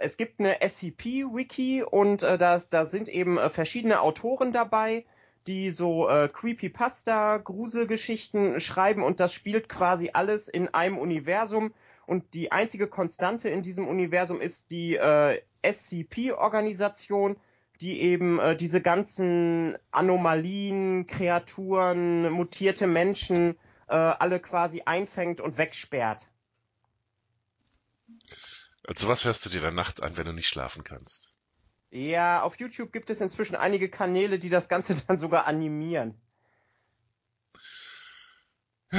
es 0.01 0.17
gibt 0.17 0.39
eine 0.39 0.57
SCP-Wiki 0.61 1.83
und 1.83 2.23
äh, 2.23 2.37
da, 2.37 2.59
da 2.69 2.85
sind 2.85 3.09
eben 3.09 3.37
äh, 3.37 3.49
verschiedene 3.49 4.01
Autoren 4.01 4.51
dabei, 4.51 5.05
die 5.47 5.71
so 5.71 6.07
äh, 6.07 6.29
Creepypasta, 6.31 7.37
Gruselgeschichten 7.37 8.59
schreiben 8.59 9.03
und 9.03 9.19
das 9.19 9.33
spielt 9.33 9.69
quasi 9.69 10.11
alles 10.13 10.47
in 10.47 10.73
einem 10.73 10.97
Universum 10.97 11.73
und 12.05 12.33
die 12.33 12.51
einzige 12.51 12.87
Konstante 12.87 13.49
in 13.49 13.61
diesem 13.61 13.87
Universum 13.87 14.41
ist 14.41 14.71
die 14.71 14.95
äh, 14.95 15.41
SCP-Organisation, 15.63 17.37
die 17.81 18.01
eben 18.01 18.39
äh, 18.39 18.55
diese 18.55 18.81
ganzen 18.81 19.77
Anomalien, 19.91 21.07
Kreaturen, 21.07 22.31
mutierte 22.31 22.87
Menschen 22.87 23.55
äh, 23.87 23.95
alle 23.95 24.39
quasi 24.39 24.83
einfängt 24.85 25.39
und 25.39 25.57
wegsperrt. 25.57 26.27
Also 28.89 29.07
was 29.07 29.23
hörst 29.23 29.45
du 29.45 29.51
dir 29.51 29.61
dann 29.61 29.75
nachts 29.75 29.99
an, 29.99 30.17
wenn 30.17 30.25
du 30.25 30.33
nicht 30.33 30.47
schlafen 30.47 30.83
kannst? 30.83 31.35
Ja, 31.91 32.41
auf 32.41 32.59
YouTube 32.59 32.91
gibt 32.91 33.11
es 33.11 33.21
inzwischen 33.21 33.55
einige 33.55 33.87
Kanäle, 33.87 34.39
die 34.39 34.49
das 34.49 34.67
Ganze 34.67 34.95
dann 35.07 35.15
sogar 35.17 35.45
animieren. 35.45 36.19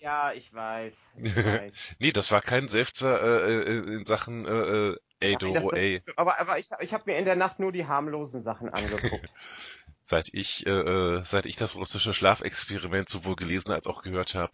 Ja, 0.00 0.32
ich 0.32 0.54
weiß. 0.54 1.10
Ich 1.22 1.36
weiß. 1.44 1.72
nee, 1.98 2.12
das 2.12 2.30
war 2.30 2.40
kein 2.40 2.68
Seufzer 2.68 3.20
äh, 3.20 3.62
äh, 3.62 3.94
in 3.96 4.04
Sachen 4.04 4.46
äh, 4.46 4.50
äh, 4.50 4.96
ey 5.18 5.32
Nein, 5.32 5.38
Doro, 5.40 5.72
ey. 5.72 5.94
ist, 5.96 6.16
aber 6.16 6.38
aber 6.38 6.60
ich, 6.60 6.70
ich 6.80 6.94
habe 6.94 7.02
mir 7.06 7.18
in 7.18 7.24
der 7.24 7.34
Nacht 7.34 7.58
nur 7.58 7.72
die 7.72 7.84
harmlosen 7.84 8.40
Sachen 8.40 8.68
angeguckt. 8.68 9.32
Seit 10.04 10.32
ich, 10.32 10.64
äh, 10.66 10.70
äh, 10.70 11.24
seit 11.24 11.46
ich 11.46 11.56
das 11.56 11.74
russische 11.74 12.14
Schlafexperiment 12.14 13.08
sowohl 13.08 13.34
gelesen 13.34 13.72
als 13.72 13.88
auch 13.88 14.02
gehört 14.02 14.36
habe, 14.36 14.52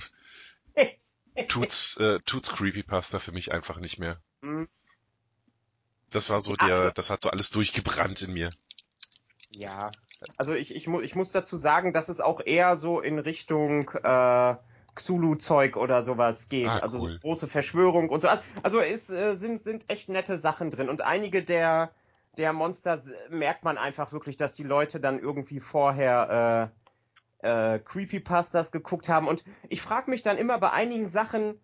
tut's, 1.48 1.96
äh, 1.98 2.20
tut's 2.20 2.52
Creepypasta 2.52 3.18
für 3.18 3.32
mich 3.32 3.52
einfach 3.52 3.78
nicht 3.78 3.98
mehr. 3.98 4.18
Hm, 4.42 4.68
Das 6.10 6.30
war 6.30 6.40
so 6.40 6.54
der, 6.54 6.80
das- 6.80 6.94
das 6.94 7.10
hat 7.10 7.22
so 7.22 7.30
alles 7.30 7.50
durchgebrannt 7.50 8.22
in 8.22 8.32
mir. 8.34 8.50
ja, 9.56 9.90
also 10.36 10.52
ich, 10.54 10.74
ich, 10.74 10.86
mu 10.86 11.00
ich 11.00 11.14
muss 11.14 11.30
dazu 11.30 11.56
sagen, 11.56 11.92
dass 11.92 12.08
es 12.08 12.20
auch 12.20 12.40
eher 12.44 12.76
so 12.76 13.00
in 13.00 13.18
Richtung 13.18 13.90
äh, 14.02 14.56
Xulu-Zeug 14.94 15.76
oder 15.76 16.02
sowas 16.02 16.48
geht. 16.48 16.68
Ah, 16.68 16.78
also 16.78 16.98
so 16.98 17.04
cool. 17.06 17.18
große 17.20 17.46
Verschwörung 17.48 18.08
und 18.10 18.20
so. 18.20 18.28
Also, 18.28 18.42
also 18.62 18.80
es 18.80 19.10
äh, 19.10 19.34
sind, 19.34 19.62
sind 19.62 19.90
echt 19.90 20.08
nette 20.08 20.38
Sachen 20.38 20.70
drin. 20.70 20.88
Und 20.88 21.02
einige 21.02 21.42
der, 21.42 21.90
der 22.36 22.52
Monster 22.52 23.02
merkt 23.28 23.64
man 23.64 23.76
einfach 23.76 24.12
wirklich, 24.12 24.36
dass 24.36 24.54
die 24.54 24.62
Leute 24.62 25.00
dann 25.00 25.18
irgendwie 25.18 25.60
vorher 25.60 26.70
äh, 26.72 26.83
äh, 27.44 27.78
Creepypastas 27.78 28.72
geguckt 28.72 29.08
haben. 29.08 29.28
Und 29.28 29.44
ich 29.68 29.82
frage 29.82 30.10
mich 30.10 30.22
dann 30.22 30.38
immer 30.38 30.58
bei 30.58 30.72
einigen 30.72 31.06
Sachen, 31.06 31.60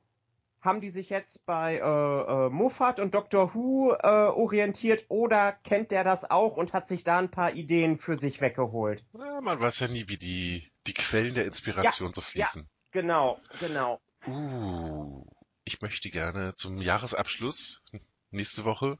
haben 0.60 0.80
die 0.80 0.90
sich 0.90 1.08
jetzt 1.08 1.46
bei 1.46 1.76
äh, 1.76 2.46
äh, 2.46 2.50
Moffat 2.50 3.00
und 3.00 3.14
Doctor 3.14 3.54
Who 3.54 3.94
äh, 3.94 4.06
orientiert 4.06 5.06
oder 5.08 5.52
kennt 5.52 5.90
der 5.90 6.04
das 6.04 6.30
auch 6.30 6.56
und 6.56 6.74
hat 6.74 6.86
sich 6.86 7.02
da 7.02 7.18
ein 7.18 7.30
paar 7.30 7.54
Ideen 7.54 7.98
für 7.98 8.14
sich 8.14 8.40
weggeholt? 8.40 9.04
Na, 9.12 9.40
man 9.40 9.58
weiß 9.58 9.80
ja 9.80 9.88
nie, 9.88 10.08
wie 10.08 10.18
die, 10.18 10.70
die 10.86 10.92
Quellen 10.92 11.34
der 11.34 11.46
Inspiration 11.46 12.12
so 12.12 12.20
fließen. 12.20 12.68
Genau, 12.90 13.40
genau. 13.58 14.00
Uh, 14.26 15.24
ich 15.64 15.80
möchte 15.80 16.10
gerne 16.10 16.54
zum 16.54 16.82
Jahresabschluss 16.82 17.82
nächste 18.30 18.64
Woche 18.64 18.98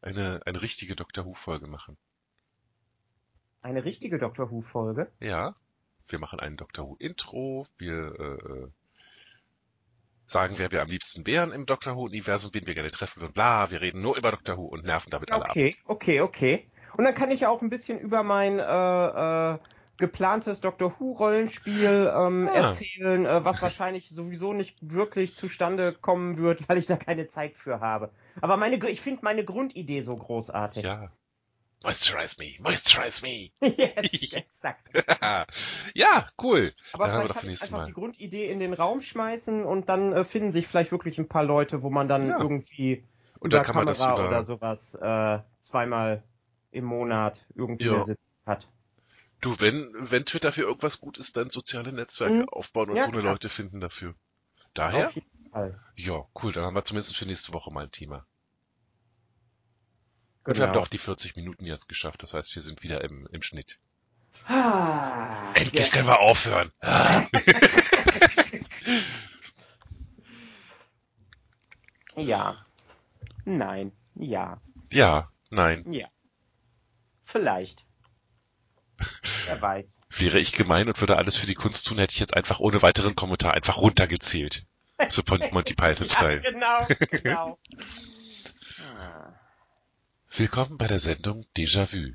eine, 0.00 0.40
eine 0.46 0.62
richtige 0.62 0.96
Doctor 0.96 1.24
Who-Folge 1.26 1.68
machen. 1.68 1.96
Eine 3.60 3.84
richtige 3.84 4.18
Doctor 4.18 4.50
Who-Folge. 4.50 5.12
Ja, 5.20 5.54
wir 6.08 6.18
machen 6.18 6.40
ein 6.40 6.56
Doctor 6.56 6.86
Who-Intro, 6.88 7.66
wir 7.78 8.14
äh, 8.18 8.24
äh, 8.24 8.68
sagen, 10.26 10.54
wer 10.58 10.70
wir 10.70 10.82
am 10.82 10.88
liebsten 10.88 11.26
wären 11.26 11.52
im 11.52 11.66
Doctor 11.66 11.96
Who-Universum, 11.96 12.50
wen 12.54 12.66
wir 12.66 12.74
gerne 12.74 12.90
treffen 12.90 13.22
und 13.22 13.34
bla, 13.34 13.70
wir 13.70 13.80
reden 13.80 14.00
nur 14.00 14.16
über 14.16 14.30
Doctor 14.30 14.56
Who 14.56 14.64
und 14.66 14.84
nerven 14.84 15.10
damit 15.10 15.30
alle 15.32 15.44
ab. 15.44 15.50
Okay, 15.50 15.76
okay, 15.86 16.20
okay. 16.20 16.66
Und 16.96 17.04
dann 17.04 17.14
kann 17.14 17.30
ich 17.30 17.40
ja 17.40 17.48
auch 17.48 17.62
ein 17.62 17.70
bisschen 17.70 17.98
über 17.98 18.22
mein 18.22 18.58
äh, 18.58 19.54
äh, 19.54 19.58
geplantes 19.98 20.60
Doctor 20.60 20.94
Who 20.98 21.12
Rollenspiel 21.12 22.10
ähm, 22.14 22.48
Ah. 22.48 22.56
erzählen, 22.56 23.24
äh, 23.26 23.44
was 23.44 23.62
wahrscheinlich 23.62 24.08
sowieso 24.10 24.52
nicht 24.52 24.76
wirklich 24.80 25.34
zustande 25.34 25.92
kommen 25.92 26.38
wird, 26.38 26.60
weil 26.68 26.78
ich 26.78 26.86
da 26.86 26.96
keine 26.96 27.26
Zeit 27.28 27.56
für 27.56 27.80
habe. 27.80 28.10
Aber 28.40 28.56
meine, 28.56 28.76
ich 28.88 29.00
finde 29.00 29.20
meine 29.22 29.44
Grundidee 29.44 30.00
so 30.00 30.16
großartig. 30.16 30.82
Ja. 30.82 31.10
Moisturize 31.84 32.36
me, 32.38 32.56
moisturize 32.60 33.22
me. 33.22 33.50
yes, 33.62 34.32
exakt. 34.32 34.90
ja, 35.94 36.28
cool. 36.42 36.72
Aber 36.92 37.08
Dann 37.08 37.20
vielleicht 37.20 37.34
kann 37.34 37.48
ich 37.48 37.60
einfach 37.62 37.78
Mal. 37.78 37.86
die 37.86 37.92
Grundidee 37.92 38.50
in 38.50 38.58
den 38.60 38.72
Raum 38.74 39.00
schmeißen 39.00 39.64
und 39.64 39.88
dann 39.88 40.12
äh, 40.12 40.24
finden 40.24 40.52
sich 40.52 40.66
vielleicht 40.66 40.92
wirklich 40.92 41.18
ein 41.18 41.28
paar 41.28 41.44
Leute, 41.44 41.82
wo 41.82 41.90
man 41.90 42.08
dann 42.08 42.28
Ja. 42.28 42.38
irgendwie 42.38 43.04
Und 43.40 43.52
über 43.52 43.60
Kamera 43.60 43.92
über, 44.12 44.24
oder 44.26 44.42
sowas 44.42 44.94
äh, 44.94 45.38
zweimal 45.60 46.22
im 46.70 46.84
Monat 46.84 47.46
irgendwie 47.54 47.84
Ja. 47.84 47.92
da 47.92 48.00
sitzen 48.00 48.34
hat. 48.46 48.68
du, 49.42 49.60
wenn, 49.60 49.92
wenn 49.94 50.24
Twitter 50.24 50.52
für 50.52 50.62
irgendwas 50.62 50.98
gut 50.98 51.18
ist, 51.18 51.36
dann 51.36 51.50
soziale 51.50 51.92
Netzwerke 51.92 52.44
Mhm. 52.44 52.48
aufbauen 52.48 52.88
und 52.90 52.96
Ja, 52.96 53.02
so 53.02 53.10
eine 53.10 53.20
klar. 53.20 53.32
Leute 53.32 53.50
finden 53.50 53.78
dafür. 53.80 54.14
Daher? 54.74 55.08
Auf 55.08 55.14
jeden 55.14 55.50
Fall. 55.50 55.80
Ja, 55.96 56.24
cool, 56.42 56.52
dann 56.52 56.64
haben 56.64 56.74
wir 56.74 56.84
zumindest 56.84 57.16
für 57.16 57.26
nächste 57.26 57.52
Woche 57.54 57.72
mal 57.72 57.84
ein 57.84 57.90
Thema. 57.92 58.26
Und 60.44 60.54
Genau. 60.54 60.58
wir 60.58 60.66
haben 60.68 60.72
doch 60.74 60.88
die 60.88 60.98
40 60.98 61.36
Minuten 61.36 61.64
jetzt 61.66 61.88
geschafft, 61.88 62.22
das 62.22 62.34
heißt, 62.34 62.54
wir 62.54 62.62
sind 62.62 62.82
wieder 62.82 63.02
im, 63.04 63.28
im 63.32 63.42
Schnitt. 63.42 63.78
Ah, 64.48 65.52
Endlich 65.54 65.90
können 65.92 66.08
wir 66.08 66.18
aufhören. 66.20 66.72
Ah. 66.80 67.24
Ja. 72.16 72.56
Nein. 73.44 73.92
Ja. 74.14 74.60
Ja, 74.92 75.30
nein. 75.50 75.90
Ja. 75.92 76.08
Vielleicht. 77.24 77.86
Wer 79.46 79.60
weiß. 79.62 80.02
Wäre 80.10 80.38
ich 80.38 80.52
gemein 80.52 80.88
und 80.88 81.00
würde 81.00 81.16
alles 81.16 81.36
für 81.36 81.46
die 81.46 81.54
Kunst 81.54 81.86
tun, 81.86 81.98
hätte 81.98 82.12
ich 82.12 82.20
jetzt 82.20 82.36
einfach 82.36 82.60
ohne 82.60 82.82
weiteren 82.82 83.16
Kommentar 83.16 83.54
einfach 83.54 83.78
runtergezählt. 83.78 84.66
Zu 85.08 85.22
Monty 85.50 85.74
Python 85.74 86.06
Ja, 86.06 86.12
Style. 86.14 86.40
genau, 86.42 86.86
genau. 87.10 87.58
Willkommen 90.34 90.78
bei 90.78 90.86
der 90.86 90.98
Sendung 90.98 91.44
Déjà-vu. 91.54 92.14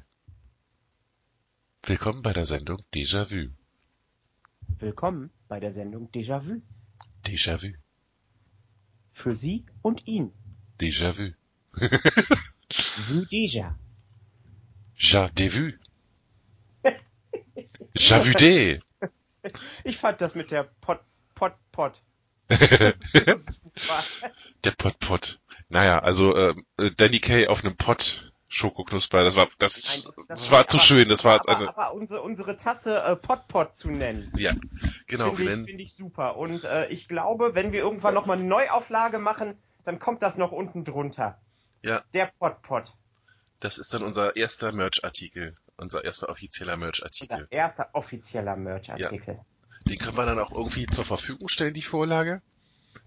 Willkommen 1.83 2.23
bei 2.23 2.33
der 2.33 2.47
Sendung 2.47 2.81
Déjà-vu. 2.91 3.51
Willkommen 4.79 5.29
bei 5.47 5.59
der 5.59 5.71
Sendung 5.71 6.09
Déjà-vu. 6.09 6.63
Déjà-vu. 7.23 7.73
Für 9.11 9.35
Sie 9.35 9.67
und 9.83 10.07
ihn. 10.07 10.33
Déjà-vu. 10.79 11.35
Vu 11.73 13.21
déjà. 13.25 13.75
Ja, 14.95 15.29
vu. 15.37 15.73
Ja, 17.93 18.19
vu 18.25 18.33
des. 18.33 18.81
Ich 19.83 19.97
fand 19.97 20.21
das 20.21 20.33
mit 20.33 20.49
der 20.49 20.63
Pot, 20.81 21.01
Pot, 21.35 21.53
Pot. 21.71 22.01
Super. 22.49 24.03
Der 24.63 24.71
Pot-Pot. 24.71 25.39
Naja, 25.69 25.99
also 25.99 26.33
äh, 26.35 26.55
Danny 26.95 27.19
Kay 27.19 27.47
auf 27.47 27.63
einem 27.63 27.75
Pott 27.75 28.31
Schokoknusper, 28.49 29.23
das 29.25 29.35
war 29.35 29.47
das, 29.59 30.03
Nein, 30.05 30.25
das 30.29 30.49
war 30.51 30.65
zu 30.67 30.77
aber- 30.77 30.83
schön, 30.85 31.09
das 31.09 31.25
war 31.25 31.41
aber, 31.41 31.57
eine 31.57 31.67
aber 31.69 31.93
unsere, 31.93 32.21
unsere 32.21 32.55
Tasse 32.55 32.97
äh, 33.03 33.15
Pot, 33.17 33.47
Pot 33.49 33.75
zu 33.75 33.89
nennen. 33.91 34.31
ja, 34.37 34.53
genau, 35.07 35.33
Finde 35.33 35.53
ich, 35.53 35.65
finde 35.65 35.83
ich 35.83 35.93
super. 35.93 36.37
Und 36.37 36.63
äh, 36.63 36.87
ich 36.87 37.09
glaube, 37.09 37.55
wenn 37.55 37.73
wir 37.73 37.81
irgendwann 37.81 38.13
nochmal 38.13 38.37
eine 38.37 38.47
Neuauflage 38.47 39.19
machen, 39.19 39.57
dann 39.83 39.99
kommt 39.99 40.21
das 40.21 40.37
noch 40.37 40.53
unten 40.53 40.85
drunter. 40.85 41.37
Ja. 41.83 42.03
Der 42.13 42.31
Pot-Pot. 42.39 42.93
das 43.59 43.77
ist 43.77 43.93
dann 43.93 44.03
unser 44.03 44.35
erster 44.37 44.71
Merch-Artikel, 44.71 45.57
unser 45.75 46.03
erster 46.05 46.29
offizieller 46.29 46.73
Unser 46.75 46.85
Merch-Artikel. 46.85 47.47
erster 47.51 47.89
offizieller 47.93 48.55
Merch-Artikel. 48.55 49.39
Den 49.85 49.97
können 49.99 50.17
wir 50.17 50.25
dann 50.25 50.39
auch 50.39 50.51
irgendwie 50.53 50.87
zur 50.87 51.03
Verfügung 51.05 51.49
stellen, 51.49 51.73
die 51.73 51.81
Vorlage, 51.81 52.41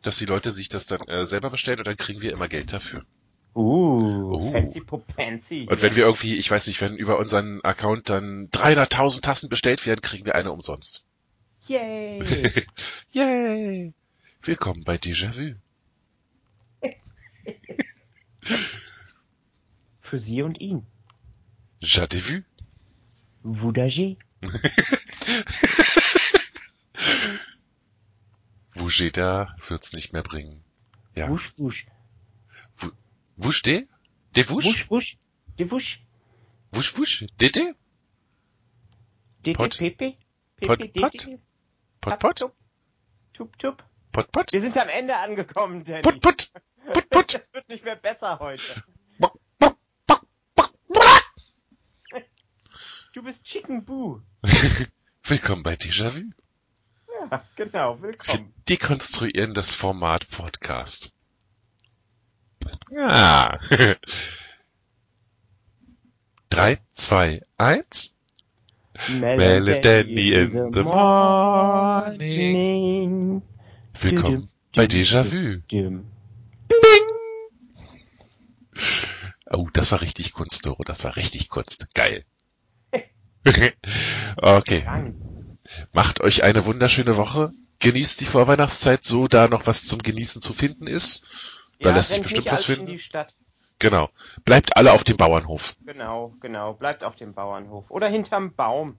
dass 0.03 0.19
die 0.19 0.27
Leute 0.27 0.51
sich 0.51 0.69
das 0.69 0.87
dann 0.87 1.07
äh, 1.09 1.25
selber 1.25 1.51
bestellen 1.51 1.79
und 1.79 1.87
dann 1.87 1.97
kriegen 1.97 2.23
wir 2.23 2.33
immer 2.33 2.49
Geld 2.49 2.73
dafür. 2.73 3.05
Uh, 3.55 4.33
Uh. 4.33 4.53
fancy 4.53 4.81
popancy. 4.81 5.67
Und 5.69 5.83
wenn 5.83 5.97
wir 5.97 6.05
irgendwie, 6.05 6.37
ich 6.37 6.51
weiß 6.51 6.69
nicht, 6.69 6.81
wenn 6.81 6.97
über 6.97 7.19
unseren 7.19 7.61
Account 7.62 8.09
dann 8.09 8.49
300.000 8.51 9.23
Tassen 9.23 9.49
bestellt 9.49 9.87
werden, 9.87 10.01
kriegen 10.03 10.25
wir 10.25 10.37
eine 10.37 10.53
umsonst. 10.53 11.05
Yay! 11.67 12.23
Yay! 13.12 13.93
Willkommen 14.43 14.85
bei 14.85 14.95
Déjà-vu. 14.97 15.57
Für 20.01 20.19
Sie 20.19 20.43
und 20.43 20.61
ihn. 20.61 20.87
Ja, 21.81 22.07
des 22.07 22.23
vu. 22.23 22.43
Voudagé. 23.45 24.17
Wouché 28.91 29.12
da 29.12 29.55
wird's 29.69 29.93
nicht 29.93 30.12
mehr 30.12 30.25
bringen. 30.25 30.65
Ja. 31.15 31.29
Wusch, 31.29 31.57
wusch. 31.59 31.87
Wouche 33.37 33.62
de? 33.62 33.87
De 34.35 34.49
wouche? 34.49 34.67
Wusch, 34.67 34.91
wusch. 34.91 35.17
De 35.61 35.71
wusch. 35.71 36.01
Wouche 36.73 36.99
wouche? 36.99 37.27
De 37.41 37.51
de? 37.53 37.77
Dede, 39.47 39.57
Pot. 39.57 39.79
pepe. 39.79 40.17
Pot, 40.61 40.79
Pepe, 40.81 41.01
pot. 41.01 41.12
dede. 41.12 41.41
Pot, 42.01 42.19
pot? 42.19 42.37
tup. 43.33 43.57
Tup. 43.59 43.85
Pot, 44.11 44.33
pot? 44.33 44.53
Wir 44.53 44.61
sind 44.61 44.77
am 44.77 44.89
Ende 44.89 45.17
angekommen, 45.19 45.85
Danny. 45.85 46.03
Put, 46.03 46.21
put. 46.21 46.51
Put, 46.93 47.11
put. 47.11 47.35
Das 47.35 47.49
wird 47.53 47.69
nicht 47.69 47.85
mehr 47.85 47.95
besser 47.95 48.41
heute. 48.41 48.83
Du 53.12 53.23
bist 53.23 53.45
Chicken 53.45 53.85
Boo. 53.85 54.21
Willkommen 55.23 55.62
bei 55.62 55.77
Déjà-vu. 55.77 56.33
Ja, 57.20 57.44
genau. 57.56 58.01
Wir 58.01 58.10
Willkommen. 58.10 58.52
dekonstruieren 58.68 59.55
das 59.55 59.74
Format 59.74 60.28
Podcast. 60.30 61.12
Ja. 62.90 63.59
Drei, 66.48 66.78
zwei, 66.92 67.42
eins. 67.56 68.16
Melody 69.09 70.32
in 70.34 70.72
the 70.72 70.82
morning. 70.82 72.22
Willkommen 73.98 74.51
bei 74.74 74.86
Déjà-vu. 74.86 75.59
Dim. 75.70 76.06
Oh, 79.52 79.68
das 79.72 79.90
war 79.92 80.01
richtig 80.01 80.32
Kunst, 80.32 80.64
Doro. 80.66 80.82
Das 80.84 81.05
war 81.05 81.16
richtig 81.16 81.48
Kunst. 81.48 81.88
Geil. 81.94 82.24
okay. 84.36 84.84
Macht 85.92 86.20
euch 86.20 86.42
eine 86.42 86.66
wunderschöne 86.66 87.16
Woche. 87.16 87.51
Genießt 87.80 88.20
die 88.20 88.26
Vorweihnachtszeit, 88.26 89.05
so 89.05 89.26
da 89.26 89.48
noch 89.48 89.66
was 89.66 89.84
zum 89.84 90.01
Genießen 90.01 90.42
zu 90.42 90.52
finden 90.52 90.86
ist. 90.86 91.26
Da 91.80 91.90
Ja, 91.90 91.94
lässt 91.97 92.10
sich 92.10 92.22
bestimmt 92.22 92.51
was 92.52 92.64
finden. 92.64 92.98
Genau. 93.78 94.10
Bleibt 94.44 94.76
alle 94.76 94.92
auf 94.92 95.05
dem 95.05 95.16
Bauernhof. 95.16 95.76
Genau, 95.86 96.34
genau. 96.40 96.74
Bleibt 96.74 97.02
auf 97.02 97.16
dem 97.16 97.32
Bauernhof. 97.32 97.90
Oder 97.90 98.09
hinterm 98.09 98.55
Baum. 98.55 98.98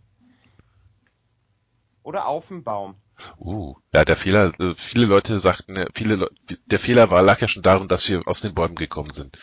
Oder 2.01 2.27
auf 2.27 2.47
dem 2.47 2.63
Baum. 2.63 2.95
Uh, 3.37 3.75
ja, 3.93 4.03
der 4.03 4.15
Fehler, 4.17 4.51
äh, 4.59 4.73
viele 4.75 5.05
Leute 5.05 5.39
sagten, 5.39 5.75
äh, 5.75 5.87
viele 5.93 6.15
Leu 6.15 6.27
der 6.65 6.79
Fehler 6.79 7.11
war, 7.11 7.21
lag 7.21 7.39
ja 7.39 7.47
schon 7.47 7.61
darin, 7.61 7.87
dass 7.87 8.09
wir 8.09 8.27
aus 8.27 8.41
den 8.41 8.55
Bäumen 8.55 8.73
gekommen 8.73 9.11
sind. 9.11 9.37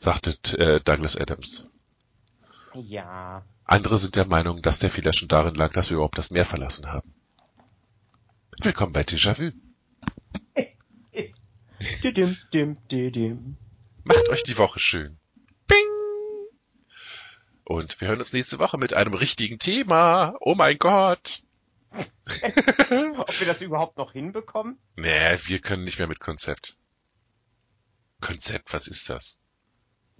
Sagte 0.00 0.36
äh, 0.58 0.80
Douglas 0.80 1.16
Adams. 1.16 1.68
Ja. 2.74 3.44
Andere 3.64 3.98
sind 3.98 4.16
der 4.16 4.26
Meinung, 4.26 4.62
dass 4.62 4.78
der 4.78 4.90
Fehler 4.90 5.12
schon 5.12 5.28
darin 5.28 5.54
lag, 5.54 5.72
dass 5.72 5.90
wir 5.90 5.96
überhaupt 5.96 6.18
das 6.18 6.30
Meer 6.30 6.44
verlassen 6.44 6.86
haben. 6.86 7.12
Willkommen 8.60 8.92
bei 8.92 9.02
Déjà-vu. 9.02 9.52
Didim, 12.02 12.36
dim, 12.52 12.76
didim. 12.88 13.56
Macht 14.04 14.28
euch 14.28 14.42
die 14.42 14.58
Woche 14.58 14.78
schön. 14.78 15.18
Bing! 15.66 15.86
Und 17.64 18.00
wir 18.00 18.08
hören 18.08 18.18
uns 18.18 18.34
nächste 18.34 18.58
Woche 18.58 18.76
mit 18.76 18.92
einem 18.92 19.14
richtigen 19.14 19.58
Thema. 19.58 20.34
Oh 20.40 20.54
mein 20.54 20.78
Gott. 20.78 21.42
Ob 21.92 23.40
wir 23.40 23.46
das 23.46 23.62
überhaupt 23.62 23.96
noch 23.96 24.12
hinbekommen? 24.12 24.78
Nee, 24.96 25.38
wir 25.44 25.58
können 25.60 25.84
nicht 25.84 25.98
mehr 25.98 26.06
mit 26.06 26.20
Konzept. 26.20 26.76
Konzept, 28.20 28.72
was 28.74 28.86
ist 28.86 29.08
das? 29.08 29.39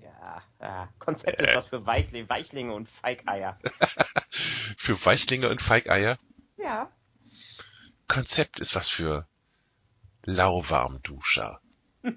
Ja, 0.03 0.43
ja 0.61 0.89
Konzept 0.99 1.41
ist 1.41 1.49
Äh. 1.49 1.57
was 1.57 1.67
für 1.67 1.87
Weichling, 1.87 2.29
Weichlinge 2.29 2.75
und 2.75 2.89
Feigeier. 2.89 3.59
Für 4.31 5.05
Weichlinge 5.05 5.49
und 5.49 5.61
Feigeier? 5.61 6.19
Ja. 6.57 6.91
Konzept 8.09 8.61
ist 8.61 8.75
was 8.75 8.89
für 8.89 9.27
Lauwarmduscher. 10.25 11.61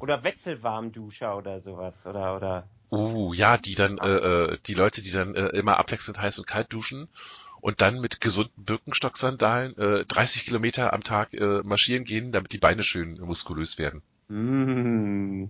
Oder 0.00 0.22
Wechselwarmduscher 0.24 1.36
oder 1.36 1.60
sowas. 1.60 2.06
Oder, 2.06 2.36
oder. 2.36 2.68
Uh, 2.90 3.32
ja, 3.32 3.56
die 3.56 3.74
dann, 3.74 3.98
äh, 3.98 4.08
äh, 4.08 4.58
die 4.66 4.74
Leute, 4.74 5.02
die 5.02 5.10
dann 5.10 5.34
äh, 5.34 5.48
immer 5.48 5.78
abwechselnd 5.78 6.20
heiß 6.20 6.38
und 6.38 6.46
kalt 6.46 6.72
duschen 6.72 7.08
und 7.60 7.80
dann 7.80 8.00
mit 8.00 8.20
gesunden 8.20 8.64
Birkenstock-Sandalen 8.64 9.76
äh, 9.78 10.04
30 10.04 10.44
Kilometer 10.44 10.92
am 10.92 11.02
Tag 11.02 11.32
äh, 11.34 11.62
marschieren 11.64 12.04
gehen, 12.04 12.30
damit 12.30 12.52
die 12.52 12.58
Beine 12.58 12.82
schön 12.82 13.18
muskulös 13.20 13.78
werden. 13.78 14.02
Mm. 14.28 15.46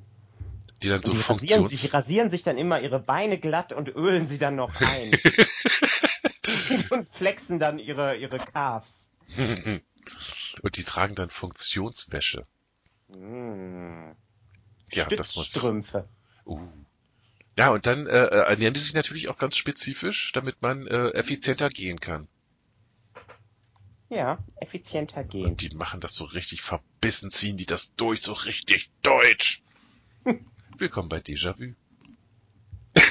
Die 0.83 0.89
dann 0.89 1.03
so 1.03 1.13
die 1.13 1.21
rasieren 1.21 1.67
sich, 1.67 1.95
rasieren 1.95 2.31
sich 2.31 2.43
dann 2.43 2.59
immer 2.59 2.81
ihre 2.81 3.01
Beine 3.01 3.39
glatt 3.39 3.73
und 3.73 3.89
ölen 3.89 4.27
sie 4.27 4.39
dann 4.39 4.57
noch 4.57 4.73
ein. 4.81 5.13
und 6.91 7.09
flexen 7.09 7.59
dann 7.59 7.79
ihre, 7.79 8.17
ihre 8.17 8.39
Calves. 8.39 9.09
und 9.37 10.77
die 10.77 10.85
tragen 10.85 11.15
dann 11.15 11.31
Funktionswäsche. 11.31 12.47
Mm. 13.09 14.11
Ja, 14.93 15.07
das 15.07 15.35
muss... 15.37 15.49
Stützstrümpfe. 15.49 16.09
Uh. 16.45 16.61
Ja, 17.59 17.71
und 17.71 17.87
dann 17.87 18.07
äh, 18.07 18.25
äh, 18.25 18.49
ernähren 18.49 18.75
die 18.75 18.81
sich 18.81 18.95
natürlich 18.95 19.29
auch 19.29 19.39
ganz 19.39 19.57
spezifisch, 19.57 20.33
damit 20.33 20.61
man 20.61 20.87
äh, 20.87 21.09
effizienter 21.11 21.71
gehen 21.71 21.99
kann. 22.01 22.29
Ja, 24.09 24.39
effizienter 24.61 25.25
gehen. 25.25 25.47
Und 25.47 25.63
die 25.63 25.75
machen 25.75 26.01
das 26.01 26.15
so 26.15 26.25
richtig 26.25 26.63
verbissen, 26.63 27.31
ziehen 27.31 27.57
die 27.57 27.67
das 27.67 27.95
durch, 27.97 28.23
so 28.23 28.33
richtig 28.33 28.91
deutsch. 29.03 29.63
Willkommen 30.79 31.09
bei 31.09 31.19
Déjà-vu. 31.19 31.75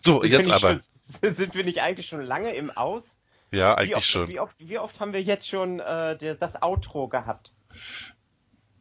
so, 0.00 0.20
Sind 0.20 0.32
jetzt 0.32 0.50
aber. 0.50 0.74
Schon, 0.74 0.80
sind 1.34 1.54
wir 1.54 1.64
nicht 1.64 1.82
eigentlich 1.82 2.08
schon 2.08 2.22
lange 2.22 2.54
im 2.54 2.70
Aus? 2.70 3.18
Ja, 3.50 3.72
Wie 3.72 3.80
eigentlich 3.80 3.96
oft, 3.96 4.06
schon. 4.06 4.28
Wie 4.28 4.40
oft, 4.40 4.56
wie 4.58 4.78
oft 4.78 4.98
haben 4.98 5.12
wir 5.12 5.22
jetzt 5.22 5.46
schon 5.46 5.80
äh, 5.80 6.36
das 6.36 6.62
Outro 6.62 7.08
gehabt? 7.08 7.52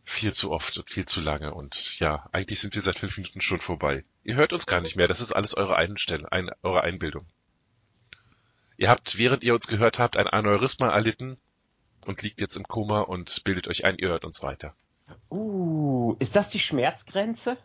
Viel 0.06 0.34
zu 0.34 0.52
oft 0.52 0.78
und 0.78 0.90
viel 0.90 1.06
zu 1.06 1.20
lange. 1.20 1.54
Und 1.54 2.00
ja, 2.00 2.30
eigentlich 2.32 2.62
sind 2.62 2.74
wir 2.74 2.82
seit 2.82 2.98
fünf 2.98 3.18
Minuten 3.18 3.42
schon 3.42 3.60
vorbei. 3.60 4.06
Ihr 4.24 4.36
hört 4.36 4.54
uns 4.54 4.66
gar 4.66 4.80
nicht 4.80 4.96
mehr. 4.96 5.10
Das 5.10 5.20
ist 5.20 5.34
alles 5.34 5.56
eure 5.56 5.76
Einstellung, 5.76 6.28
ein, 6.28 6.50
eure 6.62 6.82
Einbildung. 6.82 7.26
Ihr 8.78 8.90
habt, 8.90 9.18
während 9.18 9.44
ihr 9.44 9.54
uns 9.54 9.68
gehört 9.68 10.00
habt, 10.00 10.18
ein 10.18 10.28
Aneurysma 10.28 10.90
erlitten 10.90 11.38
und 12.06 12.22
liegt 12.22 12.42
jetzt 12.42 12.56
im 12.56 12.64
Koma 12.64 13.02
und 13.02 13.44
bildet 13.44 13.68
euch 13.68 13.86
ein, 13.86 13.98
ihr 13.98 14.10
hört 14.10 14.26
uns 14.26 14.42
weiter. 14.42 14.76
Uh, 15.30 16.16
ist 16.20 16.36
das 16.36 16.50
die 16.50 16.60
Schmerzgrenze? 16.60 17.58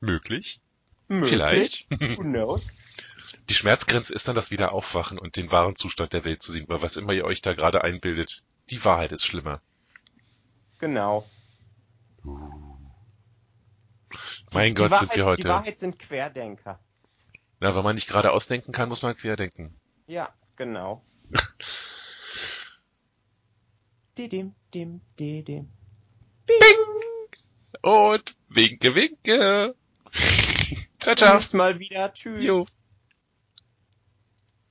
Möglich? 0.00 0.60
Möglich. 1.08 1.30
Vielleicht. 1.30 1.90
Who 2.18 2.22
knows? 2.22 2.70
Die 3.48 3.54
Schmerzgrenze 3.54 4.14
ist 4.14 4.28
dann 4.28 4.34
das 4.34 4.50
Wiederaufwachen 4.50 5.18
und 5.18 5.36
den 5.36 5.50
wahren 5.50 5.74
Zustand 5.74 6.12
der 6.12 6.24
Welt 6.26 6.42
zu 6.42 6.52
sehen, 6.52 6.66
weil 6.68 6.82
was 6.82 6.96
immer 6.96 7.14
ihr 7.14 7.24
euch 7.24 7.40
da 7.40 7.54
gerade 7.54 7.82
einbildet, 7.82 8.42
die 8.68 8.84
Wahrheit 8.84 9.12
ist 9.12 9.24
schlimmer. 9.24 9.62
Genau. 10.78 11.26
Mein 14.52 14.74
Die 14.74 14.74
Gott, 14.74 14.90
Wahrheit, 14.90 14.98
sind 15.00 15.16
wir 15.16 15.24
Die 15.24 15.28
heute. 15.30 15.48
Wahrheit 15.48 15.78
sind 15.78 15.98
Querdenker. 15.98 16.78
Na, 17.60 17.74
wenn 17.74 17.84
man 17.84 17.94
nicht 17.94 18.08
gerade 18.08 18.32
ausdenken 18.32 18.72
kann, 18.72 18.90
muss 18.90 19.02
man 19.02 19.16
querdenken. 19.16 19.74
Ja, 20.08 20.34
genau. 20.56 21.02
Didim, 24.16 24.52
dim, 24.72 25.00
didim. 25.18 25.68
Und 27.82 28.36
winke, 28.48 28.94
winke. 28.94 29.74
ciao, 31.00 31.14
Ciao. 31.14 31.14
ciao. 31.14 31.36
Bis 31.38 31.52
mal 31.52 31.78
wieder. 31.78 32.12
Tschüss. 32.12 32.44
Jo. 32.44 32.66